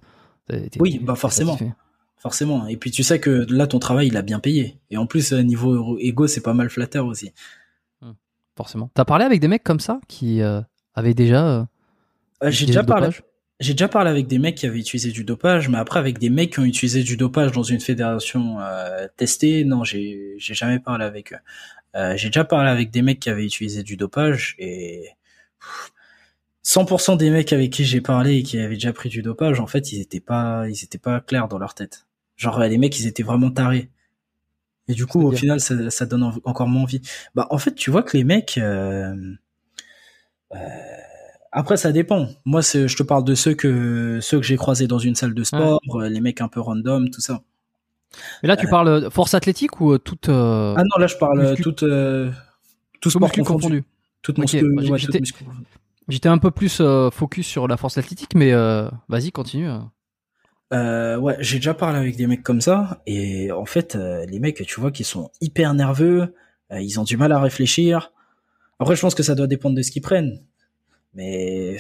Oui, 0.80 1.00
bah, 1.02 1.16
forcément. 1.16 1.54
satisfait. 1.54 1.74
Forcément. 2.26 2.66
Et 2.66 2.76
puis 2.76 2.90
tu 2.90 3.04
sais 3.04 3.20
que 3.20 3.46
là, 3.54 3.68
ton 3.68 3.78
travail, 3.78 4.08
il 4.08 4.18
a 4.18 4.24
bien 4.24 4.40
payé. 4.40 4.80
Et 4.90 4.98
en 4.98 5.06
plus, 5.06 5.32
euh, 5.32 5.44
niveau 5.44 6.00
ego, 6.00 6.26
c'est 6.26 6.42
pas 6.42 6.56
mal 6.56 6.72
flatteur 6.72 7.06
aussi. 7.06 7.32
Forcément. 8.58 8.90
T'as 8.96 9.06
parlé 9.06 9.26
avec 9.26 9.40
des 9.40 9.48
mecs 9.48 9.64
comme 9.64 9.80
ça 9.80 10.00
qui 10.08 10.42
euh, 10.42 10.60
avaient 10.96 11.14
déjà. 11.14 11.46
euh, 11.48 11.64
Euh, 12.42 12.50
j'ai 12.50 12.66
déjà 12.66 12.84
parlé. 12.84 13.08
dopage? 13.08 13.22
J'ai 13.60 13.74
déjà 13.74 13.88
parlé 13.88 14.10
avec 14.10 14.26
des 14.26 14.40
mecs 14.40 14.56
qui 14.56 14.66
avaient 14.66 14.80
utilisé 14.80 15.12
du 15.12 15.24
dopage, 15.24 15.70
mais 15.70 15.78
après 15.78 16.00
avec 16.00 16.18
des 16.18 16.32
mecs 16.32 16.54
qui 16.54 16.60
ont 16.62 16.66
utilisé 16.66 17.04
du 17.04 17.16
dopage 17.16 17.52
dans 17.52 17.62
une 17.64 17.80
fédération 17.80 18.58
testée, 19.18 19.64
non, 19.64 19.84
j'ai 19.84 20.34
jamais 20.40 20.80
parlé 20.80 21.06
avec 21.06 21.32
eux. 21.32 22.16
J'ai 22.18 22.30
déjà 22.30 22.44
parlé 22.44 22.70
avec 22.72 22.90
des 22.90 23.04
mecs 23.04 23.20
qui 23.20 23.30
avaient 23.30 23.46
utilisé 23.46 23.84
du 23.84 23.98
dopage 23.98 24.56
et 24.58 25.10
pff, 25.60 25.92
100% 26.66 27.18
des 27.18 27.30
mecs 27.30 27.54
avec 27.54 27.72
qui 27.72 27.86
j'ai 27.86 28.02
parlé 28.02 28.38
et 28.38 28.44
qui 28.44 28.58
avaient 28.60 28.74
déjà 28.76 28.92
pris 28.92 29.08
du 29.10 29.22
dopage, 29.22 29.60
en 29.60 29.68
fait, 29.68 29.92
ils 29.94 30.02
étaient 30.02 30.20
pas 30.20 30.68
ils 30.68 30.84
étaient 30.84 30.98
pas 30.98 31.22
clairs 31.22 31.48
dans 31.48 31.60
leur 31.60 31.76
tête. 31.76 32.05
Genre 32.36 32.60
les 32.60 32.78
mecs, 32.78 33.00
ils 33.00 33.08
étaient 33.08 33.24
vraiment 33.24 33.52
tarés. 33.52 33.90
Et 34.88 34.94
du 34.94 35.06
coup, 35.08 35.20
au 35.22 35.32
C'est-à-dire 35.32 35.40
final, 35.40 35.60
ça, 35.60 35.90
ça 35.90 36.06
donne 36.06 36.24
en- 36.24 36.34
encore 36.44 36.68
moins 36.68 36.84
envie. 36.84 37.02
Bah, 37.34 37.48
en 37.50 37.58
fait, 37.58 37.74
tu 37.74 37.90
vois 37.92 38.04
que 38.04 38.16
les 38.18 38.24
mecs, 38.24 38.58
euh, 38.58 39.16
euh, 40.54 40.58
après, 41.52 41.78
ça 41.78 41.92
dépend. 41.92 42.28
Moi, 42.46 42.62
je 42.62 42.96
te 42.96 43.04
parle 43.04 43.24
de 43.24 43.34
ceux 43.36 43.54
que 43.54 44.20
ceux 44.22 44.40
que 44.40 44.46
j'ai 44.46 44.58
croisés 44.58 44.88
dans 44.88 45.00
une 45.00 45.16
salle 45.16 45.34
de 45.34 45.44
sport, 45.44 45.80
euh, 45.96 46.10
les 46.10 46.20
mecs 46.22 46.42
un 46.42 46.48
peu 46.48 46.60
random, 46.60 47.10
tout 47.10 47.22
ça. 47.22 47.42
Mais 48.44 48.48
là, 48.48 48.56
tu 48.58 48.68
parles 48.68 48.88
euh, 48.88 49.10
force 49.10 49.34
athlétique 49.34 49.80
ou 49.82 49.94
euh, 49.94 49.98
toute. 49.98 50.30
euh, 50.30 50.74
Ah 50.78 50.84
non, 50.84 51.00
là, 51.00 51.08
je 51.08 51.16
parle 51.16 51.40
euh, 51.40 51.56
muscu- 51.56 51.64
tout, 51.64 51.84
euh, 51.86 52.32
sport 53.10 53.32
confondu. 53.32 53.44
confondu. 53.44 53.84
Toute 54.22 54.40
Ok, 54.40 54.46
muscu- 54.46 54.70
moi, 54.72 54.84
j'ai- 54.84 54.92
ouais, 54.92 55.00
j'étais- 55.00 55.20
toute 56.08 56.26
un 56.28 56.38
peu 56.38 56.52
plus 56.52 56.80
euh, 56.82 57.10
focus 57.10 57.48
sur 57.48 57.68
la 57.68 57.78
force 57.78 57.98
athlétique, 57.98 58.36
mais 58.36 58.52
euh, 58.54 58.90
vas-y, 59.10 59.32
continue. 59.32 59.70
Euh. 60.74 61.18
Ouais, 61.18 61.38
j'ai 61.40 61.58
déjà 61.58 61.74
parlé 61.74 61.98
avec 62.00 62.16
des 62.16 62.28
mecs 62.28 62.44
comme 62.44 62.62
ça, 62.62 63.02
et 63.06 63.52
en 63.52 63.66
fait, 63.66 63.96
euh, 63.96 64.26
les 64.26 64.40
mecs, 64.40 64.66
tu 64.66 64.80
vois, 64.80 64.92
qui 64.92 65.04
sont 65.04 65.32
hyper 65.42 65.74
nerveux, 65.74 66.34
euh, 66.72 66.82
ils 66.82 67.00
ont 67.00 67.04
du 67.04 67.18
mal 67.18 67.32
à 67.32 67.40
réfléchir. 67.40 68.12
Après, 68.80 68.96
je 68.96 69.02
pense 69.02 69.16
que 69.16 69.24
ça 69.24 69.36
doit 69.36 69.48
dépendre 69.48 69.76
de 69.76 69.82
ce 69.82 69.92
qu'ils 69.92 70.02
prennent, 70.02 70.40
mais 71.14 71.78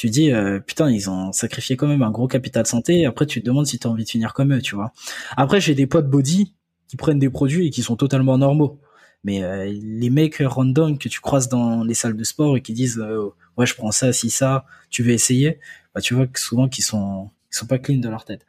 tu 0.00 0.08
dis, 0.08 0.32
euh, 0.32 0.60
putain, 0.60 0.90
ils 0.90 1.10
ont 1.10 1.30
sacrifié 1.32 1.76
quand 1.76 1.86
même 1.86 2.02
un 2.02 2.10
gros 2.10 2.26
capital 2.26 2.66
santé. 2.66 3.04
Après, 3.04 3.26
tu 3.26 3.42
te 3.42 3.46
demandes 3.46 3.66
si 3.66 3.78
t'as 3.78 3.90
envie 3.90 4.04
de 4.04 4.08
finir 4.08 4.32
comme 4.32 4.54
eux, 4.54 4.62
tu 4.62 4.74
vois. 4.74 4.92
Après, 5.36 5.60
j'ai 5.60 5.74
des 5.74 5.86
potes 5.86 6.08
body 6.08 6.54
qui 6.88 6.96
prennent 6.96 7.18
des 7.18 7.28
produits 7.28 7.66
et 7.66 7.70
qui 7.70 7.82
sont 7.82 7.96
totalement 7.96 8.38
normaux. 8.38 8.80
Mais 9.24 9.44
euh, 9.44 9.70
les 9.70 10.08
mecs 10.08 10.38
random 10.40 10.96
que 10.96 11.08
tu 11.10 11.20
croises 11.20 11.48
dans 11.48 11.84
les 11.84 11.92
salles 11.92 12.16
de 12.16 12.24
sport 12.24 12.56
et 12.56 12.62
qui 12.62 12.72
disent 12.72 12.98
euh, 12.98 13.28
ouais 13.58 13.66
je 13.66 13.74
prends 13.74 13.90
ça 13.90 14.14
si 14.14 14.30
ça 14.30 14.64
tu 14.88 15.02
veux 15.02 15.10
essayer 15.10 15.58
bah 15.94 16.00
tu 16.00 16.14
vois 16.14 16.26
que 16.26 16.40
souvent 16.40 16.68
qu'ils 16.68 16.84
sont 16.84 17.28
ils 17.52 17.56
sont 17.56 17.66
pas 17.66 17.78
clean 17.78 17.98
de 17.98 18.08
leur 18.08 18.24
tête 18.24 18.46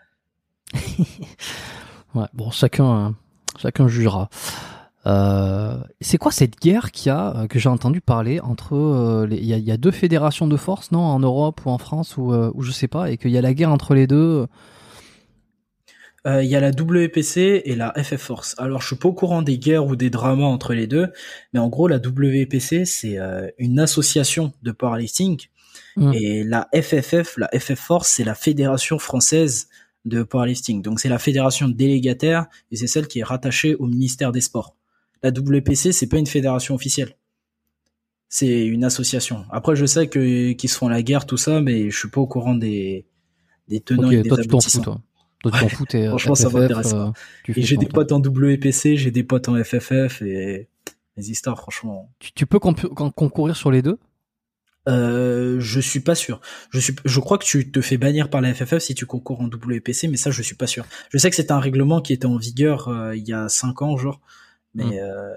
Ouais, 2.15 2.25
bon, 2.33 2.51
chacun, 2.51 3.07
euh, 3.07 3.09
chacun 3.57 3.87
jugera. 3.87 4.29
Euh, 5.07 5.77
c'est 6.01 6.17
quoi 6.17 6.31
cette 6.31 6.59
guerre 6.59 6.91
qu'il 6.91 7.07
y 7.07 7.09
a, 7.09 7.35
euh, 7.35 7.47
que 7.47 7.57
j'ai 7.57 7.69
entendu 7.69 8.01
parler 8.01 8.39
entre. 8.41 8.75
euh, 8.75 9.25
les- 9.25 9.37
Il 9.37 9.45
y, 9.45 9.53
a, 9.53 9.57
il 9.57 9.63
y 9.63 9.71
a 9.71 9.77
deux 9.77 9.91
fédérations 9.91 10.47
de 10.47 10.57
force, 10.57 10.91
non 10.91 10.99
En 10.99 11.19
Europe 11.19 11.61
ou 11.65 11.69
en 11.69 11.77
France 11.77 12.17
ou, 12.17 12.33
euh, 12.33 12.51
ou 12.53 12.61
je 12.63 12.71
sais 12.71 12.87
pas, 12.87 13.09
et 13.11 13.17
qu'il 13.17 13.31
y 13.31 13.37
a 13.37 13.41
la 13.41 13.53
guerre 13.53 13.71
entre 13.71 13.95
les 13.95 14.07
deux. 14.07 14.45
Il 16.23 16.43
y 16.45 16.55
a 16.55 16.59
la 16.59 16.69
WPC 16.69 17.63
et 17.65 17.75
la 17.75 17.93
FF 17.97 18.21
Force. 18.21 18.53
Alors, 18.59 18.79
je 18.81 18.87
suis 18.87 18.95
pas 18.95 19.09
au 19.09 19.13
courant 19.13 19.41
des 19.41 19.57
guerres 19.57 19.87
ou 19.87 19.95
des 19.95 20.11
dramas 20.11 20.45
entre 20.45 20.75
les 20.75 20.85
deux, 20.85 21.07
mais 21.51 21.59
en 21.59 21.67
gros, 21.67 21.87
la 21.87 21.97
WPC, 21.97 22.85
c'est 22.85 23.17
une 23.57 23.79
association 23.79 24.53
de 24.61 24.71
powerlifting, 24.71 25.39
Mm. 25.97 26.13
et 26.13 26.43
la 26.43 26.69
FFF, 26.73 27.37
la 27.37 27.49
FF 27.59 27.79
Force, 27.79 28.09
c'est 28.09 28.23
la 28.23 28.35
Fédération 28.35 28.97
française 28.99 29.67
de 30.05 30.23
powerlifting. 30.23 30.81
Donc 30.81 30.99
c'est 30.99 31.09
la 31.09 31.19
fédération 31.19 31.67
délégataire 31.67 32.47
et 32.71 32.75
c'est 32.75 32.87
celle 32.87 33.07
qui 33.07 33.19
est 33.19 33.23
rattachée 33.23 33.75
au 33.75 33.85
ministère 33.87 34.31
des 34.31 34.41
Sports. 34.41 34.75
La 35.23 35.29
WPC, 35.29 35.91
c'est 35.91 36.07
pas 36.07 36.17
une 36.17 36.25
fédération 36.27 36.73
officielle. 36.75 37.15
C'est 38.29 38.65
une 38.65 38.83
association. 38.85 39.45
Après, 39.51 39.75
je 39.75 39.85
sais 39.85 40.07
que 40.07 40.53
qu'ils 40.53 40.69
se 40.69 40.77
font 40.77 40.87
la 40.87 41.03
guerre, 41.03 41.25
tout 41.25 41.37
ça, 41.37 41.59
mais 41.61 41.89
je 41.89 41.97
suis 41.97 42.07
pas 42.09 42.21
au 42.21 42.27
courant 42.27 42.55
des 42.55 43.05
des 43.67 43.81
tenants 43.81 44.07
Ok, 44.07 44.13
et 44.13 44.21
des 44.21 44.29
toi, 44.29 44.37
tu 44.37 44.47
t'en 44.47 44.59
fous, 44.59 44.77
aboutissants. 44.77 44.81
toi. 44.81 45.01
Toi, 45.43 45.51
tu 45.51 45.57
t'en 45.59 45.65
Ouais. 45.65 45.69
fous, 45.69 45.85
t'es, 45.85 46.05
euh, 46.05 46.09
Franchement, 46.09 46.35
ça 46.35 46.49
m'intéresse 46.49 46.93
euh, 46.93 47.05
pas. 47.07 47.13
tu 47.43 47.59
Et 47.59 47.61
j'ai 47.63 47.77
des 47.77 47.85
potes 47.87 48.11
en 48.11 48.19
WPC, 48.19 48.95
j'ai 48.95 49.11
des 49.11 49.23
potes 49.23 49.49
en 49.49 49.61
FFF 49.61 50.21
et 50.21 50.69
les 51.17 51.31
histoires, 51.31 51.57
franchement. 51.57 52.09
Tu, 52.19 52.31
tu 52.31 52.45
peux 52.45 52.59
concourir 52.59 53.55
sur 53.55 53.69
les 53.69 53.81
deux? 53.81 53.97
Euh, 54.89 55.59
je 55.59 55.79
suis 55.79 55.99
pas 55.99 56.15
sûr. 56.15 56.41
Je 56.71 56.79
suis, 56.79 56.95
je 57.05 57.19
crois 57.19 57.37
que 57.37 57.45
tu 57.45 57.71
te 57.71 57.81
fais 57.81 57.97
bannir 57.97 58.29
par 58.29 58.41
la 58.41 58.53
FFF 58.53 58.79
si 58.79 58.95
tu 58.95 59.05
concours 59.05 59.41
en 59.41 59.45
WPC, 59.45 60.07
mais 60.07 60.17
ça, 60.17 60.31
je 60.31 60.41
suis 60.41 60.55
pas 60.55 60.67
sûr. 60.67 60.85
Je 61.09 61.17
sais 61.17 61.29
que 61.29 61.35
c'était 61.35 61.51
un 61.51 61.59
règlement 61.59 62.01
qui 62.01 62.13
était 62.13 62.25
en 62.25 62.37
vigueur 62.37 62.87
euh, 62.87 63.15
il 63.15 63.27
y 63.27 63.33
a 63.33 63.47
cinq 63.47 63.81
ans, 63.81 63.95
genre, 63.97 64.21
mais 64.73 64.85
Mm. 64.85 64.93
euh, 64.93 65.33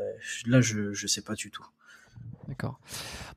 là, 0.46 0.60
je, 0.60 0.92
je 0.92 1.06
sais 1.06 1.22
pas 1.22 1.34
du 1.34 1.50
tout. 1.50 1.64
D'accord. 2.48 2.78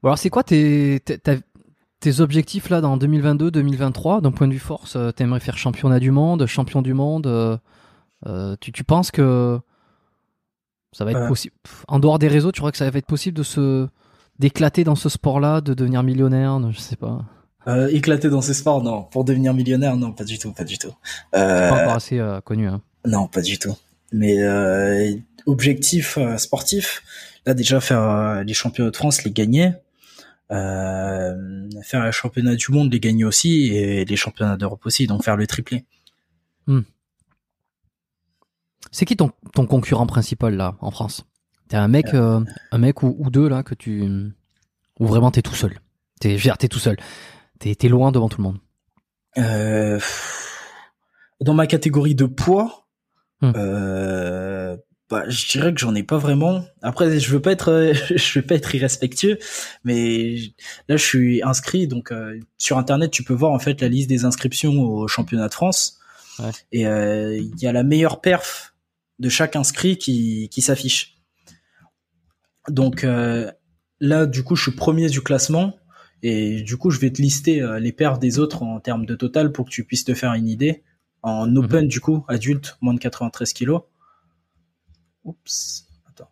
Bon, 0.02 0.10
alors, 0.10 0.18
c'est 0.18 0.30
quoi 0.30 0.44
tes, 0.44 1.02
tes, 1.02 2.22
objectifs 2.22 2.70
là 2.70 2.80
dans 2.80 2.98
2022-2023 2.98 4.22
d'un 4.22 4.32
point 4.32 4.48
de 4.48 4.54
vue 4.54 4.60
force 4.60 4.98
T'aimerais 5.16 5.40
faire 5.42 5.58
championnat 5.58 6.00
du 6.00 6.12
monde, 6.12 6.46
champion 6.46 6.82
du 6.82 6.94
monde 6.94 7.60
tu, 8.62 8.72
tu 8.72 8.84
penses 8.84 9.12
que 9.12 9.60
ça 10.94 11.06
va 11.06 11.12
être 11.12 11.28
possible 11.28 11.56
En 11.88 12.00
dehors 12.00 12.18
des 12.18 12.28
réseaux, 12.28 12.52
tu 12.52 12.62
crois 12.62 12.72
que 12.72 12.78
ça 12.78 12.90
va 12.90 12.98
être 12.98 13.06
possible 13.06 13.38
de 13.38 13.44
se 13.44 13.88
d'éclater 14.40 14.84
dans 14.84 14.96
ce 14.96 15.10
sport-là, 15.10 15.62
de 15.62 15.74
devenir 15.74 16.04
millionnaire 16.04 16.60
Je 16.72 16.80
sais 16.80 16.96
pas. 16.96 17.26
Euh, 17.68 17.90
éclater 17.90 18.30
dans 18.30 18.42
ces 18.42 18.54
sports, 18.54 18.82
non. 18.82 19.04
Pour 19.04 19.26
devenir 19.26 19.54
millionnaire, 19.54 19.98
non, 19.98 20.14
pas 20.14 20.24
du 20.24 20.40
tout, 20.40 20.54
pas 20.54 20.64
du 20.64 20.78
tout. 20.78 20.94
Euh, 21.36 21.70
Pas 21.70 21.82
encore 21.84 21.96
assez 21.96 22.18
euh, 22.18 22.40
connu. 22.40 22.68
Hein. 22.68 22.82
Non, 23.06 23.28
pas 23.28 23.42
du 23.42 23.60
tout. 23.60 23.76
Mais 24.14 24.38
objectif 25.46 26.18
sportif, 26.38 27.04
là 27.46 27.54
déjà 27.54 27.82
faire 27.82 28.44
les 28.44 28.54
championnats 28.54 28.92
de 28.92 28.96
France, 28.96 29.24
les 29.26 29.32
gagner, 29.32 29.74
faire 30.50 32.06
les 32.06 32.12
championnats 32.12 32.56
du 32.56 32.72
monde, 32.72 32.92
les 32.94 33.02
gagner 33.02 33.26
aussi, 33.26 33.68
et 33.68 34.06
les 34.06 34.16
championnats 34.16 34.56
d'Europe 34.56 34.86
aussi, 34.86 35.08
donc 35.08 35.26
faire 35.26 35.36
le 35.36 35.46
triplé. 35.46 35.86
C'est 38.92 39.06
qui 39.06 39.18
ton, 39.18 39.32
ton 39.54 39.66
concurrent 39.66 40.08
principal 40.08 40.56
là 40.56 40.76
en 40.80 40.92
France? 40.92 41.26
T'as 41.70 41.82
un 41.82 41.88
mec, 41.88 42.14
euh, 42.14 42.42
un 42.72 42.78
mec 42.78 43.04
ou, 43.04 43.16
ou 43.20 43.30
deux 43.30 43.48
là 43.50 43.64
que 43.64 43.76
tu, 43.76 44.32
ou 45.00 45.06
vraiment 45.08 45.32
t'es 45.32 45.42
tout 45.42 45.56
seul. 45.56 45.80
T'es, 46.20 46.38
t'es 46.58 46.68
tout 46.68 46.80
seul. 46.80 46.98
T'es, 47.60 47.76
t'es 47.76 47.90
loin 47.90 48.12
devant 48.12 48.30
tout 48.30 48.38
le 48.40 48.44
monde. 48.44 48.58
Euh, 49.38 50.00
dans 51.42 51.54
ma 51.54 51.68
catégorie 51.68 52.16
de 52.16 52.26
poids, 52.26 52.84
Hmm. 53.40 53.52
euh, 53.56 54.78
bah, 55.12 55.26
je 55.28 55.48
dirais 55.48 55.72
que 55.72 55.80
j'en 55.80 55.94
ai 55.94 56.02
pas 56.02 56.18
vraiment. 56.18 56.66
Après, 56.82 57.20
je 57.20 57.30
veux 57.32 57.40
pas 57.40 57.52
être, 57.52 57.72
euh, 57.72 57.94
je 58.16 58.40
veux 58.40 58.46
pas 58.46 58.56
être 58.56 58.74
irrespectueux, 58.74 59.38
mais 59.84 60.38
là, 60.90 60.98
je 60.98 61.04
suis 61.06 61.44
inscrit. 61.44 61.88
Donc, 61.88 62.12
euh, 62.12 62.40
sur 62.58 62.80
Internet, 62.80 63.12
tu 63.12 63.24
peux 63.24 63.36
voir 63.36 63.52
en 63.52 63.60
fait 63.60 63.80
la 63.80 63.90
liste 63.90 64.10
des 64.10 64.26
inscriptions 64.26 64.82
au 64.82 65.08
championnat 65.08 65.50
de 65.50 65.54
France. 65.54 66.00
Ouais. 66.40 66.50
Et 66.72 66.88
euh, 66.88 67.38
il 67.38 67.60
y 67.62 67.68
a 67.68 67.72
la 67.72 67.84
meilleure 67.84 68.22
perf 68.22 68.74
de 69.20 69.30
chaque 69.30 69.56
inscrit 69.56 69.98
qui, 70.00 70.50
qui 70.50 70.64
s'affiche. 70.64 71.17
Donc 72.70 73.04
euh, 73.04 73.52
là, 74.00 74.26
du 74.26 74.44
coup, 74.44 74.56
je 74.56 74.64
suis 74.64 74.72
premier 74.72 75.10
du 75.10 75.22
classement. 75.22 75.76
Et 76.24 76.62
du 76.64 76.78
coup, 76.78 76.90
je 76.90 77.00
vais 77.00 77.12
te 77.12 77.22
lister 77.22 77.62
euh, 77.62 77.80
les 77.80 77.92
perfs 77.92 78.18
des 78.20 78.40
autres 78.40 78.64
en 78.64 78.80
termes 78.80 79.06
de 79.06 79.16
total 79.16 79.52
pour 79.52 79.66
que 79.66 79.70
tu 79.70 79.84
puisses 79.84 80.04
te 80.04 80.14
faire 80.16 80.34
une 80.34 80.48
idée. 80.48 80.84
En 81.22 81.54
open, 81.56 81.88
du 81.88 82.00
coup, 82.00 82.24
adulte, 82.28 82.78
moins 82.82 82.94
de 82.94 83.00
93 83.00 83.54
kilos. 83.54 83.82
Oups. 85.24 85.86
Attends. 86.08 86.30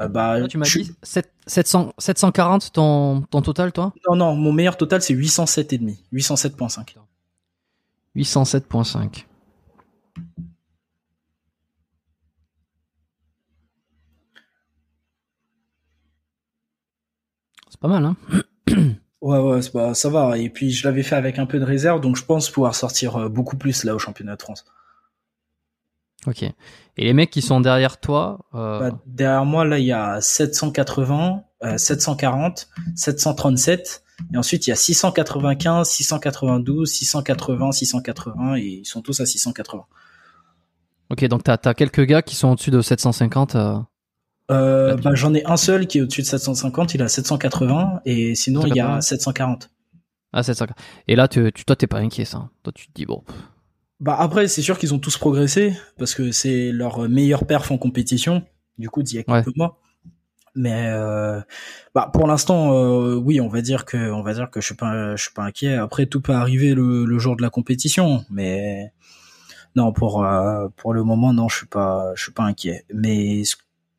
Euh, 0.00 0.08
bah, 0.08 0.38
Toi, 0.40 0.48
tu 0.48 0.58
m'as 0.58 0.64
je 0.64 0.78
dit 0.78 0.84
suis- 0.86 0.94
7, 1.02 1.32
700, 1.46 1.92
740 1.98 2.72
ton, 2.72 3.22
ton 3.22 3.42
total, 3.42 3.72
toi? 3.72 3.92
Non, 4.08 4.16
non, 4.16 4.34
mon 4.34 4.52
meilleur 4.52 4.76
total, 4.76 5.00
c'est 5.00 5.14
807,5. 5.14 5.98
807.5. 6.12 6.96
807.5. 8.16 9.26
C'est 17.68 17.69
pas 17.80 17.88
mal, 17.88 18.04
hein 18.04 18.16
Ouais, 19.20 19.38
ouais, 19.38 19.60
pas- 19.72 19.92
ça 19.94 20.08
va. 20.08 20.38
Et 20.38 20.48
puis, 20.48 20.70
je 20.70 20.86
l'avais 20.88 21.02
fait 21.02 21.14
avec 21.16 21.38
un 21.38 21.44
peu 21.44 21.58
de 21.58 21.64
réserve, 21.64 22.00
donc 22.00 22.16
je 22.16 22.24
pense 22.24 22.48
pouvoir 22.48 22.74
sortir 22.74 23.16
euh, 23.16 23.28
beaucoup 23.28 23.58
plus 23.58 23.84
là 23.84 23.94
au 23.94 23.98
championnat 23.98 24.36
de 24.36 24.40
France. 24.42 24.64
Ok. 26.26 26.42
Et 26.42 26.54
les 27.04 27.12
mecs 27.12 27.30
qui 27.30 27.42
sont 27.42 27.60
derrière 27.60 27.98
toi, 28.00 28.46
euh, 28.54 28.90
Bah, 28.90 28.98
derrière 29.06 29.44
moi, 29.44 29.64
là, 29.64 29.78
il 29.78 29.84
y 29.84 29.92
a 29.92 30.20
780, 30.22 31.42
euh, 31.64 31.76
740, 31.78 32.68
737. 32.96 34.04
Et 34.34 34.36
ensuite, 34.38 34.66
il 34.66 34.70
y 34.70 34.72
a 34.72 34.76
695, 34.76 35.88
692, 35.88 36.90
680, 36.90 37.72
680. 37.72 38.56
Et 38.56 38.62
ils 38.80 38.84
sont 38.86 39.00
tous 39.02 39.20
à 39.20 39.26
680. 39.26 39.84
ok, 41.10 41.24
donc 41.26 41.42
t'as 41.42 41.56
as 41.64 41.74
quelques 41.74 42.04
gars 42.04 42.22
qui 42.22 42.36
sont 42.36 42.48
au-dessus 42.52 42.70
de 42.70 42.80
750. 42.82 43.54
euh, 43.56 43.78
Euh, 44.50 44.96
tu- 44.96 45.02
bah, 45.02 45.14
j'en 45.14 45.32
ai 45.34 45.44
un 45.46 45.56
seul 45.56 45.86
qui 45.86 45.98
est 45.98 46.00
au-dessus 46.02 46.22
de 46.22 46.26
750. 46.26 46.94
Il 46.94 47.02
a 47.02 47.08
780. 47.08 48.00
Et 48.04 48.34
sinon, 48.34 48.62
il 48.66 48.74
y 48.74 48.80
a 48.80 49.00
780. 49.00 49.00
740. 49.00 49.70
Ah, 50.32 50.42
750. 50.42 50.76
Et 51.08 51.16
là, 51.16 51.28
tu, 51.28 51.50
tu- 51.52 51.64
toi, 51.64 51.76
t'es 51.76 51.86
pas 51.86 51.98
inquiet, 51.98 52.24
ça. 52.24 52.48
Toi, 52.62 52.72
tu 52.74 52.86
te 52.88 52.92
dis, 52.94 53.06
bon, 53.06 53.22
Bah, 54.00 54.16
après, 54.18 54.48
c'est 54.48 54.62
sûr 54.62 54.78
qu'ils 54.78 54.94
ont 54.94 54.98
tous 54.98 55.18
progressé 55.18 55.74
parce 55.98 56.14
que 56.14 56.32
c'est 56.32 56.72
leur 56.72 57.08
meilleur 57.08 57.46
perf 57.46 57.70
en 57.70 57.78
compétition. 57.78 58.42
Du 58.78 58.88
coup, 58.88 59.02
d'il 59.02 59.16
y 59.16 59.18
a 59.18 59.22
quelques 59.24 59.46
Ouais. 59.48 59.52
mois. 59.56 59.78
Mais 60.56 60.86
euh, 60.88 61.40
bah 61.94 62.10
pour 62.12 62.26
l'instant 62.26 62.72
euh, 62.74 63.14
oui 63.14 63.40
on 63.40 63.46
va 63.46 63.60
dire 63.62 63.84
que 63.84 64.10
on 64.10 64.20
va 64.22 64.34
dire 64.34 64.50
que 64.50 64.60
je 64.60 64.66
suis 64.66 64.74
pas 64.74 65.14
je 65.14 65.22
suis 65.22 65.32
pas 65.32 65.44
inquiet 65.44 65.74
après 65.76 66.06
tout 66.06 66.20
peut 66.20 66.32
arriver 66.32 66.74
le, 66.74 67.04
le 67.04 67.18
jour 67.20 67.36
de 67.36 67.42
la 67.42 67.50
compétition 67.50 68.24
mais 68.30 68.92
non 69.76 69.92
pour 69.92 70.24
euh, 70.24 70.66
pour 70.76 70.92
le 70.92 71.04
moment 71.04 71.32
non 71.32 71.48
je 71.48 71.56
suis 71.58 71.66
pas 71.68 72.10
je 72.16 72.22
suis 72.24 72.32
pas 72.32 72.42
inquiet 72.42 72.84
mais 72.92 73.44
ce- 73.44 73.54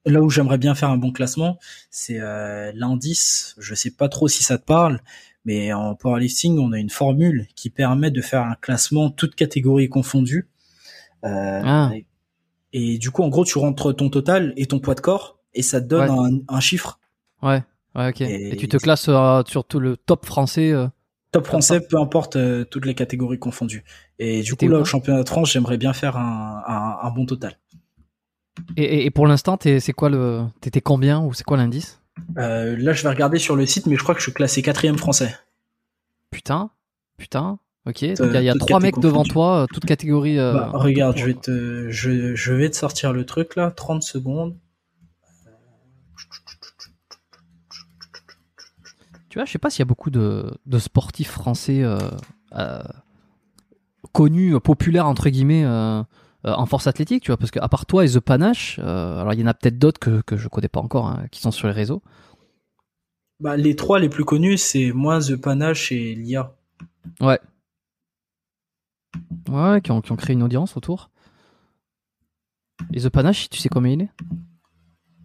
là 0.05 0.21
où 0.21 0.29
j'aimerais 0.29 0.57
bien 0.57 0.73
faire 0.75 0.89
un 0.89 0.97
bon 0.97 1.11
classement 1.11 1.59
c'est 1.89 2.19
euh, 2.19 2.71
l'indice 2.75 3.55
je 3.59 3.75
sais 3.75 3.91
pas 3.91 4.09
trop 4.09 4.27
si 4.27 4.43
ça 4.43 4.57
te 4.57 4.65
parle 4.65 4.99
mais 5.45 5.73
en 5.73 5.95
powerlifting 5.95 6.57
on 6.59 6.71
a 6.71 6.77
une 6.79 6.89
formule 6.89 7.47
qui 7.55 7.69
permet 7.69 8.11
de 8.11 8.21
faire 8.21 8.41
un 8.43 8.55
classement 8.55 9.09
toutes 9.11 9.35
catégories 9.35 9.89
confondues 9.89 10.47
Euh, 11.23 11.61
Ah. 11.63 11.91
et 12.73 12.97
du 12.97 13.11
coup 13.11 13.21
en 13.23 13.29
gros 13.29 13.45
tu 13.45 13.57
rentres 13.59 13.95
ton 13.95 14.09
total 14.09 14.53
et 14.57 14.65
ton 14.65 14.79
poids 14.79 14.95
de 14.95 15.01
corps 15.01 15.37
et 15.53 15.61
ça 15.61 15.79
te 15.81 15.85
donne 15.85 16.09
un, 16.09 16.55
un 16.55 16.59
chiffre 16.59 16.99
ouais, 17.43 17.61
ouais, 17.95 18.09
ok. 18.09 18.21
Et, 18.21 18.53
Et- 18.53 18.57
tu 18.57 18.67
te 18.67 18.77
classes 18.77 19.07
euh, 19.09 19.43
sur 19.45 19.65
tout 19.65 19.79
le 19.79 19.97
top 19.97 20.25
français. 20.25 20.71
euh, 20.71 20.87
Top 21.31 21.45
français, 21.45 21.79
peu 21.79 21.97
importe 21.97 22.37
toutes 22.71 22.85
les 22.85 22.93
catégories 22.95 23.39
confondues. 23.39 23.85
Et 24.19 24.41
du 24.41 24.55
coup, 24.55 24.67
là, 24.67 24.79
au 24.79 24.83
championnat 24.85 25.23
de 25.23 25.29
France, 25.29 25.51
j'aimerais 25.53 25.77
bien 25.77 25.93
faire 25.93 26.17
un, 26.17 26.61
un, 26.67 26.97
un 27.07 27.11
bon 27.11 27.25
total. 27.25 27.57
Et, 28.77 28.83
et- 28.83 29.05
et 29.05 29.11
pour 29.11 29.27
l'instant, 29.27 29.57
c'est 29.61 29.93
quoi 29.93 30.09
le, 30.09 30.43
t'étais 30.61 30.81
combien 30.81 31.21
ou 31.21 31.33
c'est 31.33 31.43
quoi 31.43 31.57
l'indice? 31.57 31.99
Euh, 32.37 32.75
là, 32.77 32.93
je 32.93 33.03
vais 33.03 33.09
regarder 33.09 33.39
sur 33.39 33.55
le 33.55 33.65
site, 33.65 33.85
mais 33.87 33.95
je 33.95 34.03
crois 34.03 34.13
que 34.15 34.19
je 34.21 34.25
suis 34.25 34.33
classé 34.33 34.61
quatrième 34.61 34.97
français. 34.97 35.35
Putain, 36.29 36.69
putain. 37.17 37.59
Ok. 37.87 38.03
Donc 38.05 38.33
il 38.35 38.43
y 38.43 38.49
a, 38.49 38.53
trois 38.55 38.79
mecs 38.79 38.99
devant 38.99 39.23
toi, 39.23 39.63
euh, 39.63 39.67
toutes 39.67 39.85
catégories. 39.85 40.37
euh, 40.37 40.53
bah, 40.53 40.69
regarde, 40.73 41.17
je 41.17 41.25
vais 41.25 41.33
te, 41.33 41.89
je, 41.89 42.35
je 42.35 42.53
vais 42.53 42.69
te 42.69 42.75
sortir 42.75 43.11
le 43.11 43.25
truc 43.25 43.55
là, 43.55 43.71
30 43.71 44.03
secondes. 44.03 44.55
Tu 49.29 49.37
vois, 49.39 49.45
je 49.45 49.51
sais 49.51 49.57
pas 49.59 49.69
s'il 49.69 49.79
y 49.79 49.81
a 49.83 49.85
beaucoup 49.85 50.09
de, 50.09 50.51
de 50.65 50.77
sportifs 50.79 51.31
français 51.31 51.81
euh, 51.83 51.97
euh, 52.57 52.83
connus, 54.11 54.59
populaires 54.59 55.07
entre 55.07 55.29
guillemets 55.29 55.63
euh, 56.45 56.53
en 56.53 56.65
force 56.65 56.87
athlétique, 56.87 57.23
tu 57.23 57.31
vois, 57.31 57.37
parce 57.37 57.51
que 57.51 57.59
à 57.59 57.69
part 57.69 57.85
toi 57.85 58.05
et 58.05 58.09
The 58.09 58.19
Panache, 58.19 58.79
euh, 58.83 59.19
alors 59.19 59.33
il 59.33 59.39
y 59.39 59.43
en 59.43 59.47
a 59.47 59.53
peut-être 59.53 59.77
d'autres 59.77 59.99
que, 59.99 60.21
que 60.21 60.37
je 60.37 60.47
connais 60.47 60.67
pas 60.67 60.79
encore, 60.79 61.07
hein, 61.07 61.25
qui 61.31 61.41
sont 61.41 61.51
sur 61.51 61.67
les 61.67 61.73
réseaux. 61.73 62.01
Bah, 63.39 63.57
les 63.57 63.75
trois 63.75 63.99
les 63.99 64.09
plus 64.09 64.25
connus, 64.25 64.57
c'est 64.57 64.91
moi, 64.91 65.19
The 65.19 65.35
Panache 65.35 65.91
et 65.91 66.15
Lia. 66.15 66.53
Ouais. 67.19 67.39
Ouais, 69.49 69.81
qui 69.81 69.91
ont, 69.91 70.01
qui 70.01 70.11
ont 70.11 70.15
créé 70.15 70.33
une 70.35 70.43
audience 70.43 70.77
autour. 70.77 71.09
Et 72.93 73.01
The 73.01 73.09
Panache, 73.09 73.49
tu 73.49 73.59
sais 73.59 73.69
combien 73.69 73.93
il 73.93 74.01
est? 74.01 74.09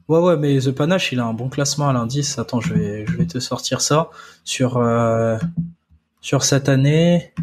Ouais, 0.09 0.21
ouais, 0.21 0.37
mais 0.37 0.59
The 0.59 0.71
Panache, 0.71 1.13
il 1.13 1.21
a 1.21 1.27
un 1.27 1.35
bon 1.35 1.49
classement 1.49 1.89
à 1.89 1.93
l'indice. 1.93 2.39
Attends, 2.39 2.61
je 2.61 2.73
vais, 2.75 3.07
je 3.07 3.17
vais 3.17 3.27
te 3.27 3.39
sortir 3.39 3.81
ça 3.81 4.11
sur, 4.45 4.77
euh, 4.77 5.37
sur 6.21 6.43
cette 6.43 6.69
année. 6.69 7.35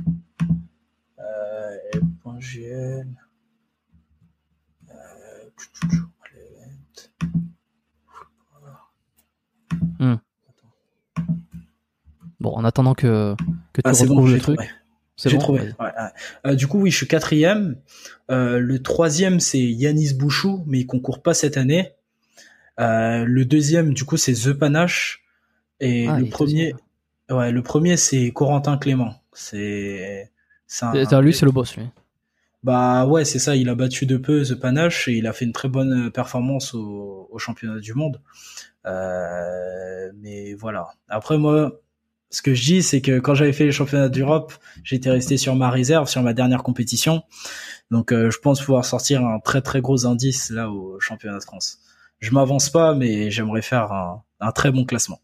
Bon, 12.43 12.51
en 12.55 12.65
attendant 12.65 12.93
que, 12.93 13.35
que 13.71 13.81
tu 13.81 13.83
Ah, 13.85 13.91
retrouves 13.91 14.07
bon, 14.17 14.27
le 14.27 14.37
truc. 14.39 14.57
trouvé. 14.57 14.69
C'est 15.15 15.29
J'ai 15.29 15.37
bon, 15.37 15.41
trouvé. 15.43 15.59
vas-y. 15.59 15.69
Ouais, 15.79 15.85
ouais. 15.85 16.09
Euh, 16.51 16.55
du 16.55 16.67
coup, 16.67 16.79
oui, 16.81 16.91
je 16.91 16.97
suis 16.97 17.07
quatrième. 17.07 17.77
Euh, 18.29 18.59
le 18.59 18.81
troisième, 18.83 19.39
c'est 19.39 19.59
Yanis 19.61 20.13
Bouchou, 20.13 20.61
mais 20.67 20.79
il 20.81 20.85
concourt 20.85 21.21
pas 21.23 21.33
cette 21.33 21.55
année. 21.55 21.93
Euh, 22.81 23.23
le 23.23 23.45
deuxième, 23.45 23.93
du 23.93 24.03
coup, 24.03 24.17
c'est 24.17 24.33
The 24.33 24.51
Panache. 24.51 25.23
Et 25.79 26.07
Ah, 26.09 26.19
le 26.19 26.25
premier, 26.25 26.75
ouais, 27.29 27.51
le 27.53 27.63
premier, 27.63 27.95
c'est 27.95 28.31
Corentin 28.31 28.77
Clément. 28.77 29.15
C'est, 29.31 30.29
c'est 30.67 30.85
un- 30.85 31.21
Lui, 31.21 31.33
c'est 31.33 31.45
le 31.45 31.51
boss, 31.53 31.77
lui. 31.77 31.85
Bah 32.63 33.05
ouais, 33.05 33.23
c'est 33.23 33.39
ça. 33.39 33.55
Il 33.55 33.69
a 33.69 33.75
battu 33.75 34.05
de 34.05 34.17
peu 34.17 34.43
The 34.43 34.55
Panache 34.55 35.07
et 35.07 35.13
il 35.13 35.27
a 35.27 35.33
fait 35.33 35.45
une 35.45 35.53
très 35.53 35.69
bonne 35.69 36.11
performance 36.11 36.73
au, 36.73 37.27
au 37.31 37.37
championnat 37.37 37.79
du 37.79 37.93
monde. 37.93 38.19
Mais 38.83 40.53
voilà. 40.53 40.87
Après 41.09 41.37
moi, 41.37 41.79
ce 42.33 42.41
que 42.41 42.55
je 42.55 42.63
dis, 42.63 42.81
c'est 42.81 42.99
que 42.99 43.19
quand 43.19 43.35
j'avais 43.35 43.53
fait 43.53 43.65
les 43.65 43.71
championnats 43.71 44.09
d'Europe, 44.09 44.53
j'étais 44.83 45.11
resté 45.11 45.37
sur 45.37 45.55
ma 45.55 45.69
réserve, 45.69 46.09
sur 46.09 46.23
ma 46.23 46.33
dernière 46.33 46.63
compétition. 46.63 47.21
Donc 47.91 48.11
euh, 48.11 48.31
je 48.31 48.39
pense 48.39 48.59
pouvoir 48.59 48.85
sortir 48.85 49.23
un 49.23 49.39
très 49.39 49.61
très 49.61 49.81
gros 49.81 50.07
indice 50.07 50.49
là 50.49 50.71
au 50.71 50.99
championnat 50.99 51.37
de 51.37 51.43
France. 51.43 51.77
Je 52.19 52.31
m'avance 52.31 52.71
pas, 52.71 52.95
mais 52.95 53.29
j'aimerais 53.29 53.61
faire 53.61 53.91
un, 53.91 54.23
un 54.39 54.51
très 54.51 54.71
bon 54.71 54.83
classement. 54.83 55.21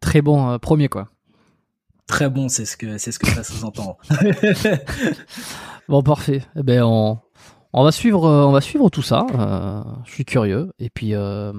Très 0.00 0.20
bon 0.20 0.50
euh, 0.50 0.58
premier, 0.58 0.88
quoi. 0.88 1.08
Très 2.06 2.28
bon, 2.28 2.50
c'est 2.50 2.66
ce 2.66 2.76
que 2.76 2.98
c'est 2.98 3.10
ce 3.10 3.18
que 3.18 3.26
ça 3.28 3.42
sous-entend. 3.42 3.96
Bon, 5.88 6.02
parfait. 6.02 6.42
Eh 6.56 6.62
ben, 6.62 6.82
on, 6.82 7.18
on 7.76 7.82
va 7.82 7.90
suivre, 7.90 8.24
euh, 8.24 8.44
on 8.44 8.52
va 8.52 8.60
suivre 8.60 8.88
tout 8.88 9.02
ça. 9.02 9.26
Euh, 9.34 9.82
je 10.04 10.12
suis 10.12 10.24
curieux. 10.24 10.70
Et 10.78 10.90
puis, 10.90 11.14
euh, 11.14 11.52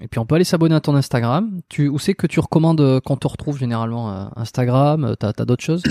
et 0.00 0.06
puis, 0.06 0.20
on 0.20 0.26
peut 0.26 0.36
aller 0.36 0.44
s'abonner 0.44 0.76
à 0.76 0.80
ton 0.80 0.94
Instagram. 0.94 1.60
Tu, 1.68 1.88
où 1.88 1.98
c'est 1.98 2.14
que 2.14 2.28
tu 2.28 2.38
recommandes 2.38 3.00
qu'on 3.00 3.16
te 3.16 3.26
retrouve 3.26 3.58
généralement 3.58 4.30
Instagram. 4.38 5.16
T'as, 5.18 5.32
t'as 5.32 5.44
d'autres 5.44 5.64
choses? 5.64 5.82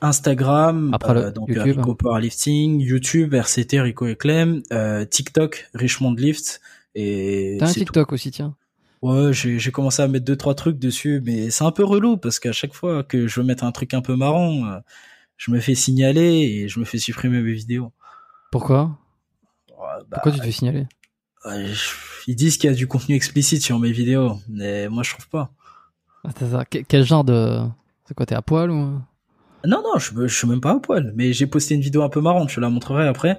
Instagram, 0.00 0.90
Après 0.92 1.14
le 1.14 1.32
donc 1.32 1.48
YouTube. 1.48 1.78
Rico 1.78 1.94
Powerlifting, 1.94 2.80
YouTube, 2.80 3.34
RCT, 3.34 3.80
Rico 3.80 4.06
et 4.06 4.16
Clem, 4.16 4.62
TikTok, 5.10 5.68
Richmond 5.74 6.14
Lift. 6.14 6.60
Et 6.94 7.56
T'as 7.58 7.68
un 7.68 7.72
TikTok 7.72 8.12
aussi, 8.12 8.30
tiens. 8.30 8.54
Ouais, 9.02 9.32
j'ai 9.32 9.70
commencé 9.72 10.00
à 10.00 10.08
mettre 10.08 10.24
deux 10.24 10.36
trois 10.36 10.54
trucs 10.54 10.78
dessus, 10.78 11.22
mais 11.24 11.50
c'est 11.50 11.64
un 11.64 11.72
peu 11.72 11.84
relou 11.84 12.16
parce 12.16 12.38
qu'à 12.38 12.52
chaque 12.52 12.72
fois 12.72 13.02
que 13.02 13.26
je 13.26 13.40
veux 13.40 13.46
mettre 13.46 13.64
un 13.64 13.72
truc 13.72 13.94
un 13.94 14.00
peu 14.00 14.14
marrant, 14.14 14.78
je 15.36 15.50
me 15.50 15.58
fais 15.58 15.74
signaler 15.74 16.22
et 16.22 16.68
je 16.68 16.78
me 16.78 16.84
fais 16.84 16.98
supprimer 16.98 17.40
mes 17.40 17.52
vidéos. 17.52 17.92
Pourquoi? 18.52 18.96
Bah, 19.84 20.04
Pourquoi 20.12 20.32
tu 20.32 20.38
te 20.38 20.44
fais 20.44 20.52
signaler 20.52 20.86
je- 21.46 21.90
ils 22.26 22.36
disent 22.36 22.56
qu'il 22.56 22.70
y 22.70 22.72
a 22.72 22.76
du 22.76 22.86
contenu 22.86 23.14
explicite 23.14 23.62
sur 23.62 23.78
mes 23.78 23.92
vidéos, 23.92 24.38
mais 24.48 24.88
moi 24.88 25.02
je 25.02 25.10
trouve 25.12 25.28
pas. 25.28 25.50
Attends, 26.26 26.46
attends, 26.46 26.64
que- 26.70 26.78
Quel 26.78 27.04
genre 27.04 27.22
de. 27.24 27.60
C'est 28.08 28.14
quoi, 28.14 28.24
t'es 28.26 28.34
à 28.34 28.40
poil 28.42 28.70
ou? 28.70 28.98
Non, 29.66 29.82
non, 29.82 29.98
je, 29.98 30.26
je 30.26 30.34
suis 30.34 30.46
même 30.48 30.60
pas 30.60 30.72
à 30.72 30.78
poil, 30.80 31.12
mais 31.14 31.32
j'ai 31.32 31.46
posté 31.46 31.74
une 31.74 31.80
vidéo 31.82 32.02
un 32.02 32.08
peu 32.08 32.20
marrante, 32.20 32.50
je 32.50 32.60
la 32.60 32.68
montrerai 32.70 33.06
après. 33.08 33.38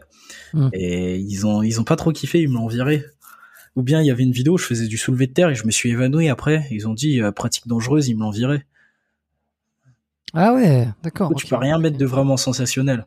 Hmm. 0.54 0.70
Et 0.74 1.18
ils 1.18 1.46
ont, 1.46 1.62
ils 1.64 1.80
ont 1.80 1.84
pas 1.84 1.96
trop 1.96 2.12
kiffé, 2.12 2.42
ils 2.42 2.50
me 2.50 2.56
l'ont 2.56 2.68
viré. 2.68 3.06
Ou 3.76 3.84
bien 3.84 4.02
il 4.02 4.08
y 4.08 4.12
avait 4.12 4.24
une 4.24 4.32
vidéo, 4.32 4.54
où 4.54 4.58
je 4.58 4.66
faisais 4.66 4.88
du 4.88 4.98
soulevé 4.98 5.28
de 5.28 5.34
terre 5.34 5.50
et 5.50 5.56
je 5.56 5.66
me 5.66 5.72
suis 5.72 5.90
évanoui 5.90 6.30
après. 6.30 6.66
Ils 6.72 6.88
ont 6.88 6.94
dit 6.94 7.22
euh, 7.22 7.32
pratique 7.32 7.68
dangereuse, 7.68 8.08
ils 8.08 8.16
me 8.16 8.22
l'ont 8.22 8.30
viré. 8.32 8.66
Ah 10.34 10.54
ouais, 10.54 10.88
d'accord. 11.04 11.32
Tu 11.36 11.48
peux 11.48 11.56
rien 11.56 11.78
mettre 11.80 11.98
de 11.98 12.06
vraiment 12.06 12.38
sensationnel. 12.38 13.06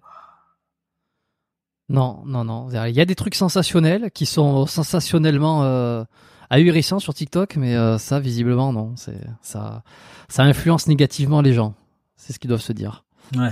Non, 1.89 2.23
non, 2.27 2.45
non. 2.45 2.69
Il 2.71 2.95
y 2.95 3.01
a 3.01 3.05
des 3.05 3.15
trucs 3.15 3.35
sensationnels 3.35 4.11
qui 4.13 4.27
sont 4.27 4.67
sensationnellement 4.67 5.65
euh, 5.65 6.05
ahurissants 6.51 6.99
sur 6.99 7.15
TikTok, 7.15 7.57
mais 7.57 7.77
euh, 7.77 7.97
ça, 7.97 8.21
visiblement, 8.21 8.73
non. 8.73 8.93
C'est 8.97 9.21
ça, 9.41 9.83
ça 10.29 10.43
influence 10.43 10.87
négativement 10.87 11.41
les 11.41 11.55
gens. 11.55 11.75
C'est 12.17 12.33
ce 12.33 12.39
qu'ils 12.39 12.49
doivent 12.49 12.61
se 12.61 12.73
dire. 12.75 13.05
Ouais. 13.37 13.51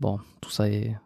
Bon, 0.00 0.18
tout 0.40 0.50
ça 0.50 0.68
est 0.68 0.96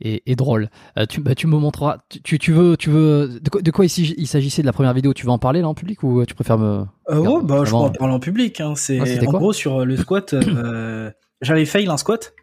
est, 0.00 0.22
est 0.26 0.34
drôle. 0.34 0.68
Euh, 0.98 1.06
tu, 1.06 1.20
bah, 1.20 1.36
tu 1.36 1.46
me 1.46 1.56
montreras. 1.56 1.98
Tu, 2.24 2.52
veux, 2.52 2.76
tu 2.76 2.90
veux. 2.90 3.38
De 3.40 3.48
quoi, 3.48 3.62
de 3.62 3.70
quoi 3.70 3.84
il 3.84 4.26
s'agissait 4.26 4.62
de 4.62 4.66
la 4.66 4.72
première 4.72 4.94
vidéo? 4.94 5.14
Tu 5.14 5.26
veux 5.26 5.30
en 5.30 5.38
parler 5.38 5.60
là 5.60 5.68
en 5.68 5.74
public 5.74 6.02
ou 6.02 6.24
tu 6.26 6.34
préfères 6.34 6.58
me 6.58 6.80
ouais, 7.08 7.42
bah, 7.44 7.62
je 7.64 7.70
peux 7.70 7.76
en 7.76 7.90
parler 7.90 8.14
en 8.14 8.18
public. 8.18 8.60
Hein. 8.60 8.74
C'est 8.74 8.98
Ah, 8.98 9.28
en 9.28 9.32
gros 9.32 9.52
sur 9.52 9.84
le 9.84 9.96
squat. 9.96 10.34
j'avais 11.40 11.66
fail 11.66 11.86
un 11.86 11.96
squat 11.96 12.34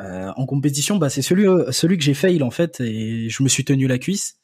Euh, 0.00 0.32
en 0.36 0.46
compétition. 0.46 0.96
Bah, 0.96 1.10
c'est 1.10 1.22
celui 1.22 1.46
euh, 1.46 1.70
celui 1.70 1.98
que 1.98 2.04
j'ai 2.04 2.14
fail 2.14 2.42
en 2.42 2.50
fait 2.50 2.80
et 2.80 3.28
je 3.28 3.42
me 3.42 3.48
suis 3.48 3.64
tenu 3.64 3.86
la 3.86 3.98
cuisse 3.98 4.38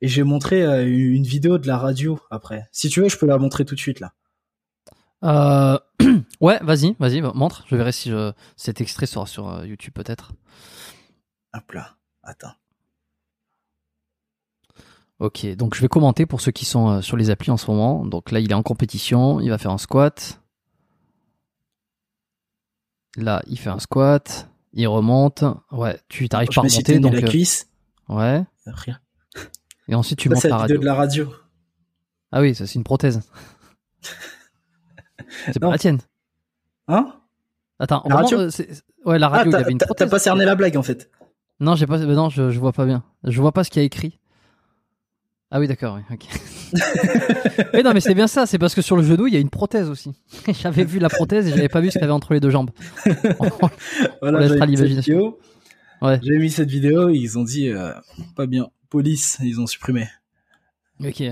et 0.00 0.08
j'ai 0.08 0.24
montré 0.24 0.64
euh, 0.64 0.84
une 0.84 1.22
vidéo 1.22 1.58
de 1.58 1.68
la 1.68 1.78
radio 1.78 2.18
après. 2.30 2.68
Si 2.72 2.88
tu 2.88 3.00
veux, 3.00 3.08
je 3.08 3.16
peux 3.16 3.26
la 3.26 3.38
montrer 3.38 3.64
tout 3.64 3.76
de 3.76 3.80
suite 3.80 4.00
là. 4.00 4.12
Euh, 5.22 5.78
ouais, 6.40 6.58
vas-y, 6.62 6.96
vas-y, 6.98 7.20
bah, 7.20 7.30
montre. 7.32 7.64
Je 7.68 7.76
verrai 7.76 7.92
si 7.92 8.10
je... 8.10 8.32
cet 8.56 8.80
extrait 8.80 9.06
sera 9.06 9.24
sur 9.26 9.64
YouTube 9.64 9.94
peut-être. 9.94 10.32
Hop 11.54 11.70
là. 11.72 11.96
Attends. 12.24 12.54
Ok, 15.20 15.46
donc 15.54 15.76
je 15.76 15.80
vais 15.80 15.88
commenter 15.88 16.26
pour 16.26 16.40
ceux 16.40 16.50
qui 16.50 16.64
sont 16.64 17.00
sur 17.02 17.16
les 17.16 17.30
applis 17.30 17.52
en 17.52 17.56
ce 17.56 17.70
moment. 17.70 18.04
Donc 18.04 18.32
là, 18.32 18.40
il 18.40 18.50
est 18.50 18.54
en 18.54 18.64
compétition, 18.64 19.38
il 19.38 19.50
va 19.50 19.58
faire 19.58 19.70
un 19.70 19.78
squat. 19.78 20.40
Là, 23.16 23.42
il 23.46 23.56
fait 23.56 23.70
un 23.70 23.78
squat, 23.78 24.51
il 24.72 24.86
remonte. 24.88 25.44
Ouais, 25.70 25.98
tu 26.08 26.28
t'arrives 26.28 26.48
pas 26.48 26.60
à 26.60 26.64
remonter, 26.64 26.98
donc 26.98 27.12
la 27.14 27.18
euh, 27.20 27.28
cuisse. 27.30 27.68
ouais. 28.08 28.44
Rien. 28.66 28.98
Et 29.88 29.94
ensuite 29.94 30.18
tu 30.18 30.28
Ça, 30.28 30.34
montes 30.34 30.44
la 30.44 30.56
radio. 30.56 30.78
de 30.78 30.84
la 30.84 30.94
radio? 30.94 31.32
Ah 32.30 32.40
oui, 32.40 32.54
ça 32.54 32.66
c'est 32.66 32.74
une 32.76 32.84
prothèse. 32.84 33.20
c'est 35.46 35.58
pas 35.60 35.70
la 35.70 35.78
tienne. 35.78 35.98
Hein? 36.88 37.14
Attends, 37.78 38.02
La 38.06 38.16
radio? 38.16 38.38
euh, 38.40 38.50
ouais, 39.04 39.18
la 39.18 39.26
Ah, 39.26 39.30
radio, 39.30 39.46
il 39.46 39.48
y 39.50 39.52
t'as 39.52 39.58
avait 39.60 39.72
une 39.72 39.78
prothèse. 39.78 40.06
t'as 40.06 40.10
pas 40.10 40.18
cerné 40.18 40.44
la 40.44 40.54
blague 40.54 40.76
en 40.76 40.82
fait. 40.82 41.10
Non, 41.60 41.74
j'ai 41.74 41.86
pas. 41.86 41.98
bah 41.98 42.14
non, 42.14 42.28
je, 42.28 42.50
je 42.50 42.58
vois 42.60 42.72
pas 42.72 42.86
bien. 42.86 43.02
Je 43.24 43.40
vois 43.40 43.52
pas 43.52 43.64
ce 43.64 43.70
qu'il 43.70 43.80
y 43.80 43.84
a 43.84 43.86
écrit. 43.86 44.18
Ah 45.54 45.60
oui, 45.60 45.68
d'accord. 45.68 45.98
Oui, 45.98 46.02
ok. 46.10 46.26
mais 47.74 47.82
non, 47.82 47.92
mais 47.92 48.00
c'est 48.00 48.14
bien 48.14 48.26
ça. 48.26 48.46
C'est 48.46 48.58
parce 48.58 48.74
que 48.74 48.80
sur 48.80 48.96
le 48.96 49.02
genou, 49.02 49.26
il 49.26 49.34
y 49.34 49.36
a 49.36 49.40
une 49.40 49.50
prothèse 49.50 49.90
aussi. 49.90 50.14
j'avais 50.62 50.84
vu 50.84 50.98
la 50.98 51.10
prothèse 51.10 51.46
et 51.46 51.50
j'avais 51.50 51.68
pas 51.68 51.82
vu 51.82 51.88
ce 51.88 51.92
qu'il 51.92 52.00
y 52.00 52.04
avait 52.04 52.12
entre 52.12 52.32
les 52.32 52.40
deux 52.40 52.50
jambes. 52.50 52.70
Voilà, 54.22 54.48
j'avais 54.48 54.66
mis 54.66 54.76
vidéo. 54.76 55.38
Ouais. 56.00 56.18
J'ai 56.22 56.38
mis 56.38 56.50
cette 56.50 56.70
vidéo, 56.70 57.10
ils 57.10 57.38
ont 57.38 57.44
dit 57.44 57.68
euh, 57.68 57.92
pas 58.34 58.46
bien. 58.46 58.68
Police, 58.88 59.38
ils 59.42 59.60
ont 59.60 59.66
supprimé. 59.66 60.08
ok. 61.04 61.22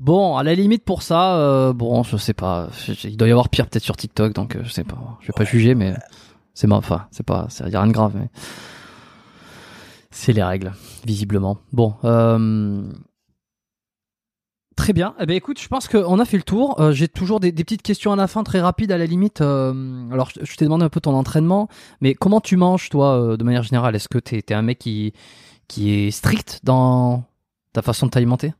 Bon, 0.00 0.36
à 0.36 0.42
la 0.42 0.54
limite 0.54 0.84
pour 0.84 1.02
ça, 1.02 1.36
euh, 1.36 1.72
bon, 1.72 2.02
je 2.02 2.16
sais 2.16 2.34
pas. 2.34 2.70
Il 3.04 3.16
doit 3.16 3.28
y 3.28 3.30
avoir 3.30 3.48
pire 3.48 3.68
peut-être 3.68 3.84
sur 3.84 3.96
TikTok, 3.96 4.32
donc 4.32 4.56
euh, 4.56 4.64
je 4.64 4.70
sais 4.70 4.82
pas. 4.82 5.16
Je 5.20 5.28
vais 5.28 5.32
pas 5.36 5.44
juger, 5.44 5.76
mais 5.76 5.94
c'est 6.54 6.66
ma. 6.66 6.76
Enfin, 6.76 7.06
c'est 7.12 7.24
pas. 7.24 7.46
Il 7.60 7.72
y 7.72 7.76
a 7.76 7.80
rien 7.80 7.86
de 7.86 7.92
grave, 7.92 8.14
mais 8.16 8.28
c'est 10.10 10.32
les 10.32 10.42
règles, 10.42 10.72
visiblement. 11.06 11.58
Bon. 11.72 11.94
Euh... 12.02 12.82
Très 14.76 14.92
bien. 14.92 15.14
Eh 15.20 15.26
ben 15.26 15.36
écoute, 15.36 15.60
je 15.60 15.68
pense 15.68 15.86
qu'on 15.86 16.18
a 16.18 16.24
fait 16.24 16.36
le 16.36 16.42
tour. 16.42 16.80
Euh, 16.80 16.92
J'ai 16.92 17.06
toujours 17.06 17.38
des, 17.38 17.52
petites 17.52 17.82
questions 17.82 18.12
à 18.12 18.16
la 18.16 18.26
fin, 18.26 18.42
très 18.42 18.60
rapides 18.60 18.90
à 18.90 18.98
la 18.98 19.06
limite. 19.06 19.40
Euh, 19.40 19.72
alors, 20.10 20.30
je, 20.30 20.56
t'ai 20.56 20.64
demandé 20.64 20.84
un 20.84 20.88
peu 20.88 21.00
ton 21.00 21.14
entraînement, 21.14 21.68
mais 22.00 22.14
comment 22.14 22.40
tu 22.40 22.56
manges 22.56 22.88
toi, 22.88 23.14
euh, 23.14 23.36
de 23.36 23.44
manière 23.44 23.62
générale? 23.62 23.94
Est-ce 23.94 24.08
que 24.08 24.18
t'es 24.18 24.42
es 24.48 24.52
un 24.54 24.62
mec 24.62 24.78
qui 24.78 25.12
qui 25.68 25.92
est 25.92 26.10
strict 26.10 26.60
dans 26.64 27.24
ta 27.72 27.82
façon 27.82 28.06
de 28.06 28.10
t'alimenter? 28.10 28.52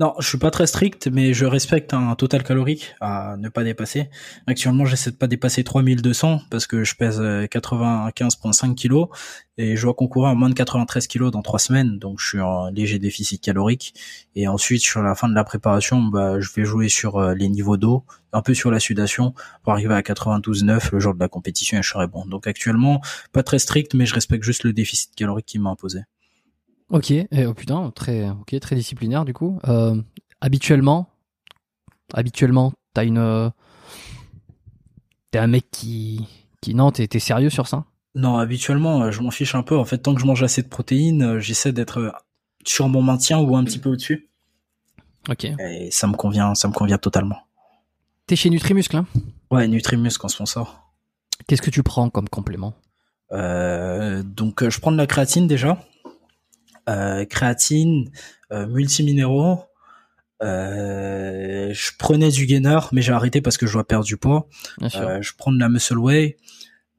Non, 0.00 0.14
je 0.18 0.28
suis 0.28 0.38
pas 0.38 0.50
très 0.50 0.66
strict, 0.66 1.08
mais 1.08 1.34
je 1.34 1.44
respecte 1.44 1.94
un 1.94 2.14
total 2.14 2.42
calorique 2.44 2.94
à 3.00 3.36
ne 3.38 3.48
pas 3.48 3.64
dépasser. 3.64 4.10
Actuellement, 4.46 4.84
j'essaie 4.84 5.10
de 5.10 5.16
pas 5.16 5.26
dépasser 5.26 5.64
3200 5.64 6.42
parce 6.50 6.66
que 6.66 6.84
je 6.84 6.94
pèse 6.94 7.20
euh, 7.20 7.46
95,5 7.46 8.74
kilos 8.74 9.08
et 9.56 9.76
je 9.76 9.82
dois 9.82 9.94
concourir 9.94 10.30
à 10.30 10.34
moins 10.34 10.48
de 10.48 10.54
93 10.54 11.06
kilos 11.08 11.32
dans 11.32 11.42
trois 11.42 11.58
semaines, 11.58 11.98
donc 11.98 12.20
je 12.20 12.28
suis 12.28 12.40
en 12.40 12.70
léger 12.70 12.98
déficit 13.00 13.42
calorique. 13.42 13.92
Et 14.36 14.46
ensuite, 14.46 14.82
sur 14.82 15.02
la 15.02 15.14
fin 15.16 15.28
de 15.28 15.34
la 15.34 15.42
préparation, 15.42 16.00
bah, 16.00 16.38
je 16.38 16.50
vais 16.54 16.64
jouer 16.64 16.88
sur 16.88 17.16
euh, 17.16 17.34
les 17.34 17.48
niveaux 17.48 17.76
d'eau, 17.76 18.04
un 18.32 18.42
peu 18.42 18.54
sur 18.54 18.70
la 18.70 18.78
sudation 18.78 19.34
pour 19.64 19.72
arriver 19.72 19.94
à 19.94 20.00
92,9 20.00 20.90
le 20.92 21.00
jour 21.00 21.14
de 21.14 21.20
la 21.20 21.28
compétition 21.28 21.78
et 21.78 21.82
je 21.82 21.88
serai 21.88 22.06
bon. 22.06 22.24
Donc 22.26 22.46
actuellement, 22.46 23.00
pas 23.32 23.42
très 23.42 23.58
strict, 23.58 23.94
mais 23.94 24.06
je 24.06 24.14
respecte 24.14 24.44
juste 24.44 24.62
le 24.64 24.72
déficit 24.72 25.14
calorique 25.16 25.46
qui 25.46 25.58
m'a 25.58 25.70
imposé. 25.70 26.02
Ok. 26.90 27.10
Et, 27.10 27.46
oh 27.46 27.54
putain, 27.54 27.90
très 27.90 28.30
ok, 28.30 28.58
très 28.60 28.76
disciplinaire 28.76 29.24
du 29.24 29.34
coup. 29.34 29.58
Euh, 29.68 30.00
habituellement, 30.40 31.08
habituellement, 32.14 32.72
t'as 32.94 33.04
une, 33.04 33.18
euh, 33.18 33.50
t'es 35.30 35.38
un 35.38 35.46
mec 35.46 35.70
qui 35.70 36.26
qui 36.60 36.74
non, 36.74 36.90
t'es 36.90 37.06
t'es 37.06 37.18
sérieux 37.18 37.50
sur 37.50 37.66
ça? 37.66 37.84
Non, 38.14 38.38
habituellement, 38.38 39.02
euh, 39.02 39.10
je 39.10 39.20
m'en 39.20 39.30
fiche 39.30 39.54
un 39.54 39.62
peu. 39.62 39.76
En 39.76 39.84
fait, 39.84 39.98
tant 39.98 40.14
que 40.14 40.20
je 40.20 40.26
mange 40.26 40.42
assez 40.42 40.62
de 40.62 40.68
protéines, 40.68 41.38
j'essaie 41.38 41.72
d'être 41.72 42.12
sur 42.64 42.88
mon 42.88 43.02
maintien 43.02 43.38
ou 43.38 43.54
un 43.56 43.64
petit 43.64 43.78
peu 43.78 43.90
au-dessus. 43.90 44.28
Ok. 45.28 45.44
Et 45.44 45.90
ça 45.90 46.06
me 46.06 46.14
convient, 46.14 46.54
ça 46.54 46.68
me 46.68 46.72
convient 46.72 46.98
totalement. 46.98 47.38
T'es 48.26 48.36
chez 48.36 48.50
Nutrimuscle, 48.50 48.96
hein? 48.96 49.06
Ouais, 49.50 49.68
Nutrimuscle 49.68 50.24
en 50.24 50.28
sponsor. 50.28 50.90
Qu'est-ce 51.46 51.62
que 51.62 51.70
tu 51.70 51.82
prends 51.82 52.10
comme 52.10 52.28
complément? 52.28 52.74
Euh, 53.32 54.22
donc, 54.22 54.68
je 54.68 54.80
prends 54.80 54.92
de 54.92 54.96
la 54.96 55.06
créatine 55.06 55.46
déjà. 55.46 55.78
Euh, 56.88 57.24
créatine, 57.26 58.10
euh, 58.50 58.66
multiminéraux. 58.66 59.60
Euh, 60.42 61.70
je 61.72 61.90
prenais 61.98 62.30
du 62.30 62.46
gainer, 62.46 62.78
mais 62.92 63.02
j'ai 63.02 63.12
arrêté 63.12 63.42
parce 63.42 63.58
que 63.58 63.66
je 63.66 63.74
dois 63.74 63.86
perdre 63.86 64.06
du 64.06 64.16
poids. 64.16 64.48
Je 64.80 65.32
prends 65.36 65.52
de 65.52 65.58
la 65.58 65.68
muscle 65.68 65.98
whey. 65.98 66.36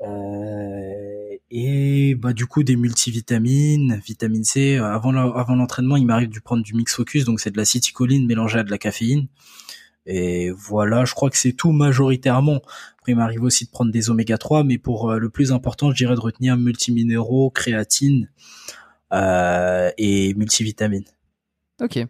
Euh, 0.02 1.36
Et 1.50 2.16
bah 2.16 2.34
du 2.34 2.46
coup 2.46 2.64
des 2.64 2.76
multivitamines, 2.76 4.00
vitamine 4.06 4.44
C. 4.44 4.78
Avant 4.78 5.16
avant 5.16 5.56
l'entraînement, 5.56 5.98
il 5.98 6.06
m'arrive 6.06 6.30
de 6.30 6.40
prendre 6.40 6.62
du 6.64 6.76
mix 6.76 6.94
focus, 6.96 7.26
donc 7.26 7.40
c'est 7.40 7.52
de 7.52 7.58
la 7.58 7.66
citicoline 7.66 8.28
mélangée 8.28 8.60
à 8.60 8.64
de 8.64 8.70
la 8.70 8.78
caféine. 8.78 9.28
Et 10.06 10.52
voilà, 10.52 11.06
je 11.06 11.14
crois 11.14 11.30
que 11.30 11.38
c'est 11.38 11.54
tout 11.54 11.72
majoritairement. 11.72 12.62
Après, 13.00 13.14
il 13.14 13.16
m'arrive 13.16 13.44
aussi 13.44 13.66
de 13.66 13.72
prendre 13.72 13.92
des 13.92 14.10
oméga 14.10 14.38
3, 14.38 14.64
mais 14.64 14.78
pour 14.78 15.14
le 15.14 15.30
plus 15.30 15.52
important, 15.52 15.92
je 15.92 15.96
dirais 15.96 16.16
de 16.16 16.20
retenir 16.20 16.58
multiminéraux, 16.58 17.50
créatine 17.50 18.30
euh, 19.14 19.92
et 19.98 20.34
multivitamines. 20.36 21.06
Ok 21.82 22.06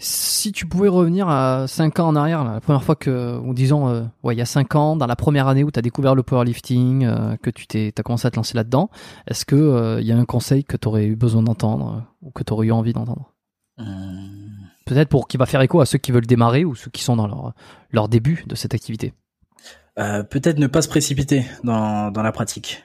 si 0.00 0.52
tu 0.52 0.66
pouvais 0.66 0.88
revenir 0.88 1.28
à 1.28 1.66
5 1.66 1.98
ans 1.98 2.06
en 2.06 2.14
arrière, 2.14 2.44
la 2.44 2.60
première 2.60 2.84
fois 2.84 2.94
que, 2.94 3.36
ou 3.38 3.52
disons, 3.52 3.88
euh, 3.88 4.04
ouais, 4.22 4.36
il 4.36 4.38
y 4.38 4.40
a 4.40 4.46
5 4.46 4.76
ans, 4.76 4.94
dans 4.96 5.06
la 5.06 5.16
première 5.16 5.48
année 5.48 5.64
où 5.64 5.72
tu 5.72 5.78
as 5.80 5.82
découvert 5.82 6.14
le 6.14 6.22
powerlifting, 6.22 7.04
euh, 7.04 7.36
que 7.42 7.50
tu 7.50 7.66
t'es, 7.66 7.92
as 7.98 8.02
commencé 8.04 8.24
à 8.28 8.30
te 8.30 8.36
lancer 8.36 8.56
là-dedans, 8.56 8.90
est-ce 9.26 9.44
que 9.44 9.98
il 10.00 10.06
y 10.06 10.12
a 10.12 10.16
un 10.16 10.24
conseil 10.24 10.62
que 10.62 10.76
tu 10.76 10.86
aurais 10.86 11.06
eu 11.06 11.16
besoin 11.16 11.42
d'entendre 11.42 12.06
ou 12.22 12.30
que 12.30 12.44
tu 12.44 12.52
aurais 12.52 12.68
eu 12.68 12.72
envie 12.72 12.92
d'entendre? 12.92 13.34
Peut-être 14.86 15.08
pour 15.08 15.26
qui 15.26 15.36
va 15.36 15.46
faire 15.46 15.60
écho 15.62 15.80
à 15.80 15.86
ceux 15.86 15.98
qui 15.98 16.12
veulent 16.12 16.26
démarrer 16.26 16.64
ou 16.64 16.76
ceux 16.76 16.92
qui 16.92 17.02
sont 17.02 17.16
dans 17.16 17.26
leur, 17.26 17.54
leur 17.90 18.08
début 18.08 18.44
de 18.46 18.54
cette 18.54 18.74
activité. 18.74 19.14
peut-être 19.96 20.58
ne 20.58 20.68
pas 20.68 20.82
se 20.82 20.88
précipiter 20.88 21.44
dans, 21.64 22.12
dans 22.12 22.22
la 22.22 22.30
pratique. 22.30 22.84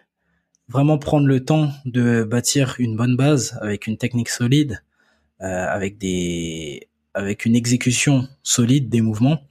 Vraiment 0.70 0.98
prendre 0.98 1.28
le 1.28 1.44
temps 1.44 1.72
de 1.86 2.24
bâtir 2.24 2.76
une 2.80 2.96
bonne 2.96 3.16
base 3.16 3.58
avec 3.62 3.86
une 3.86 3.98
technique 3.98 4.30
solide, 4.30 4.82
avec 5.40 5.98
des 5.98 6.88
avec 7.14 7.46
une 7.46 7.56
exécution 7.56 8.28
solide 8.42 8.90
des 8.90 9.02
mouvements 9.02 9.42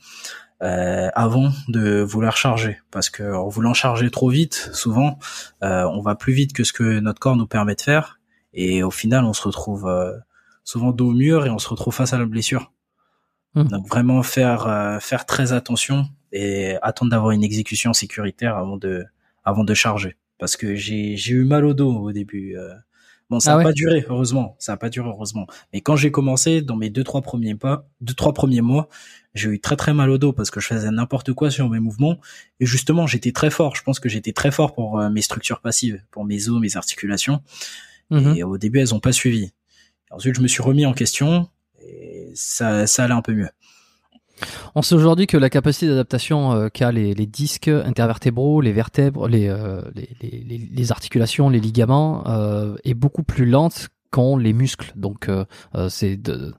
euh, 0.62 1.08
avant 1.14 1.50
de 1.68 2.00
vouloir 2.00 2.36
charger. 2.36 2.80
Parce 2.90 3.10
que 3.10 3.34
en 3.34 3.48
voulant 3.48 3.74
charger 3.74 4.10
trop 4.10 4.28
vite, 4.28 4.70
souvent, 4.72 5.18
euh, 5.62 5.84
on 5.84 6.00
va 6.00 6.14
plus 6.14 6.32
vite 6.32 6.52
que 6.52 6.64
ce 6.64 6.72
que 6.72 7.00
notre 7.00 7.20
corps 7.20 7.36
nous 7.36 7.46
permet 7.46 7.74
de 7.74 7.80
faire. 7.80 8.20
Et 8.54 8.82
au 8.82 8.90
final, 8.90 9.24
on 9.24 9.32
se 9.32 9.42
retrouve 9.42 9.88
euh, 9.88 10.12
souvent 10.64 10.92
dos 10.92 11.10
au 11.10 11.14
mur 11.14 11.46
et 11.46 11.50
on 11.50 11.58
se 11.58 11.68
retrouve 11.68 11.94
face 11.94 12.12
à 12.12 12.18
la 12.18 12.26
blessure. 12.26 12.72
Mmh. 13.54 13.64
Donc 13.64 13.88
vraiment 13.88 14.22
faire 14.22 14.66
euh, 14.66 14.98
faire 14.98 15.26
très 15.26 15.52
attention 15.52 16.08
et 16.32 16.76
attendre 16.80 17.10
d'avoir 17.10 17.32
une 17.32 17.44
exécution 17.44 17.92
sécuritaire 17.92 18.56
avant 18.56 18.76
de 18.76 19.04
avant 19.44 19.64
de 19.64 19.74
charger. 19.74 20.16
Parce 20.42 20.56
que 20.56 20.74
j'ai 20.74 21.30
eu 21.30 21.44
mal 21.44 21.64
au 21.64 21.72
dos 21.72 21.92
au 21.92 22.10
début. 22.10 22.56
Euh, 22.56 22.74
Bon, 23.30 23.38
ça 23.38 23.54
n'a 23.54 23.60
ah 23.60 23.62
pas 23.62 23.72
duré, 23.72 24.04
heureusement. 24.10 24.56
Ça 24.58 24.72
n'a 24.72 24.76
pas 24.76 24.90
duré, 24.90 25.08
heureusement. 25.08 25.46
Mais 25.72 25.80
quand 25.80 25.94
j'ai 25.94 26.10
commencé, 26.10 26.62
dans 26.62 26.74
mes 26.74 26.90
deux, 26.90 27.04
trois 27.04 27.22
premiers 27.22 27.54
pas, 27.54 27.88
deux, 28.00 28.12
trois 28.12 28.34
premiers 28.34 28.60
mois, 28.60 28.88
j'ai 29.34 29.50
eu 29.50 29.60
très, 29.60 29.76
très 29.76 29.94
mal 29.94 30.10
au 30.10 30.18
dos 30.18 30.32
parce 30.32 30.50
que 30.50 30.58
je 30.58 30.66
faisais 30.66 30.90
n'importe 30.90 31.32
quoi 31.32 31.48
sur 31.48 31.70
mes 31.70 31.78
mouvements. 31.78 32.18
Et 32.58 32.66
justement, 32.66 33.06
j'étais 33.06 33.30
très 33.30 33.50
fort. 33.50 33.76
Je 33.76 33.84
pense 33.84 34.00
que 34.00 34.08
j'étais 34.08 34.32
très 34.32 34.50
fort 34.50 34.74
pour 34.74 34.98
euh, 34.98 35.08
mes 35.08 35.22
structures 35.22 35.60
passives, 35.60 36.02
pour 36.10 36.24
mes 36.24 36.48
os, 36.48 36.60
mes 36.60 36.76
articulations. 36.76 37.40
Mhm. 38.10 38.34
Et 38.36 38.42
au 38.42 38.58
début, 38.58 38.80
elles 38.80 38.94
ont 38.94 39.00
pas 39.00 39.12
suivi. 39.12 39.52
Ensuite, 40.10 40.34
je 40.34 40.40
me 40.40 40.48
suis 40.48 40.62
remis 40.62 40.84
en 40.84 40.92
question 40.92 41.48
et 41.80 42.32
ça, 42.34 42.86
ça 42.88 43.04
allait 43.04 43.14
un 43.14 43.22
peu 43.22 43.32
mieux. 43.32 43.48
On 44.74 44.82
sait 44.82 44.94
aujourd'hui 44.94 45.26
que 45.26 45.36
la 45.36 45.50
capacité 45.50 45.88
d'adaptation 45.88 46.52
euh, 46.52 46.68
qu'a 46.68 46.92
les, 46.92 47.14
disques 47.26 47.68
intervertébraux, 47.68 48.60
les 48.60 48.72
vertèbres, 48.72 49.28
les, 49.28 49.48
euh, 49.48 49.80
articulations, 50.90 51.48
les 51.48 51.60
ligaments 51.60 52.24
euh, 52.26 52.76
est 52.84 52.94
beaucoup 52.94 53.22
plus 53.22 53.46
lente 53.46 53.88
qu'ont 54.10 54.36
les 54.36 54.52
muscles. 54.52 54.92
Donc 54.96 55.30
c'est 55.88 56.16
de 56.16 56.52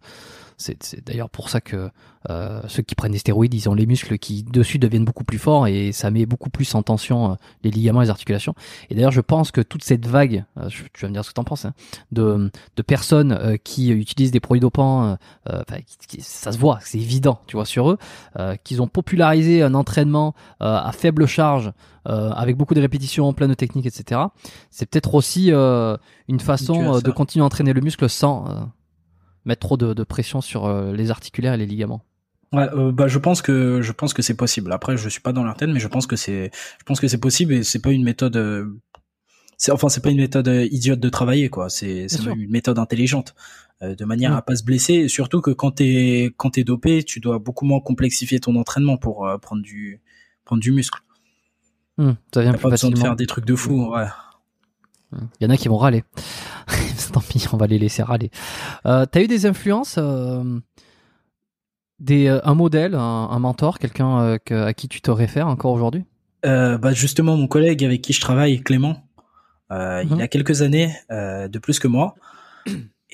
c'est 0.57 1.05
d'ailleurs 1.05 1.29
pour 1.29 1.49
ça 1.49 1.61
que 1.61 1.89
euh, 2.29 2.61
ceux 2.67 2.83
qui 2.83 2.95
prennent 2.95 3.11
des 3.11 3.17
stéroïdes, 3.17 3.53
ils 3.53 3.67
ont 3.69 3.73
les 3.73 3.85
muscles 3.85 4.17
qui 4.17 4.43
dessus 4.43 4.79
deviennent 4.79 5.03
beaucoup 5.03 5.23
plus 5.23 5.37
forts 5.37 5.67
et 5.67 5.91
ça 5.91 6.09
met 6.09 6.25
beaucoup 6.25 6.49
plus 6.49 6.73
en 6.75 6.81
tension 6.81 7.31
euh, 7.31 7.35
les 7.63 7.71
ligaments 7.71 8.01
et 8.01 8.05
les 8.05 8.09
articulations. 8.09 8.55
Et 8.89 8.95
d'ailleurs, 8.95 9.11
je 9.11 9.21
pense 9.21 9.51
que 9.51 9.61
toute 9.61 9.83
cette 9.83 10.07
vague, 10.07 10.45
euh, 10.57 10.69
tu 10.69 11.01
vas 11.01 11.09
me 11.09 11.13
dire 11.13 11.25
ce 11.25 11.29
que 11.29 11.33
t'en 11.33 11.43
penses, 11.43 11.65
hein, 11.65 11.73
de, 12.11 12.49
de 12.75 12.81
personnes 12.81 13.57
qui 13.63 13.91
utilisent 13.91 14.31
des 14.31 14.39
produits 14.39 14.61
dopants, 14.61 15.17
ça 16.19 16.51
se 16.51 16.57
voit, 16.57 16.79
c'est 16.81 16.97
évident, 16.97 17.39
tu 17.47 17.55
vois, 17.55 17.65
sur 17.65 17.89
eux, 17.89 17.97
qu'ils 18.63 18.81
ont 18.81 18.87
popularisé 18.87 19.61
un 19.63 19.73
entraînement 19.73 20.33
à 20.59 20.91
faible 20.91 21.25
charge. 21.25 21.71
avec 22.05 22.57
beaucoup 22.57 22.73
de 22.73 22.81
répétitions, 22.81 23.33
plein 23.33 23.47
de 23.47 23.53
techniques, 23.53 23.85
etc. 23.85 24.21
C'est 24.69 24.85
peut-être 24.85 25.15
aussi 25.15 25.49
une 25.51 26.39
façon 26.39 26.99
de 26.99 27.11
continuer 27.11 27.43
à 27.43 27.45
entraîner 27.45 27.73
le 27.73 27.81
muscle 27.81 28.09
sans 28.09 28.71
mettre 29.45 29.61
trop 29.61 29.77
de, 29.77 30.03
pression 30.03 30.41
sur 30.41 30.65
euh, 30.65 30.93
les 30.93 31.11
articulaires 31.11 31.53
et 31.53 31.57
les 31.57 31.65
ligaments. 31.65 32.03
Ouais, 32.51 32.69
euh, 32.73 32.91
bah 32.91 33.07
je 33.07 33.17
pense 33.17 33.41
que 33.41 33.81
je 33.81 33.91
pense 33.91 34.13
que 34.13 34.21
c'est 34.21 34.35
possible. 34.35 34.71
Après, 34.71 34.95
je 34.95 35.09
suis 35.09 35.21
pas 35.21 35.33
dans 35.33 35.43
l'antenne, 35.43 35.73
mais 35.73 35.79
je 35.79 35.87
pense 35.87 36.05
que 36.05 36.15
c'est 36.15 36.51
je 36.79 36.83
pense 36.85 36.99
que 36.99 37.07
c'est 37.07 37.19
possible 37.19 37.53
et 37.53 37.63
c'est 37.63 37.81
pas 37.81 37.91
une 37.91 38.03
méthode. 38.03 38.37
Euh, 38.37 38.79
c'est 39.57 39.71
enfin 39.71 39.89
c'est 39.89 40.01
pas 40.01 40.11
une 40.11 40.17
méthode 40.17 40.47
idiote 40.71 40.99
de 40.99 41.09
travailler 41.09 41.49
quoi. 41.49 41.69
C'est 41.69 42.05
une 42.05 42.49
méthode 42.49 42.77
intelligente 42.77 43.33
de 43.81 44.05
manière 44.05 44.35
à 44.35 44.41
pas 44.41 44.55
se 44.55 44.63
blesser. 44.63 44.93
Et 44.93 45.07
surtout 45.07 45.41
que 45.41 45.51
quand 45.51 45.71
t'es 45.71 46.33
quand 46.37 46.51
t'es 46.51 46.63
dopé, 46.63 47.03
tu 47.03 47.19
dois 47.19 47.39
beaucoup 47.39 47.65
moins 47.65 47.79
complexifier 47.79 48.39
ton 48.39 48.55
entraînement 48.55 48.97
pour 48.97 49.27
prendre 49.41 49.63
du 49.63 50.01
prendre 50.45 50.61
du 50.61 50.71
muscle. 50.71 50.99
Mmh, 51.97 52.11
ça 52.33 52.41
vient 52.41 52.53
pas 52.53 52.69
besoin 52.69 52.89
de 52.89 52.97
faire 52.97 53.15
des 53.15 53.27
trucs 53.27 53.45
de 53.45 53.55
fou. 53.55 53.93
Ouais. 53.93 54.05
Il 55.39 55.43
y 55.43 55.47
en 55.47 55.49
a 55.49 55.57
qui 55.57 55.67
vont 55.67 55.77
râler. 55.77 56.03
Tant 57.13 57.21
pis, 57.21 57.45
on 57.51 57.57
va 57.57 57.67
les 57.67 57.79
laisser 57.79 58.03
râler. 58.03 58.31
Euh, 58.85 59.05
T'as 59.05 59.21
eu 59.21 59.27
des 59.27 59.45
influences, 59.45 59.95
euh, 59.97 60.43
des, 61.99 62.27
euh, 62.27 62.39
un 62.43 62.55
modèle, 62.55 62.95
un, 62.95 63.39
mentor, 63.39 63.79
quelqu'un 63.79 64.37
euh, 64.51 64.65
à 64.65 64.73
qui 64.73 64.87
tu 64.87 65.01
te 65.01 65.11
réfères 65.11 65.47
encore 65.47 65.73
aujourd'hui? 65.73 66.05
Bah 66.43 66.91
Justement, 66.91 67.37
mon 67.37 67.47
collègue 67.47 67.85
avec 67.85 68.01
qui 68.01 68.11
je 68.11 68.19
travaille, 68.19 68.61
Clément, 68.61 69.07
il 69.71 69.75
y 69.75 69.75
a 69.77 70.03
mhm. 70.03 70.27
quelques 70.27 70.61
années, 70.61 70.93
de 71.09 71.59
plus 71.59 71.79
que 71.79 71.87
moi. 71.87 72.15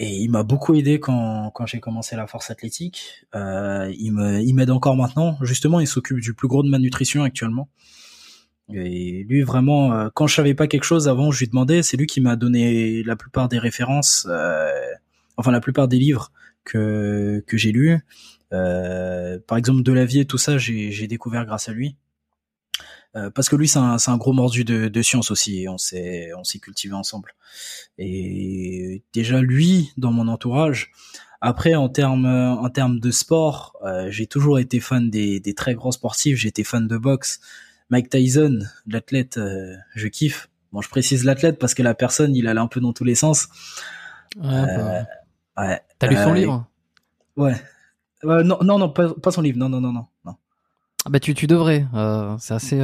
Et 0.02 0.16
il 0.16 0.30
m'a 0.30 0.44
beaucoup 0.44 0.76
aidé 0.76 1.02
quand, 1.02 1.52
quand 1.54 1.66
j'ai 1.66 1.82
commencé 1.82 2.16
la 2.16 2.26
force 2.26 2.50
athlétique. 2.50 3.26
il 3.34 4.12
me, 4.14 4.40
il 4.42 4.54
m'aide 4.54 4.72
encore 4.72 4.96
maintenant. 4.96 5.38
Justement, 5.42 5.82
il 5.82 5.88
s'occupe 5.88 6.22
du 6.22 6.34
plus 6.34 6.48
gros 6.48 6.64
de 6.64 6.70
ma 6.70 6.80
nutrition 6.80 7.24
actuellement. 7.24 7.68
Et 8.74 9.26
lui 9.28 9.42
vraiment, 9.42 9.94
euh, 9.94 10.10
quand 10.14 10.28
je 10.28 10.36
savais 10.36 10.54
pas 10.54 10.68
quelque 10.68 10.84
chose 10.84 11.08
avant, 11.08 11.32
je 11.32 11.40
lui 11.40 11.48
demandais. 11.48 11.82
C'est 11.82 11.98
lui 11.98 12.06
qui 12.06 12.22
m'a 12.22 12.36
donné 12.36 13.04
la 13.04 13.16
plupart 13.16 13.50
des 13.50 13.58
références, 13.58 14.28
euh, 14.30 14.70
enfin 15.38 15.52
la 15.52 15.62
plupart 15.62 15.88
des 15.88 15.98
livres 15.98 16.32
que 16.66 17.44
que 17.48 17.58
j'ai 17.58 17.72
lus. 17.72 18.00
Euh, 18.54 19.40
par 19.48 19.58
exemple, 19.58 19.84
de 19.84 19.92
la 19.92 20.06
vie 20.06 20.20
et 20.20 20.26
tout 20.26 20.38
ça, 20.38 20.58
j'ai 20.58 21.08
découvert 21.08 21.46
grâce 21.46 21.70
à 21.70 21.74
lui. 21.74 21.96
parce 23.36 23.50
que 23.50 23.56
lui, 23.56 23.68
c'est 23.68 23.80
un, 23.80 23.98
un, 24.06 24.18
gros 24.18 24.34
mordu 24.34 24.64
de, 24.64 24.88
de 24.88 25.02
science 25.02 25.32
aussi. 25.32 25.64
Et 25.64 25.70
on 25.70 25.78
s'est 25.78 26.30
on 26.38 26.44
s'est 26.44 26.60
cultivé 26.60 26.94
ensemble. 26.94 27.34
Et 27.98 29.04
déjà 29.14 29.42
lui, 29.42 29.92
dans 29.98 30.12
mon 30.12 30.28
entourage. 30.28 30.92
Après, 31.42 31.74
en 31.76 31.90
termes 31.90 32.26
en 32.28 32.70
termes 32.70 33.00
de 33.00 33.12
sport, 33.12 33.78
j'ai 34.10 34.28
toujours 34.28 34.60
été 34.60 34.80
fan 34.80 35.10
des, 35.10 35.40
des 35.40 35.54
très 35.56 35.74
grands 35.74 35.92
sportifs. 35.92 36.38
J'étais 36.38 36.64
fan 36.64 36.88
de 36.88 36.98
boxe. 36.98 37.40
Mike 37.90 38.10
Tyson, 38.10 38.60
l'athlète, 38.88 39.38
euh, 39.38 39.76
je 39.96 40.08
kiffe. 40.08 40.50
Bon, 40.72 40.82
je 40.82 40.90
précise 40.90 41.24
l'athlète 41.26 41.58
parce 41.58 41.74
que 41.74 41.82
la 41.82 41.96
personne, 41.96 42.36
il 42.36 42.48
allait 42.48 42.60
un 42.60 42.68
peu 42.68 42.80
dans 42.80 42.94
tous 42.94 43.04
les 43.04 43.16
sens. 43.16 43.48
Ouais. 44.38 44.48
Euh, 44.48 45.02
ouais. 45.58 45.82
T'as 45.98 46.08
lu 46.08 46.16
son 46.16 46.32
euh, 46.32 46.36
livre 46.36 46.68
Ouais. 47.36 47.56
non, 48.24 48.60
non, 48.62 48.78
non, 48.78 48.90
pas, 48.90 49.32
son 49.32 49.42
livre. 49.42 49.58
Non, 49.58 49.70
non, 49.70 49.82
non, 49.82 49.92
non. 49.92 50.06
non. 50.26 50.36
Ah 51.06 51.10
bah 51.10 51.20
tu, 51.20 51.34
tu 51.34 51.48
devrais. 51.48 51.88
c'est 52.40 52.54
assez, 52.54 52.80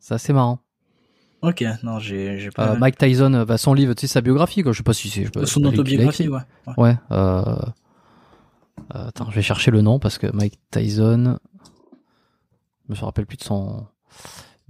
c'est 0.00 0.14
assez 0.14 0.32
marrant. 0.32 0.58
Ok, 1.40 1.64
non, 1.82 1.98
j'ai, 1.98 2.38
j'ai 2.38 2.50
pas. 2.50 2.74
Mike 2.74 2.98
Tyson, 2.98 3.44
bah, 3.48 3.56
son 3.56 3.72
livre, 3.72 3.94
tu 3.94 4.02
sais, 4.02 4.12
sa 4.12 4.20
biographie, 4.20 4.62
quoi. 4.62 4.72
Je 4.72 4.78
sais 4.78 4.82
pas 4.82 4.92
si 4.92 5.08
c'est. 5.08 5.46
Son 5.46 5.64
autobiographie, 5.64 6.28
ouais. 6.28 6.40
Ouais. 6.76 6.96
attends, 8.90 9.30
je 9.30 9.34
vais 9.34 9.42
chercher 9.42 9.70
le 9.70 9.80
nom 9.80 9.98
parce 9.98 10.18
que 10.18 10.26
Mike 10.34 10.58
Tyson. 10.70 11.38
Je 12.90 13.00
me 13.00 13.04
rappelle 13.04 13.26
plus 13.26 13.36
de 13.36 13.44
son 13.44 13.86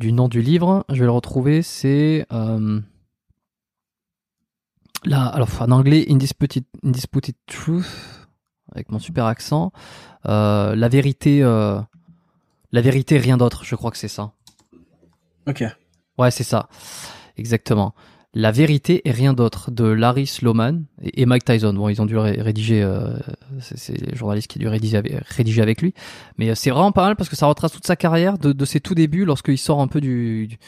du 0.00 0.12
nom 0.12 0.28
du 0.28 0.40
livre. 0.40 0.84
Je 0.88 0.98
vais 0.98 1.04
le 1.04 1.12
retrouver. 1.12 1.62
C'est 1.62 2.26
euh, 2.32 2.80
là, 5.04 5.26
alors 5.26 5.48
en 5.60 5.70
anglais, 5.70 6.06
Indisputed, 6.08 6.64
Indisputed 6.82 7.36
Truth 7.46 7.86
avec 8.72 8.90
mon 8.90 8.98
super 8.98 9.26
accent. 9.26 9.72
Euh, 10.26 10.74
la 10.74 10.88
vérité, 10.88 11.42
euh, 11.42 11.78
la 12.72 12.80
vérité, 12.80 13.18
rien 13.18 13.36
d'autre. 13.36 13.64
Je 13.64 13.76
crois 13.76 13.90
que 13.90 13.98
c'est 13.98 14.08
ça. 14.08 14.32
Ok. 15.46 15.62
Ouais, 16.18 16.30
c'est 16.30 16.44
ça. 16.44 16.68
Exactement. 17.36 17.94
La 18.32 18.52
vérité 18.52 19.02
et 19.08 19.10
rien 19.10 19.32
d'autre 19.32 19.72
de 19.72 19.84
Larry 19.84 20.26
Sloman 20.26 20.84
et, 21.02 21.26
Mike 21.26 21.44
Tyson. 21.44 21.72
Bon, 21.74 21.88
ils 21.88 22.00
ont 22.00 22.06
dû 22.06 22.16
rédiger, 22.16 22.80
euh, 22.80 23.18
c'est 23.58 24.00
les 24.00 24.16
journalistes 24.16 24.48
qui 24.48 24.58
ont 24.58 24.60
dû 24.60 24.68
rédiger 24.68 25.62
avec, 25.62 25.82
lui. 25.82 25.94
Mais 26.38 26.50
euh, 26.50 26.54
c'est 26.54 26.70
vraiment 26.70 26.92
pas 26.92 27.06
mal 27.06 27.16
parce 27.16 27.28
que 27.28 27.34
ça 27.34 27.46
retrace 27.46 27.72
toute 27.72 27.86
sa 27.86 27.96
carrière 27.96 28.38
de, 28.38 28.52
de 28.52 28.64
ses 28.64 28.78
tout 28.80 28.94
débuts 28.94 29.24
lorsqu'il 29.24 29.58
sort 29.58 29.80
un 29.80 29.88
peu 29.88 30.00
du, 30.00 30.58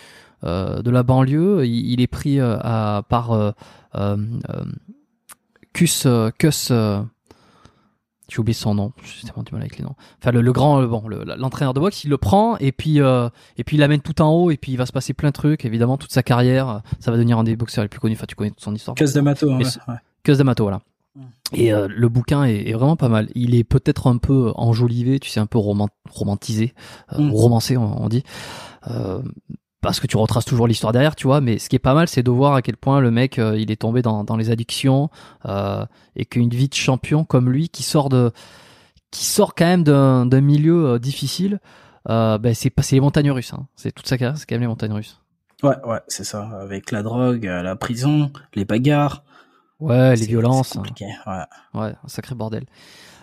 euh, 0.45 0.83
de 0.83 0.91
la 0.91 1.05
banlieue. 1.05 1.65
Il, 1.65 2.01
est 2.01 2.09
pris 2.09 2.41
euh, 2.41 2.57
à, 2.61 3.05
par 3.09 3.33
euh, 3.33 4.17
Cus, 5.73 6.07
Cus 6.39 6.73
J'ai 8.33 8.39
oublié 8.41 8.55
son 8.55 8.75
nom. 8.75 8.93
J'ai 9.05 9.27
tellement 9.27 9.43
du 9.43 9.53
mal 9.53 9.61
avec 9.61 9.77
les 9.77 9.85
noms. 9.85 9.95
Enfin, 10.19 10.31
le, 10.31 10.41
le 10.41 10.53
grand, 10.53 10.81
le- 10.81 10.87
bon, 10.87 11.07
le- 11.07 11.25
l'entraîneur 11.37 11.75
de 11.75 11.81
boxe, 11.81 12.05
il 12.05 12.09
le 12.11 12.17
prend 12.17 12.57
et 12.59 12.73
puis 12.73 13.01
euh, 13.01 13.29
et 13.59 13.65
puis 13.65 13.77
il 13.77 13.81
l'amène 13.81 14.01
tout 14.01 14.23
en 14.23 14.31
haut 14.33 14.51
et 14.51 14.57
puis 14.57 14.73
il 14.73 14.77
va 14.77 14.87
se 14.87 14.93
passer 14.93 15.13
plein 15.13 15.29
de 15.29 15.35
trucs. 15.35 15.65
Évidemment, 15.67 15.99
toute 15.99 16.13
sa 16.13 16.23
carrière, 16.23 16.81
ça 16.99 17.11
va 17.11 17.19
devenir 17.19 17.39
un 17.39 17.45
des 17.45 17.57
boxeurs 17.57 17.85
les 17.85 17.89
plus 17.89 18.01
connus. 18.01 18.15
Enfin, 18.15 18.25
tu 18.27 18.35
connais 18.35 18.51
toute 18.51 18.61
son 18.63 18.75
histoire. 18.75 18.95
Casse 18.95 19.13
d'Amato, 19.13 19.51
hein, 19.51 19.59
ouais, 19.59 19.65
ouais. 19.89 19.95
Cus 20.23 20.37
D'Amato, 20.39 20.65
voilà. 20.65 20.81
Et 21.53 21.75
euh, 21.75 21.89
le 21.95 22.09
bouquin 22.09 22.45
est, 22.45 22.71
est 22.71 22.73
vraiment 22.73 22.97
pas 22.97 23.11
mal. 23.11 23.29
Il 23.35 23.55
est 23.55 23.65
peut-être 23.65 24.07
un 24.07 24.17
peu 24.17 24.53
enjolivé, 24.55 25.21
tu 25.21 25.29
sais, 25.29 25.41
un 25.41 25.47
peu 25.47 25.59
roman- 25.59 25.91
romantisé, 26.11 26.73
euh, 27.13 27.19
Mm. 27.19 27.31
romancé, 27.33 27.77
on, 27.77 28.03
on 28.05 28.09
dit. 28.09 28.23
Euh, 28.91 29.21
parce 29.83 29.99
que 29.99 30.07
tu 30.07 30.17
retraces 30.17 30.45
toujours 30.45 30.69
l'histoire 30.69 30.93
derrière, 30.93 31.17
tu 31.17 31.27
vois. 31.27 31.41
Mais 31.41 31.59
ce 31.59 31.69
qui 31.69 31.77
est 31.77 31.81
pas 31.81 31.93
mal, 31.93 32.09
c'est 32.09 32.23
de 32.23 32.31
voir 32.31 32.55
à 32.55 32.63
quel 32.63 32.77
point 32.77 33.01
le 33.01 33.11
mec, 33.11 33.39
euh, 33.39 33.59
il 33.59 33.71
est 33.71 33.77
tombé 33.77 34.01
dans, 34.01 34.25
dans 34.25 34.37
les 34.37 34.51
addictions 34.51 35.11
euh, 35.45 35.85
et 36.17 36.25
qu'une 36.25 36.49
vie 36.49 36.69
de 36.69 36.75
champion 36.75 37.25
comme 37.25 37.51
lui, 37.51 37.69
qui 37.69 37.83
sort 37.83 38.09
de, 38.09 38.31
qui 39.11 39.25
sort 39.27 39.55
quand 39.55 39.67
même 39.67 39.83
d'un 39.83 40.41
milieu 40.41 40.87
euh, 40.87 40.99
difficile, 40.99 41.61
ben 42.07 42.55
c'est 42.55 42.93
les 42.93 43.01
montagnes 43.01 43.33
russes. 43.33 43.53
Hein. 43.53 43.67
C'est 43.75 43.93
toute 43.93 44.07
sa 44.07 44.17
carrière, 44.17 44.39
c'est 44.39 44.49
quand 44.49 44.55
même 44.55 44.63
les 44.63 44.69
montagnes 44.69 44.93
russes. 44.95 45.21
Ouais, 45.65 45.77
ouais, 45.85 46.01
c'est 46.09 46.25
ça. 46.25 46.49
Avec 46.61 46.91
la 46.93 47.03
drogue, 47.03 47.45
la 47.45 47.77
prison, 47.77 48.33
les 48.55 48.65
bagarres. 48.65 49.25
Ouais, 49.81 50.15
les 50.15 50.27
violences. 50.27 50.69
C'est 50.69 50.79
compliqué, 50.79 51.07
ouais. 51.27 51.43
Ouais, 51.75 51.95
un 52.05 52.09
sacré 52.09 52.37
bordel. 52.37 52.67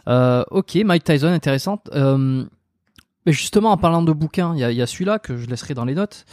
Ok, 0.08 0.76
Mike 0.76 1.06
Tyson, 1.06 1.28
intéressante. 1.28 1.90
Euh, 1.94 2.46
mais 3.30 3.34
justement, 3.34 3.70
en 3.70 3.78
parlant 3.78 4.02
de 4.02 4.12
bouquins, 4.12 4.56
il 4.56 4.60
y 4.60 4.64
a, 4.64 4.72
il 4.72 4.78
y 4.78 4.82
a 4.82 4.88
celui-là 4.88 5.20
que 5.20 5.38
je 5.38 5.46
laisserai 5.46 5.76
dans 5.76 5.86
les 5.86 5.94
notes. 5.94 6.26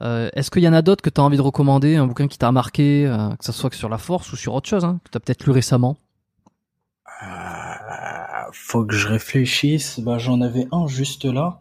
Euh, 0.00 0.30
Est-ce 0.32 0.50
qu'il 0.50 0.62
y 0.62 0.68
en 0.68 0.72
a 0.72 0.80
d'autres 0.80 1.02
que 1.02 1.10
tu 1.10 1.20
as 1.20 1.24
envie 1.24 1.36
de 1.36 1.42
recommander 1.42 1.96
Un 1.96 2.06
bouquin 2.06 2.28
qui 2.28 2.38
t'a 2.38 2.50
marqué, 2.50 3.06
euh, 3.06 3.28
que 3.36 3.44
ce 3.44 3.52
soit 3.52 3.74
sur 3.74 3.90
la 3.90 3.98
force 3.98 4.32
ou 4.32 4.36
sur 4.36 4.54
autre 4.54 4.66
chose, 4.66 4.82
hein, 4.86 5.00
que 5.04 5.10
tu 5.10 5.18
as 5.18 5.20
peut-être 5.20 5.44
lu 5.44 5.52
récemment? 5.52 5.98
Euh, 7.22 7.26
faut 8.54 8.86
que 8.86 8.94
je 8.94 9.06
réfléchisse. 9.06 10.00
Bah, 10.00 10.16
j'en 10.16 10.40
avais 10.40 10.66
un 10.72 10.86
juste 10.86 11.26
là. 11.26 11.60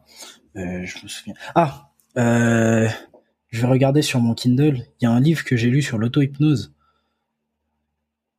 Je 0.55 1.03
me 1.03 1.07
souviens. 1.09 1.33
Ah, 1.55 1.89
je 2.15 3.61
vais 3.61 3.67
regarder 3.67 4.01
sur 4.01 4.21
mon 4.21 4.33
Kindle. 4.33 4.85
Il 5.01 5.03
y 5.03 5.07
a 5.07 5.11
un 5.11 5.19
livre 5.19 5.43
que 5.43 5.57
j'ai 5.57 5.69
lu 5.69 5.81
sur 5.81 5.97
l'auto-hypnose. 5.97 6.73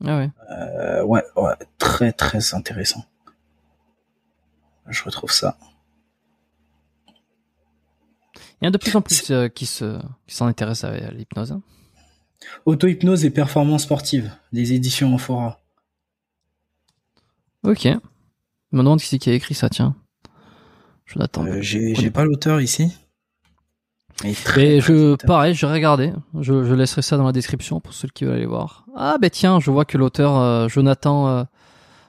Ah 0.07 0.17
ouais. 0.17 0.31
Ouais, 1.03 1.23
ouais, 1.37 1.55
très 1.77 2.13
très 2.13 2.55
intéressant. 2.55 3.05
Je 4.89 5.05
retrouve 5.05 5.33
ça. 5.33 5.59
Il 8.61 8.65
y 8.65 8.67
en 8.67 8.69
a 8.69 8.73
de 8.73 8.79
plus 8.79 8.95
en 8.97 9.01
plus 9.03 9.31
euh, 9.31 9.49
qui 9.49 9.67
se 9.67 9.99
qui 10.27 10.35
s'en 10.35 10.47
intéressent 10.47 10.91
à, 10.91 10.95
à 10.95 11.11
l'hypnose. 11.11 11.53
hein. 11.53 11.63
Auto-hypnose 12.67 13.25
et 13.25 13.31
performance 13.31 13.83
sportive, 13.83 14.31
des 14.53 14.73
éditions 14.73 15.15
Amphora. 15.15 15.61
Ok. 17.63 17.83
Je 17.85 18.77
me 18.77 18.79
demande 18.79 19.01
qui 19.01 19.07
c'est 19.07 19.19
qui 19.19 19.31
a 19.31 19.35
écrit 19.35 19.55
ça, 19.55 19.69
tiens. 19.69 19.95
Jonathan. 21.07 21.45
Euh, 21.47 21.61
j'ai 21.61 22.11
pas 22.11 22.25
l'auteur 22.25 22.61
ici. 22.61 22.93
Mais 24.23 24.33
très, 24.35 24.77
Et 24.77 24.81
je, 24.81 25.17
pareil, 25.27 25.55
j'ai 25.55 25.67
regardé. 25.67 26.13
Je, 26.39 26.65
je 26.65 26.75
laisserai 26.75 27.03
ça 27.03 27.17
dans 27.17 27.25
la 27.25 27.33
description 27.33 27.81
pour 27.81 27.95
ceux 27.95 28.09
qui 28.09 28.25
veulent 28.25 28.37
aller 28.37 28.47
voir. 28.47 28.85
Ah, 28.95 29.17
ben 29.21 29.31
tiens, 29.31 29.61
je 29.61 29.71
vois 29.71 29.85
que 29.87 29.97
l'auteur 29.99 30.37
euh, 30.39 30.69
Jonathan 30.69 31.29
euh, 31.29 31.45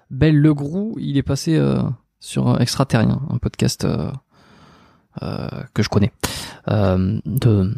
Bell 0.10 0.38
Legroux, 0.38 0.96
il 1.00 1.18
est 1.18 1.24
passé 1.24 1.56
euh, 1.56 1.82
sur 2.20 2.60
Extraterrien, 2.62 3.22
un 3.30 3.38
podcast 3.38 3.88
que 5.20 5.84
je 5.84 5.90
connais 5.90 6.12
euh, 6.70 7.20
de 7.26 7.74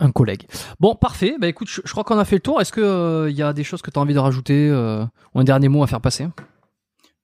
un- 0.00 0.10
collègue. 0.10 0.46
Bon, 0.80 0.94
parfait. 0.94 1.36
Bah 1.38 1.48
écoute, 1.48 1.68
je, 1.70 1.80
je 1.84 1.90
crois 1.92 2.02
qu'on 2.04 2.18
a 2.18 2.24
fait 2.24 2.36
le 2.36 2.40
tour. 2.40 2.60
Est-ce 2.60 2.72
que 2.72 2.80
euh, 2.80 3.30
il 3.30 3.36
y 3.36 3.42
a 3.42 3.52
des 3.52 3.64
choses 3.64 3.82
que 3.82 3.90
tu 3.90 3.98
as 3.98 4.02
envie 4.02 4.14
de 4.14 4.18
rajouter 4.18 4.68
euh, 4.70 5.04
ou 5.34 5.40
un 5.40 5.44
dernier 5.44 5.68
mot 5.68 5.82
à 5.82 5.86
faire 5.86 6.00
passer? 6.00 6.26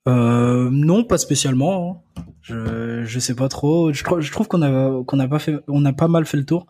Euh, 0.08 0.68
non, 0.70 1.04
pas 1.04 1.18
spécialement. 1.18 2.02
hein. 2.16 2.22
Je 2.42 3.04
je 3.04 3.18
sais 3.20 3.34
pas 3.36 3.48
trop. 3.48 3.92
Je, 3.92 4.02
je 4.18 4.32
trouve 4.32 4.48
qu'on 4.48 4.62
a 4.62 5.02
qu'on 5.04 5.18
a 5.20 5.28
pas 5.28 5.38
fait 5.38 5.56
on 5.68 5.84
a 5.84 5.92
pas 5.92 6.08
mal 6.08 6.26
fait 6.26 6.36
le 6.36 6.44
tour. 6.44 6.66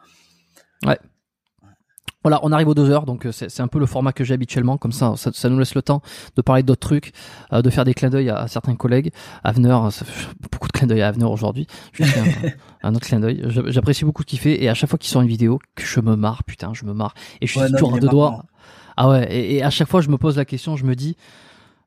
Voilà, 2.25 2.39
on 2.45 2.53
arrive 2.53 2.69
aux 2.69 2.75
deux 2.75 2.89
heures, 2.91 3.05
donc 3.05 3.27
euh, 3.27 3.33
c'est 3.33 3.51
c'est 3.51 3.63
un 3.63 3.69
peu 3.69 3.79
le 3.81 3.87
format 3.87 4.13
que 4.13 4.23
j'ai 4.25 4.35
habituellement, 4.35 4.79
comme 4.79 4.93
ça, 4.93 5.15
ça, 5.17 5.31
ça 5.33 5.49
nous 5.49 5.59
laisse 5.59 5.75
le 5.75 5.83
temps 5.83 6.03
de 6.37 6.43
parler 6.43 6.63
d'autres 6.63 6.81
trucs, 6.87 7.13
euh, 7.53 7.63
de 7.63 7.71
faire 7.71 7.85
des 7.85 7.95
clins 7.95 8.11
d'œil 8.11 8.31
à, 8.31 8.37
à 8.39 8.49
certains 8.49 8.77
collègues. 8.77 9.11
Avenir, 9.43 9.85
euh, 9.85 9.91
beaucoup 10.53 10.69
de 10.69 10.73
clins 10.73 10.87
d'œil 10.87 11.03
à 11.03 11.09
Avenir 11.09 11.31
aujourd'hui. 11.31 11.67
Un, 12.01 12.07
un 12.89 12.95
autre 12.95 13.07
clin 13.07 13.21
d'œil. 13.21 13.43
J'a- 13.49 13.63
J'apprécie 13.67 14.05
beaucoup 14.05 14.23
ce 14.23 14.27
qu'il 14.29 14.39
fait, 14.39 14.63
et 14.63 14.69
à 14.69 14.75
chaque 14.75 14.91
fois 14.91 14.99
qu'il 14.99 15.11
sort 15.11 15.23
une 15.23 15.29
vidéo, 15.29 15.59
que 15.75 15.85
je 15.85 16.01
me 16.01 16.15
marre, 16.17 16.45
putain, 16.45 16.73
je 16.75 16.85
me 16.85 16.93
marre, 16.95 17.15
et 17.41 17.47
je 17.47 17.53
suis 17.53 17.61
Ouais, 17.61 17.71
toujours 17.71 17.95
à 17.95 17.99
deux 17.99 18.09
doigts. 18.09 18.45
Ah 18.97 19.09
ouais, 19.09 19.27
et, 19.35 19.57
et 19.57 19.63
à 19.65 19.71
chaque 19.71 19.89
fois 19.89 20.01
je 20.01 20.09
me 20.11 20.19
pose 20.19 20.37
la 20.37 20.45
question, 20.45 20.77
je 20.77 20.85
me 20.85 20.95
dis, 20.95 21.17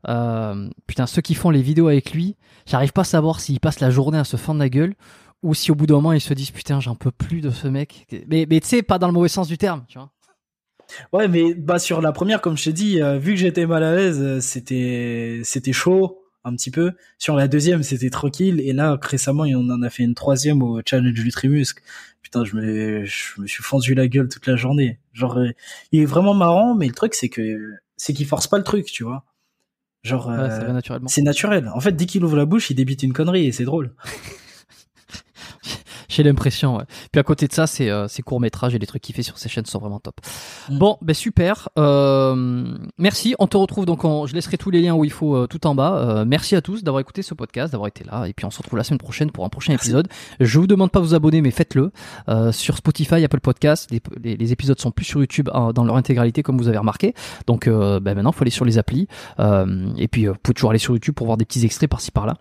euh, 0.07 0.69
putain, 0.87 1.07
ceux 1.07 1.21
qui 1.21 1.33
font 1.35 1.49
les 1.49 1.61
vidéos 1.61 1.87
avec 1.87 2.11
lui, 2.13 2.35
j'arrive 2.65 2.93
pas 2.93 3.01
à 3.01 3.05
savoir 3.05 3.39
s'ils 3.39 3.59
passent 3.59 3.79
la 3.79 3.89
journée 3.89 4.17
à 4.17 4.23
se 4.23 4.37
fendre 4.37 4.59
la 4.59 4.69
gueule. 4.69 4.95
Ou 5.43 5.53
si 5.53 5.71
au 5.71 5.75
bout 5.75 5.85
d'un 5.85 5.95
moment 5.95 6.11
ils 6.13 6.21
se 6.21 6.33
disent 6.33 6.49
putain 6.49 6.79
j'en 6.79 6.95
peux 6.95 7.11
plus 7.11 7.41
de 7.41 7.51
ce 7.51 7.67
mec. 7.67 8.07
Mais, 8.27 8.47
mais 8.49 8.59
tu 8.59 8.67
sais 8.67 8.81
pas 8.81 8.97
dans 8.97 9.05
le 9.07 9.13
mauvais 9.13 9.27
sens 9.29 9.47
du 9.47 9.57
terme, 9.59 9.83
tu 9.87 9.99
vois. 9.99 10.09
Ouais, 11.13 11.27
mais 11.27 11.53
bah 11.53 11.79
sur 11.79 12.01
la 12.01 12.11
première, 12.11 12.41
comme 12.41 12.57
je 12.57 12.65
t'ai 12.65 12.73
dit, 12.73 13.01
euh, 13.01 13.17
vu 13.17 13.31
que 13.33 13.39
j'étais 13.39 13.65
mal 13.65 13.83
à 13.83 13.95
l'aise, 13.95 14.21
euh, 14.21 14.39
c'était 14.39 15.41
c'était 15.43 15.73
chaud 15.73 16.21
un 16.43 16.55
petit 16.55 16.71
peu. 16.71 16.91
Sur 17.17 17.35
la 17.35 17.47
deuxième, 17.47 17.83
c'était 17.83 18.09
tranquille. 18.09 18.61
Et 18.61 18.71
là, 18.73 18.97
récemment, 19.01 19.43
on 19.43 19.69
en 19.69 19.81
a 19.81 19.89
fait 19.89 20.03
une 20.03 20.15
troisième 20.15 20.61
au 20.61 20.81
challenge 20.85 21.13
du 21.13 21.31
Trimusc. 21.31 21.81
Putain, 22.21 22.43
je 22.45 22.55
me 22.55 23.05
je 23.05 23.41
me 23.41 23.47
suis 23.47 23.63
fendu 23.63 23.95
la 23.95 24.07
gueule 24.07 24.29
toute 24.29 24.45
la 24.47 24.55
journée. 24.55 24.99
Genre, 25.13 25.37
euh, 25.37 25.49
il 25.91 26.01
est 26.01 26.05
vraiment 26.05 26.33
marrant, 26.33 26.75
mais 26.75 26.87
le 26.87 26.93
truc 26.93 27.13
c'est 27.15 27.29
que 27.29 27.73
c'est 27.97 28.13
qu'il 28.13 28.27
force 28.27 28.47
pas 28.47 28.57
le 28.57 28.63
truc, 28.63 28.85
tu 28.85 29.03
vois. 29.03 29.25
Genre, 30.03 30.27
Ouais, 30.27 30.35
euh, 30.37 30.99
c'est 31.07 31.23
naturel. 31.23 31.71
En 31.73 31.79
fait, 31.79 31.93
dès 31.93 32.05
qu'il 32.05 32.23
ouvre 32.23 32.37
la 32.37 32.45
bouche, 32.45 32.69
il 32.69 32.75
débite 32.75 33.01
une 33.01 33.13
connerie 33.13 33.47
et 33.47 33.51
c'est 33.51 33.63
drôle. 33.65 33.93
J'ai 36.15 36.23
l'impression, 36.23 36.77
ouais. 36.77 36.83
Puis 37.11 37.19
à 37.19 37.23
côté 37.23 37.45
de 37.47 37.51
ça, 37.53 37.65
euh, 37.81 38.07
ses 38.07 38.21
courts 38.21 38.39
métrages 38.39 38.73
et 38.73 38.79
les 38.79 38.87
trucs 38.87 39.01
qu'il 39.01 39.13
fait 39.13 39.21
sur 39.21 39.37
ses 39.37 39.49
chaînes 39.49 39.65
sont 39.65 39.79
vraiment 39.79 39.99
top. 39.99 40.15
Mm. 40.69 40.77
Bon, 40.77 40.97
ben 41.01 41.13
super. 41.13 41.67
Euh, 41.77 42.77
merci. 42.97 43.35
On 43.39 43.47
te 43.47 43.57
retrouve 43.57 43.85
donc. 43.85 44.03
Je 44.27 44.33
laisserai 44.33 44.57
tous 44.57 44.69
les 44.69 44.81
liens 44.81 44.93
où 44.93 45.03
il 45.03 45.11
faut 45.11 45.35
euh, 45.35 45.47
tout 45.47 45.67
en 45.67 45.75
bas. 45.75 45.97
Euh, 45.97 46.25
merci 46.25 46.55
à 46.55 46.61
tous 46.61 46.83
d'avoir 46.83 47.01
écouté 47.01 47.21
ce 47.21 47.33
podcast, 47.33 47.73
d'avoir 47.73 47.89
été 47.89 48.05
là. 48.05 48.27
Et 48.27 48.33
puis 48.33 48.45
on 48.45 48.49
se 48.49 48.59
retrouve 48.59 48.77
la 48.77 48.83
semaine 48.85 48.97
prochaine 48.99 49.29
pour 49.31 49.43
un 49.43 49.49
prochain 49.49 49.73
épisode. 49.73 50.07
Je 50.39 50.57
vous 50.59 50.67
demande 50.67 50.89
pas 50.91 50.99
de 50.99 51.05
vous 51.05 51.15
abonner, 51.15 51.41
mais 51.41 51.51
faites-le 51.51 51.91
euh, 52.29 52.51
sur 52.53 52.77
Spotify, 52.77 53.23
Apple 53.25 53.41
Podcast. 53.41 53.89
Les, 53.91 54.01
les- 54.23 54.37
les 54.37 54.51
épisodes 54.53 54.79
sont 54.79 54.91
plus 54.91 55.05
sur 55.05 55.19
YouTube 55.19 55.49
euh, 55.53 55.73
dans 55.73 55.83
leur 55.83 55.97
intégralité, 55.97 56.43
comme 56.43 56.57
vous 56.57 56.69
avez 56.69 56.77
remarqué. 56.77 57.13
Donc 57.45 57.67
euh, 57.67 57.99
ben 57.99 58.15
maintenant, 58.15 58.31
faut 58.31 58.43
aller 58.43 58.51
sur 58.51 58.63
les 58.63 58.77
applis. 58.77 59.07
Euh, 59.39 59.89
et 59.97 60.07
puis 60.07 60.27
euh, 60.27 60.31
vous 60.31 60.37
pouvez 60.41 60.53
toujours 60.53 60.69
aller 60.69 60.79
sur 60.79 60.93
YouTube 60.93 61.15
pour 61.15 61.25
voir 61.25 61.37
des 61.37 61.45
petits 61.45 61.65
extraits 61.65 61.89
par-ci 61.89 62.11
par-là. 62.11 62.35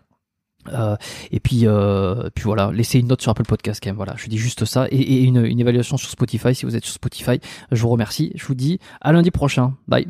Euh, 0.72 0.96
et 1.30 1.40
puis, 1.40 1.62
euh, 1.64 2.28
puis 2.34 2.44
voilà, 2.44 2.70
laissez 2.72 2.98
une 2.98 3.08
note 3.08 3.22
sur 3.22 3.30
Apple 3.30 3.44
Podcast 3.44 3.80
quand 3.82 3.90
même. 3.90 3.96
Voilà, 3.96 4.14
je 4.16 4.28
dis 4.28 4.38
juste 4.38 4.64
ça 4.64 4.86
et, 4.90 5.22
une 5.22 5.60
évaluation 5.60 5.96
sur 5.96 6.10
Spotify 6.10 6.54
si 6.54 6.66
vous 6.66 6.76
êtes 6.76 6.84
sur 6.84 6.94
Spotify. 6.94 7.40
Je 7.70 7.82
vous 7.82 7.88
remercie. 7.88 8.32
Je 8.34 8.46
vous 8.46 8.54
dis 8.54 8.78
à 9.00 9.12
lundi 9.12 9.30
prochain. 9.30 9.74
Bye. 9.88 10.06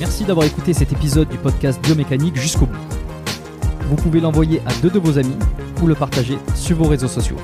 Merci 0.00 0.24
d'avoir 0.24 0.46
écouté 0.46 0.72
cet 0.72 0.92
épisode 0.92 1.28
du 1.28 1.36
podcast 1.36 1.78
Biomécanique 1.82 2.36
jusqu'au 2.36 2.64
bout. 2.64 2.78
Vous 3.90 3.96
pouvez 3.96 4.20
l'envoyer 4.20 4.62
à 4.66 4.72
deux 4.80 4.88
de 4.88 4.98
vos 4.98 5.18
amis 5.18 5.36
ou 5.82 5.86
le 5.86 5.94
partager 5.94 6.38
sur 6.54 6.78
vos 6.78 6.88
réseaux 6.88 7.08
sociaux. 7.08 7.36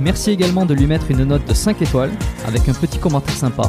Merci 0.00 0.30
également 0.30 0.64
de 0.64 0.74
lui 0.74 0.86
mettre 0.86 1.10
une 1.10 1.24
note 1.24 1.46
de 1.46 1.54
5 1.54 1.82
étoiles 1.82 2.12
avec 2.46 2.68
un 2.68 2.72
petit 2.72 2.98
commentaire 2.98 3.34
sympa 3.34 3.68